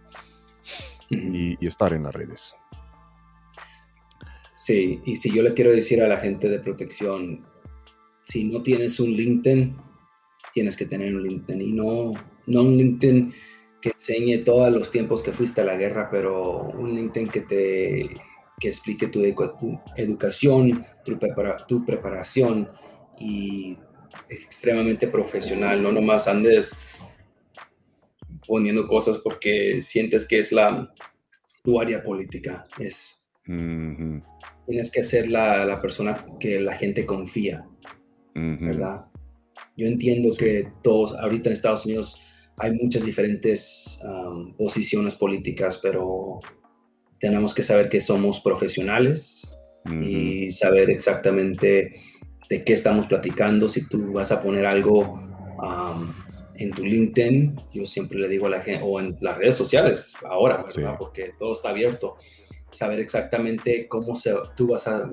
y, 1.10 1.66
estar 1.66 1.92
en 1.92 2.04
las 2.04 2.14
redes. 2.14 2.54
Sí, 4.54 5.00
y 5.04 5.16
si 5.16 5.32
yo 5.32 5.42
le 5.42 5.54
quiero 5.54 5.70
decir 5.70 6.02
a 6.02 6.08
la 6.08 6.18
gente 6.18 6.48
de 6.48 6.60
protección, 6.60 7.46
si 8.22 8.44
no 8.44 8.62
tienes 8.62 9.00
un 9.00 9.10
LinkedIn, 9.10 9.76
tienes 10.52 10.76
que 10.76 10.86
tener 10.86 11.14
un 11.14 11.22
LinkedIn. 11.22 11.60
Y 11.60 11.72
no, 11.72 12.12
no 12.46 12.62
un 12.62 12.76
LinkedIn 12.76 13.32
que 13.80 13.90
enseñe 13.90 14.44
todos 14.44 14.72
los 14.72 14.90
tiempos 14.90 15.22
que 15.22 15.32
fuiste 15.32 15.60
a 15.60 15.64
la 15.64 15.76
guerra, 15.76 16.08
pero 16.10 16.62
un 16.62 16.94
LinkedIn 16.94 17.28
que 17.28 17.40
te 17.40 18.10
que 18.60 18.68
explique 18.68 19.06
tu, 19.06 19.22
educación, 19.96 20.84
tu, 21.02 21.18
tu 21.66 21.84
preparación 21.86 22.68
y 23.18 23.78
extremadamente 24.28 25.08
profesional, 25.08 25.82
no 25.82 25.90
nomás 25.90 26.28
andes 26.28 26.74
poniendo 28.46 28.86
cosas 28.86 29.18
porque 29.18 29.80
sientes 29.82 30.26
que 30.26 30.38
es 30.38 30.52
la 30.52 30.92
tu 31.62 31.80
área 31.80 32.02
política, 32.02 32.66
es 32.78 33.30
tienes 33.46 34.90
que 34.90 35.02
ser 35.02 35.30
la, 35.30 35.64
la, 35.64 35.80
persona 35.80 36.26
que 36.38 36.60
la 36.60 36.76
gente 36.76 37.04
confía, 37.04 37.66
¿verdad? 38.34 39.06
Yo 39.76 39.86
entiendo 39.86 40.30
que 40.36 40.68
todos 40.82 41.12
ahorita 41.18 41.48
en 41.48 41.52
Estados 41.52 41.86
Unidos 41.86 42.20
hay 42.56 42.72
muchas 42.72 43.04
diferentes 43.04 43.98
posiciones 44.58 45.14
políticas, 45.14 45.78
pero 45.78 46.40
tenemos 47.18 47.54
que 47.54 47.62
saber 47.62 47.88
que 47.88 48.00
somos 48.00 48.40
profesionales 48.40 49.50
y 50.02 50.50
saber 50.50 50.90
exactamente 50.90 51.94
de 52.48 52.64
qué 52.64 52.72
estamos 52.72 53.06
platicando. 53.06 53.68
Si 53.68 53.86
tú 53.88 54.12
vas 54.12 54.32
a 54.32 54.42
poner 54.42 54.66
algo 54.66 55.18
en 56.54 56.70
tu 56.72 56.84
LinkedIn, 56.84 57.56
yo 57.72 57.86
siempre 57.86 58.18
le 58.18 58.28
digo 58.28 58.46
a 58.46 58.50
la 58.50 58.60
gente, 58.60 58.82
o 58.84 59.00
en 59.00 59.16
las 59.20 59.38
redes 59.38 59.54
sociales 59.54 60.14
ahora, 60.28 60.62
¿verdad? 60.62 60.96
Porque 60.98 61.32
todo 61.38 61.54
está 61.54 61.70
abierto. 61.70 62.16
Saber 62.70 63.00
exactamente 63.00 63.88
cómo 63.88 64.14
se, 64.14 64.34
tú 64.56 64.68
vas 64.68 64.86
a, 64.86 65.10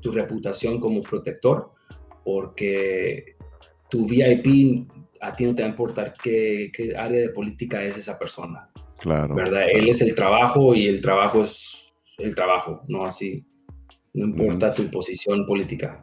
tu 0.00 0.10
reputación 0.10 0.80
como 0.80 1.02
protector, 1.02 1.72
porque 2.24 3.36
tu 3.90 4.06
VIP 4.06 4.88
a 5.20 5.34
ti 5.34 5.46
no 5.46 5.54
te 5.54 5.62
va 5.62 5.68
a 5.68 5.70
importar 5.70 6.12
qué, 6.22 6.70
área 6.96 7.20
de 7.20 7.28
política 7.30 7.82
es 7.82 7.96
esa 7.96 8.18
persona. 8.18 8.70
Claro. 8.98 9.34
¿Verdad? 9.34 9.66
Él 9.72 9.88
es 9.88 10.00
el 10.00 10.14
trabajo 10.14 10.74
y 10.74 10.86
el 10.86 11.00
trabajo 11.00 11.42
es 11.42 11.94
el 12.18 12.34
trabajo, 12.34 12.82
no 12.88 13.04
así. 13.04 13.44
No 14.12 14.26
importa 14.26 14.72
tu 14.72 14.88
posición 14.90 15.44
política. 15.46 16.02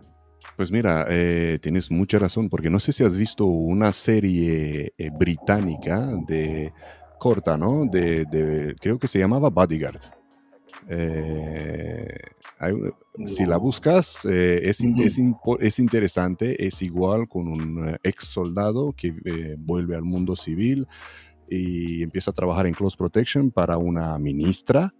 Pues 0.57 0.71
mira, 0.71 1.05
eh, 1.09 1.59
tienes 1.61 1.89
mucha 1.89 2.19
razón, 2.19 2.49
porque 2.49 2.69
no 2.69 2.79
sé 2.79 2.91
si 2.91 3.03
has 3.03 3.15
visto 3.15 3.45
una 3.45 3.91
serie 3.93 4.93
eh, 4.97 5.09
británica 5.17 6.09
de 6.27 6.73
corta, 7.17 7.57
¿no? 7.57 7.85
De, 7.85 8.75
creo 8.79 8.99
que 8.99 9.07
se 9.07 9.19
llamaba 9.19 9.49
Bodyguard. 9.49 10.01
Eh, 10.93 12.17
si 13.25 13.45
la 13.45 13.57
buscas, 13.57 14.25
es, 14.25 14.81
es, 14.81 15.79
interesante, 15.79 16.67
es 16.67 16.81
igual 16.81 17.29
con 17.29 17.47
un 17.47 17.97
ex 18.03 18.25
soldado 18.25 18.93
que 18.95 19.55
vuelve 19.57 19.95
al 19.95 20.03
mundo 20.03 20.35
civil 20.35 20.87
y 21.49 22.03
empieza 22.03 22.31
a 22.31 22.33
trabajar 22.33 22.67
en 22.67 22.73
Close 22.73 22.97
Protection 22.97 23.51
para 23.51 23.77
una 23.77 24.17
ministra 24.19 24.93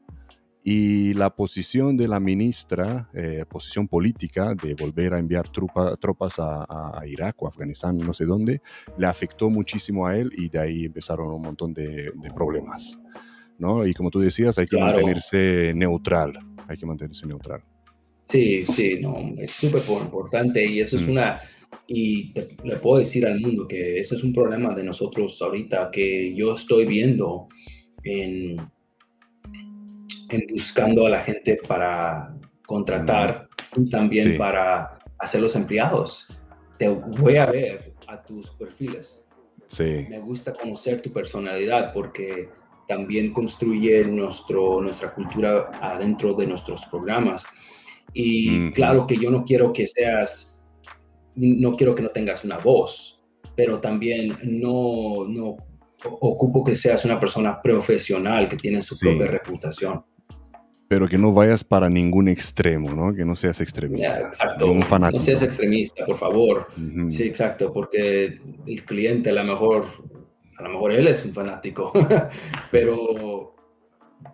y 0.63 1.13
la 1.13 1.33
posición 1.35 1.97
de 1.97 2.07
la 2.07 2.19
ministra, 2.19 3.09
eh, 3.13 3.45
posición 3.49 3.87
política 3.87 4.53
de 4.53 4.75
volver 4.75 5.13
a 5.13 5.19
enviar 5.19 5.49
tropas 5.49 6.35
a, 6.37 7.01
Irak 7.07 7.41
o 7.41 7.47
Afganistán, 7.47 7.97
no 7.97 8.13
sé 8.13 8.25
dónde, 8.25 8.61
le 8.97 9.07
afectó 9.07 9.49
muchísimo 9.49 10.05
a 10.05 10.15
él 10.15 10.31
y 10.37 10.49
de 10.49 10.59
ahí 10.59 10.85
empezaron 10.85 11.31
un 11.33 11.41
montón 11.41 11.73
de, 11.73 12.13
problemas. 12.35 12.99
¿No? 13.61 13.85
Y 13.85 13.93
como 13.93 14.09
tú 14.09 14.19
decías, 14.19 14.57
hay 14.57 14.65
que 14.65 14.77
mantenerse 14.77 15.71
neutral, 15.73 16.33
hay 16.67 16.77
que 16.77 16.85
mantenerse 16.85 17.25
neutral. 17.27 17.61
Sí, 18.25 18.63
sí, 18.63 18.99
no, 18.99 19.35
es 19.37 19.51
súper 19.51 19.83
importante 20.01 20.65
y 20.65 20.79
eso 20.81 20.95
es 20.95 21.07
mm. 21.07 21.11
una, 21.11 21.39
y 21.87 22.33
le 22.63 22.77
puedo 22.77 22.99
decir 22.99 23.25
al 23.25 23.39
mundo 23.39 23.67
que 23.67 23.99
eso 23.99 24.15
es 24.15 24.23
un 24.23 24.33
problema 24.33 24.73
de 24.73 24.83
nosotros 24.83 25.41
ahorita 25.41 25.89
que 25.91 26.33
yo 26.35 26.55
estoy 26.55 26.85
viendo 26.85 27.47
en 28.03 28.57
en 30.31 30.47
buscando 30.49 31.05
a 31.05 31.09
la 31.09 31.19
gente 31.19 31.59
para 31.67 32.33
contratar 32.65 33.49
y 33.75 33.89
también 33.89 34.37
para 34.37 34.99
hacer 35.19 35.41
los 35.41 35.55
empleados. 35.55 36.25
Te 36.77 36.87
voy 36.87 37.37
a 37.37 37.45
ver 37.45 37.93
a 38.07 38.23
tus 38.23 38.49
perfiles. 38.51 39.23
Sí. 39.67 40.05
Me 40.09 40.19
gusta 40.19 40.53
conocer 40.53 41.01
tu 41.01 41.11
personalidad 41.11 41.93
porque 41.93 42.49
también 42.87 43.31
construye 43.31 44.05
nuestro, 44.05 44.81
nuestra 44.81 45.13
cultura 45.13 45.71
adentro 45.81 46.33
de 46.33 46.47
nuestros 46.47 46.85
programas. 46.85 47.45
Y 48.13 48.71
claro 48.71 49.07
que 49.07 49.17
yo 49.17 49.29
no 49.29 49.43
quiero 49.43 49.71
que 49.71 49.87
seas, 49.87 50.61
no 51.35 51.73
quiero 51.73 51.95
que 51.95 52.03
no 52.03 52.09
tengas 52.09 52.43
una 52.43 52.57
voz, 52.57 53.21
pero 53.55 53.79
también 53.79 54.37
no, 54.43 55.25
no 55.27 55.57
ocupo 56.03 56.63
que 56.63 56.75
seas 56.75 57.05
una 57.05 57.19
persona 57.19 57.61
profesional 57.61 58.49
que 58.49 58.57
tiene 58.57 58.81
su 58.81 58.99
propia 58.99 59.27
reputación 59.27 60.03
pero 60.91 61.07
que 61.07 61.17
no 61.17 61.31
vayas 61.31 61.63
para 61.63 61.89
ningún 61.89 62.27
extremo, 62.27 62.93
¿no? 62.93 63.15
Que 63.15 63.23
no 63.23 63.33
seas 63.33 63.61
extremista. 63.61 64.27
exacto. 64.27 64.69
Un 64.69 64.81
fanático. 64.81 65.19
No 65.19 65.23
seas 65.23 65.41
extremista, 65.41 66.05
por 66.05 66.17
favor. 66.17 66.67
Sí, 67.07 67.23
exacto, 67.23 67.71
porque 67.71 68.41
el 68.67 68.83
cliente 68.83 69.29
a 69.29 69.33
lo 69.35 69.45
mejor, 69.45 69.85
a 70.61 70.67
lo 70.67 70.73
mejor 70.73 70.91
él 70.91 71.07
es 71.07 71.25
un 71.25 71.33
fanático, 71.33 71.91
pero 72.71 73.55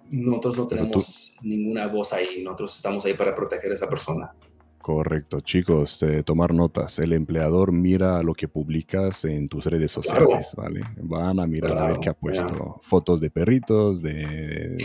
nosotros 0.10 0.58
no 0.58 0.68
tenemos 0.68 1.34
ninguna 1.42 1.88
voz 1.88 2.12
ahí, 2.12 2.44
nosotros 2.44 2.76
estamos 2.76 3.06
ahí 3.06 3.14
para 3.14 3.34
proteger 3.34 3.72
a 3.72 3.76
esa 3.76 3.90
persona. 3.90 4.34
Correcto, 4.80 5.42
chicos, 5.42 6.02
eh, 6.04 6.24
tomar 6.24 6.54
notas. 6.54 6.98
El 7.00 7.12
empleador 7.12 7.74
mira 7.74 8.24
lo 8.24 8.34
que 8.34 8.48
publicas 8.48 9.26
en 9.26 9.50
tus 9.50 9.66
redes 9.66 9.92
sociales, 9.92 10.48
¿vale? 10.56 10.80
Van 11.02 11.42
a 11.42 11.48
mirar 11.48 11.78
a 11.78 11.88
ver 11.88 12.00
qué 12.00 12.08
ha 12.08 12.14
puesto. 12.14 12.80
Fotos 12.84 13.20
de 13.20 13.30
perritos, 13.30 14.02
de, 14.02 14.78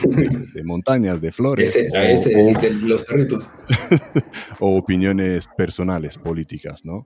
montañas, 0.64 1.20
de 1.20 1.31
flores. 1.31 1.77
Ese, 1.77 2.35
o, 2.35 2.60
de 2.60 2.70
los 2.85 3.05
perritos. 3.05 3.48
o 4.59 4.77
opiniones 4.77 5.47
personales, 5.56 6.19
políticas, 6.19 6.85
¿no? 6.85 7.05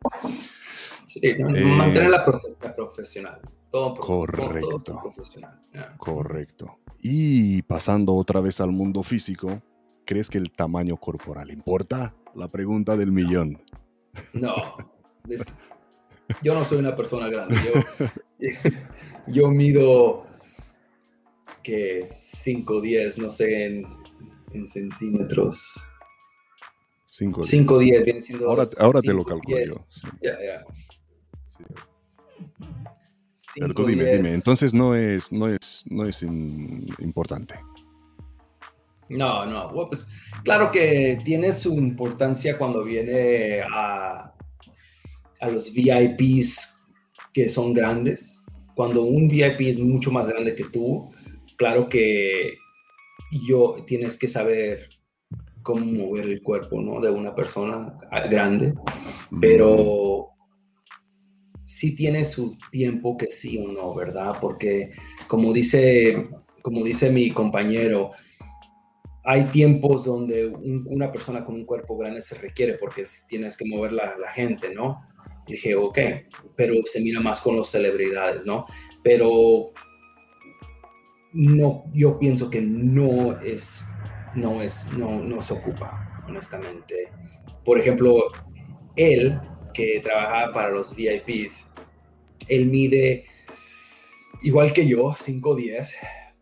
Sí, 1.17 1.29
eh, 1.29 1.39
mantener 1.39 2.11
la, 2.11 2.23
profesional. 2.77 3.41
Todo, 3.71 3.95
correcto. 3.95 5.01
profesional. 5.01 5.59
Correcto. 5.97 6.79
Y 7.01 7.63
pasando 7.63 8.15
otra 8.15 8.41
vez 8.41 8.61
al 8.61 8.71
mundo 8.71 9.03
físico, 9.03 9.63
¿crees 10.05 10.29
que 10.29 10.37
el 10.37 10.53
tamaño 10.53 10.99
corporal 10.99 11.51
importa? 11.51 12.15
La 12.35 12.49
pregunta 12.49 12.99
del 12.99 13.13
millón. 13.13 13.63
No, 14.35 14.77
yo 16.43 16.55
no 16.55 16.65
soy 16.67 16.79
una 16.79 16.95
persona 16.95 17.29
grande. 17.29 17.57
Yo, 19.27 19.49
mido 19.51 20.27
que 21.63 22.05
5, 22.05 22.81
10, 22.83 23.19
no 23.19 23.31
sé, 23.31 23.67
en, 24.53 24.67
centímetros. 24.67 25.83
5, 27.07 27.79
10, 27.79 28.05
viene 28.05 28.21
siendo. 28.21 28.51
Ahora, 28.51 28.65
ahora 28.79 29.01
te 29.01 29.15
lo 29.15 29.25
calculo 29.25 29.65
yo. 29.65 29.75
Ya, 30.23 30.37
ya. 30.45 30.65
Pero 33.59 33.75
tú 33.75 33.87
dime, 33.87 34.05
dime, 34.05 34.35
entonces 34.35 34.75
no 34.75 34.95
es, 34.95 35.33
no 35.33 35.49
es, 35.49 35.85
no 35.89 36.05
es 36.05 36.23
importante. 36.23 37.55
No, 39.09 39.47
no, 39.47 39.71
pues 39.89 40.09
claro 40.43 40.71
que 40.71 41.19
tiene 41.25 41.53
su 41.53 41.75
importancia 41.75 42.59
cuando 42.59 42.83
viene 42.83 43.61
a, 43.63 44.35
a 45.41 45.49
los 45.49 45.73
VIPs 45.73 46.77
que 47.33 47.49
son 47.49 47.73
grandes. 47.73 48.43
Cuando 48.75 49.03
un 49.03 49.29
VIP 49.29 49.61
es 49.63 49.79
mucho 49.79 50.11
más 50.11 50.27
grande 50.27 50.55
que 50.55 50.65
tú, 50.65 51.11
claro 51.57 51.89
que 51.89 52.59
yo 53.49 53.85
tienes 53.87 54.19
que 54.19 54.29
saber 54.29 54.89
cómo 55.63 55.85
mover 55.85 56.27
el 56.27 56.43
cuerpo, 56.43 56.81
¿no? 56.81 57.01
De 57.01 57.11
una 57.11 57.35
persona 57.35 57.99
grande, 58.31 58.75
pero 59.41 60.36
sí 61.67 61.95
tiene 61.95 62.25
su 62.25 62.57
tiempo 62.71 63.19
que 63.19 63.31
sí 63.31 63.59
o 63.59 63.71
no, 63.71 63.95
¿verdad? 63.95 64.39
Porque 64.41 64.93
como 65.29 65.53
dice, 65.53 66.31
como 66.63 66.83
dice 66.83 67.11
mi 67.11 67.31
compañero, 67.31 68.13
hay 69.25 69.45
tiempos 69.47 70.05
donde 70.05 70.47
una 70.47 71.13
persona 71.13 71.45
con 71.45 71.57
un 71.57 71.67
cuerpo 71.67 71.99
grande 71.99 72.23
se 72.23 72.37
requiere 72.37 72.75
porque 72.75 73.05
tienes 73.29 73.57
que 73.57 73.67
mover 73.67 73.93
la, 73.93 74.17
la 74.17 74.31
gente, 74.31 74.73
¿no? 74.73 75.03
dije, 75.47 75.75
ok, 75.75 75.99
pero 76.57 76.75
se 76.85 77.01
mira 77.01 77.21
más 77.21 77.41
con 77.41 77.57
las 77.57 77.69
celebridades, 77.69 78.45
¿no? 78.47 78.67
Pero 79.03 79.73
no, 81.33 81.85
yo 81.93 82.19
pienso 82.19 82.51
que 82.51 82.61
no 82.61 83.39
es, 83.41 83.85
no 84.35 84.63
es, 84.63 84.87
no, 84.97 85.21
no 85.21 85.41
se 85.41 85.55
ocupa, 85.55 86.25
honestamente. 86.27 87.11
Por 87.65 87.79
ejemplo, 87.79 88.17
él, 88.97 89.39
que 89.77 90.01
trabaja 90.01 90.53
para 90.53 90.71
los 90.71 90.95
VIPs, 90.97 91.67
él 92.49 92.67
mide 92.67 93.25
igual 94.43 94.73
que 94.73 94.87
yo, 94.87 95.13
5'10", 95.13 95.89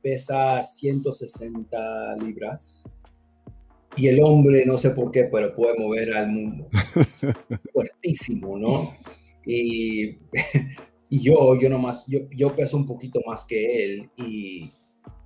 pesa 0.00 0.62
160 0.62 2.16
libras. 2.16 2.84
Y 3.96 4.08
el 4.08 4.22
hombre, 4.22 4.64
no 4.66 4.76
sé 4.76 4.90
por 4.90 5.10
qué, 5.10 5.24
pero 5.24 5.54
puede 5.54 5.78
mover 5.78 6.14
al 6.14 6.28
mundo. 6.28 6.68
fuertísimo, 7.72 8.58
¿no? 8.58 8.94
Y, 9.46 10.18
y, 11.08 11.22
yo, 11.22 11.58
yo 11.60 11.68
nomás, 11.68 12.06
yo, 12.06 12.20
yo 12.30 12.54
peso 12.54 12.76
un 12.76 12.86
poquito 12.86 13.20
más 13.26 13.46
que 13.46 13.84
él 13.84 14.10
y, 14.16 14.70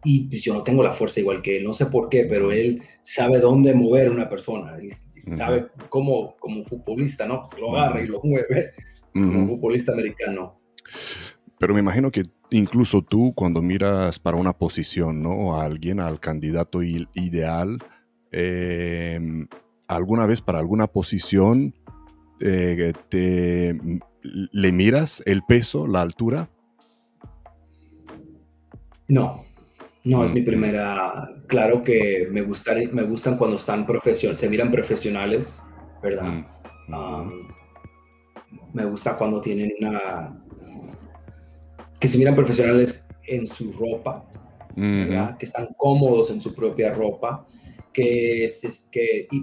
y 0.04 0.28
pues 0.28 0.44
yo 0.44 0.54
no 0.54 0.62
tengo 0.62 0.82
la 0.82 0.92
fuerza 0.92 1.20
igual 1.20 1.42
que 1.42 1.56
él. 1.56 1.64
No 1.64 1.72
sé 1.72 1.86
por 1.86 2.08
qué, 2.08 2.24
pero 2.24 2.52
él 2.52 2.82
sabe 3.02 3.40
dónde 3.40 3.74
mover 3.74 4.10
una 4.10 4.28
persona. 4.28 4.76
Y, 4.80 4.90
sabe 5.20 5.66
cómo, 5.88 6.36
como 6.38 6.62
futbolista, 6.62 7.26
¿no? 7.26 7.48
Lo 7.58 7.76
agarra 7.76 8.00
y 8.02 8.06
lo 8.06 8.20
mueve. 8.22 8.72
Como 9.12 9.48
futbolista 9.48 9.92
americano. 9.92 10.60
Pero 11.58 11.74
me 11.74 11.80
imagino 11.80 12.12
que 12.12 12.22
incluso 12.50 13.02
tú 13.02 13.32
cuando 13.34 13.60
miras 13.60 14.18
para 14.18 14.36
una 14.36 14.52
posición, 14.52 15.20
¿no? 15.20 15.56
A 15.56 15.64
alguien, 15.64 15.98
al 15.98 16.20
candidato 16.20 16.82
ideal, 16.82 17.78
em, 18.30 19.48
alguna 19.88 20.26
vez 20.26 20.40
para 20.40 20.60
alguna 20.60 20.86
posición 20.86 21.74
eh, 22.40 22.92
te, 23.08 23.76
le 24.22 24.72
miras 24.72 25.22
el 25.26 25.42
peso, 25.42 25.88
la 25.88 26.02
altura. 26.02 26.48
No, 29.08 29.42
no 30.08 30.24
es 30.24 30.32
mi 30.32 30.40
mm. 30.40 30.44
primera. 30.44 31.34
Claro 31.46 31.82
que 31.82 32.28
me 32.30 32.42
gustan, 32.42 32.94
me 32.94 33.02
gustan 33.02 33.36
cuando 33.36 33.56
están 33.56 33.86
profesionales, 33.86 34.38
se 34.38 34.48
miran 34.48 34.70
profesionales, 34.70 35.62
¿verdad? 36.02 36.44
Mm, 36.88 37.42
me 38.72 38.84
gusta 38.86 39.16
cuando 39.16 39.40
tienen 39.40 39.72
una 39.78 40.42
que 42.00 42.08
se 42.08 42.16
miran 42.16 42.34
profesionales 42.34 43.06
en 43.26 43.46
su 43.46 43.72
ropa, 43.72 44.24
que 44.74 45.44
están 45.44 45.68
cómodos 45.76 46.30
en 46.30 46.40
su 46.40 46.54
propia 46.54 46.94
ropa, 46.94 47.44
que, 47.92 48.44
es, 48.44 48.86
que 48.90 49.26
y, 49.30 49.42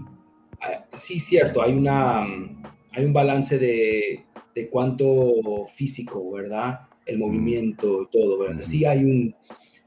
ah, 0.62 0.86
sí, 0.94 1.20
cierto, 1.20 1.62
hay, 1.62 1.74
una, 1.74 2.22
hay 2.22 3.06
un 3.06 3.14
balance 3.14 3.60
de, 3.60 4.26
de 4.56 4.70
cuánto 4.70 5.66
físico, 5.68 6.32
¿verdad? 6.32 6.88
El 7.06 7.20
movimiento 7.20 8.04
y 8.04 8.08
todo, 8.10 8.40
¿verdad? 8.40 8.62
Sí 8.62 8.86
hay, 8.86 9.04
un, 9.04 9.36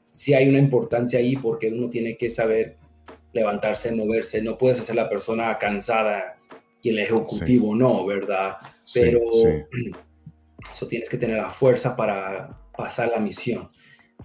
sí 0.09 0.33
hay 0.33 0.49
una 0.49 0.59
importancia 0.59 1.19
ahí 1.19 1.35
porque 1.35 1.69
uno 1.69 1.89
tiene 1.89 2.17
que 2.17 2.29
saber 2.29 2.77
levantarse, 3.33 3.93
moverse, 3.93 4.41
no 4.41 4.57
puedes 4.57 4.79
hacer 4.79 4.95
la 4.95 5.09
persona 5.09 5.57
cansada 5.57 6.37
y 6.81 6.89
el 6.89 6.99
ejecutivo 6.99 7.75
no, 7.75 8.05
¿verdad? 8.05 8.57
Pero 8.93 9.19
eso 10.73 10.87
tienes 10.87 11.09
que 11.09 11.17
tener 11.17 11.37
la 11.37 11.49
fuerza 11.49 11.95
para 11.95 12.49
pasar 12.75 13.09
la 13.09 13.19
misión. 13.19 13.69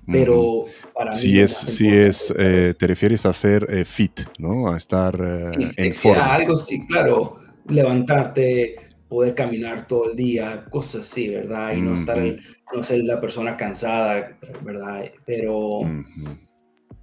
Pero 0.06 0.65
para 0.94 1.11
mí 1.11 1.16
si 1.16 1.40
es, 1.40 1.56
si 1.56 1.89
es 1.89 2.35
eh, 2.36 2.74
te 2.78 2.86
refieres 2.86 3.24
a 3.24 3.32
ser 3.32 3.66
eh, 3.70 3.85
fit, 3.85 4.20
¿no? 4.39 4.70
A 4.70 4.77
estar 4.77 5.19
eh, 5.19 5.70
en 5.77 5.94
forma. 5.94 6.35
Algo 6.35 6.56
sí, 6.56 6.86
claro, 6.86 7.39
levantarte, 7.69 8.77
poder 9.15 9.35
caminar 9.36 9.86
todo 9.86 10.11
el 10.11 10.16
día, 10.16 10.65
cosas 10.70 11.05
así, 11.05 11.28
¿verdad? 11.28 11.73
Y 11.73 11.81
no 11.81 11.95
estar, 11.95 12.19
no 12.74 12.82
ser 12.82 13.05
la 13.05 13.20
persona 13.20 13.57
cansada, 13.57 14.36
¿verdad? 14.65 15.09
Pero 15.24 15.82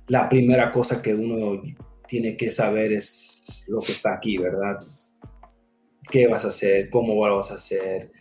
la 0.08 0.28
primera 0.28 0.74
cosa 0.74 1.02
que 1.02 1.16
uno 1.16 1.62
tiene 2.10 2.36
que 2.36 2.52
saber 2.52 2.92
es 2.92 3.64
lo 3.68 3.80
que 3.80 3.94
está 3.94 4.16
aquí, 4.16 4.38
¿verdad? 4.38 4.78
¿Qué 6.10 6.28
vas 6.28 6.44
a 6.44 6.50
hacer? 6.50 6.90
¿Cómo 6.90 7.18
vas 7.18 7.50
a 7.50 7.54
hacer? 7.56 8.12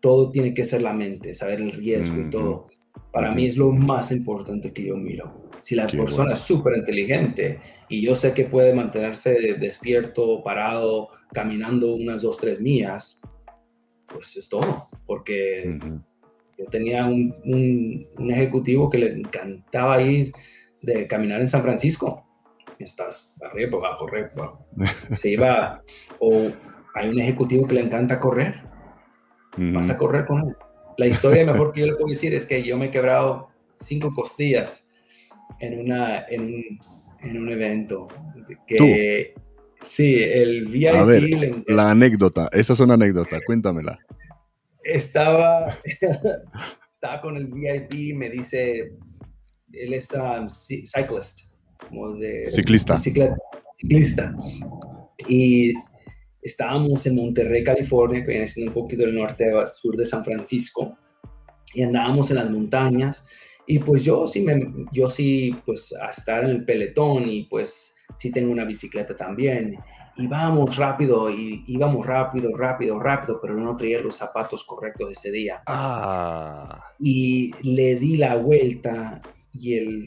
Todo 0.00 0.32
tiene 0.32 0.52
que 0.52 0.64
ser 0.64 0.82
la 0.82 0.92
mente, 0.92 1.34
saber 1.34 1.60
el 1.60 1.70
riesgo 1.70 2.20
y 2.20 2.30
todo. 2.30 2.64
Para 3.12 3.32
mí 3.32 3.46
es 3.46 3.56
lo 3.56 3.70
más 3.72 4.12
importante 4.12 4.72
que 4.72 4.84
yo 4.84 4.96
miro. 4.96 5.50
Si 5.60 5.74
la 5.74 5.86
persona 5.86 6.34
es 6.34 6.40
súper 6.40 6.76
inteligente 6.76 7.60
y 7.88 8.00
yo 8.00 8.14
sé 8.14 8.32
que 8.32 8.44
puede 8.44 8.72
mantenerse 8.74 9.56
despierto, 9.58 10.42
parado, 10.42 11.08
caminando 11.32 11.94
unas 11.94 12.22
dos, 12.22 12.38
tres 12.38 12.60
millas, 12.60 13.20
pues 14.06 14.36
es 14.36 14.48
todo. 14.48 14.88
Porque 15.06 15.78
yo 16.58 16.64
tenía 16.66 17.06
un, 17.06 17.34
un, 18.16 18.30
ejecutivo 18.30 18.88
que 18.88 18.98
le 18.98 19.12
encantaba 19.12 20.00
ir 20.00 20.32
de 20.82 21.06
caminar 21.06 21.40
en 21.40 21.48
San 21.48 21.62
Francisco. 21.62 22.24
Estás 22.78 23.34
arriba, 23.42 23.78
abajo, 23.78 24.06
arriba, 24.06 24.30
abajo. 24.36 24.66
Se 25.12 25.30
iba, 25.30 25.82
o 26.20 26.50
hay 26.94 27.08
un 27.08 27.18
ejecutivo 27.18 27.66
que 27.66 27.74
le 27.74 27.80
encanta 27.80 28.20
correr. 28.20 28.62
Vas 29.56 29.90
a 29.90 29.96
correr 29.96 30.24
con 30.24 30.46
él 30.46 30.56
la 30.98 31.06
historia 31.06 31.46
mejor 31.46 31.72
que 31.72 31.80
yo 31.80 31.86
le 31.86 31.94
puedo 31.94 32.08
decir 32.08 32.34
es 32.34 32.44
que 32.44 32.62
yo 32.62 32.76
me 32.76 32.86
he 32.86 32.90
quebrado 32.90 33.48
cinco 33.76 34.14
costillas 34.14 34.86
en, 35.60 35.80
una, 35.80 36.26
en, 36.28 36.42
un, 36.42 36.78
en 37.22 37.38
un 37.38 37.48
evento. 37.50 38.08
Que, 38.66 39.34
Sí, 39.82 40.16
el 40.20 40.66
VIP. 40.66 40.94
A 40.94 41.04
ver, 41.04 41.62
la 41.66 41.90
anécdota, 41.90 42.48
esa 42.52 42.72
es 42.72 42.80
una 42.80 42.94
anécdota, 42.94 43.38
cuéntamela. 43.46 43.98
Estaba, 44.82 45.72
estaba 46.90 47.20
con 47.20 47.36
el 47.36 47.46
VIP, 47.46 48.16
me 48.16 48.28
dice, 48.28 48.92
él 49.72 49.94
es 49.94 50.10
um, 50.12 50.48
cyclist, 50.48 51.42
como 51.88 52.14
de 52.14 52.50
ciclista. 52.50 52.96
ciclista. 52.96 54.34
Y 55.28 55.74
estábamos 56.42 57.06
en 57.06 57.16
Monterrey, 57.16 57.64
California, 57.64 58.22
que 58.22 58.30
viene 58.30 58.48
siendo 58.48 58.70
un 58.70 58.82
poquito 58.82 59.02
del 59.02 59.16
norte 59.16 59.52
sur 59.66 59.96
de 59.96 60.06
San 60.06 60.24
Francisco, 60.24 60.96
y 61.74 61.82
andábamos 61.82 62.30
en 62.30 62.36
las 62.36 62.50
montañas, 62.50 63.24
y 63.66 63.78
pues 63.78 64.02
yo 64.02 64.26
sí, 64.26 64.40
me, 64.40 64.86
yo 64.92 65.10
sí, 65.10 65.54
pues 65.66 65.92
a 66.00 66.06
estar 66.06 66.44
en 66.44 66.50
el 66.50 66.64
peletón, 66.64 67.28
y 67.28 67.44
pues 67.44 67.94
sí 68.16 68.30
tengo 68.30 68.50
una 68.50 68.64
bicicleta 68.64 69.14
también, 69.14 69.76
y 70.16 70.26
vamos 70.26 70.76
rápido, 70.76 71.30
y 71.30 71.62
íbamos 71.66 72.06
rápido, 72.06 72.56
rápido, 72.56 72.98
rápido, 72.98 73.38
pero 73.40 73.54
no 73.54 73.76
traía 73.76 74.00
los 74.00 74.16
zapatos 74.16 74.64
correctos 74.64 75.12
ese 75.12 75.30
día. 75.30 75.62
Ah. 75.66 76.92
Y 76.98 77.52
le 77.62 77.94
di 77.96 78.16
la 78.16 78.36
vuelta, 78.36 79.20
y 79.52 79.74
el, 79.74 80.06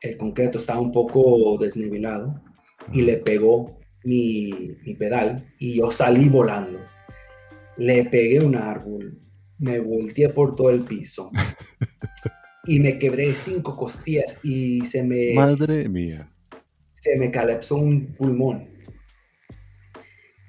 el 0.00 0.16
concreto 0.16 0.58
estaba 0.58 0.80
un 0.80 0.92
poco 0.92 1.56
desnivelado, 1.58 2.42
y 2.92 3.02
le 3.02 3.18
pegó 3.18 3.79
mi, 4.04 4.76
pedal 4.98 5.44
y 5.58 5.76
yo 5.76 5.90
salí 5.90 6.28
volando. 6.28 6.80
Le 7.76 8.04
pegué 8.04 8.44
un 8.44 8.56
árbol, 8.56 9.18
me 9.58 9.78
volteé 9.80 10.28
por 10.28 10.54
todo 10.54 10.70
el 10.70 10.82
piso 10.82 11.30
y 12.66 12.80
me 12.80 12.98
quebré 12.98 13.34
cinco 13.34 13.76
costillas 13.76 14.38
y 14.42 14.84
se 14.84 15.02
me... 15.02 15.32
Madre 15.34 15.88
mía. 15.88 16.16
Se 16.92 17.16
me 17.18 17.30
calapsó 17.30 17.76
un 17.76 18.14
pulmón. 18.14 18.68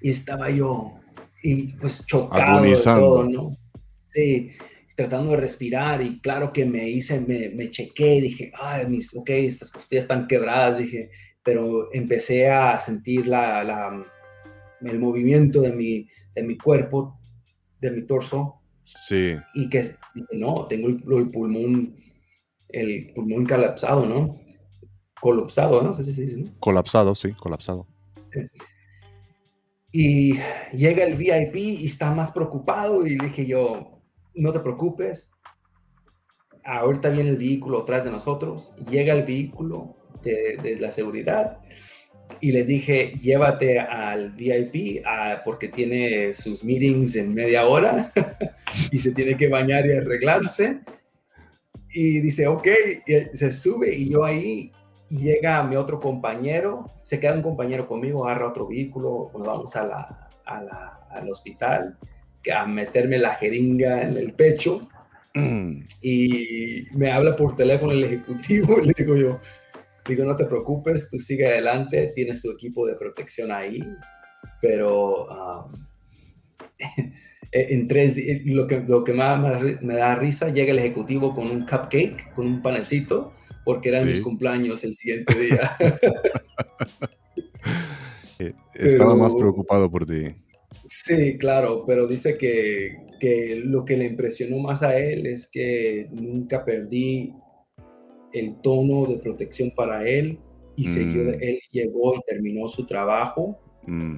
Y 0.02 0.10
estaba 0.10 0.50
yo, 0.50 1.00
y 1.44 1.74
pues 1.74 2.06
chocado 2.06 2.64
de 2.64 2.76
todo, 2.76 3.24
¿no? 3.24 3.56
Sí, 4.12 4.52
tratando 4.96 5.32
de 5.32 5.38
respirar 5.38 6.02
y 6.02 6.20
claro 6.20 6.52
que 6.52 6.66
me 6.66 6.90
hice, 6.90 7.20
me, 7.22 7.50
me 7.50 7.70
chequé, 7.70 8.20
dije, 8.20 8.52
ay, 8.60 8.88
mis, 8.88 9.16
ok, 9.16 9.30
estas 9.30 9.72
costillas 9.72 10.04
están 10.04 10.28
quebradas, 10.28 10.80
dije, 10.80 11.12
pero 11.44 11.92
empecé 11.94 12.50
a 12.50 12.78
sentir 12.80 13.28
la, 13.28 14.06
el 14.82 15.00
movimiento 15.00 15.62
de 15.62 15.72
mi, 15.72 16.08
de 16.36 16.44
mi 16.44 16.58
cuerpo, 16.58 17.20
de 17.80 17.92
mi 17.92 18.04
torso. 18.04 18.62
Sí. 18.86 19.36
Y 19.54 19.70
que 19.70 19.96
no, 20.34 20.68
tengo 20.68 20.88
el, 20.88 21.30
pulmón, 21.32 21.96
el 22.70 23.12
pulmón 23.14 23.46
colapsado, 23.46 24.06
¿no? 24.06 24.40
Colapsado, 25.20 25.82
¿no? 25.82 25.94
sé 25.94 26.04
si 26.04 26.14
se 26.14 26.22
dice, 26.24 26.38
¿no? 26.38 26.52
Colapsado, 26.60 27.16
sí, 27.16 27.32
colapsado. 27.34 27.88
Y 29.92 30.36
llega 30.74 31.04
el 31.04 31.16
VIP 31.16 31.56
y 31.56 31.86
está 31.86 32.12
más 32.12 32.32
preocupado 32.32 33.06
y 33.06 33.18
le 33.18 33.26
dije 33.26 33.46
yo, 33.46 34.02
no 34.34 34.52
te 34.52 34.60
preocupes, 34.62 35.32
ahorita 36.64 37.10
viene 37.10 37.30
el 37.30 37.38
vehículo 37.38 37.80
atrás 37.80 38.06
de 38.06 38.12
nosotros, 38.12 38.74
llega 38.90 39.14
el 39.14 39.24
vehículo, 39.24 39.98
de, 40.24 40.78
la 40.80 40.92
seguridad 40.92 41.60
y 42.40 42.52
les 42.52 42.68
dije, 42.68 43.14
llévate 43.22 43.80
al 43.80 44.32
VIP 44.32 45.04
porque 45.44 45.68
tiene 45.68 46.34
sus 46.34 46.64
meetings 46.64 47.16
en 47.16 47.34
media 47.34 47.66
hora 47.66 48.12
y 48.92 48.98
se 48.98 49.12
tiene 49.12 49.36
que 49.36 49.50
bañar 49.50 49.86
y 49.86 49.94
arreglarse. 49.94 50.80
Y 51.94 52.22
dice, 52.22 52.48
ok, 52.48 52.68
se 53.34 53.52
sube 53.52 53.94
y 53.94 54.10
yo 54.10 54.24
ahí 54.24 54.72
llega 55.10 55.62
mi 55.64 55.76
otro 55.76 56.00
compañero, 56.00 56.86
se 57.02 57.20
queda 57.20 57.34
un 57.34 57.42
compañero 57.42 57.86
conmigo, 57.86 58.26
agarra 58.26 58.48
otro 58.48 58.68
vehículo, 58.68 59.30
nos 59.34 59.46
vamos 59.46 59.76
a 59.76 59.86
la, 59.86 60.30
al 61.10 61.30
hospital 61.30 61.98
a 62.50 62.66
meterme 62.66 63.18
la 63.18 63.36
jeringa 63.36 64.02
en 64.02 64.18
el 64.18 64.34
pecho. 64.34 64.88
y 66.02 66.88
me 66.94 67.12
habla 67.12 67.36
por 67.36 67.56
teléfono 67.56 67.92
el 67.92 68.04
ejecutivo 68.04 68.80
y 68.82 68.86
le 68.88 68.94
digo 68.98 69.16
yo, 69.16 69.40
digo, 70.08 70.26
no 70.26 70.36
te 70.36 70.46
preocupes, 70.46 71.10
tú 71.10 71.20
sigue 71.20 71.48
adelante, 71.48 72.12
tienes 72.16 72.42
tu 72.42 72.52
equipo 72.52 72.86
de 72.86 72.96
protección 72.96 73.52
ahí, 73.52 73.80
pero 74.62 75.26
um, 75.26 75.88
en 77.52 77.88
tres 77.88 78.18
lo 78.46 78.68
que, 78.68 78.80
lo 78.82 79.04
que 79.04 79.14
más 79.14 79.62
me 79.82 79.96
da 79.96 80.16
risa, 80.16 80.50
llega 80.50 80.72
el 80.72 80.80
ejecutivo 80.80 81.36
con 81.36 81.50
un 81.50 81.62
cupcake, 81.62 82.34
con 82.34 82.46
un 82.48 82.62
panecito, 82.62 83.34
porque 83.64 83.90
eran 83.90 84.08
mis 84.08 84.20
cumpleaños 84.20 84.84
el 84.84 84.94
siguiente 84.94 85.34
día. 85.40 85.78
Eh, 88.40 88.54
estaba 88.74 89.16
más 89.16 89.36
preocupado 89.36 89.92
por 89.92 90.06
ti. 90.06 90.34
Sí, 90.88 91.38
claro, 91.38 91.84
pero 91.86 92.08
dice 92.08 92.38
que, 92.38 92.98
que 93.20 93.62
lo 93.64 93.86
que 93.86 93.96
le 93.96 94.06
impresionó 94.06 94.58
más 94.58 94.82
a 94.82 94.98
él 94.98 95.28
es 95.28 95.48
que 95.48 96.08
nunca 96.12 96.66
perdí 96.66 97.36
el 98.34 98.62
tono 98.62 99.06
de 99.06 99.18
protección 99.18 99.72
para 99.76 100.08
él 100.08 100.40
y 100.76 100.88
siguió, 100.88 101.24
mm. 101.24 101.42
él 101.42 101.60
llegó 101.72 102.16
y 102.16 102.22
terminó 102.28 102.68
su 102.68 102.86
trabajo. 102.86 103.60
Mm. 103.86 104.18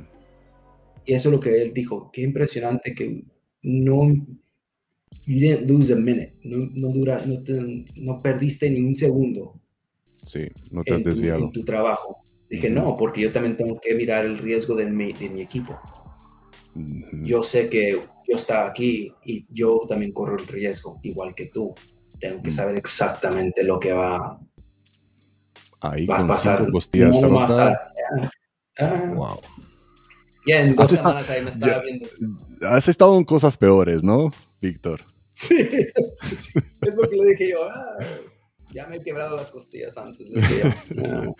Y 1.05 1.13
eso 1.13 1.29
es 1.29 1.35
lo 1.35 1.39
que 1.39 1.61
él 1.61 1.73
dijo, 1.73 2.09
qué 2.11 2.21
impresionante 2.21 2.93
que 2.93 3.23
no, 3.63 4.13
you 5.25 5.39
didn't 5.39 5.69
lose 5.69 5.93
a 5.93 5.97
minute, 5.97 6.35
no, 6.43 6.89
dura, 6.89 7.21
no, 7.95 8.19
perdiste 8.21 8.69
ni 8.69 8.81
un 8.81 8.93
segundo. 8.93 9.59
Sí, 10.21 10.47
no 10.71 10.83
te 10.83 10.93
has 10.93 11.03
desviado. 11.03 11.39
Tu, 11.39 11.45
en 11.45 11.51
tu 11.51 11.63
trabajo. 11.65 12.17
Dije, 12.49 12.69
no, 12.69 12.95
porque 12.95 13.21
yo 13.21 13.31
también 13.31 13.57
tengo 13.57 13.79
que 13.81 13.95
mirar 13.95 14.25
el 14.25 14.37
riesgo 14.37 14.75
de 14.75 14.85
mi, 14.85 15.11
de 15.11 15.29
mi 15.29 15.41
equipo. 15.41 15.77
Yo 17.23 17.43
sé 17.43 17.69
que 17.69 17.99
yo 18.27 18.35
estaba 18.35 18.67
aquí 18.67 19.11
y 19.25 19.45
yo 19.51 19.81
también 19.87 20.11
corro 20.11 20.37
el 20.37 20.47
riesgo, 20.47 20.99
igual 21.03 21.35
que 21.35 21.47
tú 21.47 21.75
tengo 22.23 22.41
que 22.41 22.49
mm. 22.49 22.53
saber 22.53 22.77
exactamente 22.77 23.63
lo 23.65 23.77
que 23.81 23.91
va, 23.91 24.39
Ahí, 25.81 26.07
a 26.09 26.25
pasar. 26.25 26.65
No 26.71 27.29
más 27.29 27.59
wow. 29.13 29.41
Ya 30.47 30.61
en 30.61 30.73
dos 30.73 30.89
has 30.91 30.97
semanas 30.97 31.29
ahí 31.29 31.43
me 31.43 31.49
estaba 31.49 31.81
viendo. 31.81 32.07
Has 32.61 32.87
estado 32.87 33.17
en 33.17 33.25
cosas 33.25 33.57
peores, 33.57 34.03
¿no, 34.03 34.31
Víctor? 34.61 35.01
Sí, 35.35 35.57
es 35.57 36.95
lo 36.95 37.09
que 37.09 37.15
le 37.15 37.29
dije 37.29 37.49
yo. 37.49 37.67
Ah, 37.67 37.97
ya 38.71 38.85
me 38.85 38.97
he 38.97 38.99
quebrado 39.01 39.35
las 39.35 39.49
costillas 39.49 39.97
antes. 39.97 40.27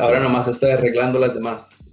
Ahora 0.00 0.20
nomás 0.20 0.48
estoy 0.48 0.70
arreglando 0.70 1.18
las 1.18 1.34
demás. 1.34 1.68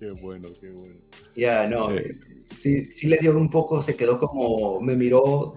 qué 0.00 0.10
bueno, 0.20 0.48
qué 0.60 0.70
bueno. 0.70 0.96
Ya, 1.36 1.68
no. 1.68 1.92
Eh, 1.92 2.18
sí, 2.50 2.90
sí 2.90 3.06
le 3.06 3.18
dio 3.18 3.36
un 3.36 3.50
poco, 3.50 3.82
se 3.82 3.96
quedó 3.96 4.18
como, 4.18 4.80
me 4.80 4.96
miró 4.96 5.54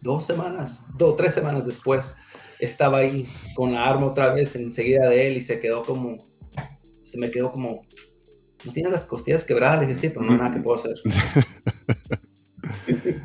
dos 0.00 0.24
semanas, 0.24 0.84
dos, 0.96 1.16
tres 1.16 1.34
semanas 1.34 1.66
después, 1.66 2.16
estaba 2.58 2.98
ahí 2.98 3.28
con 3.54 3.72
la 3.72 3.88
arma 3.88 4.06
otra 4.06 4.32
vez 4.32 4.54
enseguida 4.56 5.08
de 5.08 5.28
él 5.28 5.36
y 5.36 5.40
se 5.40 5.58
quedó 5.58 5.82
como, 5.82 6.18
se 7.02 7.18
me 7.18 7.30
quedó 7.30 7.50
como, 7.50 7.82
no 8.64 8.72
tiene 8.72 8.90
las 8.90 9.06
costillas 9.06 9.44
quebradas, 9.44 9.80
le 9.80 9.86
dije, 9.86 10.00
sí, 10.00 10.08
pero 10.08 10.22
no 10.22 10.32
hay 10.32 10.38
nada 10.38 10.52
que 10.52 10.60
puedo 10.60 10.78
hacer. 10.78 10.94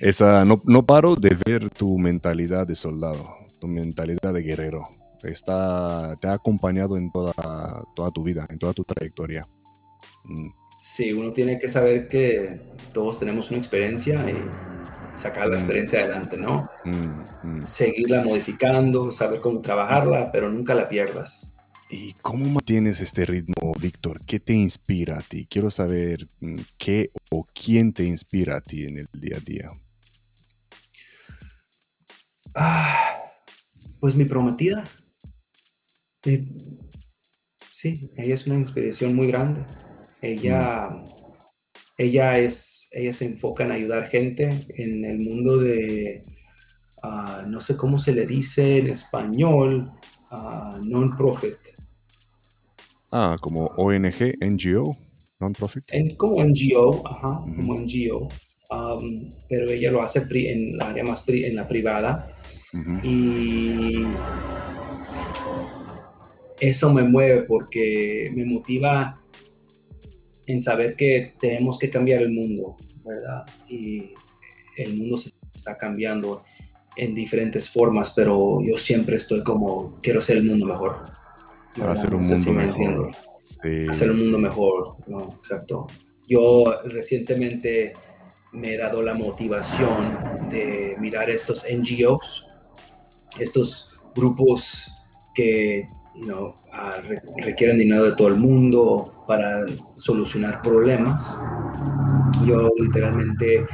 Esa, 0.00 0.44
no, 0.44 0.62
no 0.64 0.86
paro 0.86 1.16
de 1.16 1.36
ver 1.44 1.70
tu 1.70 1.98
mentalidad 1.98 2.66
de 2.66 2.76
soldado, 2.76 3.36
tu 3.60 3.66
mentalidad 3.66 4.32
de 4.32 4.42
guerrero. 4.42 4.88
Está, 5.24 6.16
te 6.20 6.28
ha 6.28 6.34
acompañado 6.34 6.96
en 6.96 7.10
toda, 7.10 7.82
toda 7.96 8.10
tu 8.12 8.22
vida, 8.22 8.46
en 8.48 8.58
toda 8.58 8.72
tu 8.72 8.84
trayectoria. 8.84 9.48
Mm. 10.88 10.90
Sí, 10.90 11.12
uno 11.12 11.32
tiene 11.32 11.58
que 11.58 11.68
saber 11.68 12.08
que 12.08 12.60
todos 12.92 13.18
tenemos 13.18 13.50
una 13.50 13.58
experiencia 13.58 14.24
y 14.30 15.18
sacar 15.18 15.46
la 15.46 15.56
mm. 15.56 15.58
experiencia 15.58 16.00
adelante, 16.00 16.36
¿no? 16.38 16.70
Mm, 16.84 17.66
Seguirla 17.66 18.24
modificando, 18.24 19.10
saber 19.10 19.40
cómo 19.40 19.60
trabajarla, 19.60 20.32
pero 20.32 20.50
nunca 20.50 20.74
la 20.74 20.88
pierdas. 20.88 21.54
¿Y 21.90 22.12
cómo 22.20 22.46
mantienes 22.46 23.00
este 23.00 23.24
ritmo, 23.26 23.72
Víctor? 23.80 24.20
¿Qué 24.26 24.40
te 24.40 24.52
inspira 24.52 25.18
a 25.18 25.22
ti? 25.22 25.46
Quiero 25.48 25.70
saber 25.70 26.26
qué 26.76 27.10
o 27.30 27.46
quién 27.54 27.92
te 27.92 28.04
inspira 28.04 28.56
a 28.56 28.60
ti 28.60 28.84
en 28.84 28.98
el 28.98 29.08
día 29.12 29.36
a 29.36 29.40
día. 29.40 29.70
Ah, 32.54 33.18
pues 34.00 34.14
mi 34.14 34.24
prometida. 34.24 34.84
sí, 37.70 38.10
ella 38.16 38.34
es 38.34 38.46
una 38.46 38.56
inspiración 38.56 39.14
muy 39.14 39.28
grande. 39.28 39.64
Ella, 40.20 41.04
ella, 41.96 42.38
es, 42.38 42.88
ella 42.92 43.12
se 43.12 43.26
enfoca 43.26 43.64
en 43.64 43.72
ayudar 43.72 44.08
gente 44.08 44.66
en 44.76 45.04
el 45.04 45.18
mundo 45.20 45.58
de, 45.58 46.24
ah, 47.02 47.44
no 47.46 47.60
sé 47.60 47.76
cómo 47.76 47.98
se 47.98 48.12
le 48.12 48.26
dice 48.26 48.78
en 48.78 48.88
español, 48.88 49.92
uh, 50.30 50.84
non-profit. 50.84 51.58
Ah, 53.12 53.36
como 53.40 53.66
ONG, 53.76 54.36
NGO, 54.40 54.96
non-profit. 55.40 55.84
como 56.16 56.44
NGO, 56.44 57.06
ajá, 57.06 57.40
como 57.56 57.74
NGO. 57.74 58.28
Um, 58.70 59.32
pero 59.48 59.70
ella 59.70 59.90
lo 59.90 60.02
hace 60.02 60.26
en 60.30 60.76
la 60.76 60.90
área 60.90 61.02
más 61.02 61.24
en 61.26 61.56
la 61.56 61.66
privada 61.66 62.34
y 63.02 64.02
eso 66.60 66.92
me 66.92 67.02
mueve 67.02 67.44
porque 67.44 68.30
me 68.34 68.44
motiva 68.44 69.18
en 70.48 70.60
saber 70.60 70.96
que 70.96 71.34
tenemos 71.38 71.78
que 71.78 71.90
cambiar 71.90 72.22
el 72.22 72.32
mundo, 72.32 72.76
¿verdad? 73.04 73.44
Y 73.68 74.14
el 74.76 74.96
mundo 74.96 75.16
se 75.16 75.30
está 75.54 75.76
cambiando 75.76 76.42
en 76.96 77.14
diferentes 77.14 77.70
formas, 77.70 78.10
pero 78.10 78.58
yo 78.62 78.76
siempre 78.76 79.16
estoy 79.16 79.44
como, 79.44 80.00
quiero 80.02 80.18
hacer 80.18 80.38
el 80.38 80.44
mundo 80.44 80.66
mejor. 80.66 81.04
Para 81.78 81.92
hacer 81.92 82.12
un 82.12 82.26
mundo 82.26 82.52
mejor. 82.52 83.10
hacer 83.88 84.10
un 84.10 84.18
mundo 84.18 84.38
mejor, 84.38 84.96
no, 85.06 85.34
exacto. 85.38 85.86
Yo 86.26 86.80
recientemente 86.84 87.94
me 88.52 88.74
he 88.74 88.78
dado 88.78 89.02
la 89.02 89.14
motivación 89.14 90.48
de 90.48 90.96
mirar 90.98 91.30
estos 91.30 91.64
NGOs 91.70 92.48
estos 93.38 93.94
grupos 94.14 94.90
que 95.34 95.88
ah, 96.72 97.00
requieren 97.42 97.78
dinero 97.78 98.04
de 98.04 98.16
todo 98.16 98.28
el 98.28 98.36
mundo 98.36 99.24
para 99.26 99.66
solucionar 99.94 100.60
problemas. 100.62 101.38
Yo 102.46 102.70
literalmente 102.78 103.66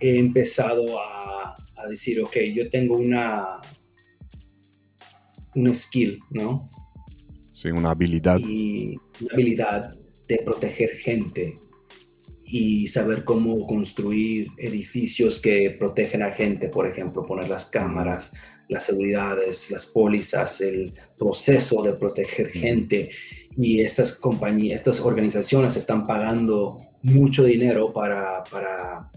he 0.00 0.18
empezado 0.18 0.98
a, 0.98 1.54
decir, 1.88 2.20
ok, 2.20 2.36
yo 2.52 2.68
tengo 2.68 2.96
una, 2.96 3.60
un 5.54 5.72
skill, 5.72 6.18
¿no? 6.30 6.68
Sí, 7.52 7.68
una 7.70 7.90
habilidad. 7.90 8.40
Y 8.40 8.96
una 9.20 9.34
habilidad 9.34 9.94
de 10.26 10.38
proteger 10.38 10.90
gente 10.90 11.56
y 12.44 12.86
saber 12.88 13.24
cómo 13.24 13.66
construir 13.66 14.48
edificios 14.58 15.38
que 15.38 15.70
protegen 15.78 16.22
a 16.22 16.32
gente, 16.32 16.68
por 16.68 16.86
ejemplo, 16.88 17.24
poner 17.24 17.48
las 17.48 17.66
cámaras, 17.66 18.32
las 18.68 18.84
seguridades, 18.84 19.70
las 19.70 19.86
pólizas, 19.86 20.60
el 20.60 20.92
proceso 21.18 21.82
de 21.82 21.94
proteger 21.94 22.48
gente. 22.48 23.10
Y 23.56 23.80
estas 23.80 24.12
compañías, 24.12 24.76
estas 24.76 25.00
organizaciones 25.00 25.76
están 25.76 26.06
pagando 26.06 26.78
mucho 27.02 27.44
dinero 27.44 27.92
para, 27.92 28.44
para, 28.44 29.10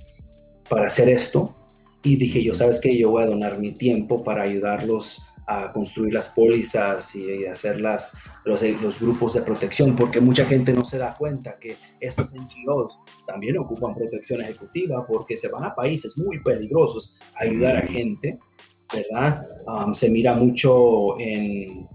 para 0.69 0.88
hacer 0.88 1.09
esto. 1.09 1.55
Y 2.03 2.15
dije, 2.15 2.41
yo 2.43 2.53
sabes 2.53 2.80
que 2.80 2.97
yo 2.97 3.09
voy 3.09 3.23
a 3.23 3.27
donar 3.27 3.59
mi 3.59 3.73
tiempo 3.73 4.23
para 4.23 4.43
ayudarlos 4.43 5.21
a 5.49 5.71
construir 5.71 6.13
las 6.13 6.30
pólizas 6.30 7.15
y 7.15 7.45
hacer 7.47 7.81
las, 7.81 8.15
los, 8.45 8.61
los, 8.61 8.99
grupos 8.99 9.34
de 9.34 9.41
protección, 9.41 9.95
porque 9.95 10.21
mucha 10.21 10.45
gente 10.45 10.71
no 10.71 10.85
se 10.85 10.99
da 10.99 11.15
cuenta 11.15 11.57
que 11.57 11.76
estos 11.99 12.35
NGOs 12.35 12.99
también 13.26 13.57
ocupan 13.57 13.95
protección 13.95 14.41
ejecutiva 14.41 15.07
porque 15.07 15.35
se 15.35 15.47
van 15.47 15.63
a 15.63 15.73
países 15.73 16.15
muy 16.19 16.39
peligrosos 16.43 17.17
a 17.35 17.45
ayudar 17.45 17.77
a 17.77 17.88
gente 17.88 18.38
¿verdad? 18.94 19.45
Um, 19.68 19.94
se 19.94 20.10
mira 20.10 20.34
mucho 20.34 21.20
en, 21.20 21.88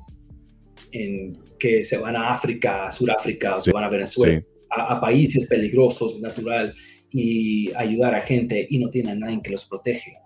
en, 0.92 1.32
que 1.58 1.84
se 1.84 1.98
van 1.98 2.16
a 2.16 2.30
África, 2.30 2.86
a 2.86 2.92
Sudáfrica, 2.92 3.56
o 3.56 3.60
se 3.60 3.72
van 3.72 3.84
a 3.84 3.88
Venezuela, 3.88 4.42
a, 4.70 5.00
países 5.00 5.46
peligrosos, 5.46 6.20
natural, 6.20 6.74
y 7.10 7.72
ayudar 7.74 8.14
a 8.14 8.22
gente 8.22 8.66
y 8.70 8.78
no 8.78 8.90
tienen 8.90 9.22
a 9.22 9.26
nadie 9.26 9.40
que 9.42 9.50
los 9.50 9.66
protege. 9.66 10.16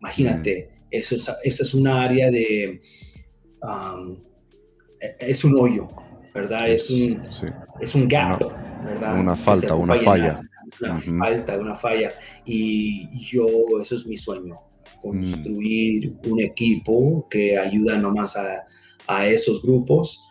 Imagínate, 0.00 0.70
mm. 0.70 0.84
eso, 0.90 1.16
es, 1.16 1.30
eso 1.44 1.62
es 1.62 1.74
una 1.74 2.02
área 2.02 2.30
de... 2.30 2.80
Um, 3.62 4.16
e, 5.00 5.16
es 5.20 5.44
un 5.44 5.58
hoyo, 5.58 5.88
¿verdad? 6.34 6.70
Es 6.70 6.88
un, 6.90 7.22
es 7.80 7.94
un 7.94 8.08
gap, 8.08 8.42
una, 8.42 8.84
¿verdad? 8.84 9.20
Una 9.20 9.36
falta, 9.36 9.74
una 9.74 9.96
falla. 9.96 10.40
Una 10.80 10.94
falta, 10.94 11.58
una 11.58 11.74
falla. 11.74 12.12
Y 12.44 13.18
yo, 13.18 13.46
eso 13.80 13.96
es 13.96 14.06
mi 14.06 14.16
sueño, 14.16 14.56
construir 15.00 16.14
un 16.26 16.40
equipo 16.40 17.26
que 17.30 17.58
ayuda 17.58 17.98
nomás 17.98 18.36
a, 18.36 18.64
a 19.06 19.26
esos 19.26 19.62
grupos 19.62 20.26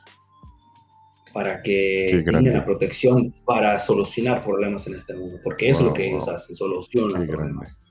para 1.33 1.61
que 1.61 2.23
tengan 2.25 2.53
la 2.53 2.65
protección 2.65 3.33
para 3.45 3.79
solucionar 3.79 4.41
problemas 4.41 4.87
en 4.87 4.95
este 4.95 5.15
mundo, 5.15 5.39
porque 5.43 5.69
eso 5.69 5.81
es 5.81 5.87
lo 5.87 5.93
que 5.93 6.07
ellos 6.07 6.27
hacen, 6.27 6.55
solucionan 6.55 7.27
problemas. 7.27 7.83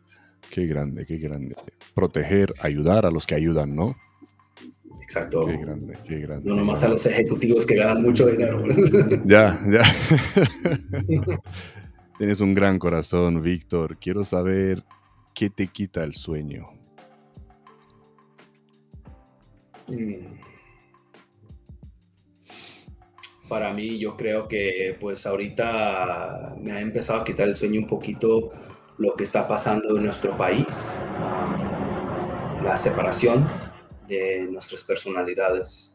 Qué 0.50 0.66
grande, 0.66 1.04
qué 1.06 1.18
grande. 1.18 1.54
Proteger, 1.94 2.52
ayudar 2.60 3.06
a 3.06 3.10
los 3.10 3.26
que 3.26 3.34
ayudan, 3.34 3.72
¿no? 3.72 3.96
Exacto. 5.02 5.46
Qué 5.46 5.56
grande, 5.56 5.96
qué 6.06 6.18
grande. 6.20 6.48
No 6.48 6.56
nomás 6.56 6.82
a 6.82 6.88
los 6.88 7.04
ejecutivos 7.06 7.64
que 7.66 7.76
ganan 7.76 8.02
mucho 8.02 8.26
dinero. 8.26 8.62
ya, 9.24 9.60
ya. 9.70 9.82
Tienes 12.18 12.40
un 12.40 12.54
gran 12.54 12.78
corazón, 12.78 13.42
Víctor. 13.42 13.98
Quiero 13.98 14.24
saber 14.24 14.82
¿qué 15.38 15.50
te 15.50 15.68
quita 15.68 16.02
el 16.02 16.16
sueño? 16.16 16.68
Mm. 19.86 20.40
Para 23.48 23.72
mí, 23.72 24.00
yo 24.00 24.16
creo 24.16 24.48
que 24.48 24.96
pues 24.98 25.24
ahorita 25.26 26.56
me 26.60 26.72
ha 26.72 26.80
empezado 26.80 27.20
a 27.20 27.24
quitar 27.24 27.46
el 27.46 27.54
sueño 27.54 27.80
un 27.80 27.86
poquito 27.86 28.50
lo 28.98 29.14
que 29.14 29.22
está 29.22 29.46
pasando 29.46 29.96
en 29.96 30.02
nuestro 30.02 30.36
país, 30.36 30.96
la 32.64 32.76
separación 32.76 33.48
de 34.08 34.40
nuestras 34.50 34.82
personalidades. 34.82 35.94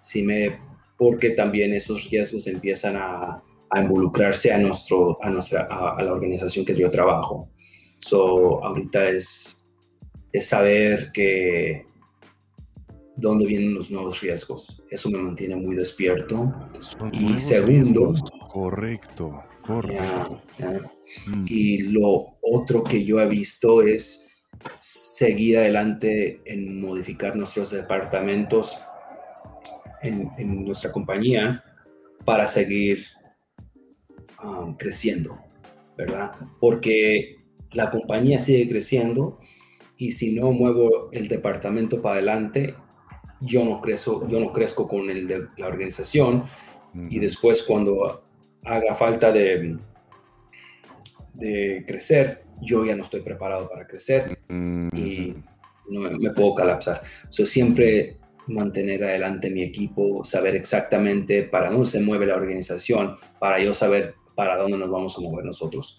Sí 0.00 0.22
me, 0.22 0.58
porque 0.96 1.30
también 1.30 1.74
esos 1.74 2.08
riesgos 2.08 2.46
empiezan 2.46 2.96
a, 2.96 3.42
involucrarse 3.76 4.50
a, 4.50 4.58
nuestro, 4.58 5.22
a, 5.22 5.28
nuestra, 5.28 5.68
a 5.70 6.02
la 6.02 6.10
organización 6.10 6.64
que 6.64 6.74
yo 6.74 6.90
trabajo. 6.90 7.50
So, 7.98 8.64
ahorita 8.64 9.08
es, 9.10 9.64
es 10.32 10.48
saber 10.48 11.10
que 11.12 11.86
dónde 13.18 13.46
vienen 13.46 13.74
los 13.74 13.90
nuevos 13.90 14.20
riesgos. 14.20 14.82
Eso 14.90 15.10
me 15.10 15.18
mantiene 15.18 15.56
muy 15.56 15.76
despierto. 15.76 16.54
y 17.12 17.38
segundo, 17.38 18.14
correcto, 18.50 19.42
correcto. 19.66 20.42
Mm. 21.26 21.44
Y 21.48 21.80
lo 21.82 22.38
otro 22.40 22.84
que 22.84 23.04
yo 23.04 23.20
he 23.20 23.28
visto 23.28 23.82
es 23.82 24.28
seguir 24.80 25.58
adelante 25.58 26.40
en 26.44 26.80
modificar 26.80 27.36
nuestros 27.36 27.70
departamentos 27.70 28.78
en, 30.02 30.30
en 30.36 30.64
nuestra 30.64 30.92
compañía 30.92 31.64
para 32.24 32.46
seguir 32.46 33.04
um, 34.42 34.76
creciendo, 34.76 35.38
¿verdad? 35.96 36.32
Porque 36.60 37.37
la 37.72 37.90
compañía 37.90 38.38
sigue 38.38 38.68
creciendo 38.68 39.38
y 39.96 40.12
si 40.12 40.38
no 40.38 40.52
muevo 40.52 41.10
el 41.12 41.28
departamento 41.28 42.00
para 42.00 42.16
adelante, 42.16 42.74
yo 43.40 43.64
no 43.64 43.80
crezco, 43.80 44.26
yo 44.28 44.40
no 44.40 44.52
crezco 44.52 44.88
con 44.88 45.10
el 45.10 45.26
de 45.26 45.46
la 45.56 45.66
organización 45.66 46.44
y 47.10 47.18
después 47.18 47.62
cuando 47.62 48.24
haga 48.64 48.94
falta 48.94 49.30
de, 49.30 49.78
de 51.34 51.84
crecer, 51.86 52.44
yo 52.60 52.84
ya 52.84 52.96
no 52.96 53.02
estoy 53.02 53.20
preparado 53.20 53.68
para 53.68 53.86
crecer 53.86 54.38
y 54.50 55.34
no 55.88 56.00
me, 56.00 56.30
puedo 56.30 56.54
colapsar. 56.54 57.02
So, 57.28 57.46
siempre 57.46 58.18
mantener 58.46 59.04
adelante 59.04 59.50
mi 59.50 59.62
equipo, 59.62 60.24
saber 60.24 60.56
exactamente 60.56 61.42
para 61.42 61.70
dónde 61.70 61.86
se 61.86 62.00
mueve 62.00 62.26
la 62.26 62.36
organización, 62.36 63.16
para 63.38 63.60
yo 63.60 63.74
saber 63.74 64.14
para 64.34 64.56
dónde 64.56 64.78
nos 64.78 64.90
vamos 64.90 65.16
a 65.16 65.20
mover 65.20 65.44
nosotros. 65.44 65.98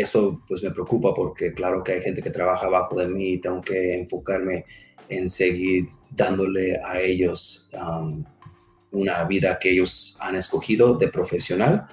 Eso 0.00 0.42
pues 0.46 0.62
me 0.62 0.70
preocupa 0.70 1.14
porque 1.14 1.54
claro 1.54 1.82
que 1.82 1.92
hay 1.92 2.02
gente 2.02 2.20
que 2.20 2.30
trabaja 2.30 2.66
abajo 2.66 2.96
de 2.96 3.08
mí 3.08 3.32
y 3.32 3.38
tengo 3.38 3.62
que 3.62 3.94
enfocarme 3.94 4.66
en 5.08 5.28
seguir 5.28 5.88
dándole 6.10 6.78
a 6.84 7.00
ellos 7.00 7.70
una 8.90 9.24
vida 9.24 9.58
que 9.58 9.70
ellos 9.70 10.18
han 10.20 10.36
escogido 10.36 10.94
de 10.96 11.08
profesional 11.08 11.86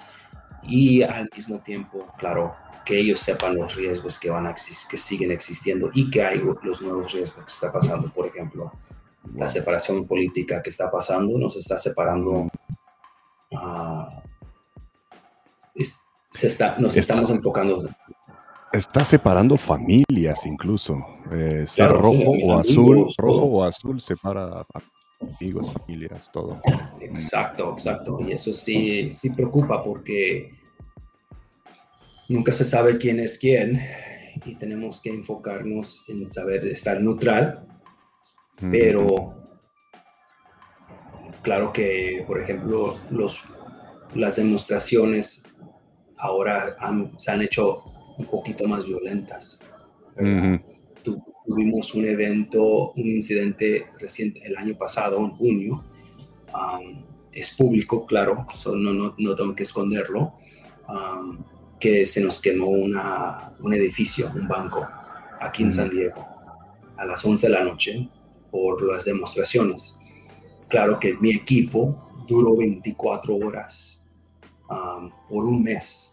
y 0.64 1.02
al 1.02 1.30
mismo 1.34 1.60
tiempo, 1.60 2.06
claro, 2.18 2.56
que 2.86 3.00
ellos 3.00 3.22
sepan 3.22 3.56
los 3.56 3.74
riesgos 3.76 4.20
que, 4.20 4.30
van 4.30 4.48
a 4.48 4.54
que 4.54 4.98
siguen 4.98 5.32
existiendo 5.32 5.90
y 5.94 6.10
que 6.12 6.24
hay 6.24 6.42
los 6.62 6.82
nuevos 6.82 7.14
riesgos 7.14 7.46
que 7.46 7.52
está 7.52 7.72
pasando. 7.72 8.12
Por 8.12 8.28
ejemplo, 8.28 8.72
la 9.36 9.48
separación 9.48 10.06
política 10.06 10.62
que 10.62 10.70
está 10.70 10.92
pasando 10.92 11.38
nos 11.38 11.56
está 11.56 11.78
separando. 11.78 12.50
Uh, 13.52 14.24
se 16.34 16.48
está, 16.48 16.76
nos 16.80 16.98
estamos 16.98 17.30
enfocando. 17.30 17.88
Está 18.72 19.04
separando 19.04 19.56
familias 19.56 20.46
incluso. 20.46 20.98
Eh, 21.32 21.64
ser 21.68 21.92
rojo 21.92 22.32
o 22.44 22.58
azul, 22.58 23.08
rojo 23.18 23.44
o 23.44 23.64
azul 23.64 24.02
separa 24.02 24.66
amigos, 25.40 25.72
familias, 25.72 26.32
todo. 26.32 26.60
Exacto, 27.00 27.74
exacto. 27.74 28.20
Y 28.28 28.32
eso 28.32 28.52
sí, 28.52 29.12
sí 29.12 29.30
preocupa 29.30 29.84
porque 29.84 30.52
nunca 32.30 32.52
se 32.52 32.64
sabe 32.64 32.98
quién 32.98 33.20
es 33.20 33.38
quién 33.38 33.80
y 34.44 34.56
tenemos 34.56 35.00
que 35.00 35.12
enfocarnos 35.12 36.10
en 36.10 36.28
saber 36.30 36.66
estar 36.66 37.00
neutral, 37.00 37.68
pero 38.72 39.36
claro 41.44 41.72
que, 41.72 42.24
por 42.26 42.42
ejemplo, 42.42 42.98
los, 43.12 43.44
las 44.16 44.36
demostraciones 44.36 45.44
ahora 46.24 46.78
se 47.18 47.32
han 47.32 47.42
hecho 47.42 47.84
un 48.18 48.26
poquito 48.26 48.68
más 48.68 48.86
violentas. 48.86 49.60
tuvimos 51.46 51.94
un 51.94 52.06
evento, 52.06 52.92
un 52.94 53.06
incidente 53.06 53.88
reciente 54.00 54.42
el 54.46 54.56
año 54.56 54.76
pasado, 54.78 55.18
en 55.18 55.32
junio. 55.32 55.84
es 57.32 57.50
público, 57.52 58.06
claro, 58.06 58.46
no, 58.66 58.94
no, 58.94 59.16
no, 59.18 59.36
tengo 59.36 59.54
que 59.54 59.64
esconderlo. 59.64 60.34
que 61.80 62.06
se 62.08 62.22
nos 62.22 62.40
quemó 62.40 62.70
una, 62.70 63.54
un 63.60 63.74
edificio, 63.74 64.32
un 64.34 64.48
banco, 64.48 64.88
aquí 65.42 65.64
en 65.64 65.72
San 65.72 65.90
Diego, 65.90 66.26
a 66.96 67.06
las 67.06 67.26
11 67.26 67.48
de 67.48 67.54
la 67.54 67.64
noche, 67.66 68.10
por 68.50 68.82
las 68.82 69.04
demostraciones. 69.04 69.98
Claro 70.70 70.98
que 70.98 71.16
mi 71.16 71.32
equipo 71.32 72.26
duró 72.26 72.56
24 72.56 73.36
horas 73.36 74.02
por 75.28 75.46
un 75.46 75.62
mes 75.62 76.13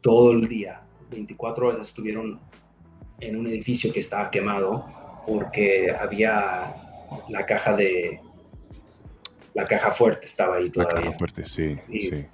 todo 0.00 0.32
el 0.32 0.48
día, 0.48 0.82
24 1.10 1.68
horas 1.68 1.82
estuvieron 1.82 2.40
en 3.20 3.36
un 3.36 3.46
edificio 3.46 3.92
que 3.92 4.00
estaba 4.00 4.30
quemado 4.30 4.86
porque 5.26 5.94
había 5.98 6.74
la 7.28 7.44
caja 7.44 7.76
de 7.76 8.20
la 9.54 9.66
caja 9.66 9.90
fuerte 9.90 10.26
estaba 10.26 10.56
ahí 10.56 10.70
todavía. 10.70 10.94
La 10.94 11.00
caja 11.02 11.18
fuerte, 11.18 11.46
sí, 11.46 11.76
sí. 11.88 12.26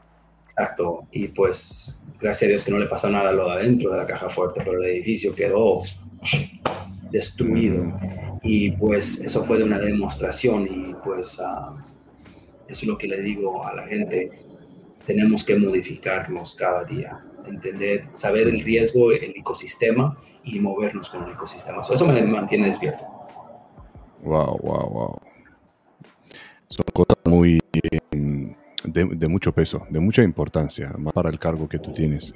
Exacto. 0.45 1.07
Y 1.11 1.29
pues, 1.29 1.99
gracias 2.21 2.49
a 2.49 2.51
Dios 2.51 2.65
que 2.65 2.71
no 2.71 2.79
le 2.79 2.87
pasó 2.87 3.09
nada 3.09 3.31
a 3.31 3.33
lo 3.33 3.47
de 3.47 3.53
adentro 3.53 3.91
de 3.91 3.97
la 3.97 4.07
caja 4.07 4.29
fuerte, 4.29 4.63
pero 4.65 4.83
el 4.83 4.91
edificio 4.91 5.35
quedó 5.35 5.83
destruido. 7.11 7.99
Y 8.43 8.73
pues 8.73 9.19
eso 9.21 9.43
fue 9.43 9.59
de 9.59 9.65
una 9.65 9.79
demostración 9.79 10.69
y 10.69 10.95
pues 11.03 11.41
ah, 11.41 11.75
eso 12.69 12.83
es 12.83 12.85
lo 12.85 12.97
que 12.97 13.09
le 13.09 13.21
digo 13.23 13.67
a 13.67 13.75
la 13.75 13.87
gente. 13.87 14.31
Tenemos 15.05 15.43
que 15.43 15.57
modificarnos 15.57 16.55
cada 16.55 16.85
día 16.85 17.25
entender, 17.47 18.09
saber 18.15 18.49
el 18.49 18.61
riesgo, 18.63 19.13
el 19.13 19.33
ecosistema 19.37 20.17
y 20.45 20.61
movernos 20.61 21.11
con 21.11 21.25
el 21.25 21.33
ecosistema. 21.33 21.81
Eso 21.81 22.07
me 22.07 22.23
mantiene 22.23 22.67
despierto. 22.67 23.05
Wow, 24.23 24.59
wow, 24.59 24.91
wow. 24.91 25.21
Son 26.69 26.85
cosas 26.93 27.17
muy 27.25 27.61
de, 28.85 29.29
mucho 29.29 29.53
peso, 29.53 29.87
de 29.91 30.01
mucha 30.01 30.23
importancia, 30.23 30.93
más 30.99 31.13
para 31.13 31.31
el 31.31 31.39
cargo 31.39 31.69
que 31.69 31.79
tú 31.79 31.93
tienes. 31.93 32.35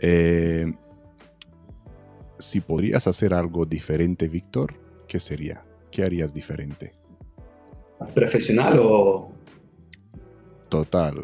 Eh, 0.00 0.72
si 2.38 2.60
podrías 2.60 3.06
hacer 3.06 3.34
algo 3.34 3.64
diferente, 3.64 4.28
Víctor, 4.28 4.74
¿qué 5.08 5.20
sería? 5.20 5.64
¿Qué 5.90 6.02
harías 6.02 6.34
diferente? 6.34 6.92
¿Profesional 8.14 8.80
o...? 8.82 9.32
Total, 10.68 11.22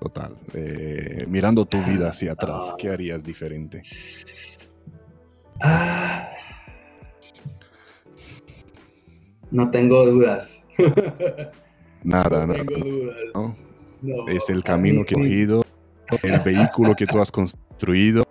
Total. 0.00 0.34
Eh, 0.54 1.26
mirando 1.28 1.66
tu 1.66 1.78
vida 1.82 2.08
hacia 2.08 2.32
atrás, 2.32 2.74
¿qué 2.78 2.88
harías 2.88 3.22
diferente? 3.22 3.82
Ah. 5.62 6.30
no 9.50 9.70
tengo 9.70 10.06
dudas. 10.06 10.64
Nada, 12.02 12.46
no 12.46 12.54
nada. 12.54 13.54
es 14.28 14.48
el 14.48 14.64
camino 14.64 15.04
que 15.04 15.12
he 15.12 15.18
cogido, 15.18 15.62
el 16.22 16.40
vehículo 16.44 16.96
que 16.96 17.06
tú 17.06 17.20
has 17.20 17.30
construido. 17.30 18.24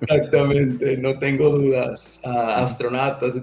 Exactamente, 0.00 0.96
no 0.98 1.16
tengo 1.20 1.50
dudas. 1.50 2.20
Uh, 2.24 2.28
astronautas, 2.28 3.34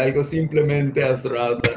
algo 0.00 0.24
simplemente 0.24 1.04
astronauta. 1.04 1.70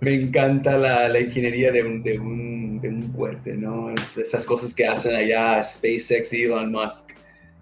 Me 0.00 0.14
encanta 0.14 0.76
la, 0.76 1.08
la 1.08 1.20
ingeniería 1.20 1.72
de 1.72 1.82
un, 1.82 2.02
de, 2.02 2.18
un, 2.18 2.80
de 2.80 2.88
un 2.88 3.12
cohete, 3.12 3.56
¿no? 3.56 3.90
esas 3.90 4.44
cosas 4.44 4.74
que 4.74 4.86
hacen 4.86 5.14
allá 5.14 5.62
SpaceX 5.62 6.32
y 6.32 6.42
Elon 6.42 6.70
Musk. 6.70 7.12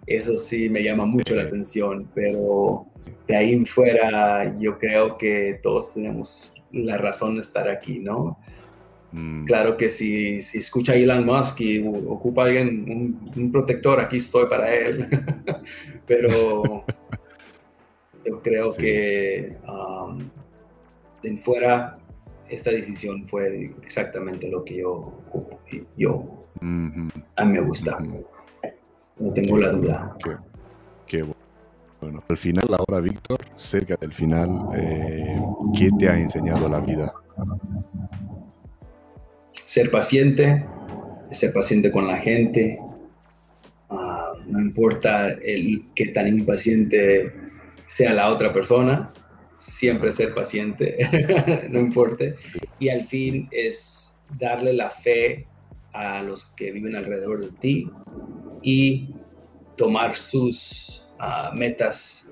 Eso 0.07 0.37
sí 0.37 0.69
me 0.69 0.83
llama 0.83 1.07
mucho 1.07 1.35
la 1.35 1.43
atención, 1.43 2.11
pero 2.15 2.87
de 3.27 3.37
ahí 3.37 3.53
en 3.53 3.65
fuera 3.65 4.55
yo 4.59 4.77
creo 4.79 5.17
que 5.17 5.61
todos 5.63 5.95
tenemos 5.95 6.53
la 6.73 6.99
razón 6.99 7.37
de 7.37 7.41
estar 7.41 7.69
aquí, 7.69 8.01
¿no? 8.01 8.39
Mm. 9.13 9.45
Claro 9.45 9.77
que 9.77 9.89
si, 9.89 10.43
si 10.43 10.59
escucha 10.59 10.93
a 10.93 10.97
Elon 10.97 11.25
Musk 11.25 11.61
y 11.61 11.87
ocupa 11.87 12.45
alguien, 12.45 12.85
un, 12.91 13.31
un 13.37 13.53
protector, 13.53 14.01
aquí 14.01 14.17
estoy 14.17 14.47
para 14.47 14.75
él. 14.75 15.09
pero 16.07 16.85
yo 18.27 18.43
creo 18.43 18.75
que 18.75 19.57
um, 19.69 20.29
en 21.23 21.39
fuera, 21.39 21.97
esta 22.49 22.71
decisión 22.71 23.25
fue 23.25 23.73
exactamente 23.83 24.49
lo 24.49 24.65
que 24.65 24.77
yo, 24.77 25.13
yo 25.97 26.45
a 27.37 27.45
mí 27.45 27.53
me 27.53 27.61
gusta. 27.61 27.99
No 29.19 29.33
tengo 29.33 29.59
la 29.59 29.71
duda. 29.71 30.17
Qué, 31.07 31.25
bueno. 32.01 32.23
Al 32.29 32.37
final, 32.37 32.67
ahora, 32.77 33.01
Víctor, 33.01 33.39
cerca 33.57 33.97
del 33.97 34.13
final, 34.13 34.49
eh, 34.75 35.41
¿qué 35.77 35.91
te 35.99 36.09
ha 36.09 36.19
enseñado 36.19 36.69
la 36.69 36.81
vida? 36.81 37.13
Ser 39.53 39.91
paciente, 39.91 40.65
ser 41.31 41.53
paciente 41.53 41.91
con 41.91 42.07
la 42.07 42.19
gente. 42.19 42.79
Ah, 43.91 44.33
no 44.47 44.61
importa 44.61 45.29
el 45.29 45.87
qué 45.95 46.07
tan 46.09 46.29
impaciente 46.29 47.33
sea 47.87 48.13
la 48.13 48.31
otra 48.31 48.53
persona, 48.53 49.13
siempre 49.65 50.13
ser 50.13 50.35
paciente, 50.35 51.67
no 51.71 51.81
importa. 51.81 52.25
Y 52.79 52.89
al 52.89 53.05
fin 53.05 53.49
es 53.51 54.21
darle 54.39 54.73
la 54.75 54.91
fe 54.91 55.47
a 55.93 56.23
los 56.23 56.45
que 56.57 56.73
viven 56.73 56.97
alrededor 56.97 57.45
de 57.45 57.51
ti 57.59 57.91
y 58.63 59.15
tomar 59.77 60.17
sus 60.17 61.07
ah, 61.19 61.53
metas 61.55 62.29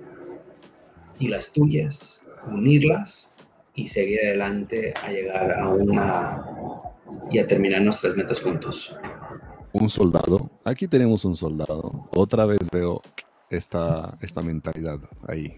y 1.19 1.29
las 1.29 1.53
tuyas, 1.53 2.27
unirlas 2.47 3.37
y 3.75 3.87
seguir 3.89 4.21
adelante 4.21 4.93
a 5.03 5.11
llegar 5.11 5.59
a 5.59 5.69
una 5.69 6.45
y 7.31 7.39
a 7.39 7.47
terminar 7.47 7.83
nuestras 7.83 8.17
metas 8.17 8.41
juntos. 8.41 8.97
Un 9.73 9.89
soldado, 9.89 10.51
aquí 10.65 10.87
tenemos 10.87 11.25
un 11.25 11.37
soldado. 11.37 12.09
Otra 12.15 12.45
vez 12.45 12.69
veo 12.71 13.01
esta, 13.49 14.19
esta 14.21 14.43
mentalidad 14.43 14.99
ahí. 15.27 15.57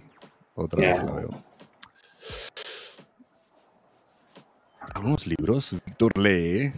Otra 0.55 0.81
vez 0.81 1.03
la 1.03 1.13
veo. 1.13 1.54
Algunos 4.95 5.27
libros, 5.27 5.77
Víctor 5.85 6.17
lee. 6.19 6.73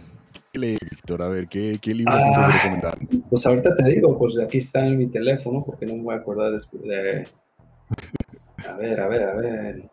¿Qué 0.51 0.59
lee, 0.59 0.77
Víctor? 0.89 1.21
A 1.21 1.27
ver, 1.29 1.47
¿qué, 1.47 1.77
qué 1.81 1.93
libros 1.93 2.15
ah, 2.17 2.31
puedes 2.35 2.53
recomendar? 2.63 2.97
Pues 3.29 3.45
ahorita 3.45 3.75
te 3.75 3.89
digo, 3.89 4.17
pues 4.17 4.37
aquí 4.39 4.57
está 4.57 4.85
en 4.85 4.97
mi 4.97 5.07
teléfono, 5.07 5.63
porque 5.63 5.85
no 5.85 5.95
me 5.95 6.01
voy 6.01 6.15
a 6.15 6.17
acordar 6.17 6.51
después 6.51 6.83
de... 6.83 7.27
A 8.67 8.75
ver, 8.75 8.99
a 8.99 9.07
ver, 9.07 9.23
a 9.23 9.35
ver. 9.35 9.89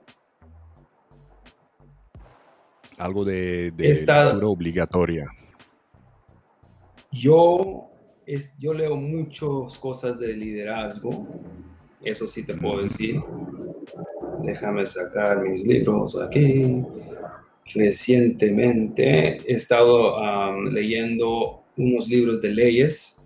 Algo 2.99 3.25
de, 3.25 3.71
de 3.71 3.91
Esta... 3.91 4.37
obligatoria. 4.39 5.29
Yo, 7.13 7.91
es, 8.25 8.57
yo 8.59 8.73
leo 8.73 8.97
muchas 8.97 9.79
cosas 9.79 10.19
de 10.19 10.35
liderazgo, 10.35 11.29
eso 12.03 12.27
sí 12.27 12.43
te 12.45 12.55
puedo 12.55 12.81
decir 12.81 13.23
déjame 14.45 14.87
sacar 14.87 15.41
mis 15.41 15.67
libros 15.67 16.21
aquí. 16.21 16.83
Recientemente 17.73 19.39
he 19.39 19.55
estado 19.55 20.17
leyendo 20.71 21.65
unos 21.77 22.09
libros 22.09 22.41
de 22.41 22.51
leyes. 22.51 23.21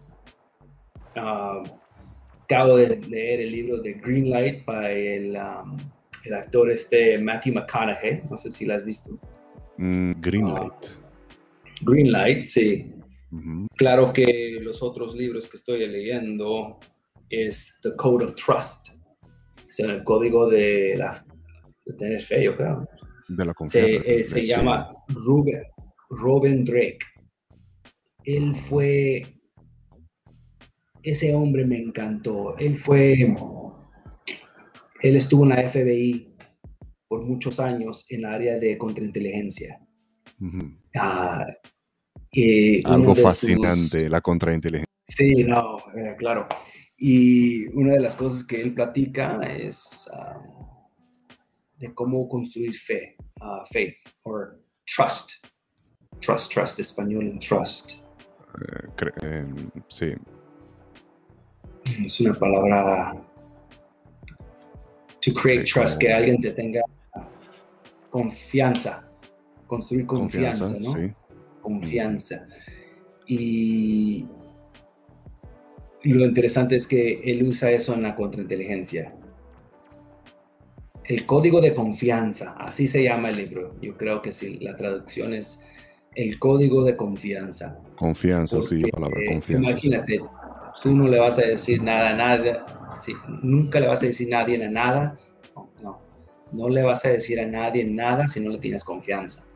acabo 1.14 2.76
de 2.76 2.98
leer 3.08 3.40
el 3.40 3.52
libro 3.52 3.78
de 3.78 3.94
Greenlight 3.94 4.64
by 4.64 5.06
el, 5.06 5.36
el, 6.24 6.34
actor 6.34 6.70
este 6.70 7.18
Matthew 7.18 7.54
McConaughey. 7.54 8.22
No 8.30 8.36
sé 8.36 8.50
si 8.50 8.64
lo 8.64 8.74
has 8.74 8.84
visto. 8.84 9.18
Mm, 9.76 10.12
Greenlight. 10.20 10.86
Greenlight, 11.82 12.44
sí. 12.44 12.92
Claro 13.76 14.12
que 14.12 14.58
los 14.60 14.82
otros 14.82 15.14
libros 15.14 15.46
que 15.46 15.56
estoy 15.56 15.86
leyendo 15.86 16.78
es 17.28 17.78
The 17.82 17.94
Code 17.96 18.24
of 18.24 18.34
Trust, 18.34 18.88
es 19.68 19.78
el 19.80 20.02
código 20.02 20.48
de, 20.48 20.94
la, 20.96 21.24
de 21.84 21.92
tener 21.94 22.20
fe, 22.20 22.44
yo 22.44 22.56
creo. 22.56 22.88
De 23.28 23.44
la 23.44 23.54
confianza. 23.54 24.02
Se, 24.02 24.20
eh, 24.20 24.24
se 24.24 24.46
llama 24.46 24.90
Ruben, 25.08 25.62
Robin 26.10 26.64
Drake. 26.64 26.98
Él 28.24 28.54
fue, 28.54 29.22
ese 31.02 31.34
hombre 31.34 31.64
me 31.66 31.78
encantó. 31.78 32.56
Él 32.58 32.76
fue, 32.76 33.34
él 35.02 35.16
estuvo 35.16 35.44
en 35.44 35.50
la 35.50 35.68
FBI 35.68 36.34
por 37.06 37.24
muchos 37.24 37.58
años 37.60 38.06
en 38.10 38.20
el 38.20 38.26
área 38.26 38.58
de 38.58 38.76
contrainteligencia. 38.76 39.80
Ah, 40.94 41.46
Algo 42.84 43.14
fascinante, 43.14 44.08
la 44.08 44.20
contrainteligencia. 44.20 44.88
Sí, 45.02 45.44
no, 45.44 45.78
eh, 45.96 46.14
claro. 46.18 46.46
Y 46.98 47.66
una 47.68 47.92
de 47.92 48.00
las 48.00 48.16
cosas 48.16 48.44
que 48.44 48.60
él 48.60 48.74
platica 48.74 49.40
es 49.42 50.08
ah, 50.12 50.38
de 51.78 51.94
cómo 51.94 52.28
construir 52.28 52.74
fe, 52.74 53.16
uh, 53.40 53.64
faith, 53.70 53.96
or 54.24 54.60
trust. 54.84 55.46
Trust, 56.20 56.52
trust, 56.52 56.80
español 56.80 57.26
en 57.26 57.38
trust. 57.38 57.92
Eh, 59.22 59.44
sí. 59.88 60.12
Es 62.04 62.20
una 62.20 62.34
palabra. 62.34 63.14
To 65.20 65.32
create 65.34 65.64
trust, 65.64 66.00
que 66.00 66.12
alguien 66.12 66.40
te 66.40 66.52
tenga 66.52 66.80
confianza. 68.10 69.08
Construir 69.66 70.06
confianza, 70.06 70.78
¿no? 70.78 70.92
Sí. 70.94 71.12
Confianza. 71.60 72.46
Y 73.26 74.26
lo 76.04 76.24
interesante 76.24 76.76
es 76.76 76.86
que 76.86 77.20
él 77.24 77.42
usa 77.42 77.70
eso 77.70 77.94
en 77.94 78.02
la 78.02 78.14
contrainteligencia. 78.16 79.14
El 81.08 81.24
código 81.24 81.62
de 81.62 81.74
confianza, 81.74 82.54
así 82.58 82.86
se 82.86 83.02
llama 83.02 83.30
el 83.30 83.38
libro. 83.38 83.74
Yo 83.80 83.96
creo 83.96 84.20
que 84.20 84.30
sí, 84.30 84.58
la 84.60 84.76
traducción 84.76 85.32
es 85.32 85.64
el 86.14 86.38
código 86.38 86.84
de 86.84 86.96
confianza. 86.96 87.78
Confianza, 87.96 88.60
sí, 88.60 88.80
la 88.80 88.88
palabra 88.90 89.18
confianza. 89.30 89.70
Imagínate, 89.70 90.20
tú 90.82 90.94
no 90.94 91.08
le 91.08 91.18
vas 91.18 91.38
a 91.38 91.42
decir 91.42 91.82
nada 91.82 92.10
a 92.10 92.14
nada, 92.14 92.66
nunca 93.42 93.80
le 93.80 93.86
vas 93.86 94.02
a 94.02 94.06
decir 94.06 94.34
a 94.34 94.40
nadie 94.40 94.62
a 94.62 94.68
nada. 94.68 95.18
No, 95.82 95.98
no, 96.52 96.68
le 96.68 96.82
vas 96.82 97.02
a 97.06 97.08
decir 97.08 97.40
a 97.40 97.46
nadie 97.46 97.86
nada 97.86 98.26
si 98.26 98.40
no 98.40 98.50
le 98.50 98.58
tienes 98.58 98.84
confianza. 98.84 99.46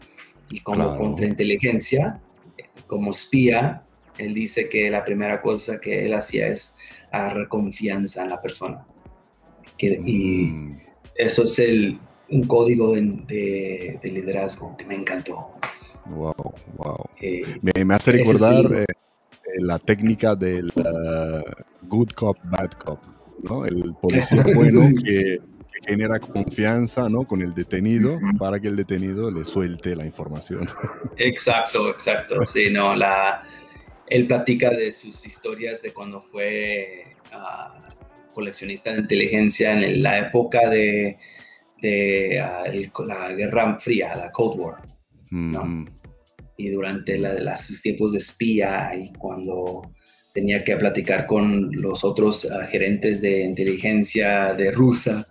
Y 0.48 0.60
como 0.60 0.96
contrainteligencia, 0.96 2.18
como 2.86 3.10
espía, 3.10 3.82
él 4.16 4.32
dice 4.32 4.70
que 4.70 4.90
la 4.90 5.04
primera 5.04 5.42
cosa 5.42 5.80
que 5.80 6.06
él 6.06 6.14
hacía 6.14 6.48
es 6.48 6.76
agarrar 7.10 7.48
confianza 7.48 8.22
en 8.22 8.30
la 8.30 8.40
persona. 8.40 8.86
Y 9.76 10.46
mm. 10.46 10.80
Eso 11.14 11.42
es 11.42 11.58
el, 11.58 11.98
un 12.30 12.46
código 12.46 12.94
de, 12.94 13.98
liderazgo 14.02 14.76
que 14.76 14.84
me 14.86 14.94
encantó. 14.94 15.50
Wow, 16.06 16.54
wow. 16.76 17.04
Eh, 17.20 17.42
me, 17.62 17.94
hace 17.94 18.12
recordar 18.12 18.72
eh, 18.72 18.86
la 19.58 19.78
técnica 19.78 20.34
del 20.34 20.72
uh, 20.74 21.86
good 21.86 22.10
cop, 22.14 22.36
bad 22.44 22.72
cop, 22.72 23.00
¿no? 23.42 23.64
El 23.64 23.94
policía 24.00 24.42
bueno 24.54 24.90
que, 25.04 25.38
genera 25.86 26.20
confianza, 26.20 27.08
¿no? 27.08 27.24
Con 27.24 27.42
el 27.42 27.54
detenido 27.54 28.18
para 28.38 28.60
que 28.60 28.68
el 28.68 28.76
detenido 28.76 29.30
le 29.30 29.44
suelte 29.44 29.96
la 29.96 30.06
información. 30.06 30.68
Exacto, 31.16 31.90
exacto. 31.90 32.44
Sí, 32.46 32.70
no, 32.70 32.94
la, 32.94 33.42
él 34.06 34.26
platica 34.26 34.70
de 34.70 34.92
sus 34.92 35.26
historias 35.26 35.82
de 35.82 35.92
cuando 35.92 36.20
fue 36.20 37.16
ah, 37.32 37.91
coleccionista 38.32 38.92
de 38.92 39.00
inteligencia 39.00 39.72
en 39.72 40.02
la 40.02 40.18
época 40.18 40.68
de, 40.68 41.16
ah, 42.40 42.64
la 43.06 43.32
Guerra 43.32 43.78
Fría, 43.78 44.16
la 44.16 44.30
Cold 44.30 44.60
War. 44.60 44.82
Mm. 45.30 45.86
Y 46.56 46.68
durante 46.68 47.18
la, 47.18 47.56
sus 47.56 47.80
tiempos 47.82 48.12
de 48.12 48.18
espía 48.18 48.94
y 48.94 49.12
cuando 49.14 49.90
tenía 50.32 50.62
que 50.64 50.76
platicar 50.76 51.26
con 51.26 51.70
los 51.72 52.04
otros 52.04 52.46
ah, 52.50 52.66
gerentes 52.66 53.20
de 53.20 53.42
inteligencia 53.42 54.54
de 54.54 54.70
Rusia, 54.70 55.26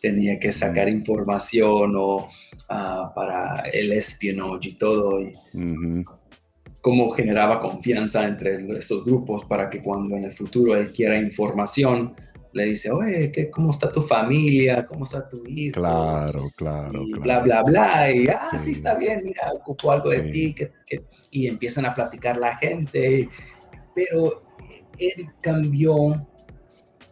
tenía 0.00 0.38
que 0.38 0.52
sacar 0.52 0.86
mm. 0.88 0.92
información 0.92 1.94
o, 1.96 2.28
para 2.68 3.60
el 3.72 3.92
espionaje 3.92 4.68
y 4.68 4.72
todo. 4.74 5.20
Y, 5.20 5.32
cómo 6.86 7.10
generaba 7.10 7.58
confianza 7.58 8.24
entre 8.28 8.64
estos 8.78 9.04
grupos 9.04 9.44
para 9.46 9.68
que 9.68 9.82
cuando 9.82 10.14
en 10.14 10.22
el 10.22 10.30
futuro 10.30 10.76
él 10.76 10.92
quiera 10.92 11.18
información, 11.18 12.14
le 12.56 12.64
dice, 12.64 12.90
oye, 12.90 13.30
¿qué, 13.30 13.50
¿cómo 13.50 13.70
está 13.70 13.92
tu 13.92 14.00
familia? 14.00 14.86
¿Cómo 14.86 15.04
está 15.04 15.28
tu 15.28 15.44
hijo? 15.46 15.74
Claro, 15.74 16.50
claro, 16.56 17.02
y 17.06 17.12
Bla, 17.12 17.40
bla, 17.40 17.62
bla. 17.62 18.10
Y, 18.10 18.26
ah, 18.28 18.48
sí, 18.58 18.72
está 18.72 18.96
bien, 18.96 19.20
mira, 19.22 19.52
ocupo 19.52 19.92
algo 19.92 20.08
de 20.08 20.22
ti. 20.30 20.54
Que, 20.54 20.72
y 21.30 21.48
empiezan 21.48 21.84
a 21.84 21.94
platicar 21.94 22.38
la 22.38 22.56
gente. 22.56 23.28
Pero 23.94 24.42
él 24.98 25.28
cambió 25.42 26.26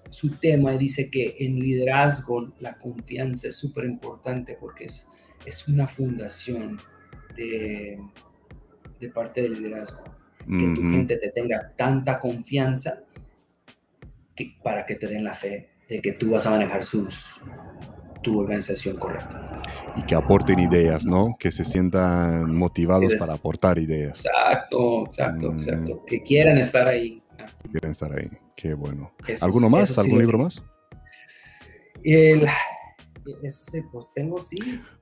su 0.08 0.30
tema 0.38 0.74
y 0.74 0.78
dice 0.78 1.10
que 1.10 1.36
en 1.38 1.56
liderazgo 1.56 2.54
la 2.60 2.78
confianza 2.78 3.48
es 3.48 3.56
súper 3.56 3.84
importante 3.84 4.56
porque 4.58 4.84
es, 4.84 5.06
es 5.44 5.68
una 5.68 5.86
fundación 5.86 6.78
de, 7.36 8.00
de 8.98 9.08
parte 9.10 9.42
del 9.42 9.60
liderazgo. 9.60 10.04
Que 10.58 10.68
tu 10.74 10.82
gente 10.90 11.16
te 11.18 11.30
tenga 11.30 11.72
tanta 11.76 12.18
confianza 12.18 13.02
para 14.62 14.84
que 14.84 14.96
te 14.96 15.06
den 15.06 15.24
la 15.24 15.34
fe 15.34 15.70
de 15.88 16.00
que 16.00 16.12
tú 16.12 16.30
vas 16.30 16.46
a 16.46 16.50
manejar 16.50 16.82
sus, 16.82 17.40
tu 18.22 18.40
organización 18.40 18.96
correcta. 18.96 19.62
Y 19.96 20.02
que 20.02 20.14
aporten 20.14 20.58
ideas, 20.58 21.06
¿no? 21.06 21.36
Que 21.38 21.52
se 21.52 21.64
sientan 21.64 22.54
motivados 22.54 23.14
para 23.14 23.34
aportar 23.34 23.78
ideas. 23.78 24.24
Exacto, 24.24 25.06
exacto, 25.06 25.52
mm. 25.52 25.58
exacto. 25.58 26.04
Que 26.04 26.22
quieran 26.22 26.58
estar 26.58 26.88
ahí. 26.88 27.22
Quieren 27.70 27.90
estar 27.90 28.12
ahí. 28.12 28.28
Qué 28.56 28.74
bueno. 28.74 29.12
¿Alguno 29.40 29.68
más? 29.68 29.96
¿Algún 29.98 30.18
libro 30.18 30.38
más? 30.38 30.62
El, 32.02 32.46
ese, 33.42 33.84
pues 33.92 34.12
tengo 34.14 34.40
sí. 34.40 34.58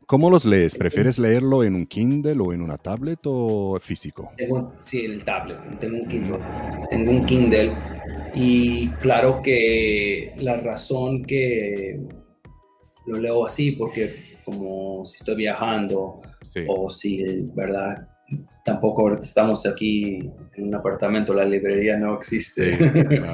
¿Cómo 0.07 0.31
los 0.31 0.45
lees? 0.45 0.75
¿Prefieres 0.75 1.19
leerlo 1.19 1.65
en 1.65 1.75
un 1.75 1.87
Kindle 1.87 2.41
o 2.41 2.53
en 2.53 2.61
una 2.61 2.77
tablet 2.77 3.21
o 3.25 3.79
físico? 3.81 4.31
sí, 4.79 5.05
en 5.05 5.13
el 5.13 5.25
tablet. 5.25 5.59
Tengo 5.79 5.97
un 5.97 6.09
Kindle. 6.09 6.39
Tengo 6.91 7.11
un 7.11 7.25
Kindle. 7.25 7.73
Y 8.35 8.89
claro 9.01 9.43
que 9.43 10.35
la 10.39 10.57
razón 10.57 11.25
que 11.25 12.01
lo 13.07 13.19
leo 13.19 13.47
así, 13.47 13.73
porque 13.73 14.15
como 14.45 15.05
si 15.05 15.17
estoy 15.17 15.37
viajando 15.37 16.21
o 16.69 16.91
si, 16.91 17.23
¿verdad? 17.55 18.09
Tampoco 18.65 19.13
estamos 19.13 19.67
aquí 19.67 20.31
en 20.55 20.69
un 20.69 20.75
apartamento, 20.75 21.35
la 21.35 21.45
librería 21.45 21.97
no 21.97 22.15
existe. 22.15 22.79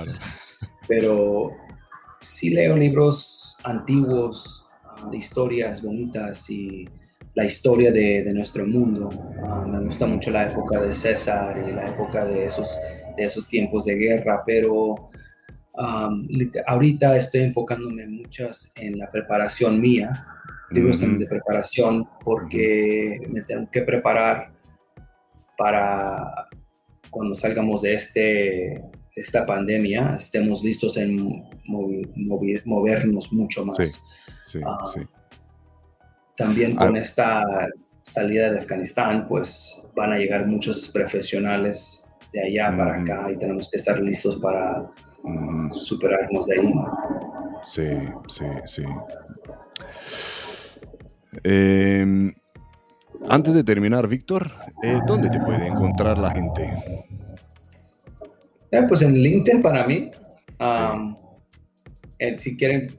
Pero 0.89 1.53
sí 2.20 2.51
leo 2.51 2.77
libros 2.77 3.57
antiguos 3.65 4.66
de 5.11 5.16
historias 5.16 5.83
bonitas 5.83 6.49
y 6.51 6.89
la 7.35 7.45
historia 7.45 7.93
de, 7.93 8.33
nuestro 8.35 8.66
mundo. 8.66 9.11
Ah, 9.45 9.65
me 9.66 9.79
gusta 9.81 10.07
mucho 10.07 10.31
la 10.31 10.49
época 10.49 10.81
de 10.81 10.93
César 10.93 11.65
y 11.69 11.73
la 11.73 11.87
época 11.87 12.25
de 12.25 12.47
esos, 12.47 12.69
de 13.19 13.24
esos 13.24 13.49
tiempos 13.49 13.85
de 13.85 13.97
guerra, 13.97 14.43
pero 14.47 15.09
ahorita 16.66 17.16
estoy 17.16 17.43
enfocándome 17.43 18.07
muchas 18.07 18.73
en 18.77 18.99
la 18.99 19.11
preparación 19.11 19.81
mía, 19.81 20.27
libros 20.70 21.01
de 21.01 21.27
preparación, 21.27 22.09
porque 22.24 23.20
me 23.28 23.43
tengo 23.43 23.70
que 23.70 23.82
preparar 23.82 24.53
para 25.57 26.49
cuando 27.11 27.35
salgamos 27.35 27.82
de 27.82 27.95
este, 27.95 28.82
esta 29.15 29.47
pandemia, 29.47 30.16
estemos 30.16 30.62
listos 30.62 30.97
en 30.97 31.45
movernos 31.65 33.32
mucho 33.32 33.65
más. 33.65 34.03
Ah, 34.65 34.93
también 36.36 36.77
con 36.77 36.97
ah. 36.97 36.99
esta 36.99 37.43
salida 38.03 38.51
de 38.51 38.59
Afganistán, 38.59 39.27
pues 39.27 39.82
van 39.95 40.12
a 40.12 40.19
llegar 40.19 40.47
muchos 40.47 40.89
profesionales 40.89 42.07
de 42.32 42.42
allá 42.42 42.76
para 42.76 43.00
acá 43.00 43.30
y 43.32 43.38
tenemos 43.38 43.70
que 43.70 43.76
estar 43.76 43.98
listos 44.00 44.36
para 44.38 44.90
superarnos 45.72 46.46
de 46.46 46.60
ahí. 46.60 46.74
Sí, 47.62 47.88
sí, 48.28 48.44
sí. 48.66 48.84
Em, 51.42 52.32
antes 53.28 53.55
de 53.55 53.64
terminar, 53.64 54.09
Víctor, 54.09 54.50
eh, 54.82 55.00
¿dónde 55.06 55.30
te 55.30 55.40
puede 55.40 55.66
encontrar 55.66 56.18
la 56.18 56.30
gente? 56.30 56.62
Eh, 58.70 58.82
pues 58.88 59.02
en 59.02 59.14
LinkedIn 59.14 59.62
para 59.62 59.86
mí. 59.86 60.10
Eh, 62.18 62.38
si 62.38 62.56
quieren 62.56 62.98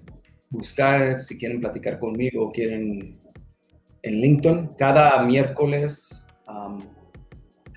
buscar, 0.50 1.20
si 1.20 1.38
quieren 1.38 1.60
platicar 1.60 2.00
conmigo, 2.00 2.52
quieren 2.52 3.20
en 4.02 4.14
LinkedIn, 4.22 4.72
cada 4.78 5.22
miércoles, 5.24 6.26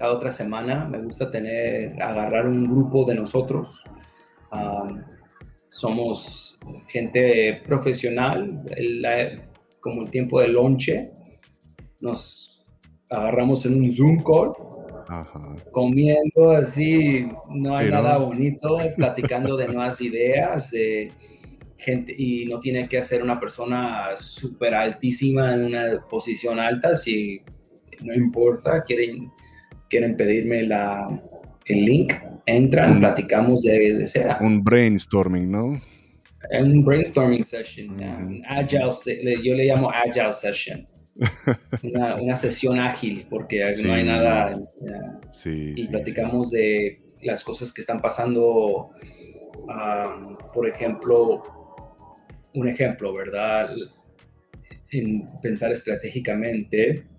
cada 0.03 0.15
otra 0.15 0.33
semana, 0.33 0.85
me 0.85 0.99
gusta 0.99 1.31
tener, 1.31 2.03
agarrar 2.03 2.49
un 2.49 2.67
grupo 2.67 3.05
de 3.05 3.15
nosotros. 3.15 3.85
somos 5.69 6.59
gente 6.89 7.63
profesional, 7.65 8.65
como 9.79 10.03
el 10.03 10.11
tiempo 10.11 10.41
de 10.41 10.49
lonche, 10.49 11.13
nos 12.01 12.67
agarramos 13.09 13.65
en 13.65 13.81
un 13.81 13.93
Zoom 13.93 14.25
call 14.25 14.55
comiendo 15.71 16.51
así, 16.51 17.29
no 17.51 17.77
hay 17.77 17.89
nada 17.89 18.19
bonito, 18.19 18.79
platicando 18.97 19.57
de 19.57 19.69
nuevas 19.69 20.01
ideas, 20.01 20.75
gente, 21.79 22.13
y 22.19 22.47
no 22.47 22.59
tiene 22.59 22.89
que 22.89 23.05
ser 23.05 23.23
una 23.23 23.39
persona 23.39 24.17
súper 24.17 24.75
altísima 24.75 25.55
en 25.55 25.67
una 25.67 25.85
posición 26.11 26.59
alta, 26.59 26.97
si 26.97 27.41
no 28.01 28.13
importa, 28.15 28.83
quieren, 28.83 29.31
quieren 29.93 30.17
pedirme 30.17 30.63
la, 30.63 31.07
el 31.67 31.85
link, 31.85 32.15
entran, 32.47 32.99
platicamos 32.99 33.61
de, 33.63 33.95
de. 33.99 34.37
Un 34.41 34.65
brainstorming, 34.65 35.51
¿no? 35.51 35.79
Un 36.59 36.83
brainstorming 36.83 37.45
session, 37.45 38.01
agile, 38.49 39.37
yo 39.45 39.55
le 39.55 39.67
llamo 39.67 39.91
agile 39.91 40.33
session 40.33 40.89
una, 41.83 42.35
sesión 42.37 42.79
ágil, 42.79 43.27
porque 43.29 43.71
no 43.85 43.93
hay 43.93 44.05
nada. 44.05 44.59
y 45.45 45.87
platicamos 45.89 46.51
de 46.51 47.03
las 47.21 47.45
cosas 47.45 47.71
que 47.71 47.83
están 47.83 48.01
pasando. 48.01 48.89
por 50.55 50.67
ejemplo, 50.67 51.43
un 52.55 52.67
ejemplo, 52.67 53.13
¿verdad? 53.13 53.69
En 54.91 55.29
pensar 55.43 55.71
estratégicamente, 55.71 57.12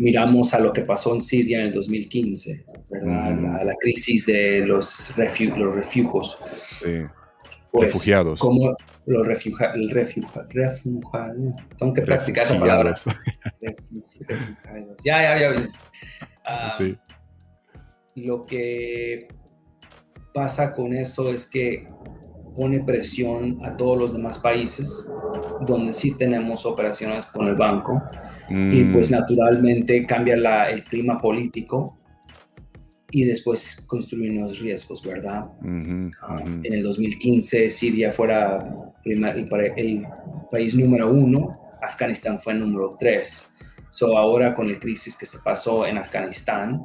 miramos 0.00 0.52
a 0.54 0.58
lo 0.58 0.72
que 0.72 0.82
pasó 0.82 1.14
en 1.14 1.20
Siria 1.20 1.60
en 1.60 1.66
el 1.66 1.72
2015, 1.72 2.64
¿verdad? 2.88 3.56
A 3.60 3.64
la 3.64 3.74
crisis 3.80 4.26
de 4.26 4.66
los, 4.66 5.12
los 5.16 5.74
refugios. 5.74 6.38
Pues, 7.70 7.92
refugiados. 7.92 8.40
Como 8.40 8.74
los 9.06 9.26
refugiados, 9.26 9.76
tengo 11.78 11.94
que 11.94 12.02
practicar 12.02 12.44
esa 12.44 12.58
palabra. 12.58 12.94
ya, 15.04 15.22
ya, 15.22 15.38
ya. 15.38 15.68
Ah, 16.44 16.78
lo 18.16 18.42
que 18.42 19.28
pasa 20.34 20.72
con 20.72 20.92
eso 20.92 21.30
es 21.30 21.46
que 21.46 21.86
pone 22.60 22.80
presión 22.80 23.56
a 23.64 23.74
todos 23.74 23.98
los 23.98 24.12
demás 24.12 24.38
países 24.38 25.08
donde 25.66 25.94
sí 25.94 26.14
tenemos 26.18 26.66
operaciones 26.66 27.24
con 27.24 27.48
el 27.48 27.54
banco 27.54 28.02
y 28.50 28.84
pues 28.84 29.10
mm. 29.10 29.14
naturalmente 29.14 30.04
cambia 30.04 30.36
la, 30.36 30.68
el 30.68 30.82
clima 30.82 31.16
político 31.16 31.96
y 33.10 33.24
después 33.24 33.80
construir 33.86 34.34
los 34.34 34.58
riesgos, 34.58 35.02
¿verdad? 35.02 35.46
Ah, 36.20 36.42
en 36.44 36.70
el 36.70 36.82
2015 36.82 37.70
Siria 37.70 38.10
fuera 38.10 38.74
el, 39.06 40.06
país 40.50 40.74
número 40.74 41.10
uno, 41.10 41.52
Afganistán 41.82 42.38
fue 42.38 42.52
el 42.52 42.60
número 42.60 42.94
tres. 42.98 43.50
So 43.88 44.18
ahora 44.18 44.54
con 44.54 44.66
el 44.66 44.78
crisis 44.78 45.16
que 45.16 45.24
se 45.24 45.38
pasó 45.38 45.86
en 45.86 45.96
Afganistán, 45.96 46.84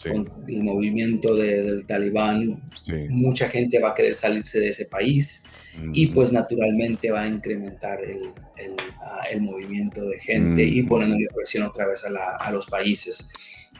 con 0.00 0.30
el 0.48 0.62
movimiento 0.62 1.34
del 1.36 1.84
talibán, 1.86 2.62
mucha 3.10 3.48
gente 3.48 3.78
va 3.78 3.90
a 3.90 3.94
querer 3.94 4.14
salirse 4.14 4.58
de 4.58 4.68
ese 4.68 4.86
país 4.86 5.44
y 5.92 6.06
pues 6.08 6.32
naturalmente 6.32 7.10
va 7.10 7.22
a 7.22 7.26
incrementar 7.26 8.02
el, 8.02 8.30
el, 8.56 8.74
ah, 9.00 9.22
movimiento 9.40 10.04
de 10.04 10.18
gente 10.18 10.62
y 10.62 10.82
poniendo 10.82 11.16
presión 11.34 11.64
otra 11.64 11.86
vez 11.86 12.04
a, 12.04 12.36
a 12.36 12.52
los 12.52 12.66
países. 12.66 13.28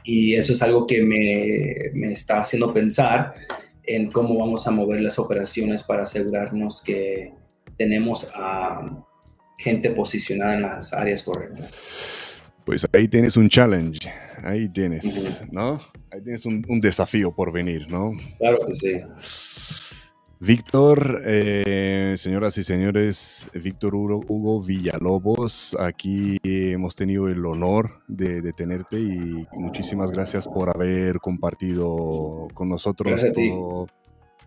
Y 0.04 0.34
eso 0.34 0.52
es 0.52 0.62
algo 0.62 0.86
que 0.86 1.02
me, 1.02 1.90
me, 1.94 2.12
está 2.12 2.40
haciendo 2.40 2.72
pensar 2.72 3.34
en 3.84 4.10
cómo 4.10 4.38
vamos 4.38 4.66
a 4.66 4.70
mover 4.70 5.00
las 5.00 5.18
operaciones 5.18 5.82
para 5.82 6.04
asegurarnos 6.04 6.82
que 6.82 7.32
tenemos 7.76 8.30
a 8.34 9.04
gente 9.58 9.90
posicionada 9.90 10.54
en 10.54 10.62
las 10.62 10.92
áreas 10.92 11.22
correctas. 11.22 11.76
Pues 12.64 12.86
ahí 12.92 13.08
tienes 13.08 13.36
un 13.36 13.48
challenge, 13.48 14.10
ahí 14.42 14.68
tienes, 14.68 15.42
¿no? 15.50 15.80
Ahí 16.10 16.22
tienes 16.22 16.44
un, 16.46 16.64
un 16.68 16.80
desafío 16.80 17.34
por 17.34 17.52
venir, 17.52 17.90
¿no? 17.90 18.12
Claro 18.38 18.58
que 18.66 18.74
sí. 18.74 19.00
Víctor, 20.44 21.22
eh, 21.24 22.14
señoras 22.16 22.58
y 22.58 22.64
señores, 22.64 23.48
Víctor 23.54 23.94
Hugo, 23.94 24.60
Villalobos, 24.60 25.76
aquí 25.78 26.36
hemos 26.42 26.96
tenido 26.96 27.28
el 27.28 27.46
honor 27.46 28.02
de, 28.08 28.42
tenerte 28.52 28.98
y 28.98 29.46
muchísimas 29.52 30.10
gracias 30.10 30.48
por 30.48 30.68
haber 30.68 31.20
compartido 31.20 32.48
con 32.54 32.68
nosotros 32.68 33.22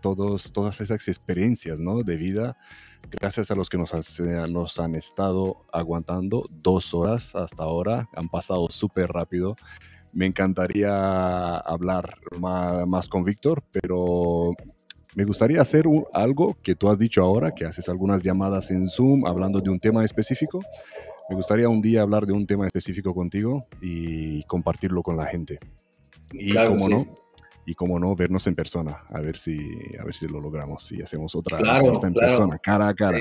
todos, 0.00 0.52
todas 0.52 0.80
esas 0.80 1.08
experiencias 1.08 1.80
¿no? 1.80 2.02
de 2.02 2.16
vida. 2.16 2.56
Gracias 3.10 3.50
a 3.50 3.54
los 3.54 3.68
que 3.68 3.78
nos, 3.78 3.92
nos 4.48 4.78
han 4.80 4.94
estado 4.94 5.64
aguantando 5.72 6.48
dos 6.50 6.94
horas 6.94 7.34
hasta 7.34 7.62
ahora, 7.62 8.08
han 8.14 8.28
pasado 8.28 8.68
súper 8.70 9.10
rápido 9.10 9.56
me 10.16 10.24
encantaría 10.24 11.58
hablar 11.58 12.16
más, 12.38 12.86
más, 12.86 13.06
con 13.06 13.22
Víctor, 13.22 13.62
pero 13.70 14.52
me 15.14 15.24
gustaría 15.24 15.60
hacer 15.60 15.84
algo 16.14 16.56
que 16.62 16.74
tú 16.74 16.88
has 16.88 16.98
dicho 16.98 17.22
ahora, 17.22 17.52
que 17.52 17.66
haces 17.66 17.88
algunas 17.90 18.22
llamadas 18.22 18.70
en 18.70 18.86
Zoom 18.86 19.26
hablando 19.26 19.60
de 19.60 19.68
un 19.68 19.78
tema 19.78 20.04
específico. 20.06 20.62
Me 21.28 21.36
gustaría 21.36 21.68
un 21.68 21.82
día 21.82 22.00
hablar 22.00 22.24
de 22.24 22.32
un 22.32 22.46
tema 22.46 22.66
específico 22.66 23.14
contigo 23.14 23.66
y 23.82 24.42
compartirlo 24.44 25.02
con 25.02 25.18
la 25.18 25.26
gente. 25.26 25.58
Y 26.32 26.54
cómo 26.54 26.88
no, 26.88 27.06
y 27.66 27.74
cómo 27.74 27.98
no, 27.98 28.14
vernos 28.14 28.46
en 28.46 28.54
persona, 28.54 29.02
a 29.10 29.20
ver 29.20 29.36
si, 29.36 29.58
a 30.00 30.04
ver 30.04 30.14
si 30.14 30.28
lo 30.28 30.40
logramos 30.40 30.90
y 30.92 31.02
hacemos 31.02 31.34
otra 31.34 31.58
claro, 31.58 31.92
en 32.02 32.14
persona, 32.14 32.58
cara 32.58 32.88
a 32.88 32.94
cara. 32.94 33.18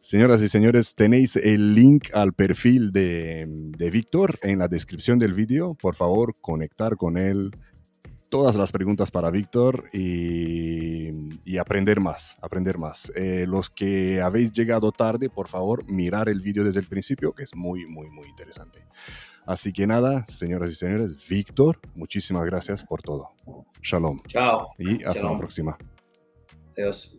Señoras 0.00 0.42
y 0.42 0.48
señores, 0.48 0.94
tenéis 0.94 1.36
el 1.36 1.74
link 1.74 2.08
al 2.12 2.34
perfil 2.34 2.92
de, 2.92 3.46
de 3.48 3.90
Víctor 3.90 4.38
en 4.42 4.58
la 4.58 4.68
descripción 4.68 5.18
del 5.18 5.32
vídeo. 5.32 5.74
Por 5.74 5.94
favor, 5.94 6.36
conectar 6.42 6.96
con 6.96 7.16
él, 7.16 7.52
todas 8.34 8.56
las 8.56 8.72
preguntas 8.72 9.12
para 9.12 9.30
Víctor 9.30 9.88
y, 9.92 11.56
aprender 11.56 12.00
más, 12.00 12.36
aprender 12.42 12.78
más. 12.78 13.12
Eh, 13.14 13.46
los 13.46 13.70
que 13.70 14.20
habéis 14.20 14.50
llegado 14.50 14.90
tarde, 14.90 15.30
por 15.30 15.46
favor, 15.46 15.88
mirar 15.88 16.28
el 16.28 16.40
vídeo 16.40 16.64
desde 16.64 16.80
el 16.80 16.86
principio, 16.86 17.32
que 17.32 17.44
es 17.44 17.54
muy, 17.54 17.86
muy, 17.86 18.10
muy 18.10 18.26
interesante. 18.26 18.86
Así 19.46 19.72
que 19.72 19.86
nada, 19.86 20.24
señoras 20.26 20.70
y 20.70 20.74
señores, 20.74 21.28
Víctor, 21.28 21.78
muchísimas 21.94 22.46
gracias 22.46 22.84
por 22.84 23.02
todo. 23.02 23.30
Shalom. 23.82 24.18
Chao. 24.26 24.68
Y 24.78 25.04
hasta 25.04 25.24
la 25.24 25.36
próxima. 25.36 25.72
Adiós. 26.76 27.16